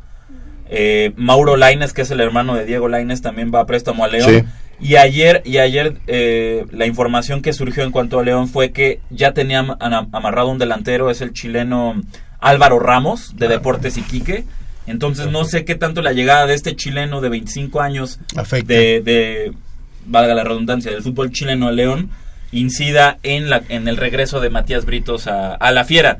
Eh, 0.70 1.14
Mauro 1.16 1.56
Laines, 1.58 1.94
que 1.94 2.02
es 2.02 2.12
el 2.12 2.20
hermano 2.22 2.56
de 2.56 2.66
Diego 2.66 2.88
Laines, 2.88 3.22
también 3.22 3.52
va 3.54 3.62
a 3.62 3.66
préstamo 3.66 4.04
a 4.04 4.08
León. 4.08 4.30
Sí. 4.30 4.44
Y 4.80 4.96
ayer, 4.98 5.42
y 5.46 5.60
ayer 5.60 5.98
eh, 6.08 6.66
la 6.72 6.86
información 6.86 7.42
que 7.42 7.54
surgió 7.54 7.84
en 7.84 7.92
cuanto 7.92 8.20
a 8.20 8.24
León 8.24 8.48
fue 8.50 8.72
que 8.72 9.00
ya 9.10 9.32
tenía 9.34 9.60
am- 9.60 9.78
am- 9.80 10.10
amarrado 10.12 10.50
un 10.50 10.58
delantero, 10.58 11.10
es 11.10 11.22
el 11.22 11.32
chileno 11.34 12.02
Álvaro 12.40 12.80
Ramos, 12.80 13.36
de 13.38 13.48
Deportes 13.48 13.96
Iquique. 13.98 14.44
Entonces 14.88 15.28
no 15.28 15.46
sé 15.46 15.66
qué 15.66 15.76
tanto 15.76 16.02
la 16.02 16.14
llegada 16.14 16.46
de 16.46 16.54
este 16.54 16.76
chileno 16.76 17.22
de 17.22 17.30
25 17.30 17.82
años 17.82 18.20
Afecta. 18.36 18.74
de, 18.74 19.02
de, 19.02 19.54
valga 20.06 20.36
la 20.36 20.44
redundancia, 20.44 20.92
del 20.92 21.02
fútbol 21.02 21.32
chileno 21.32 21.68
a 21.68 21.72
León 21.72 22.10
incida 22.52 23.18
en, 23.24 23.50
la, 23.50 23.64
en 23.70 23.88
el 23.88 23.98
regreso 23.98 24.40
de 24.40 24.50
Matías 24.50 24.86
Britos 24.86 25.28
a, 25.28 25.56
a 25.56 25.72
la 25.72 25.84
Fiera. 25.86 26.20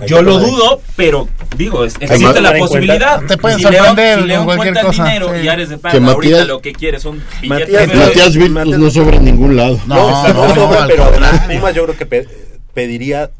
Hay 0.00 0.08
Yo 0.08 0.22
lo 0.22 0.38
dudo, 0.38 0.80
pero 0.96 1.28
digo, 1.56 1.84
es- 1.84 1.96
existe 2.00 2.40
la 2.40 2.54
posibilidad. 2.56 3.22
Te 3.24 3.36
pueden 3.36 3.58
si 3.58 3.64
León, 3.64 3.74
sorprender 3.86 4.20
si 4.20 4.26
León 4.26 4.44
cualquier 4.44 4.72
cuenta 4.74 4.80
el 4.80 4.86
cosa, 4.86 5.04
dinero 5.04 5.32
sí. 5.34 5.40
y 5.44 5.48
Ares 5.48 5.68
de 5.68 5.74
Que 5.76 5.80
Parga 5.82 5.98
ahorita 6.12 6.36
Matías- 6.36 6.46
lo 6.46 6.60
que 6.60 6.72
quiere 6.72 7.00
son 7.00 7.18
Matías 7.18 7.68
billetes 7.68 7.88
verdes. 7.88 8.06
Matías 8.06 8.36
Britos 8.36 8.78
no 8.78 8.90
sobra 8.90 9.16
en 9.16 9.24
ningún 9.24 9.56
lado. 9.56 9.80
No, 9.86 9.96
No, 9.96 10.28
no, 10.28 10.48
no, 10.48 10.54
sobra, 10.54 10.86
pero 10.86 11.04
contrario. 11.10 11.40
Pumas 11.58 11.74
yo 11.74 11.84
creo 11.84 11.96
que 11.98 12.06
pe- 12.06 12.28
pediría 12.72 13.30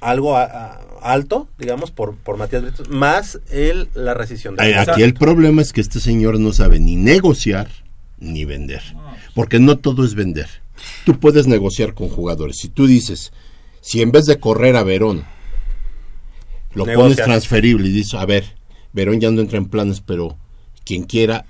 algo 0.00 0.36
a- 0.36 0.44
a- 0.44 0.80
alto, 1.02 1.48
digamos, 1.58 1.90
por, 1.90 2.16
por 2.16 2.36
Matías 2.36 2.62
Britos, 2.62 2.88
más 2.88 3.40
el, 3.50 3.88
la 3.94 4.14
rescisión 4.14 4.56
de 4.56 4.62
Ay, 4.64 4.72
la- 4.72 4.82
Aquí 4.82 5.02
el 5.02 5.14
problema 5.14 5.62
es 5.62 5.72
que 5.72 5.80
este 5.80 6.00
señor 6.00 6.38
no 6.40 6.52
sabe 6.52 6.80
ni 6.80 6.96
negociar 6.96 7.68
ni 8.18 8.44
vender. 8.44 8.82
Porque 9.34 9.58
no 9.60 9.78
todo 9.78 10.04
es 10.04 10.14
vender. 10.14 10.48
tú 11.04 11.18
puedes 11.18 11.46
negociar 11.46 11.94
con 11.94 12.08
jugadores. 12.08 12.58
Si 12.58 12.68
tú 12.68 12.86
dices, 12.86 13.32
si 13.80 14.02
en 14.02 14.10
vez 14.12 14.26
de 14.26 14.38
correr 14.40 14.76
a 14.76 14.82
Verón, 14.84 15.24
lo 16.74 16.84
pones 16.84 17.16
transferible 17.16 17.88
y 17.88 17.92
dices, 17.92 18.14
a 18.14 18.26
ver, 18.26 18.44
Verón 18.92 19.20
ya 19.20 19.30
no 19.30 19.40
entra 19.40 19.58
en 19.58 19.66
planes, 19.66 20.00
pero 20.00 20.36
quien 20.84 21.04
quiera, 21.04 21.44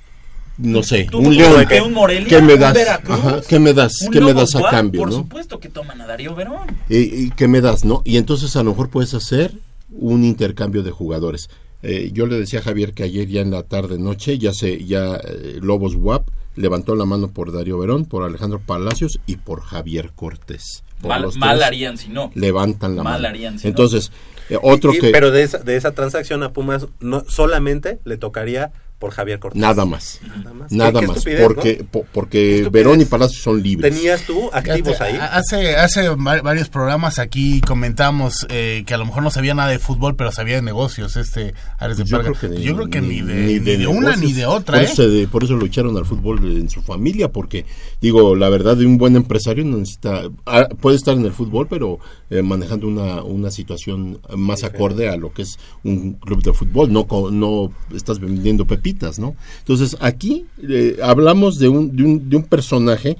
no 0.58 0.82
sé, 0.82 1.06
Tú, 1.10 1.18
un 1.18 1.24
tú, 1.24 1.30
León, 1.32 1.66
que 1.66 1.80
un 1.80 1.92
Morelia, 1.92 2.28
¿qué 2.28 2.42
me 2.42 2.54
un 2.54 2.60
das? 2.60 2.74
Veracruz, 2.74 3.18
Ajá, 3.18 3.40
¿Qué 3.48 3.58
me 3.58 3.72
das? 3.72 4.02
un 4.02 4.10
¿Qué 4.12 4.20
me 4.20 4.34
das 4.34 4.54
a 4.56 4.62
cambio? 4.70 5.00
Por 5.02 5.10
¿no? 5.10 5.16
supuesto 5.18 5.60
que 5.60 5.68
toman 5.68 6.00
a 6.00 6.06
Darío 6.06 6.34
Verón. 6.34 6.66
¿Y, 6.88 6.96
y 7.26 7.30
qué 7.30 7.46
me 7.48 7.60
das, 7.60 7.84
no? 7.84 8.02
Y 8.04 8.16
entonces 8.16 8.54
a 8.56 8.62
lo 8.62 8.70
mejor 8.70 8.90
puedes 8.90 9.14
hacer 9.14 9.52
un 9.90 10.24
intercambio 10.24 10.82
de 10.82 10.90
jugadores. 10.90 11.48
Eh, 11.82 12.10
yo 12.12 12.26
le 12.26 12.36
decía 12.38 12.58
a 12.58 12.62
Javier 12.62 12.92
que 12.92 13.04
ayer 13.04 13.28
ya 13.28 13.40
en 13.40 13.52
la 13.52 13.62
tarde 13.62 13.98
noche 13.98 14.36
ya 14.38 14.52
se 14.52 14.84
ya 14.84 15.14
eh, 15.16 15.58
Lobos 15.62 15.94
WAP 15.94 16.26
levantó 16.56 16.96
la 16.96 17.04
mano 17.04 17.28
por 17.30 17.52
Darío 17.52 17.78
Verón, 17.78 18.04
por 18.04 18.24
Alejandro 18.24 18.60
Palacios 18.64 19.20
y 19.26 19.36
por 19.36 19.60
Javier 19.62 20.10
Cortés. 20.16 20.82
Por 21.00 21.10
Mal, 21.10 21.28
mal 21.36 21.62
harían 21.62 21.96
si 21.96 22.08
no. 22.08 22.32
Levantan 22.34 22.96
la 22.96 23.04
Mal 23.04 23.22
mano. 23.22 23.28
harían 23.28 23.60
si 23.60 23.66
no. 23.66 23.70
Entonces, 23.70 24.10
eh, 24.50 24.58
otro 24.60 24.92
Y- 24.92 24.96
y- 24.96 25.00
que 25.00 25.10
Pero 25.10 25.30
de 25.30 25.44
esa, 25.44 25.58
de 25.58 25.76
esa 25.76 25.92
transacción 25.92 26.42
a 26.42 26.52
Pumas 26.52 26.88
no, 26.98 27.22
solamente 27.28 28.00
le 28.04 28.16
tocaría 28.16 28.72
por 28.98 29.12
Javier 29.12 29.38
Cortés. 29.38 29.60
nada 29.60 29.84
más. 29.84 30.20
Nada 30.26 30.52
más. 30.54 30.72
Nada 30.72 30.92
Qué- 31.00 31.06
qué 31.06 31.06
más, 31.06 31.24
porque 31.44 31.78
¿no? 31.80 31.86
po- 31.86 32.06
porque 32.12 32.68
Verón 32.72 33.00
y 33.00 33.04
Palacios 33.04 33.42
son 33.42 33.62
libres. 33.62 33.94
¿Tenías 33.94 34.22
tú 34.22 34.50
activos 34.52 34.88
Fíjate, 34.96 35.04
ahí? 35.04 35.18
Hace, 35.32 35.76
hace 35.76 36.08
va- 36.08 36.42
varios 36.42 36.68
programas 36.68 37.18
aquí 37.20 37.60
comentamos 37.60 38.44
eh, 38.50 38.82
que 38.86 38.94
a 38.94 38.98
lo 38.98 39.06
mejor 39.06 39.22
no 39.22 39.30
sabía 39.30 39.54
nada 39.54 39.68
de 39.70 39.78
fútbol, 39.78 40.16
pero 40.16 40.32
sabía 40.32 40.56
de 40.56 40.62
negocios, 40.62 41.16
este 41.16 41.54
Ares 41.78 41.98
de 41.98 42.04
Yo 42.04 42.16
Parga. 42.16 42.32
creo 42.32 42.50
que 42.50 42.58
ni, 42.58 42.64
Yo 42.64 42.74
creo 42.74 42.90
que 42.90 43.00
ni, 43.00 43.20
de, 43.22 43.34
ni 43.34 43.52
ni 43.54 43.58
de 43.60 43.86
una 43.86 44.16
ni 44.16 44.32
de 44.32 44.46
otra, 44.46 44.78
Por 44.78 44.82
¿eh? 44.82 44.90
eso, 44.92 45.02
se- 45.08 45.28
por 45.28 45.44
eso 45.44 45.54
lo 45.54 45.66
echaron 45.66 45.96
al 45.96 46.04
fútbol 46.04 46.44
en 46.56 46.68
su 46.68 46.82
familia, 46.82 47.30
porque, 47.30 47.66
digo, 48.00 48.34
la 48.34 48.48
verdad 48.48 48.76
de 48.76 48.84
un 48.84 48.98
buen 48.98 49.14
empresario 49.14 49.64
no 49.64 49.76
necesita, 49.78 50.22
ah, 50.46 50.66
puede 50.80 50.96
estar 50.96 51.14
en 51.16 51.24
el 51.24 51.32
fútbol, 51.32 51.68
pero 51.68 52.00
eh, 52.30 52.42
manejando 52.42 52.88
una, 52.88 53.22
una 53.22 53.50
situación 53.52 54.20
más 54.36 54.64
acorde 54.64 55.08
a 55.08 55.16
lo 55.16 55.32
que 55.32 55.42
es 55.42 55.56
un 55.84 56.14
club 56.14 56.42
de 56.42 56.52
fútbol, 56.52 56.92
no, 56.92 57.06
co- 57.06 57.30
no 57.30 57.70
estás 57.94 58.18
vendiendo 58.18 58.64
Entonces, 58.90 59.96
aquí 60.00 60.46
eh, 60.68 60.98
hablamos 61.02 61.58
de 61.58 61.68
un, 61.68 61.96
de, 61.96 62.02
un, 62.02 62.28
de 62.28 62.36
un 62.36 62.44
personaje 62.44 63.16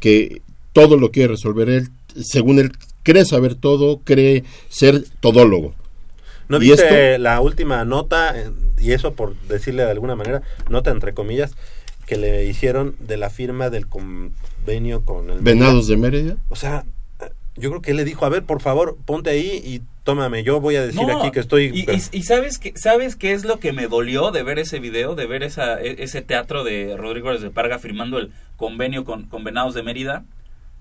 que 0.00 0.42
todo 0.72 0.96
lo 0.96 1.10
quiere 1.10 1.28
resolver 1.28 1.68
él, 1.68 1.88
según 2.20 2.58
él 2.58 2.72
cree 3.02 3.24
saber 3.24 3.54
todo, 3.54 4.00
cree 4.04 4.44
ser 4.68 5.04
todólogo. 5.20 5.74
¿No 6.48 6.58
viste 6.58 7.18
la 7.18 7.40
última 7.40 7.84
nota, 7.84 8.38
eh, 8.38 8.50
y 8.78 8.92
eso 8.92 9.14
por 9.14 9.34
decirle 9.48 9.84
de 9.84 9.90
alguna 9.90 10.16
manera, 10.16 10.42
nota 10.68 10.90
entre 10.90 11.14
comillas, 11.14 11.52
que 12.06 12.16
le 12.16 12.46
hicieron 12.46 12.94
de 12.98 13.16
la 13.16 13.30
firma 13.30 13.70
del 13.70 13.86
convenio 13.86 15.02
con 15.02 15.30
el... 15.30 15.40
Venados 15.40 15.86
de 15.86 15.96
Mérida. 15.96 16.36
O 16.48 16.56
sea, 16.56 16.84
yo 17.62 17.70
creo 17.70 17.80
que 17.80 17.92
él 17.92 17.96
le 17.96 18.04
dijo, 18.04 18.26
a 18.26 18.28
ver, 18.28 18.42
por 18.42 18.60
favor, 18.60 18.98
ponte 19.06 19.30
ahí 19.30 19.62
y 19.64 19.80
tómame, 20.04 20.42
yo 20.42 20.60
voy 20.60 20.76
a 20.76 20.84
decir 20.84 21.00
No, 21.06 21.18
aquí 21.20 21.30
que 21.30 21.40
estoy... 21.40 21.70
Y, 21.72 21.90
y- 21.90 22.18
y 22.18 22.22
sabes 22.24 22.58
que 22.58 22.72
sabes 22.76 23.16
qué 23.16 23.32
es 23.32 23.44
lo 23.44 23.58
que 23.58 23.72
me 23.72 23.86
dolió 23.86 24.30
de 24.32 24.42
ver 24.42 24.58
ese 24.58 24.80
video, 24.80 25.14
de 25.14 25.26
ver 25.26 25.42
esa, 25.42 25.80
e- 25.80 26.02
ese 26.02 26.20
teatro 26.22 26.64
de 26.64 26.96
Rodrigo 26.96 27.32
de 27.38 27.50
Parga 27.50 27.78
firmando 27.78 28.18
el 28.18 28.32
convenio 28.56 29.04
con, 29.04 29.24
con 29.24 29.44
Venados 29.44 29.74
de 29.74 29.82
Mérida. 29.82 30.24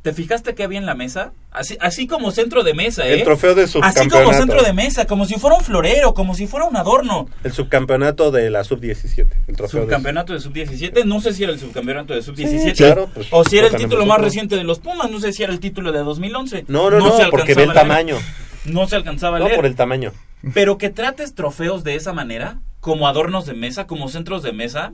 ¿Te 0.01 0.13
fijaste 0.13 0.55
que 0.55 0.63
había 0.63 0.79
en 0.79 0.87
la 0.87 0.95
mesa? 0.95 1.31
Así, 1.51 1.77
así 1.79 2.07
como 2.07 2.31
centro 2.31 2.63
de 2.63 2.73
mesa, 2.73 3.07
¿eh? 3.07 3.13
El 3.19 3.23
trofeo 3.23 3.53
de 3.53 3.63
Así 3.65 3.73
como 3.77 3.85
subcampeonato. 3.91 4.33
centro 4.33 4.63
de 4.63 4.73
mesa, 4.73 5.05
como 5.05 5.25
si 5.25 5.35
fuera 5.35 5.57
un 5.57 5.63
florero, 5.63 6.15
como 6.15 6.33
si 6.33 6.47
fuera 6.47 6.65
un 6.65 6.75
adorno. 6.75 7.29
El 7.43 7.51
subcampeonato 7.51 8.31
de 8.31 8.49
la 8.49 8.63
sub-17. 8.63 9.27
El 9.47 9.55
trofeo 9.55 9.81
de- 9.81 9.85
Subcampeonato 9.85 10.33
de 10.33 10.39
sub-17, 10.39 11.05
no 11.05 11.21
sé 11.21 11.33
si 11.33 11.43
era 11.43 11.51
el 11.53 11.59
subcampeonato 11.59 12.15
de 12.15 12.23
sub-17 12.23 12.59
Sí, 12.71 12.71
claro, 12.73 13.09
pues, 13.13 13.27
o 13.29 13.43
si 13.43 13.59
era 13.59 13.67
el 13.67 13.73
lo 13.73 13.77
título 13.79 14.05
más 14.07 14.19
reciente 14.19 14.55
de 14.55 14.63
los 14.63 14.79
Pumas, 14.79 15.11
no 15.11 15.19
sé 15.19 15.33
si 15.33 15.43
era 15.43 15.53
el 15.53 15.59
título 15.59 15.91
de 15.91 15.99
2011. 15.99 16.65
No, 16.67 16.89
no, 16.89 16.97
no, 16.97 17.15
se 17.15 17.27
porque 17.27 17.53
ve 17.53 17.63
el 17.63 17.73
tamaño. 17.73 18.17
No 18.65 18.87
se 18.87 18.95
alcanzaba 18.95 19.37
a 19.37 19.39
No, 19.39 19.45
leer. 19.45 19.57
por 19.57 19.65
el 19.67 19.75
tamaño. 19.75 20.13
Pero 20.55 20.79
que 20.79 20.89
trates 20.89 21.35
trofeos 21.35 21.83
de 21.83 21.93
esa 21.93 22.11
manera, 22.13 22.57
como 22.79 23.07
adornos 23.07 23.45
de 23.45 23.53
mesa, 23.53 23.85
como 23.85 24.09
centros 24.09 24.41
de 24.41 24.51
mesa. 24.51 24.93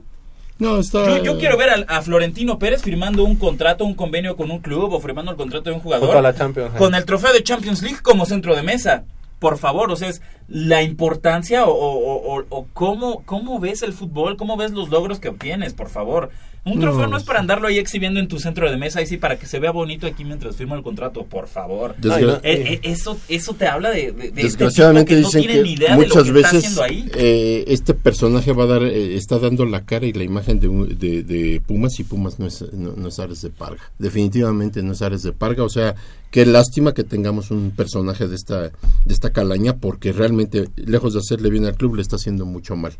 No, 0.58 0.78
está... 0.80 1.06
Yo, 1.06 1.22
yo 1.22 1.38
quiero 1.38 1.56
ver 1.56 1.70
a, 1.70 1.96
a 1.98 2.02
Florentino 2.02 2.58
Pérez 2.58 2.82
firmando 2.82 3.24
un 3.24 3.36
contrato, 3.36 3.84
un 3.84 3.94
convenio 3.94 4.36
con 4.36 4.50
un 4.50 4.58
club 4.58 4.92
o 4.92 5.00
firmando 5.00 5.30
el 5.30 5.36
contrato 5.36 5.70
de 5.70 5.76
un 5.76 5.80
jugador. 5.82 6.16
A 6.16 6.22
la 6.22 6.34
Champions. 6.34 6.74
Con 6.76 6.94
el 6.94 7.04
trofeo 7.04 7.32
de 7.32 7.42
Champions 7.44 7.82
League 7.82 8.00
como 8.02 8.26
centro 8.26 8.56
de 8.56 8.62
mesa. 8.62 9.04
Por 9.38 9.56
favor, 9.56 9.92
o 9.92 9.94
sea, 9.96 10.08
es 10.08 10.20
la 10.48 10.82
importancia 10.82 11.64
o, 11.64 11.70
o- 11.70 12.38
o- 12.40 12.44
o 12.48 12.66
cómo, 12.72 13.22
cómo 13.24 13.60
ves 13.60 13.82
el 13.84 13.92
fútbol, 13.92 14.36
cómo 14.36 14.56
ves 14.56 14.72
los 14.72 14.88
logros 14.88 15.20
que 15.20 15.28
obtienes, 15.28 15.74
por 15.74 15.88
favor. 15.90 16.30
Un 16.72 16.80
trofeo 16.80 17.02
no, 17.02 17.08
No, 17.08 17.16
es 17.16 17.24
para 17.24 17.40
andarlo 17.40 17.68
ahí 17.68 17.78
exhibiendo 17.78 18.20
en 18.20 18.28
tu 18.28 18.38
centro 18.38 18.70
de 18.70 18.76
mesa 18.76 19.00
y 19.02 19.06
sí 19.06 19.16
para 19.16 19.38
que 19.38 19.46
se 19.46 19.58
vea 19.58 19.70
bonito 19.70 20.06
aquí 20.06 20.24
mientras 20.24 20.56
firma 20.56 20.76
el 20.76 20.82
contrato, 20.82 21.24
por 21.24 21.48
favor. 21.48 21.94
Eh, 22.02 22.38
eh, 22.42 22.80
eso, 22.82 23.18
eso 23.28 23.54
te 23.54 23.66
habla 23.66 23.90
de, 23.90 24.12
de- 24.12 24.12
de 24.12 24.26
este 24.28 24.42
Desgraciadamente 24.42 25.16
tipo 25.16 25.30
que 25.30 25.38
dicen 25.38 25.40
no 25.40 25.46
tiene 25.54 25.62
ni 25.62 25.68
que 25.76 25.82
idea 25.84 25.96
de 25.96 26.02
lo 26.02 26.08
muchas 26.08 26.22
que 26.24 26.28
está 26.40 26.52
veces 26.52 26.54
haciendo 26.58 26.82
ahí. 26.82 27.10
eh, 27.14 27.64
este 27.68 27.94
personaje 27.94 28.52
va 28.52 28.64
a 28.64 28.66
dar, 28.66 28.82
eh, 28.82 29.16
está 29.16 29.38
dando 29.38 29.64
la 29.64 29.84
cara 29.84 30.06
y 30.06 30.12
la 30.12 30.24
imagen 30.24 30.60
de, 30.60 30.68
de, 30.94 31.22
de 31.22 31.60
Pumas 31.66 31.98
y 32.00 32.04
Pumas 32.04 32.38
no 32.38 32.46
es, 32.46 32.64
no, 32.72 32.92
no 32.96 33.08
es 33.08 33.18
Ares 33.18 33.42
de 33.42 33.50
Parga. 33.50 33.82
Definitivamente 33.98 34.82
no 34.82 34.92
es 34.92 35.02
Ares 35.02 35.22
de 35.22 35.32
Parga. 35.32 35.64
O 35.64 35.68
sea, 35.68 35.94
qué 36.30 36.44
lástima 36.46 36.92
que 36.94 37.04
tengamos 37.04 37.50
un 37.50 37.70
personaje 37.70 38.26
de 38.28 38.34
esta, 38.36 38.62
de 38.62 38.70
esta 39.08 39.30
calaña 39.30 39.76
porque 39.76 40.12
realmente, 40.12 40.68
lejos 40.76 41.14
de 41.14 41.20
hacerle 41.20 41.50
bien 41.50 41.64
al 41.64 41.74
club, 41.76 41.96
le 41.96 42.02
está 42.02 42.16
haciendo 42.16 42.44
mucho 42.46 42.76
mal. 42.76 42.92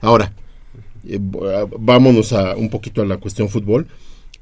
Ahora, 0.00 0.32
eh, 1.08 1.18
v- 1.20 1.68
vámonos 1.78 2.32
a 2.32 2.54
un 2.56 2.68
poquito 2.70 3.02
a 3.02 3.06
la 3.06 3.16
cuestión 3.18 3.48
fútbol. 3.48 3.86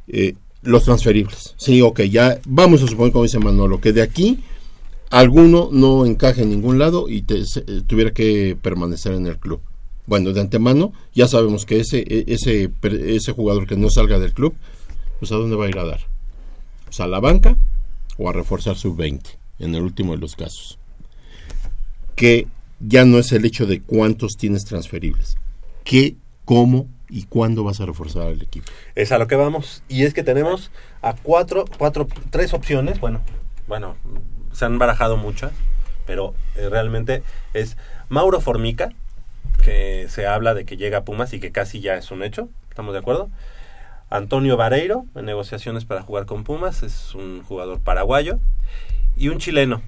Eh, 0.09 0.35
los 0.63 0.85
transferibles. 0.85 1.55
Sí, 1.59 1.83
ok, 1.83 2.01
ya 2.03 2.41
vamos 2.47 2.83
a 2.83 2.87
suponer, 2.87 3.13
como 3.13 3.25
dice 3.25 3.39
Manolo, 3.39 3.81
que 3.81 3.93
de 3.93 4.01
aquí 4.03 4.41
alguno 5.11 5.69
no 5.71 6.07
encaje 6.07 6.43
en 6.43 6.51
ningún 6.51 6.79
lado 6.79 7.09
y 7.09 7.25
eh, 7.29 7.45
tuviera 7.87 8.13
que 8.13 8.57
permanecer 8.61 9.13
en 9.13 9.27
el 9.27 9.39
club. 9.39 9.61
Bueno, 10.07 10.33
de 10.33 10.41
antemano 10.41 10.93
ya 11.15 11.29
sabemos 11.29 11.65
que 11.67 11.81
ese, 11.81 11.99
e- 12.01 12.25
ese, 12.29 12.71
ese 12.83 13.33
jugador 13.33 13.67
que 13.67 13.77
no 13.77 13.91
salga 13.91 14.19
del 14.19 14.33
club, 14.33 14.55
pues 15.19 15.33
a 15.33 15.37
dónde 15.37 15.57
va 15.57 15.67
a 15.67 15.69
ir 15.69 15.79
a 15.79 15.85
dar. 15.85 16.01
Pues 16.87 17.01
a 17.01 17.07
la 17.07 17.21
banca 17.21 17.57
o 18.17 18.29
a 18.31 18.33
reforzar 18.33 18.77
su 18.77 18.95
20, 18.95 19.31
en 19.59 19.75
el 19.75 19.83
último 19.83 20.13
de 20.13 20.19
los 20.19 20.35
casos. 20.37 20.79
Que 22.17 22.47
ya 22.81 23.05
no 23.05 23.19
es 23.19 23.33
el 23.33 23.45
hecho 23.45 23.67
de 23.67 23.81
cuántos 23.81 24.37
tienes 24.37 24.65
transferibles, 24.65 25.37
qué, 25.85 26.17
cómo 26.45 26.89
y 27.09 27.25
cuándo 27.25 27.65
vas 27.65 27.81
a 27.81 27.87
reforzar 27.87 28.29
al 28.29 28.43
equipo. 28.43 28.71
Es 28.95 29.13
a 29.13 29.19
lo 29.19 29.27
que 29.27 29.37
vamos. 29.37 29.83
Y 29.89 30.05
es 30.05 30.15
que 30.15 30.23
tenemos 30.23 30.71
a 31.03 31.15
cuatro, 31.15 31.65
cuatro, 31.79 32.09
tres 32.31 32.55
opciones. 32.55 33.01
Bueno, 33.01 33.21
bueno, 33.67 33.97
se 34.53 34.65
han 34.65 34.79
barajado 34.79 35.17
muchas, 35.17 35.53
pero 36.07 36.35
eh, 36.57 36.69
realmente 36.69 37.23
es 37.53 37.77
Mauro 38.09 38.41
Formica, 38.41 38.91
que 39.63 40.07
se 40.09 40.27
habla 40.27 40.55
de 40.55 40.65
que 40.65 40.77
llega 40.77 40.99
a 40.99 41.05
Pumas 41.05 41.33
y 41.33 41.41
que 41.41 41.53
casi 41.53 41.81
ya 41.81 41.97
es 41.97 42.11
un 42.11 42.23
hecho. 42.23 42.49
¿Estamos 42.69 42.93
de 42.93 43.01
acuerdo? 43.01 43.31
Antonio 44.11 44.57
Vareiro, 44.57 45.07
en 45.15 45.25
negociaciones 45.25 45.85
para 45.85 46.03
jugar 46.03 46.27
con 46.27 46.45
Pumas, 46.45 46.83
es 46.83 47.15
un 47.15 47.43
jugador 47.43 47.81
paraguayo. 47.81 48.39
Y 49.17 49.29
un 49.29 49.39
chileno, 49.39 49.83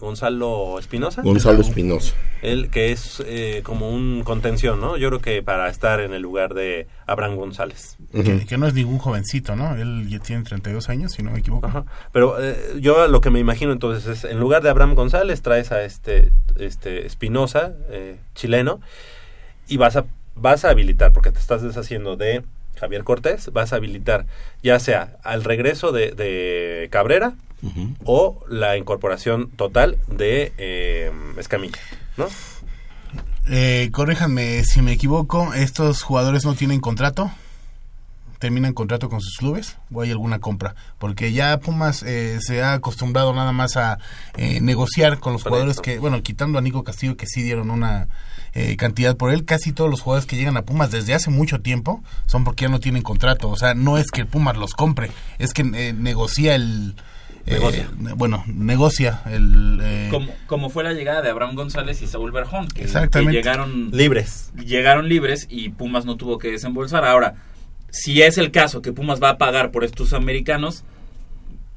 Gonzalo 0.00 0.78
Espinosa. 0.78 1.22
Gonzalo 1.22 1.60
Espinosa. 1.60 2.14
Él 2.42 2.70
que 2.70 2.92
es 2.92 3.22
eh, 3.26 3.60
como 3.62 3.90
un 3.90 4.22
contención, 4.24 4.80
¿no? 4.80 4.96
Yo 4.96 5.08
creo 5.08 5.20
que 5.20 5.42
para 5.42 5.68
estar 5.68 6.00
en 6.00 6.12
el 6.12 6.22
lugar 6.22 6.54
de 6.54 6.88
Abraham 7.06 7.36
González. 7.36 7.96
que, 8.12 8.46
que 8.46 8.58
no 8.58 8.66
es 8.66 8.74
ningún 8.74 8.98
jovencito, 8.98 9.54
¿no? 9.54 9.76
Él 9.76 10.08
ya 10.08 10.18
tiene 10.18 10.42
32 10.42 10.88
años, 10.88 11.12
si 11.12 11.22
no 11.22 11.30
me 11.30 11.38
equivoco. 11.38 11.84
Pero 12.12 12.42
eh, 12.42 12.56
yo 12.80 13.06
lo 13.08 13.20
que 13.20 13.30
me 13.30 13.38
imagino 13.38 13.72
entonces 13.72 14.06
es, 14.06 14.24
en 14.24 14.40
lugar 14.40 14.62
de 14.62 14.70
Abraham 14.70 14.94
González, 14.94 15.42
traes 15.42 15.72
a 15.72 15.84
este, 15.84 16.32
este 16.56 17.06
Espinosa, 17.06 17.72
eh, 17.90 18.16
chileno, 18.34 18.80
y 19.68 19.76
vas 19.76 19.96
a, 19.96 20.06
vas 20.34 20.64
a 20.64 20.70
habilitar, 20.70 21.12
porque 21.12 21.30
te 21.30 21.38
estás 21.38 21.62
deshaciendo 21.62 22.16
de 22.16 22.42
Javier 22.76 23.04
Cortés, 23.04 23.52
vas 23.52 23.72
a 23.72 23.76
habilitar 23.76 24.26
ya 24.62 24.78
sea 24.80 25.16
al 25.22 25.44
regreso 25.44 25.92
de, 25.92 26.10
de 26.10 26.88
Cabrera 26.90 27.34
o 28.04 28.44
la 28.48 28.76
incorporación 28.76 29.50
total 29.50 29.98
de 30.08 30.52
eh, 30.58 31.12
Escamilla, 31.38 31.78
¿no? 32.16 32.26
Eh, 33.48 33.90
corríjanme 33.92 34.64
si 34.64 34.82
me 34.82 34.92
equivoco, 34.92 35.52
¿estos 35.54 36.02
jugadores 36.02 36.44
no 36.44 36.54
tienen 36.54 36.80
contrato? 36.80 37.30
¿Terminan 38.38 38.72
contrato 38.72 39.08
con 39.08 39.20
sus 39.20 39.36
clubes? 39.36 39.76
¿O 39.92 40.00
hay 40.00 40.10
alguna 40.10 40.40
compra? 40.40 40.74
Porque 40.98 41.32
ya 41.32 41.60
Pumas 41.60 42.02
eh, 42.02 42.38
se 42.40 42.62
ha 42.62 42.72
acostumbrado 42.72 43.32
nada 43.32 43.52
más 43.52 43.76
a 43.76 43.98
eh, 44.36 44.60
negociar 44.60 45.20
con 45.20 45.32
los 45.32 45.44
jugadores 45.44 45.80
que, 45.80 46.00
bueno, 46.00 46.20
quitando 46.24 46.58
a 46.58 46.62
Nico 46.62 46.82
Castillo 46.82 47.16
que 47.16 47.28
sí 47.28 47.42
dieron 47.42 47.70
una 47.70 48.08
eh, 48.54 48.76
cantidad 48.76 49.16
por 49.16 49.32
él, 49.32 49.44
casi 49.44 49.72
todos 49.72 49.88
los 49.88 50.02
jugadores 50.02 50.26
que 50.26 50.36
llegan 50.36 50.56
a 50.56 50.62
Pumas 50.62 50.90
desde 50.90 51.14
hace 51.14 51.30
mucho 51.30 51.62
tiempo 51.62 52.02
son 52.26 52.44
porque 52.44 52.64
ya 52.64 52.68
no 52.68 52.80
tienen 52.80 53.02
contrato. 53.02 53.48
O 53.48 53.56
sea, 53.56 53.74
no 53.74 53.96
es 53.96 54.10
que 54.10 54.26
Pumas 54.26 54.56
los 54.56 54.74
compre, 54.74 55.10
es 55.38 55.52
que 55.52 55.62
eh, 55.62 55.92
negocia 55.92 56.54
el... 56.54 56.96
eh, 57.46 57.52
Negocia. 57.52 57.88
bueno, 58.16 58.44
negocia 58.46 59.22
el... 59.26 59.78
eh, 59.82 60.08
Como, 60.10 60.32
como 60.46 60.70
fue 60.70 60.84
la 60.84 60.92
llegada 60.92 61.22
de 61.22 61.30
Abraham 61.30 61.54
González 61.54 62.00
y 62.02 62.06
Saúl 62.06 62.32
Berjón, 62.32 62.68
que, 62.68 62.82
Exactamente. 62.82 63.32
que 63.32 63.36
llegaron 63.38 63.90
libres. 63.90 64.52
Llegaron 64.56 65.08
libres 65.08 65.46
y 65.50 65.70
Pumas 65.70 66.04
no 66.04 66.16
tuvo 66.16 66.38
que 66.38 66.50
desembolsar. 66.50 67.04
Ahora, 67.04 67.34
si 67.90 68.22
es 68.22 68.38
el 68.38 68.50
caso 68.50 68.80
que 68.82 68.92
Pumas 68.92 69.22
va 69.22 69.30
a 69.30 69.38
pagar 69.38 69.70
por 69.70 69.84
estos 69.84 70.12
americanos, 70.12 70.84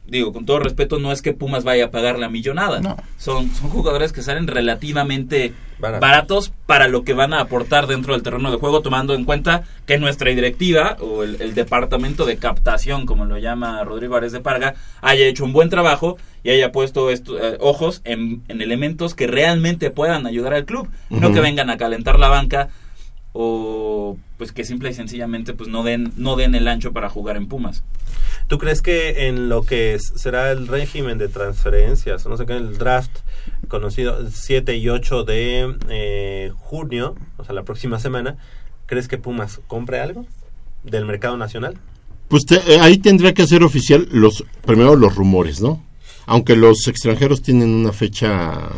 digo, 0.07 0.31
con 0.33 0.45
todo 0.45 0.59
respeto, 0.59 0.99
no 0.99 1.11
es 1.11 1.21
que 1.21 1.33
Pumas 1.33 1.63
vaya 1.63 1.85
a 1.85 1.91
pagar 1.91 2.19
la 2.19 2.29
millonada. 2.29 2.79
Son, 3.17 3.49
son 3.53 3.69
jugadores 3.69 4.13
que 4.13 4.21
salen 4.21 4.47
relativamente 4.47 5.53
Baratos. 5.79 5.99
baratos 6.01 6.53
para 6.67 6.87
lo 6.87 7.03
que 7.03 7.13
van 7.13 7.33
a 7.33 7.41
aportar 7.41 7.87
dentro 7.87 8.13
del 8.13 8.23
terreno 8.23 8.49
de 8.51 8.57
juego, 8.57 8.81
tomando 8.81 9.13
en 9.13 9.25
cuenta 9.25 9.63
que 9.85 9.97
nuestra 9.97 10.29
directiva 10.31 10.95
o 11.01 11.23
el, 11.23 11.41
el 11.41 11.53
departamento 11.53 12.25
de 12.25 12.37
captación, 12.37 13.05
como 13.05 13.25
lo 13.25 13.37
llama 13.39 13.83
Rodrigo 13.83 14.15
Ares 14.15 14.31
de 14.31 14.39
Parga, 14.41 14.75
haya 15.01 15.25
hecho 15.25 15.43
un 15.43 15.53
buen 15.53 15.69
trabajo 15.69 16.17
y 16.43 16.51
haya 16.51 16.71
puesto 16.71 17.09
esto- 17.11 17.37
eh, 17.39 17.57
ojos 17.59 18.01
en, 18.05 18.43
en 18.47 18.61
elementos 18.61 19.15
que 19.15 19.27
realmente 19.27 19.89
puedan 19.91 20.25
ayudar 20.27 20.53
al 20.53 20.65
club, 20.65 20.87
no 21.09 21.33
que 21.33 21.41
vengan 21.41 21.69
a 21.69 21.77
calentar 21.77 22.19
la 22.19 22.29
banca 22.29 22.69
o 23.33 24.17
pues 24.37 24.51
que 24.51 24.63
simple 24.63 24.89
y 24.89 24.93
sencillamente 24.93 25.53
pues 25.53 25.69
no 25.69 25.83
den 25.83 26.13
no 26.15 26.35
den 26.35 26.55
el 26.55 26.67
ancho 26.67 26.93
para 26.93 27.09
jugar 27.09 27.35
en 27.37 27.47
Pumas. 27.47 27.83
¿Tú 28.47 28.57
crees 28.59 28.81
que 28.81 29.27
en 29.27 29.49
lo 29.49 29.63
que 29.63 29.97
será 29.99 30.51
el 30.51 30.67
régimen 30.67 31.17
de 31.17 31.27
transferencias, 31.29 32.25
no 32.27 32.37
sé 32.37 32.45
qué, 32.45 32.53
el 32.57 32.77
draft 32.77 33.11
conocido 33.67 34.19
7 34.31 34.75
y 34.77 34.89
8 34.89 35.23
de 35.23 35.75
eh, 35.89 36.51
junio, 36.55 37.15
o 37.37 37.43
sea, 37.43 37.55
la 37.55 37.63
próxima 37.63 37.99
semana, 37.99 38.37
crees 38.85 39.07
que 39.07 39.17
Pumas 39.17 39.61
compre 39.67 39.99
algo 39.99 40.25
del 40.83 41.05
mercado 41.05 41.37
nacional? 41.37 41.77
Pues 42.27 42.45
te- 42.45 42.55
eh, 42.71 42.79
ahí 42.79 42.97
tendría 42.99 43.33
que 43.33 43.41
hacer 43.41 43.63
oficial 43.63 44.07
los 44.11 44.43
primero 44.65 44.95
los 44.95 45.15
rumores, 45.15 45.59
¿no? 45.61 45.83
Aunque 46.27 46.55
los 46.55 46.87
extranjeros 46.87 47.41
tienen 47.41 47.69
una 47.69 47.93
fecha, 47.93 48.69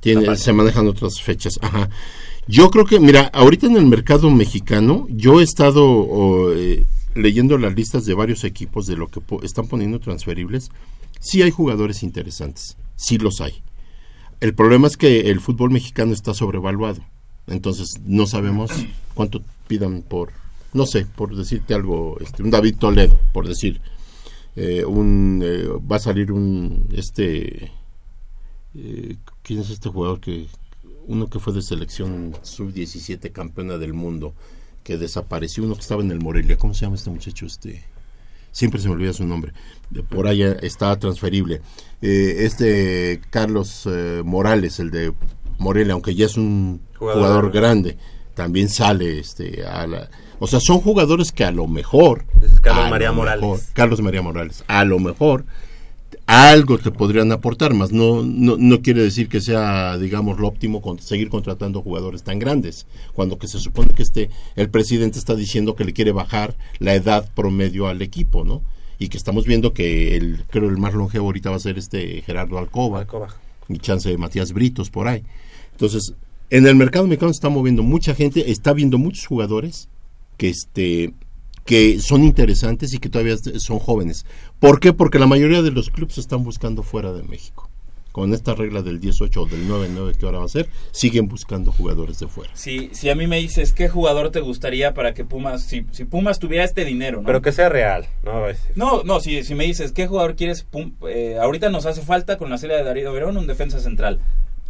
tiene, 0.00 0.34
se 0.36 0.52
manejan 0.54 0.86
otras 0.86 1.20
fechas. 1.20 1.54
Ajá. 1.62 1.88
Yo 2.46 2.70
creo 2.70 2.84
que, 2.84 3.00
mira, 3.00 3.30
ahorita 3.32 3.66
en 3.66 3.76
el 3.78 3.86
mercado 3.86 4.30
mexicano, 4.30 5.06
yo 5.10 5.40
he 5.40 5.44
estado 5.44 6.54
eh, 6.54 6.84
leyendo 7.14 7.58
las 7.58 7.74
listas 7.74 8.04
de 8.04 8.14
varios 8.14 8.44
equipos 8.44 8.86
de 8.86 8.96
lo 8.96 9.08
que 9.08 9.20
po- 9.20 9.42
están 9.42 9.66
poniendo 9.66 10.00
transferibles. 10.00 10.70
Sí 11.20 11.42
hay 11.42 11.50
jugadores 11.50 12.02
interesantes, 12.02 12.76
sí 12.96 13.18
los 13.18 13.40
hay. 13.40 13.62
El 14.40 14.54
problema 14.54 14.86
es 14.86 14.96
que 14.96 15.30
el 15.30 15.40
fútbol 15.40 15.70
mexicano 15.70 16.12
está 16.12 16.34
sobrevaluado. 16.34 17.02
Entonces 17.46 18.00
no 18.04 18.26
sabemos 18.26 18.70
cuánto 19.14 19.42
pidan 19.68 20.02
por, 20.02 20.30
no 20.72 20.86
sé, 20.86 21.06
por 21.06 21.34
decirte 21.36 21.74
algo, 21.74 22.18
este, 22.20 22.42
un 22.42 22.50
David 22.50 22.76
Toledo, 22.78 23.18
por 23.32 23.46
decir. 23.48 23.80
Eh, 24.56 24.84
un, 24.84 25.42
eh, 25.44 25.64
va 25.90 25.96
a 25.96 26.00
salir 26.00 26.30
un, 26.30 26.86
este, 26.92 27.72
eh, 28.74 29.16
¿quién 29.42 29.60
es 29.60 29.70
este 29.70 29.88
jugador 29.88 30.20
que, 30.20 30.46
uno 31.06 31.28
que 31.28 31.38
fue 31.38 31.52
de 31.52 31.62
selección 31.62 32.34
sub-17 32.42 33.30
campeona 33.32 33.78
del 33.78 33.94
mundo, 33.94 34.34
que 34.84 34.96
desapareció, 34.98 35.64
uno 35.64 35.74
que 35.74 35.80
estaba 35.80 36.02
en 36.02 36.10
el 36.12 36.20
Morelia, 36.20 36.56
¿cómo 36.56 36.74
se 36.74 36.82
llama 36.82 36.94
este 36.96 37.10
muchacho? 37.10 37.46
Este, 37.46 37.82
siempre 38.52 38.80
se 38.80 38.86
me 38.88 38.94
olvida 38.94 39.12
su 39.12 39.26
nombre. 39.26 39.52
De 39.90 40.02
Por 40.04 40.28
allá 40.28 40.52
está 40.62 40.96
transferible. 40.98 41.60
Eh, 42.02 42.36
este 42.40 43.20
Carlos 43.30 43.88
eh, 43.90 44.22
Morales, 44.24 44.78
el 44.78 44.90
de 44.92 45.12
Morelia, 45.58 45.94
aunque 45.94 46.14
ya 46.14 46.26
es 46.26 46.36
un 46.36 46.80
Jugador. 46.98 47.22
jugador, 47.22 47.50
grande, 47.52 47.96
también 48.34 48.68
sale 48.68 49.18
este 49.18 49.64
a 49.66 49.86
la, 49.86 50.08
o 50.38 50.46
sea, 50.46 50.60
son 50.60 50.80
jugadores 50.80 51.32
que 51.32 51.44
a 51.44 51.50
lo 51.50 51.66
mejor 51.66 52.24
Carlos 52.62 52.90
María 52.90 53.12
Morales. 53.12 53.40
mejor- 53.42 53.60
Carlos 53.72 54.00
María 54.02 54.20
Morales, 54.22 54.64
a 54.66 54.84
lo 54.84 54.98
mejor 54.98 55.44
algo 56.26 56.78
te 56.78 56.90
podrían 56.90 57.32
aportar, 57.32 57.74
más 57.74 57.92
no, 57.92 58.22
no, 58.22 58.56
no 58.56 58.80
quiere 58.80 59.02
decir 59.02 59.28
que 59.28 59.40
sea, 59.40 59.98
digamos, 59.98 60.38
lo 60.38 60.48
óptimo 60.48 60.80
con, 60.80 60.98
seguir 60.98 61.28
contratando 61.28 61.82
jugadores 61.82 62.22
tan 62.22 62.38
grandes, 62.38 62.86
cuando 63.12 63.38
que 63.38 63.46
se 63.46 63.58
supone 63.58 63.92
que 63.94 64.02
este, 64.02 64.30
el 64.56 64.70
presidente 64.70 65.18
está 65.18 65.34
diciendo 65.34 65.74
que 65.74 65.84
le 65.84 65.92
quiere 65.92 66.12
bajar 66.12 66.56
la 66.78 66.94
edad 66.94 67.28
promedio 67.34 67.88
al 67.88 68.00
equipo, 68.00 68.44
¿no? 68.44 68.62
Y 68.98 69.08
que 69.08 69.18
estamos 69.18 69.44
viendo 69.44 69.74
que 69.74 70.16
el, 70.16 70.44
creo 70.48 70.68
el 70.68 70.78
más 70.78 70.94
longevo 70.94 71.26
ahorita 71.26 71.50
va 71.50 71.56
a 71.56 71.60
ser 71.60 71.76
este 71.78 72.22
Gerardo 72.22 72.58
Alcoba, 72.58 73.00
Alcoba. 73.00 73.28
y 73.68 73.78
chance 73.78 74.08
de 74.08 74.16
Matías 74.16 74.52
Britos 74.52 74.88
por 74.88 75.08
ahí. 75.08 75.24
Entonces, 75.72 76.14
en 76.48 76.66
el 76.66 76.76
mercado 76.76 77.06
mexicano 77.06 77.32
se 77.32 77.38
está 77.38 77.48
moviendo 77.48 77.82
mucha 77.82 78.14
gente, 78.14 78.50
está 78.50 78.72
viendo 78.72 78.96
muchos 78.96 79.26
jugadores 79.26 79.88
que 80.38 80.48
este 80.48 81.12
que 81.64 81.98
son 82.00 82.24
interesantes 82.24 82.92
y 82.92 82.98
que 82.98 83.08
todavía 83.08 83.36
son 83.56 83.78
jóvenes. 83.78 84.26
¿Por 84.64 84.80
qué? 84.80 84.94
Porque 84.94 85.18
la 85.18 85.26
mayoría 85.26 85.60
de 85.60 85.70
los 85.70 85.90
clubes 85.90 86.16
están 86.16 86.42
buscando 86.42 86.82
fuera 86.82 87.12
de 87.12 87.22
México. 87.22 87.68
Con 88.12 88.32
esta 88.32 88.54
regla 88.54 88.80
del 88.80 88.98
18 88.98 89.42
o 89.42 89.44
del 89.44 89.68
9-9 89.68 90.16
que 90.16 90.24
ahora 90.24 90.38
va 90.38 90.46
a 90.46 90.48
ser, 90.48 90.70
siguen 90.90 91.28
buscando 91.28 91.70
jugadores 91.70 92.18
de 92.18 92.28
fuera. 92.28 92.50
Si, 92.54 92.88
si 92.94 93.10
a 93.10 93.14
mí 93.14 93.26
me 93.26 93.36
dices 93.40 93.74
qué 93.74 93.90
jugador 93.90 94.30
te 94.30 94.40
gustaría 94.40 94.94
para 94.94 95.12
que 95.12 95.26
Pumas, 95.26 95.64
si, 95.64 95.84
si 95.90 96.06
Pumas 96.06 96.38
tuviera 96.38 96.64
este 96.64 96.86
dinero, 96.86 97.18
¿no? 97.20 97.26
Pero 97.26 97.42
que 97.42 97.52
sea 97.52 97.68
real, 97.68 98.06
¿no? 98.22 98.40
No, 98.74 99.02
no, 99.02 99.20
si, 99.20 99.42
si 99.44 99.54
me 99.54 99.64
dices 99.64 99.92
qué 99.92 100.06
jugador 100.06 100.34
quieres, 100.34 100.62
Pum- 100.64 100.94
eh, 101.10 101.36
ahorita 101.38 101.68
nos 101.68 101.84
hace 101.84 102.00
falta 102.00 102.38
con 102.38 102.48
la 102.48 102.56
serie 102.56 102.76
de 102.78 102.84
Darío 102.84 103.12
Verón 103.12 103.36
un 103.36 103.46
defensa 103.46 103.80
central. 103.80 104.18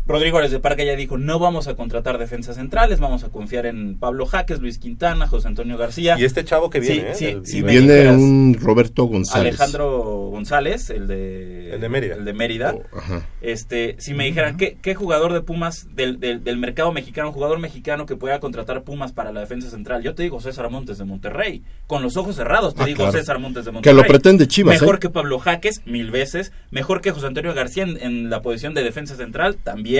Rodrigo 0.06 0.36
Árez 0.38 0.50
de 0.50 0.60
Parga 0.60 0.84
ya 0.84 0.96
dijo, 0.96 1.16
no 1.16 1.38
vamos 1.38 1.66
a 1.66 1.74
contratar 1.76 2.18
defensas 2.18 2.56
centrales, 2.56 3.00
vamos 3.00 3.24
a 3.24 3.30
confiar 3.30 3.64
en 3.64 3.98
Pablo 3.98 4.26
Jaques, 4.26 4.60
Luis 4.60 4.78
Quintana, 4.78 5.26
José 5.26 5.48
Antonio 5.48 5.78
García. 5.78 6.16
Y 6.18 6.24
este 6.24 6.44
chavo 6.44 6.68
que 6.68 6.82
Sí, 6.82 6.92
viene, 6.92 7.10
¿eh? 7.10 7.14
sí, 7.14 7.36
sí 7.44 7.62
viene 7.62 7.94
dijeras, 7.94 8.16
un 8.16 8.56
Roberto 8.60 9.04
González. 9.04 9.54
Alejandro 9.54 10.28
González, 10.30 10.90
el 10.90 11.06
de, 11.06 11.74
El 11.74 11.80
de 11.80 11.88
Mérida. 11.88 12.14
El 12.16 12.24
de 12.26 12.32
Mérida. 12.34 12.74
Oh, 12.74 12.98
ajá. 12.98 13.26
Este, 13.40 13.96
si 13.98 14.12
me 14.12 14.24
dijeran 14.26 14.56
¿qué, 14.58 14.76
qué 14.82 14.94
jugador 14.94 15.32
de 15.32 15.40
Pumas 15.40 15.88
del, 15.94 16.20
del, 16.20 16.44
del 16.44 16.56
mercado 16.58 16.92
mexicano, 16.92 17.32
jugador 17.32 17.58
mexicano 17.58 18.04
que 18.04 18.16
pueda 18.16 18.40
contratar 18.40 18.82
Pumas 18.82 19.12
para 19.12 19.32
la 19.32 19.40
defensa 19.40 19.70
central, 19.70 20.02
yo 20.02 20.14
te 20.14 20.22
digo 20.22 20.38
César 20.40 20.68
Montes 20.70 20.98
de 20.98 21.04
Monterrey, 21.04 21.62
con 21.86 22.02
los 22.02 22.16
ojos 22.18 22.36
cerrados 22.36 22.74
te 22.74 22.82
Ah, 22.82 22.86
digo 22.86 22.98
claro. 23.04 23.12
César 23.12 23.38
Montes 23.38 23.64
de 23.64 23.70
Que 23.70 23.74
Monterrey. 23.74 23.96
lo 23.96 24.06
pretende 24.06 24.46
Chivas, 24.48 24.78
Mejor 24.80 24.96
¿eh? 24.96 24.98
que 24.98 25.08
Pablo 25.08 25.38
Jaques, 25.38 25.80
mil 25.86 26.10
veces, 26.10 26.52
mejor 26.70 27.00
que 27.00 27.10
José 27.10 27.26
Antonio 27.26 27.54
García 27.54 27.84
en, 27.84 27.96
en 28.02 28.28
la 28.28 28.42
posición 28.42 28.74
de 28.74 28.82
defensa 28.82 29.16
central, 29.16 29.56
también, 29.56 29.93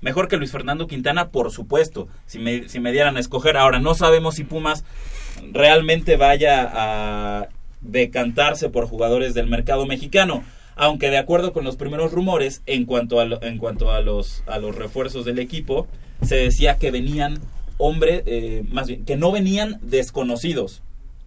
mejor 0.00 0.28
que 0.28 0.36
Luis 0.36 0.52
Fernando 0.52 0.86
Quintana, 0.86 1.28
por 1.28 1.50
supuesto, 1.50 2.08
si 2.26 2.38
me, 2.38 2.68
si 2.68 2.80
me 2.80 2.92
dieran 2.92 3.16
a 3.16 3.20
escoger. 3.20 3.56
Ahora, 3.56 3.78
no 3.80 3.94
sabemos 3.94 4.34
si 4.36 4.44
Pumas 4.44 4.84
realmente 5.52 6.16
vaya 6.16 6.70
a 6.72 7.48
decantarse 7.80 8.68
por 8.70 8.86
jugadores 8.86 9.34
del 9.34 9.46
mercado 9.48 9.86
mexicano. 9.86 10.42
Aunque 10.76 11.10
de 11.10 11.18
acuerdo 11.18 11.52
con 11.52 11.64
los 11.64 11.76
primeros 11.76 12.12
rumores, 12.12 12.62
en 12.66 12.84
cuanto 12.84 13.18
a, 13.20 13.24
lo- 13.24 13.42
en 13.42 13.58
cuanto 13.58 13.90
a, 13.90 14.00
los, 14.00 14.44
a 14.46 14.58
los 14.58 14.76
refuerzos 14.76 15.24
del 15.24 15.40
equipo, 15.40 15.88
se 16.22 16.36
decía 16.36 16.76
que 16.78 16.90
venían 16.92 17.40
hombres, 17.78 18.22
eh, 18.26 18.64
más 18.70 18.86
bien, 18.86 19.04
que 19.04 19.16
no 19.16 19.32
venían 19.32 19.78
desconocidos. 19.82 20.82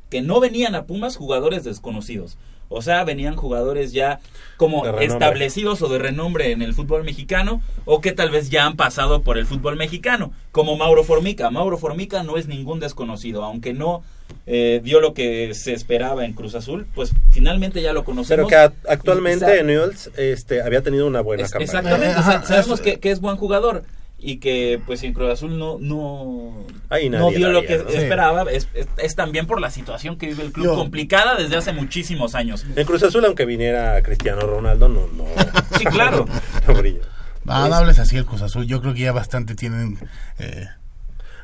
Que 0.10 0.22
no 0.22 0.40
venían 0.40 0.76
a 0.76 0.84
Pumas 0.86 1.18
jugadores 1.18 1.64
desconocidos. 1.66 2.38
O 2.74 2.82
sea, 2.82 3.04
venían 3.04 3.36
jugadores 3.36 3.92
ya 3.92 4.20
como 4.58 4.86
establecidos 5.00 5.82
o 5.82 5.90
de 5.90 6.00
renombre 6.00 6.52
en 6.52 6.62
el 6.62 6.74
fútbol 6.74 7.04
mexicano 7.04 7.62
o 7.86 8.00
que 8.02 8.12
tal 8.12 8.30
vez 8.30 8.50
ya 8.50 8.66
han 8.66 8.76
pasado 8.76 9.22
por 9.22 9.38
el 9.38 9.46
fútbol 9.46 9.76
mexicano, 9.76 10.32
como 10.52 10.78
Mauro 10.78 11.04
Formica. 11.04 11.50
Mauro 11.52 11.78
Formica 11.78 12.24
no 12.24 12.38
es 12.38 12.48
ningún 12.48 12.80
desconocido, 12.80 13.44
aunque 13.44 13.74
no 13.74 14.04
eh, 14.48 14.80
dio 14.84 15.02
lo 15.02 15.14
que 15.14 15.54
se 15.54 15.74
esperaba 15.74 16.24
en 16.26 16.34
Cruz 16.34 16.56
Azul, 16.56 16.88
pues 16.96 17.12
finalmente 17.32 17.82
ya 17.82 17.92
lo 17.92 18.04
conocemos. 18.06 18.30
Pero 18.30 18.48
que 18.48 18.56
a- 18.56 18.74
actualmente 18.92 19.60
en 19.60 19.68
Newell's 19.68 20.10
este, 20.18 20.62
había 20.62 20.82
tenido 20.82 21.06
una 21.08 21.22
buena 21.22 21.44
es- 21.44 21.52
campaña. 21.52 21.66
exactamente, 21.80 22.08
Eh, 22.14 22.16
ajá, 22.18 22.44
sabemos 22.46 22.80
que, 22.82 23.00
que 23.00 23.12
es 23.12 23.20
buen 23.20 23.36
jugador 23.36 23.84
y 24.24 24.38
que 24.38 24.80
pues 24.86 25.02
en 25.04 25.14
Cruz 25.14 25.30
Azul 25.32 25.58
no 25.58 25.78
no, 25.80 26.54
Ahí 26.90 27.10
no 27.10 27.20
nadie 27.20 27.38
dio 27.38 27.50
lo 27.52 27.64
que 27.64 27.78
¿no? 27.80 27.90
esperaba 27.90 28.44
es, 28.52 28.68
es- 28.74 28.88
es 28.98 29.16
también 29.16 29.48
por 29.48 29.60
la 29.60 29.72
situación 29.72 30.18
que 30.18 30.28
vive 30.28 30.44
el 30.44 30.52
club 30.52 30.66
Yo- 30.68 30.76
complicada 30.76 31.36
desde 31.36 31.58
hace 31.58 31.74
muchísimos 31.74 32.36
años 32.36 32.66
En 32.76 32.86
Cruz 32.86 33.02
Azul, 33.04 33.26
aunque 33.26 33.46
viniera 33.46 34.02
Cristiano 34.04 34.42
Ronaldo, 34.42 34.88
no, 34.90 35.08
no. 35.16 35.26
Sí, 35.80 35.86
claro. 35.86 36.28
no 36.68 36.74
brilla. 36.76 37.00
Ah, 37.48 37.68
no 37.68 37.76
hables 37.76 37.98
así 37.98 38.16
el 38.18 38.26
Cruz 38.26 38.44
Azul. 38.44 38.68
Yo 38.68 38.80
creo 38.82 38.94
que 38.94 39.00
ya 39.02 39.12
bastante 39.12 39.56
tienen 39.56 39.98
eh, 40.38 40.68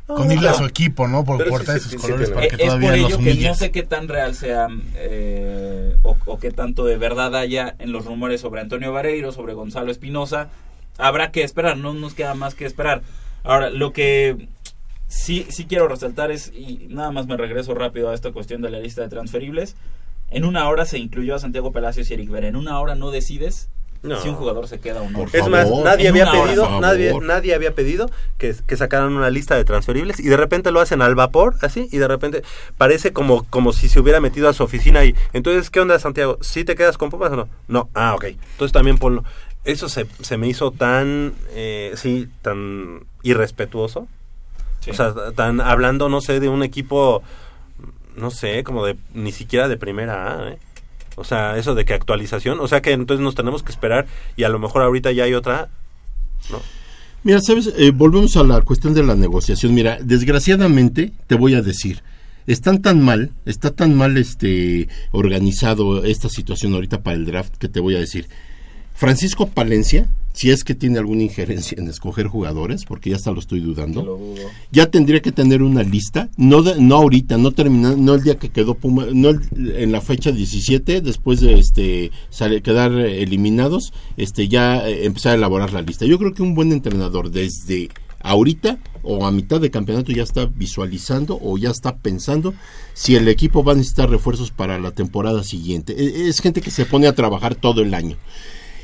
con 0.05 0.31
irle 0.31 0.47
a 0.49 0.53
su 0.53 0.63
equipo, 0.65 1.07
¿no? 1.07 1.25
Por 1.25 1.39
Pero 1.39 1.49
sí, 1.49 1.57
cortar 1.57 1.79
sí, 1.79 1.79
esos 1.79 1.91
sí, 1.93 1.97
colores 1.97 2.27
sí, 2.27 2.33
para 2.35 2.45
Eh, 2.45 2.49
que 2.49 2.55
es 2.55 2.61
por 2.61 2.67
todavía 2.79 2.93
ello 2.93 3.09
los 3.09 3.17
que 3.17 3.35
no 3.47 3.55
sé 3.55 3.71
qué 3.71 3.81
tan 3.83 4.07
real 4.07 4.35
sea 4.35 4.67
eh, 4.95 5.95
o, 6.03 6.15
o 6.25 6.37
qué 6.39 6.51
tanto 6.51 6.85
de 6.85 6.97
verdad 6.97 7.35
haya 7.35 7.75
en 7.79 7.91
los 7.91 8.05
rumores 8.05 8.39
sobre 8.41 8.61
Antonio 8.61 8.93
Vareiro, 8.93 9.31
sobre 9.31 9.53
Gonzalo 9.53 9.91
Espinosa. 9.91 10.49
Habrá 10.97 11.31
que 11.31 11.43
esperar, 11.43 11.77
no 11.77 11.93
nos 11.93 12.13
queda 12.13 12.33
más 12.33 12.55
que 12.55 12.65
esperar. 12.65 13.01
Ahora, 13.43 13.69
lo 13.69 13.93
que 13.93 14.47
sí, 15.07 15.45
sí 15.49 15.65
quiero 15.65 15.87
resaltar 15.87 16.31
es, 16.31 16.51
y 16.53 16.87
nada 16.89 17.11
más 17.11 17.27
me 17.27 17.37
regreso 17.37 17.73
rápido 17.73 18.09
a 18.09 18.13
esta 18.13 18.31
cuestión 18.31 18.61
de 18.61 18.69
la 18.69 18.79
lista 18.79 19.01
de 19.01 19.09
transferibles, 19.09 19.75
en 20.29 20.43
una 20.43 20.67
hora 20.67 20.85
se 20.85 20.97
incluyó 20.97 21.35
a 21.35 21.39
Santiago 21.39 21.71
Palacios 21.71 22.09
y 22.09 22.13
Eric 22.13 22.29
Vera. 22.29 22.47
En 22.47 22.55
una 22.57 22.79
hora 22.81 22.95
no 22.95 23.11
decides 23.11 23.69
No. 24.03 24.19
si 24.21 24.27
un 24.27 24.35
jugador 24.35 24.67
se 24.67 24.79
queda 24.79 25.01
o 25.01 25.09
no. 25.09 25.19
Por 25.19 25.33
Es 25.33 25.47
más, 25.47 25.69
nadie 25.71 26.09
había 26.09 26.29
hora, 26.29 26.43
pedido, 26.43 26.81
nadie, 26.81 27.13
nadie 27.21 27.55
había 27.55 27.73
pedido 27.73 28.09
que, 28.37 28.53
que 28.67 28.75
sacaran 28.75 29.15
una 29.15 29.29
lista 29.29 29.55
de 29.55 29.63
transferibles 29.63 30.19
y 30.19 30.27
de 30.27 30.35
repente 30.35 30.71
lo 30.71 30.81
hacen 30.81 31.01
al 31.01 31.15
vapor, 31.15 31.55
así, 31.61 31.87
y 31.91 31.97
de 31.97 32.07
repente 32.09 32.43
parece 32.77 33.13
como, 33.13 33.43
como 33.45 33.71
si 33.71 33.87
se 33.87 34.01
hubiera 34.01 34.19
metido 34.19 34.49
a 34.49 34.53
su 34.53 34.63
oficina 34.63 35.05
y 35.05 35.15
entonces, 35.31 35.69
¿qué 35.69 35.79
onda 35.79 35.97
Santiago? 35.97 36.37
¿Sí 36.41 36.65
te 36.65 36.75
quedas 36.75 36.97
con 36.97 37.09
Pumas 37.09 37.31
o 37.31 37.37
no? 37.37 37.49
No, 37.69 37.89
ah, 37.95 38.13
ok. 38.15 38.25
Entonces 38.25 38.73
también 38.73 38.97
ponlo. 38.97 39.23
Eso 39.63 39.89
se, 39.89 40.07
se 40.21 40.37
me 40.37 40.47
hizo 40.47 40.71
tan, 40.71 41.33
eh, 41.51 41.93
sí, 41.95 42.27
tan 42.41 43.05
irrespetuoso. 43.23 44.07
Sí. 44.79 44.91
O 44.91 44.93
sea, 44.93 45.13
tan 45.35 45.59
hablando, 45.59 46.07
no 46.07 46.21
sé, 46.21 46.39
de 46.39 46.49
un 46.49 46.63
equipo, 46.63 47.21
no 48.15 48.31
sé, 48.31 48.63
como 48.63 48.85
de, 48.85 48.95
ni 49.13 49.31
siquiera 49.31 49.67
de 49.67 49.77
primera 49.77 50.31
A, 50.33 50.49
¿eh? 50.51 50.57
O 51.17 51.23
sea, 51.23 51.57
eso 51.57 51.73
de 51.73 51.83
que 51.83 51.95
actualización, 51.95 52.59
o 52.59 52.67
sea 52.67 52.81
que 52.83 52.91
entonces 52.91 53.23
nos 53.23 53.33
tenemos 53.33 53.63
que 53.63 53.71
esperar 53.71 54.05
y 54.35 54.43
a 54.43 54.49
lo 54.49 54.59
mejor 54.59 54.83
ahorita 54.83 55.11
ya 55.11 55.23
hay 55.23 55.33
otra, 55.33 55.67
¿no? 56.51 56.61
Mira, 57.23 57.41
sabes, 57.41 57.73
Eh, 57.75 57.91
volvemos 57.91 58.37
a 58.37 58.43
la 58.43 58.61
cuestión 58.61 58.93
de 58.93 59.01
la 59.01 59.15
negociación. 59.15 59.73
Mira, 59.73 59.97
desgraciadamente 59.99 61.11
te 61.25 61.35
voy 61.35 61.55
a 61.55 61.63
decir, 61.63 62.03
están 62.45 62.83
tan 62.83 63.03
mal, 63.03 63.31
está 63.45 63.71
tan 63.71 63.95
mal 63.95 64.15
este 64.15 64.87
organizado 65.11 66.05
esta 66.05 66.29
situación 66.29 66.75
ahorita 66.75 67.01
para 67.01 67.17
el 67.17 67.25
draft 67.25 67.55
que 67.57 67.67
te 67.67 67.79
voy 67.79 67.95
a 67.95 67.99
decir. 67.99 68.29
Francisco 68.97 69.47
Palencia, 69.47 70.09
si 70.33 70.49
es 70.49 70.63
que 70.63 70.73
tiene 70.73 70.97
alguna 70.97 71.21
injerencia 71.23 71.77
en 71.79 71.87
escoger 71.87 72.25
jugadores, 72.27 72.83
porque 72.85 73.11
ya 73.11 73.15
hasta 73.15 73.31
lo 73.31 73.39
estoy 73.39 73.59
dudando, 73.59 74.01
ya 74.71 74.89
tendría 74.89 75.19
que 75.21 75.31
tener 75.31 75.61
una 75.61 75.83
lista, 75.83 76.29
no 76.35 76.63
de- 76.63 76.81
no 76.81 76.95
ahorita, 76.95 77.37
no 77.37 77.51
no 77.51 78.13
el 78.15 78.23
día 78.23 78.39
que 78.39 78.49
quedó 78.49 78.73
Puma, 78.73 79.05
no 79.13 79.29
el- 79.29 79.41
en 79.77 79.91
la 79.91 80.01
fecha 80.01 80.31
17, 80.31 81.01
después 81.01 81.41
de 81.41 81.59
este 81.59 82.11
sale- 82.31 82.61
quedar 82.63 82.91
eliminados, 82.91 83.93
este 84.17 84.47
ya 84.47 84.87
eh, 84.89 85.05
empezar 85.05 85.33
a 85.33 85.35
elaborar 85.35 85.73
la 85.73 85.83
lista. 85.83 86.05
Yo 86.07 86.17
creo 86.17 86.33
que 86.33 86.41
un 86.41 86.55
buen 86.55 86.71
entrenador 86.71 87.29
desde 87.29 87.89
ahorita 88.21 88.79
o 89.03 89.25
a 89.27 89.31
mitad 89.31 89.61
de 89.61 89.69
campeonato 89.69 90.11
ya 90.11 90.23
está 90.23 90.45
visualizando 90.47 91.39
o 91.41 91.57
ya 91.59 91.69
está 91.69 91.97
pensando 91.97 92.53
si 92.95 93.15
el 93.15 93.27
equipo 93.27 93.63
va 93.63 93.73
a 93.73 93.75
necesitar 93.75 94.09
refuerzos 94.09 94.49
para 94.51 94.79
la 94.79 94.89
temporada 94.91 95.43
siguiente. 95.43 95.93
E- 95.97 96.27
Es 96.29 96.41
gente 96.41 96.61
que 96.61 96.71
se 96.71 96.85
pone 96.85 97.05
a 97.07 97.13
trabajar 97.15 97.53
todo 97.55 97.81
el 97.83 97.93
año. 97.93 98.17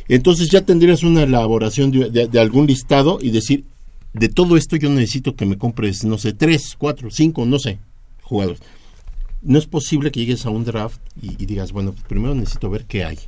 Entonces 0.07 0.49
ya 0.49 0.61
tendrías 0.61 1.03
una 1.03 1.23
elaboración 1.23 1.91
de, 1.91 2.09
de- 2.09 2.27
de 2.27 2.39
algún 2.39 2.67
listado 2.67 3.19
y 3.21 3.31
decir, 3.31 3.63
de 4.13 4.30
todo 4.30 4.57
esto 4.57 4.75
yo 4.75 4.89
necesito 4.89 5.35
que 5.35 5.45
me 5.45 5.57
compres, 5.57 6.03
no 6.03 6.17
sé, 6.17 6.34
tres, 6.34 6.75
cuatro, 6.77 7.09
cinco, 7.09 7.45
no 7.45 7.57
sé, 7.59 7.80
jugadores. 8.21 8.59
No 9.41 9.57
es 9.57 9.65
posible 9.65 10.11
que 10.11 10.19
llegues 10.21 10.45
a 10.45 10.49
un 10.49 10.63
draft 10.65 10.99
y, 11.21 11.41
y 11.41 11.45
digas, 11.45 11.71
bueno, 11.71 11.91
pues 11.93 12.03
primero 12.05 12.34
necesito 12.35 12.69
ver 12.69 12.85
qué 12.85 13.03
hay. 13.05 13.19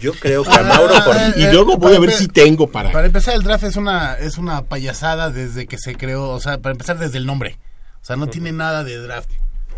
Yo 0.00 0.12
creo 0.12 0.44
que 0.44 0.50
a 0.50 0.62
Mauro 0.62 0.94
por- 1.04 1.16
y 1.38 1.50
luego 1.52 1.76
voy 1.78 1.94
a 1.94 1.98
ver 1.98 2.10
si 2.12 2.28
tengo 2.28 2.66
para... 2.70 2.92
Para 2.92 3.06
empezar, 3.06 3.34
el 3.34 3.42
draft 3.42 3.64
es 3.64 3.76
una, 3.76 4.14
es 4.14 4.36
una 4.38 4.62
payasada 4.62 5.30
desde 5.30 5.66
que 5.66 5.78
se 5.78 5.94
creó, 5.96 6.28
o 6.30 6.40
sea, 6.40 6.58
para 6.58 6.72
empezar 6.72 6.98
desde 6.98 7.16
el 7.18 7.24
nombre. 7.26 7.58
O 8.02 8.04
sea, 8.04 8.16
no 8.16 8.26
tiene 8.28 8.52
nada 8.52 8.84
de 8.84 8.98
draft. 8.98 9.30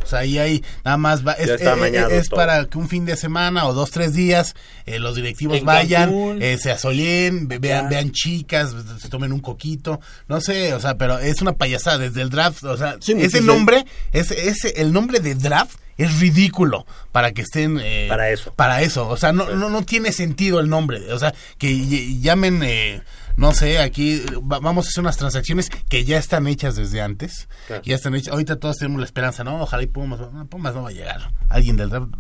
O 0.09 0.11
sea, 0.11 0.21
ahí 0.21 0.39
hay 0.39 0.65
nada 0.87 0.97
más 0.97 1.27
va, 1.27 1.33
es, 1.35 1.51
está 1.51 1.71
eh, 1.71 1.73
amañado 1.75 2.11
es 2.11 2.31
para 2.31 2.65
que 2.65 2.79
un 2.79 2.89
fin 2.89 3.05
de 3.05 3.15
semana 3.15 3.67
o 3.67 3.75
dos, 3.75 3.91
tres 3.91 4.15
días 4.15 4.55
eh, 4.87 4.99
los 4.99 5.15
directivos 5.17 5.59
En 5.59 5.67
vayan, 5.67 6.41
eh, 6.41 6.57
se 6.59 6.71
asoleen, 6.71 7.47
ve- 7.47 7.59
vean, 7.59 7.85
Ya. 7.85 7.89
vean 7.91 8.13
chicas, 8.13 8.75
se 9.01 9.09
tomen 9.11 9.33
un 9.35 9.41
coquito, 9.41 10.01
no 10.29 10.41
sé, 10.41 10.73
o 10.73 10.81
sea, 10.81 10.97
pero 10.97 11.19
es 11.19 11.43
una 11.43 11.53
payasada 11.53 11.99
desde 11.99 12.23
el 12.23 12.31
draft, 12.31 12.65
o 12.65 12.77
sea, 12.79 12.97
Sí, 13.01 13.13
ese 13.19 13.41
sí, 13.41 13.45
nombre, 13.45 13.85
ese, 14.13 14.49
ese, 14.49 14.81
el 14.81 14.95
nombre 14.95 15.21
de 15.21 15.35
draft 15.35 15.77
es 15.99 16.21
ridículo 16.21 16.87
para 17.13 17.33
que 17.33 17.43
estén 17.43 17.79
eh, 17.83 18.07
Para 18.09 18.31
eso. 18.31 18.55
para 18.55 18.81
eso, 18.81 19.09
o 19.09 19.17
sea, 19.19 19.33
no, 19.33 19.51
no, 19.57 19.69
no 19.69 19.83
tiene 19.83 20.13
sentido 20.13 20.59
el 20.61 20.71
nombre, 20.71 21.13
o 21.13 21.19
sea, 21.19 21.35
que 21.59 21.69
ll- 21.71 22.21
llamen, 22.23 22.63
eh, 22.63 23.03
no 23.39 23.53
sé, 23.55 23.79
aquí 23.79 24.23
va- 24.41 24.59
vamos 24.59 24.85
a 24.87 24.89
hacer 24.91 25.01
unas 25.01 25.17
transacciones 25.17 25.71
que 25.89 26.05
ya 26.05 26.19
están 26.19 26.47
hechas 26.47 26.77
desde 26.77 27.01
antes, 27.01 27.49
Claro. 27.69 27.83
ya 27.85 27.95
están 27.95 28.15
hechas, 28.15 28.33
ahorita 28.33 28.57
todos 28.57 28.77
tenemos 28.77 29.01
la 29.01 29.07
esperanza, 29.07 29.45
¿no? 29.45 29.63
Ojalá 29.63 29.83
y 29.83 29.87
Pumas, 29.87 30.21
no, 30.21 30.47
Pumas 30.47 30.75
no 30.75 30.83
va 30.83 30.91
a 30.91 30.93
llegar, 30.93 31.33
alguien 31.49 31.77
del 31.77 31.89
draft 31.89 32.11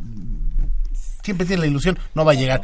siempre 1.22 1.46
tiene 1.46 1.60
la 1.62 1.66
ilusión, 1.66 1.98
no 2.14 2.24
va 2.24 2.32
a 2.32 2.34
llegar. 2.36 2.62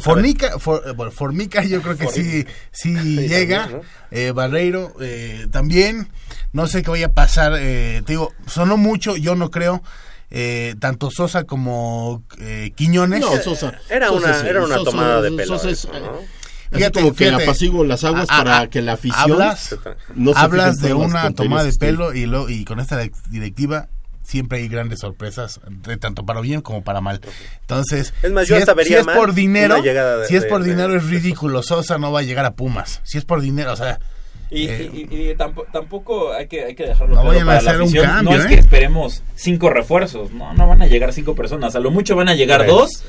Formica, 0.00 0.58
For- 0.58 0.94
bueno, 0.94 1.10
Formica 1.10 1.62
yo 1.64 1.82
creo 1.82 1.96
que 1.96 2.06
sí, 2.08 2.46
sí 2.70 2.94
llega. 3.28 3.62
también, 3.62 3.82
Eh, 4.12 4.30
Barreiro 4.30 4.94
eh, 5.00 5.48
también. 5.50 6.08
No 6.52 6.66
sé 6.68 6.82
qué 6.82 6.90
vaya 6.90 7.06
a 7.06 7.12
pasar. 7.12 7.52
eh, 7.58 8.02
te 8.06 8.12
digo, 8.12 8.32
sonó 8.46 8.76
mucho, 8.76 9.16
yo 9.16 9.34
no 9.34 9.50
creo. 9.50 9.82
eh, 10.30 10.74
tanto 10.80 11.10
Sosa 11.12 11.44
como 11.44 12.24
eh, 12.38 12.72
Quiñones. 12.74 13.20
No, 13.20 13.36
Sosa. 13.42 13.78
Era 13.88 14.08
Sosa 14.08 14.26
una- 14.28 14.40
sí, 14.40 14.46
era 14.48 14.64
una 14.64 14.74
Sosa- 14.76 14.90
tomada 14.90 15.22
de 15.22 15.30
pelo 15.32 15.46
Sosa 15.58 15.70
es, 15.70 15.78
eso, 15.84 15.92
¿no? 15.92 16.18
Fíjate, 16.72 17.00
como 17.00 17.14
que 17.14 17.24
fíjate. 17.26 17.44
apaciguo 17.44 17.84
las 17.84 18.02
aguas 18.04 18.26
Ah, 18.30 18.38
para 18.38 18.58
ah, 18.60 18.66
que 18.68 18.82
la 18.82 18.94
afición 18.94 19.32
Hablas, 19.32 19.76
no 20.14 20.32
se 20.32 20.38
hablas 20.38 20.76
fije 20.76 20.88
de 20.88 20.94
una 20.94 21.30
tomada 21.32 21.62
de 21.64 21.70
estoy- 21.70 21.88
pelo 21.88 22.12
y, 22.14 22.26
lo, 22.26 22.48
y 22.48 22.64
con 22.64 22.80
esta 22.80 23.00
directiva 23.30 23.88
siempre 24.22 24.58
hay 24.58 24.68
grandes 24.68 24.98
sorpresas, 25.00 25.60
de 25.68 25.96
tanto 25.98 26.26
para 26.26 26.40
bien 26.40 26.60
como 26.60 26.82
para 26.82 27.00
mal. 27.00 27.20
Entonces, 27.60 28.12
Es 28.22 28.32
más, 28.32 28.44
si, 28.46 28.50
yo 28.50 28.56
es, 28.56 28.64
si 28.86 28.94
es 28.94 29.04
por 29.06 29.34
dinero, 29.34 29.80
de- 29.80 30.26
si 30.26 30.34
es 30.36 30.44
por 30.46 30.62
de- 30.64 30.70
dinero 30.70 30.96
es 30.96 31.04
ridículo. 31.04 31.62
Sosa 31.62 31.98
no 31.98 32.10
va 32.10 32.20
a 32.20 32.22
llegar 32.22 32.44
a 32.44 32.54
Pumas. 32.54 33.00
Si 33.04 33.18
es 33.18 33.24
por 33.24 33.40
dinero, 33.40 33.72
o 33.72 33.76
sea, 33.76 34.00
Y, 34.48 34.68
Eh, 34.68 34.90
y- 34.92 34.98
y- 35.12 35.30
y 35.30 35.34
tampo- 35.34 35.66
tampoco 35.72 36.32
hay 36.32 36.46
que, 36.46 36.64
hay 36.66 36.76
que 36.76 36.84
dejarlo 36.84 37.16
No 37.16 37.22
claro 37.22 37.28
vayan 37.30 37.42
a 37.42 37.46
para 37.50 37.62
la 37.62 37.70
hacer 37.72 37.82
un 37.82 37.92
cambio, 37.92 38.30
no 38.30 38.38
es 38.38 38.44
¿eh? 38.44 38.48
que 38.48 38.54
esperemos 38.60 39.22
cinco 39.34 39.70
refuerzos. 39.70 40.30
No, 40.30 40.54
no 40.54 40.68
van 40.68 40.82
a 40.82 40.86
llegar 40.86 41.12
cinco 41.12 41.34
personas. 41.34 41.74
A 41.74 41.80
lo 41.80 41.90
mucho 41.90 42.14
van 42.14 42.28
a 42.28 42.34
llegar 42.36 42.64
dos. 42.64 43.02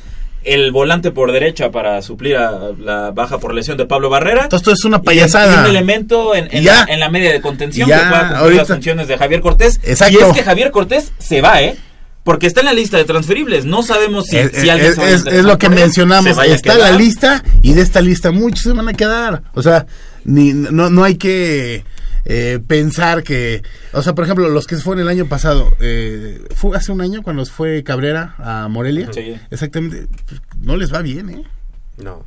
El 0.48 0.72
volante 0.72 1.12
por 1.12 1.32
derecha 1.32 1.72
para 1.72 2.02
suplir 2.02 2.38
a 2.38 2.72
la 2.80 3.12
baja 3.12 3.38
por 3.38 3.54
lesión 3.54 3.78
de 3.78 3.86
Pablo 3.86 4.10
Barrera. 4.10 4.44
entonces 4.44 4.68
esto 4.68 4.72
es 4.74 4.86
una 4.86 5.02
payasada. 5.02 5.54
Y 5.56 5.60
un 5.60 5.66
elemento 5.76 6.34
en, 6.36 6.48
en 6.52 6.64
Ya. 6.64 6.86
la, 6.86 6.94
en 6.94 7.00
la 7.00 7.10
media 7.10 7.32
de 7.34 7.42
contención 7.42 7.88
Ya, 7.90 8.00
que 8.00 8.06
pueda 8.08 8.20
cumplir 8.22 8.38
ahorita. 8.42 8.62
las 8.62 8.68
funciones 8.70 9.08
de 9.08 9.18
Javier 9.18 9.42
Cortés. 9.42 9.80
Exacto. 9.84 10.18
Y 10.20 10.24
es 10.24 10.34
que 10.34 10.44
Javier 10.44 10.72
Cortés 10.72 11.12
se 11.20 11.42
va, 11.42 11.62
¿eh? 11.62 11.76
Porque 12.24 12.48
está 12.48 12.60
en 12.62 12.66
la 12.68 12.74
lista 12.74 12.98
de 12.98 13.06
transferibles. 13.06 13.66
No 13.66 13.84
sabemos 13.84 14.26
si, 14.28 14.38
Es, 14.38 14.52
si 14.54 14.70
alguien 14.70 14.90
es- 14.90 14.96
se 14.96 15.02
va 15.02 15.08
a 15.08 15.12
es- 15.12 15.26
es 15.26 15.44
lo 15.46 15.58
que 15.58 15.70
mencionamos, 15.70 16.38
está 16.46 16.74
en 16.74 16.80
la 16.82 16.92
lista 16.92 17.44
y 17.62 17.74
de 17.74 17.82
esta 17.82 18.02
lista 18.02 18.32
muchos 18.32 18.62
se 18.64 18.72
van 18.74 18.88
a 18.90 18.94
quedar. 18.94 19.44
O 19.54 19.62
sea, 19.62 19.86
ni, 20.26 20.54
no, 20.54 20.90
no 20.90 21.04
hay 21.04 21.16
que 21.16 21.84
eh, 22.30 22.60
pensar 22.68 23.24
que, 23.24 23.64
o 23.94 24.02
sea, 24.02 24.14
por 24.14 24.26
ejemplo, 24.26 24.50
los 24.50 24.68
que 24.68 24.76
se 24.76 24.82
fueron 24.82 25.02
el 25.04 25.08
año 25.08 25.28
pasado, 25.28 25.74
eh, 25.80 26.42
fue 26.56 26.76
hace 26.76 26.92
un 26.92 27.00
año 27.02 27.24
cuando 27.24 27.46
fue 27.46 27.84
Cabrera 27.84 28.36
a 28.38 28.68
Morelia, 28.68 29.10
Sí. 29.14 29.36
exactamente, 29.50 30.08
pues, 30.28 30.42
no 30.62 30.76
les 30.76 30.94
va 30.94 31.02
bien, 31.02 31.30
¿eh? 31.30 31.44
No. 31.98 32.26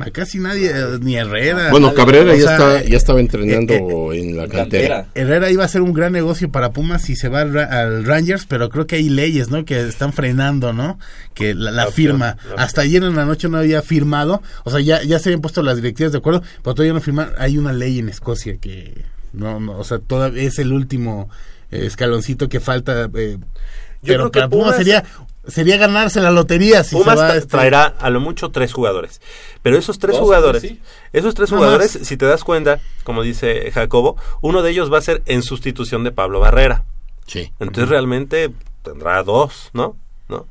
A 0.00 0.10
casi 0.10 0.40
nadie, 0.40 0.70
eh, 0.74 0.98
ni 1.02 1.14
Herrera. 1.16 1.70
Bueno, 1.70 1.94
Cabrera 1.94 2.32
o 2.32 2.34
ya, 2.34 2.42
sea, 2.42 2.52
está, 2.54 2.80
eh, 2.82 2.88
ya 2.90 2.96
estaba 2.96 3.20
entrenando 3.20 4.12
eh, 4.12 4.20
en 4.22 4.36
la 4.36 4.48
cantera. 4.48 5.06
Herrera 5.14 5.52
iba 5.52 5.64
a 5.64 5.68
ser 5.68 5.82
un 5.82 5.92
gran 5.92 6.12
negocio 6.12 6.50
para 6.50 6.72
Pumas 6.72 7.02
si 7.02 7.14
se 7.14 7.28
va 7.28 7.42
al, 7.42 7.52
Ra- 7.54 7.66
al 7.80 8.04
Rangers, 8.04 8.44
pero 8.46 8.70
creo 8.70 8.88
que 8.88 8.96
hay 8.96 9.08
leyes, 9.08 9.50
¿no? 9.50 9.64
Que 9.64 9.86
están 9.86 10.12
frenando, 10.12 10.72
¿no? 10.72 10.98
Que 11.32 11.54
la, 11.54 11.70
la 11.70 11.84
La 11.84 11.92
firma. 11.92 12.32
opción, 12.32 12.56
la 12.56 12.62
Hasta 12.64 12.80
ayer 12.80 13.04
en 13.04 13.14
la 13.14 13.24
noche 13.24 13.48
no 13.48 13.58
había 13.58 13.82
firmado. 13.82 14.42
O 14.64 14.70
sea, 14.72 14.80
ya, 14.80 15.00
ya 15.04 15.20
se 15.20 15.28
habían 15.28 15.42
puesto 15.42 15.62
las 15.62 15.76
directivas 15.76 16.10
de 16.10 16.18
acuerdo, 16.18 16.42
pero 16.64 16.74
todavía 16.74 16.92
no 16.92 17.00
firman. 17.00 17.30
Hay 17.38 17.56
una 17.56 17.72
ley 17.72 18.00
en 18.00 18.08
Escocia 18.08 18.56
que, 18.56 19.00
no, 19.34 19.60
no, 19.60 19.78
o 19.78 19.84
sea, 19.84 19.98
todavía 19.98 20.42
es 20.44 20.58
el 20.58 20.72
último 20.72 21.28
eh, 21.70 21.86
escaloncito 21.86 22.48
que 22.48 22.60
falta. 22.60 23.10
eh, 23.14 23.38
pero 24.02 24.30
creo 24.30 24.30
que 24.30 24.38
para 24.40 24.48
Pumas, 24.48 24.66
Pumas- 24.66 24.76
sería, 24.76 25.04
sería 25.48 25.76
ganarse 25.78 26.20
la 26.20 26.30
lotería 26.30 26.84
si 26.84 26.94
Pumas 26.96 27.18
se 27.18 27.24
va, 27.24 27.36
este, 27.36 27.48
traerá 27.48 27.84
a 27.86 28.10
lo 28.10 28.20
mucho 28.20 28.50
tres 28.50 28.72
jugadores. 28.72 29.20
Pero 29.62 29.78
esos 29.78 29.98
tres 29.98 30.18
jugadores, 30.18 30.60
sí. 30.62 30.80
esos 31.14 31.34
tres 31.34 31.50
No 31.50 31.56
jugadores, 31.58 31.98
más. 31.98 32.06
si 32.06 32.16
te 32.18 32.26
das 32.26 32.44
cuenta, 32.44 32.80
como 33.02 33.22
dice 33.22 33.70
Jacobo, 33.72 34.16
uno 34.42 34.62
de 34.62 34.70
ellos 34.70 34.92
va 34.92 34.98
a 34.98 35.02
ser 35.02 35.22
en 35.26 35.42
sustitución 35.42 36.04
de 36.04 36.12
Pablo 36.12 36.40
Barrera. 36.40 36.84
Sí. 37.26 37.50
Entonces 37.60 37.88
realmente 37.88 38.52
tendrá 38.82 39.22
dos, 39.22 39.70
¿no? 39.72 39.96
¿No? 40.28 40.46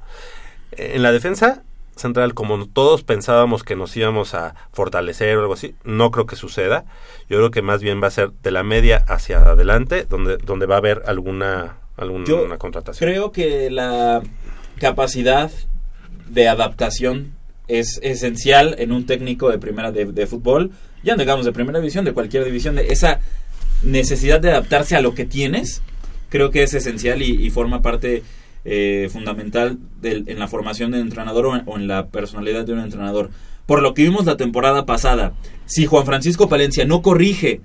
En 0.72 1.04
la 1.04 1.12
defensa 1.12 1.62
central, 1.96 2.34
como 2.34 2.68
todos 2.68 3.04
pensábamos 3.04 3.64
que 3.64 3.76
nos 3.76 3.96
íbamos 3.96 4.34
a 4.34 4.56
fortalecer 4.72 5.38
o 5.38 5.42
algo 5.42 5.54
así, 5.54 5.76
no 5.84 6.12
creo 6.12 6.26
que 6.26 6.36
suceda. 6.36 6.86
Yo 7.30 7.38
creo 7.38 7.52
que 7.52 7.62
más 7.62 7.82
bien 7.82 8.02
va 8.02 8.08
a 8.08 8.12
ser 8.12 8.32
de 8.32 8.52
la 8.52 8.64
media 8.64 9.04
hacia 9.08 9.40
adelante, 9.40 10.06
donde, 10.10 10.38
donde 10.38 10.66
va 10.66 10.76
a 10.76 10.78
haber 10.80 11.04
alguna, 11.06 11.78
alguna 11.98 12.26
Yo 12.26 12.58
contratación. 12.58 13.10
Creo 13.10 13.32
que 13.32 13.70
la 13.70 14.22
capacidad 14.80 15.52
de 16.28 16.48
adaptación 16.48 17.34
es 17.68 18.00
esencial 18.04 18.76
en 18.80 18.92
un 18.92 19.06
técnico 19.06 19.50
de 19.50 19.58
primera 19.58 19.92
de, 19.92 20.06
de 20.06 20.28
fútbol, 20.28 20.72
ya 21.04 21.16
no 21.16 21.20
digamos 21.20 21.46
de 21.46 21.54
primera 21.54 21.80
división, 21.80 22.06
de 22.06 22.14
cualquier 22.14 22.46
división, 22.46 22.76
de 22.76 22.88
esa 22.88 23.20
necesidad 23.84 24.40
de 24.40 24.52
adaptarse 24.52 24.96
a 24.96 25.02
lo 25.02 25.14
que 25.14 25.26
tienes, 25.26 25.82
creo 26.30 26.50
que 26.50 26.64
es 26.64 26.74
esencial 26.74 27.22
y, 27.22 27.46
y 27.46 27.50
forma 27.50 27.82
parte 27.82 28.24
eh, 28.66 29.10
fundamental 29.12 29.78
del- 30.02 30.24
en 30.28 30.40
la 30.40 30.48
formación 30.48 30.92
del 30.92 31.02
entrenador 31.02 31.46
o 31.48 31.56
en, 31.56 31.64
o 31.66 31.78
en 31.78 31.88
la 31.88 32.08
personalidad 32.08 32.66
de 32.66 32.74
un 32.74 32.80
entrenador. 32.80 33.30
Por 33.66 33.82
lo 33.82 33.94
que 33.94 34.04
vimos 34.04 34.26
la 34.26 34.38
temporada 34.38 34.86
pasada, 34.86 35.34
si 35.66 35.86
Juan 35.86 36.06
Francisco 36.06 36.50
Palencia 36.50 36.86
no 36.86 37.02
corrige 37.02 37.62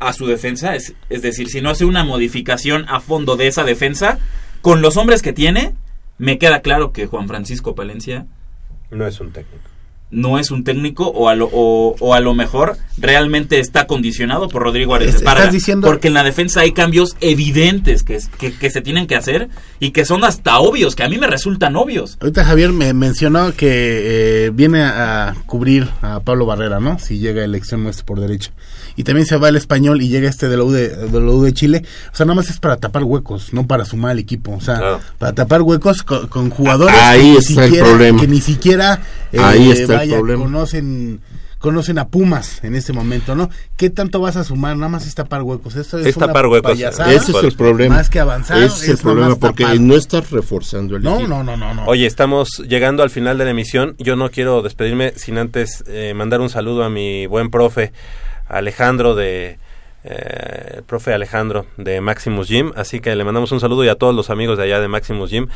a 0.00 0.12
su 0.12 0.26
defensa, 0.26 0.74
es, 0.74 0.94
es 1.10 1.22
decir, 1.22 1.48
si 1.48 1.60
no 1.60 1.70
hace 1.70 1.84
una 1.84 2.04
modificación 2.04 2.84
a 2.88 3.00
fondo 3.00 3.36
de 3.36 3.46
esa 3.48 3.64
defensa, 3.64 4.18
con 4.60 4.80
los 4.82 4.96
hombres 4.96 5.22
que 5.22 5.32
tiene, 5.32 5.74
me 6.18 6.38
queda 6.38 6.60
claro 6.62 6.92
que 6.92 7.06
Juan 7.06 7.28
Francisco 7.28 7.74
Palencia 7.74 8.26
No 8.90 9.06
es 9.06 9.20
un 9.20 9.30
técnico. 9.32 9.68
No 10.10 10.38
es 10.38 10.50
un 10.50 10.64
técnico 10.64 11.06
o 11.08 11.28
a 11.28 11.34
lo, 11.34 11.50
o, 11.52 11.94
o 12.00 12.14
a 12.14 12.20
lo 12.20 12.34
mejor 12.34 12.76
realmente 12.96 13.60
está 13.60 13.86
condicionado 13.86 14.48
por 14.48 14.62
Rodrigo 14.62 14.94
Ares 14.94 15.22
Parga, 15.22 15.48
diciendo- 15.50 15.86
porque 15.86 16.08
en 16.08 16.14
la 16.14 16.24
defensa 16.24 16.60
hay 16.62 16.72
cambios 16.72 17.16
evidentes 17.20 18.02
que, 18.02 18.16
es- 18.16 18.28
que, 18.28 18.52
que 18.54 18.70
se 18.70 18.80
tienen 18.80 19.06
que 19.06 19.14
hacer 19.16 19.48
y 19.80 19.90
que 19.90 20.04
son 20.04 20.24
hasta 20.24 20.58
obvios, 20.58 20.94
que 20.96 21.02
a 21.04 21.08
mí 21.08 21.18
me 21.18 21.26
resultan 21.26 21.76
obvios. 21.76 22.16
Ahorita 22.20 22.44
Javier 22.44 22.72
me 22.72 22.92
mencionó 22.94 23.52
que 23.54 24.46
eh, 24.46 24.50
viene 24.52 24.82
a, 24.82 25.34
cubrir 25.46 25.88
a 26.02 26.20
Pablo 26.20 26.46
Barrera, 26.46 26.80
¿no? 26.80 26.98
Si 26.98 27.18
llega 27.18 27.44
el 27.44 27.54
extremo 27.54 27.88
este 27.90 28.02
por 28.04 28.18
derecho. 28.20 28.50
Y 28.98 29.04
también 29.04 29.26
se 29.26 29.36
va 29.38 29.48
el 29.48 29.56
español 29.56 30.02
y 30.02 30.08
llega 30.08 30.28
este 30.28 30.48
de 30.48 30.56
la 30.58 30.64
U 30.64 30.72
de, 30.72 30.88
de 30.88 31.20
la 31.20 31.30
U 31.30 31.42
de 31.42 31.52
Chile. 31.54 31.84
O 32.12 32.16
sea, 32.16 32.26
nada 32.26 32.34
más 32.34 32.50
es 32.50 32.58
para 32.58 32.76
tapar 32.76 33.04
huecos, 33.04 33.52
no 33.54 33.66
para 33.66 33.84
sumar 33.86 34.10
al 34.10 34.18
equipo. 34.18 34.52
O 34.52 34.60
sea, 34.60 34.76
Claro. 34.78 35.00
para 35.18 35.32
tapar 35.32 35.62
huecos 35.62 36.02
con, 36.02 36.26
con 36.26 36.50
jugadores 36.50 36.94
Ahí 37.00 37.20
que, 37.20 37.28
ni 37.30 37.36
está 37.38 37.64
el 37.64 37.70
siquiera, 37.70 37.86
problema. 37.86 38.20
que 38.20 38.26
ni 38.28 38.40
siquiera 38.40 39.00
eh, 39.32 39.38
Ahí 39.40 39.70
está 39.70 39.92
el 39.94 39.98
vaya, 39.98 40.16
problema. 40.16 40.42
conocen 40.44 41.20
conocen 41.60 41.98
a 41.98 42.06
Pumas 42.06 42.62
en 42.62 42.76
este 42.76 42.92
momento, 42.92 43.34
¿no? 43.34 43.50
¿Qué 43.76 43.90
tanto 43.90 44.20
vas 44.20 44.36
a 44.36 44.44
sumar? 44.44 44.76
Nada 44.76 44.88
más 44.88 45.06
es 45.08 45.14
tapar 45.16 45.42
huecos. 45.42 45.74
Esto 45.74 45.98
es, 45.98 46.06
Es 46.06 46.16
una 46.16 46.28
tapar 46.28 46.46
huecos. 46.46 46.70
payasada. 46.70 47.12
Ese 47.12 47.32
es 47.32 47.42
el 47.42 47.52
problema. 47.56 47.96
Más 47.96 48.10
que 48.10 48.20
avanzar. 48.20 48.58
Ese 48.62 48.84
es 48.84 48.88
el 48.90 48.98
problema, 48.98 49.34
porque 49.36 49.64
tapar. 49.64 49.80
no 49.80 49.96
estás 49.96 50.30
reforzando 50.30 50.96
el 50.96 51.02
No, 51.02 51.16
equipo. 51.16 51.28
no, 51.28 51.42
no, 51.42 51.56
no, 51.56 51.74
no. 51.74 51.84
Oye, 51.86 52.06
estamos 52.06 52.48
llegando 52.68 53.02
al 53.02 53.10
final 53.10 53.38
de 53.38 53.44
la 53.44 53.50
emisión. 53.50 53.96
Yo 53.98 54.14
no 54.14 54.30
quiero 54.30 54.62
despedirme 54.62 55.14
sin 55.16 55.36
antes 55.38 55.82
eh, 55.88 56.14
mandar 56.14 56.40
un 56.40 56.48
saludo 56.48 56.84
a 56.84 56.90
mi 56.90 57.26
buen 57.26 57.50
profe 57.50 57.92
Alejandro 58.48 59.14
de 59.14 59.58
eh, 60.04 60.74
el 60.76 60.82
profe 60.84 61.12
Alejandro 61.12 61.66
de 61.76 62.00
Maximus 62.00 62.48
Gym, 62.48 62.72
así 62.76 63.00
que 63.00 63.14
le 63.16 63.24
mandamos 63.24 63.50
un 63.52 63.60
saludo 63.60 63.84
y 63.84 63.88
a 63.88 63.96
todos 63.96 64.14
los 64.14 64.30
amigos 64.30 64.56
de 64.56 64.64
allá 64.64 64.80
de 64.80 64.88
Maximus 64.88 65.30
Gym. 65.30 65.48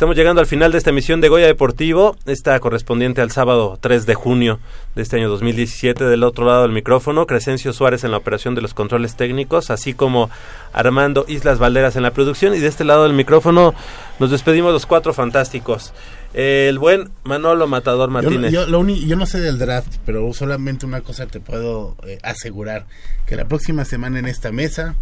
Estamos 0.00 0.16
llegando 0.16 0.40
al 0.40 0.46
final 0.46 0.72
de 0.72 0.78
esta 0.78 0.88
emisión 0.88 1.20
de 1.20 1.28
Goya 1.28 1.44
Deportivo, 1.46 2.16
esta 2.24 2.58
correspondiente 2.58 3.20
al 3.20 3.30
sábado 3.30 3.76
3 3.82 4.06
de 4.06 4.14
junio 4.14 4.58
de 4.94 5.02
este 5.02 5.16
año 5.16 5.28
2017. 5.28 6.04
Del 6.06 6.24
otro 6.24 6.46
lado 6.46 6.62
del 6.62 6.72
micrófono, 6.72 7.26
Crescencio 7.26 7.74
Suárez 7.74 8.02
en 8.02 8.10
la 8.12 8.16
operación 8.16 8.54
de 8.54 8.62
los 8.62 8.72
controles 8.72 9.14
técnicos, 9.14 9.68
así 9.68 9.92
como 9.92 10.30
Armando 10.72 11.26
Islas 11.28 11.58
Valderas 11.58 11.96
en 11.96 12.02
la 12.02 12.12
producción. 12.12 12.54
Y 12.54 12.60
de 12.60 12.68
este 12.68 12.84
lado 12.84 13.02
del 13.02 13.12
micrófono 13.12 13.74
nos 14.18 14.30
despedimos 14.30 14.72
los 14.72 14.86
cuatro 14.86 15.12
fantásticos. 15.12 15.92
El 16.32 16.78
buen 16.78 17.10
Manolo 17.24 17.66
Matador 17.66 18.08
Martínez. 18.08 18.52
yo, 18.52 18.64
lo 18.66 18.78
uni- 18.80 19.06
yo 19.06 19.16
no 19.16 19.26
sé 19.26 19.38
del 19.38 19.58
draft, 19.58 19.96
pero 20.06 20.32
solamente 20.32 20.86
una 20.86 21.02
cosa 21.02 21.26
te 21.26 21.40
puedo 21.40 21.94
eh, 22.06 22.18
asegurar, 22.22 22.86
que 23.26 23.36
la 23.36 23.44
próxima 23.44 23.84
semana 23.84 24.18
en 24.18 24.24
esta 24.24 24.50
mesa, 24.50 24.94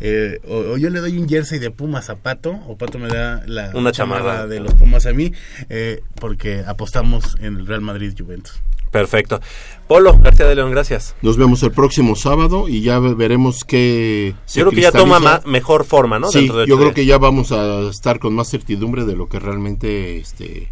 eh, 0.00 0.40
o, 0.48 0.72
o 0.72 0.76
yo 0.76 0.90
le 0.90 1.00
doy 1.00 1.18
un 1.18 1.28
jersey 1.28 1.58
de 1.58 1.70
Pumas 1.70 2.10
a 2.10 2.16
Pato, 2.16 2.50
o 2.66 2.76
Pato 2.76 2.98
me 2.98 3.08
da 3.08 3.42
la 3.46 3.70
Una 3.74 3.92
chamarra. 3.92 4.46
de 4.46 4.60
los 4.60 4.74
Pumas 4.74 5.06
a 5.06 5.12
mí, 5.12 5.32
eh, 5.68 6.00
porque 6.16 6.62
apostamos 6.66 7.36
en 7.40 7.56
el 7.58 7.66
Real 7.66 7.80
Madrid 7.82 8.12
Juventus. 8.18 8.60
Perfecto. 8.90 9.40
Polo 9.88 10.18
García 10.18 10.44
de 10.46 10.54
León, 10.54 10.70
gracias. 10.70 11.14
Nos 11.22 11.38
vemos 11.38 11.62
el 11.62 11.70
próximo 11.72 12.14
sábado 12.14 12.68
y 12.68 12.82
ya 12.82 12.98
ve- 12.98 13.14
veremos 13.14 13.64
qué 13.64 14.34
se 14.44 14.60
Yo 14.60 14.66
creo 14.66 14.76
que 14.76 14.82
ya 14.82 14.92
toma 14.92 15.18
ma- 15.18 15.40
mejor 15.46 15.84
forma, 15.86 16.18
¿no? 16.18 16.28
Sí, 16.28 16.40
Dentro 16.40 16.58
de 16.58 16.66
yo 16.66 16.74
creo 16.76 16.88
días. 16.88 16.94
que 16.96 17.06
ya 17.06 17.16
vamos 17.16 17.52
a 17.52 17.88
estar 17.88 18.18
con 18.18 18.34
más 18.34 18.50
certidumbre 18.50 19.06
de 19.06 19.16
lo 19.16 19.28
que 19.30 19.38
realmente 19.38 20.18
este, 20.18 20.70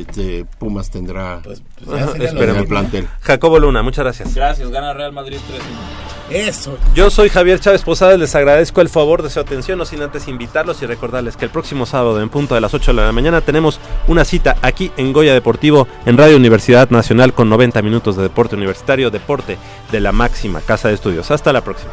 este 0.00 0.44
Pumas 0.58 0.90
tendrá 0.90 1.40
Pues, 1.42 1.62
el 2.18 2.66
plantel. 2.68 3.08
Jacobo 3.20 3.58
Luna, 3.58 3.82
muchas 3.82 4.04
gracias. 4.04 4.34
Gracias, 4.34 4.70
gana 4.70 4.92
Real 4.92 5.12
Madrid 5.12 5.38
3 6.30 6.46
Eso. 6.48 6.78
Yo 6.94 7.10
soy 7.10 7.28
Javier 7.28 7.60
Chávez 7.60 7.82
Posadas, 7.82 8.18
les 8.18 8.34
agradezco 8.34 8.80
el 8.80 8.88
favor 8.88 9.22
de 9.22 9.30
su 9.30 9.38
atención, 9.40 9.78
no 9.78 9.84
sin 9.84 10.00
antes 10.02 10.28
invitarlos 10.28 10.82
y 10.82 10.86
recordarles 10.86 11.36
que 11.36 11.44
el 11.44 11.50
próximo 11.50 11.84
sábado 11.86 12.20
en 12.20 12.28
punto 12.28 12.54
de 12.54 12.60
las 12.60 12.72
8 12.74 12.92
de 12.94 13.02
la 13.02 13.12
mañana 13.12 13.40
tenemos 13.40 13.80
una 14.08 14.24
cita 14.24 14.56
aquí 14.62 14.90
en 14.96 15.12
Goya 15.12 15.34
Deportivo 15.34 15.86
en 16.06 16.16
Radio 16.16 16.36
Universidad 16.36 16.88
Nacional 16.90 17.34
con 17.34 17.48
90 17.48 17.82
minutos 17.82 18.16
de 18.16 18.22
deporte 18.22 18.56
universitario, 18.56 19.10
deporte 19.10 19.58
de 19.90 20.00
la 20.00 20.12
máxima 20.12 20.60
casa 20.60 20.88
de 20.88 20.94
estudios. 20.94 21.30
Hasta 21.30 21.52
la 21.52 21.62
próxima. 21.62 21.90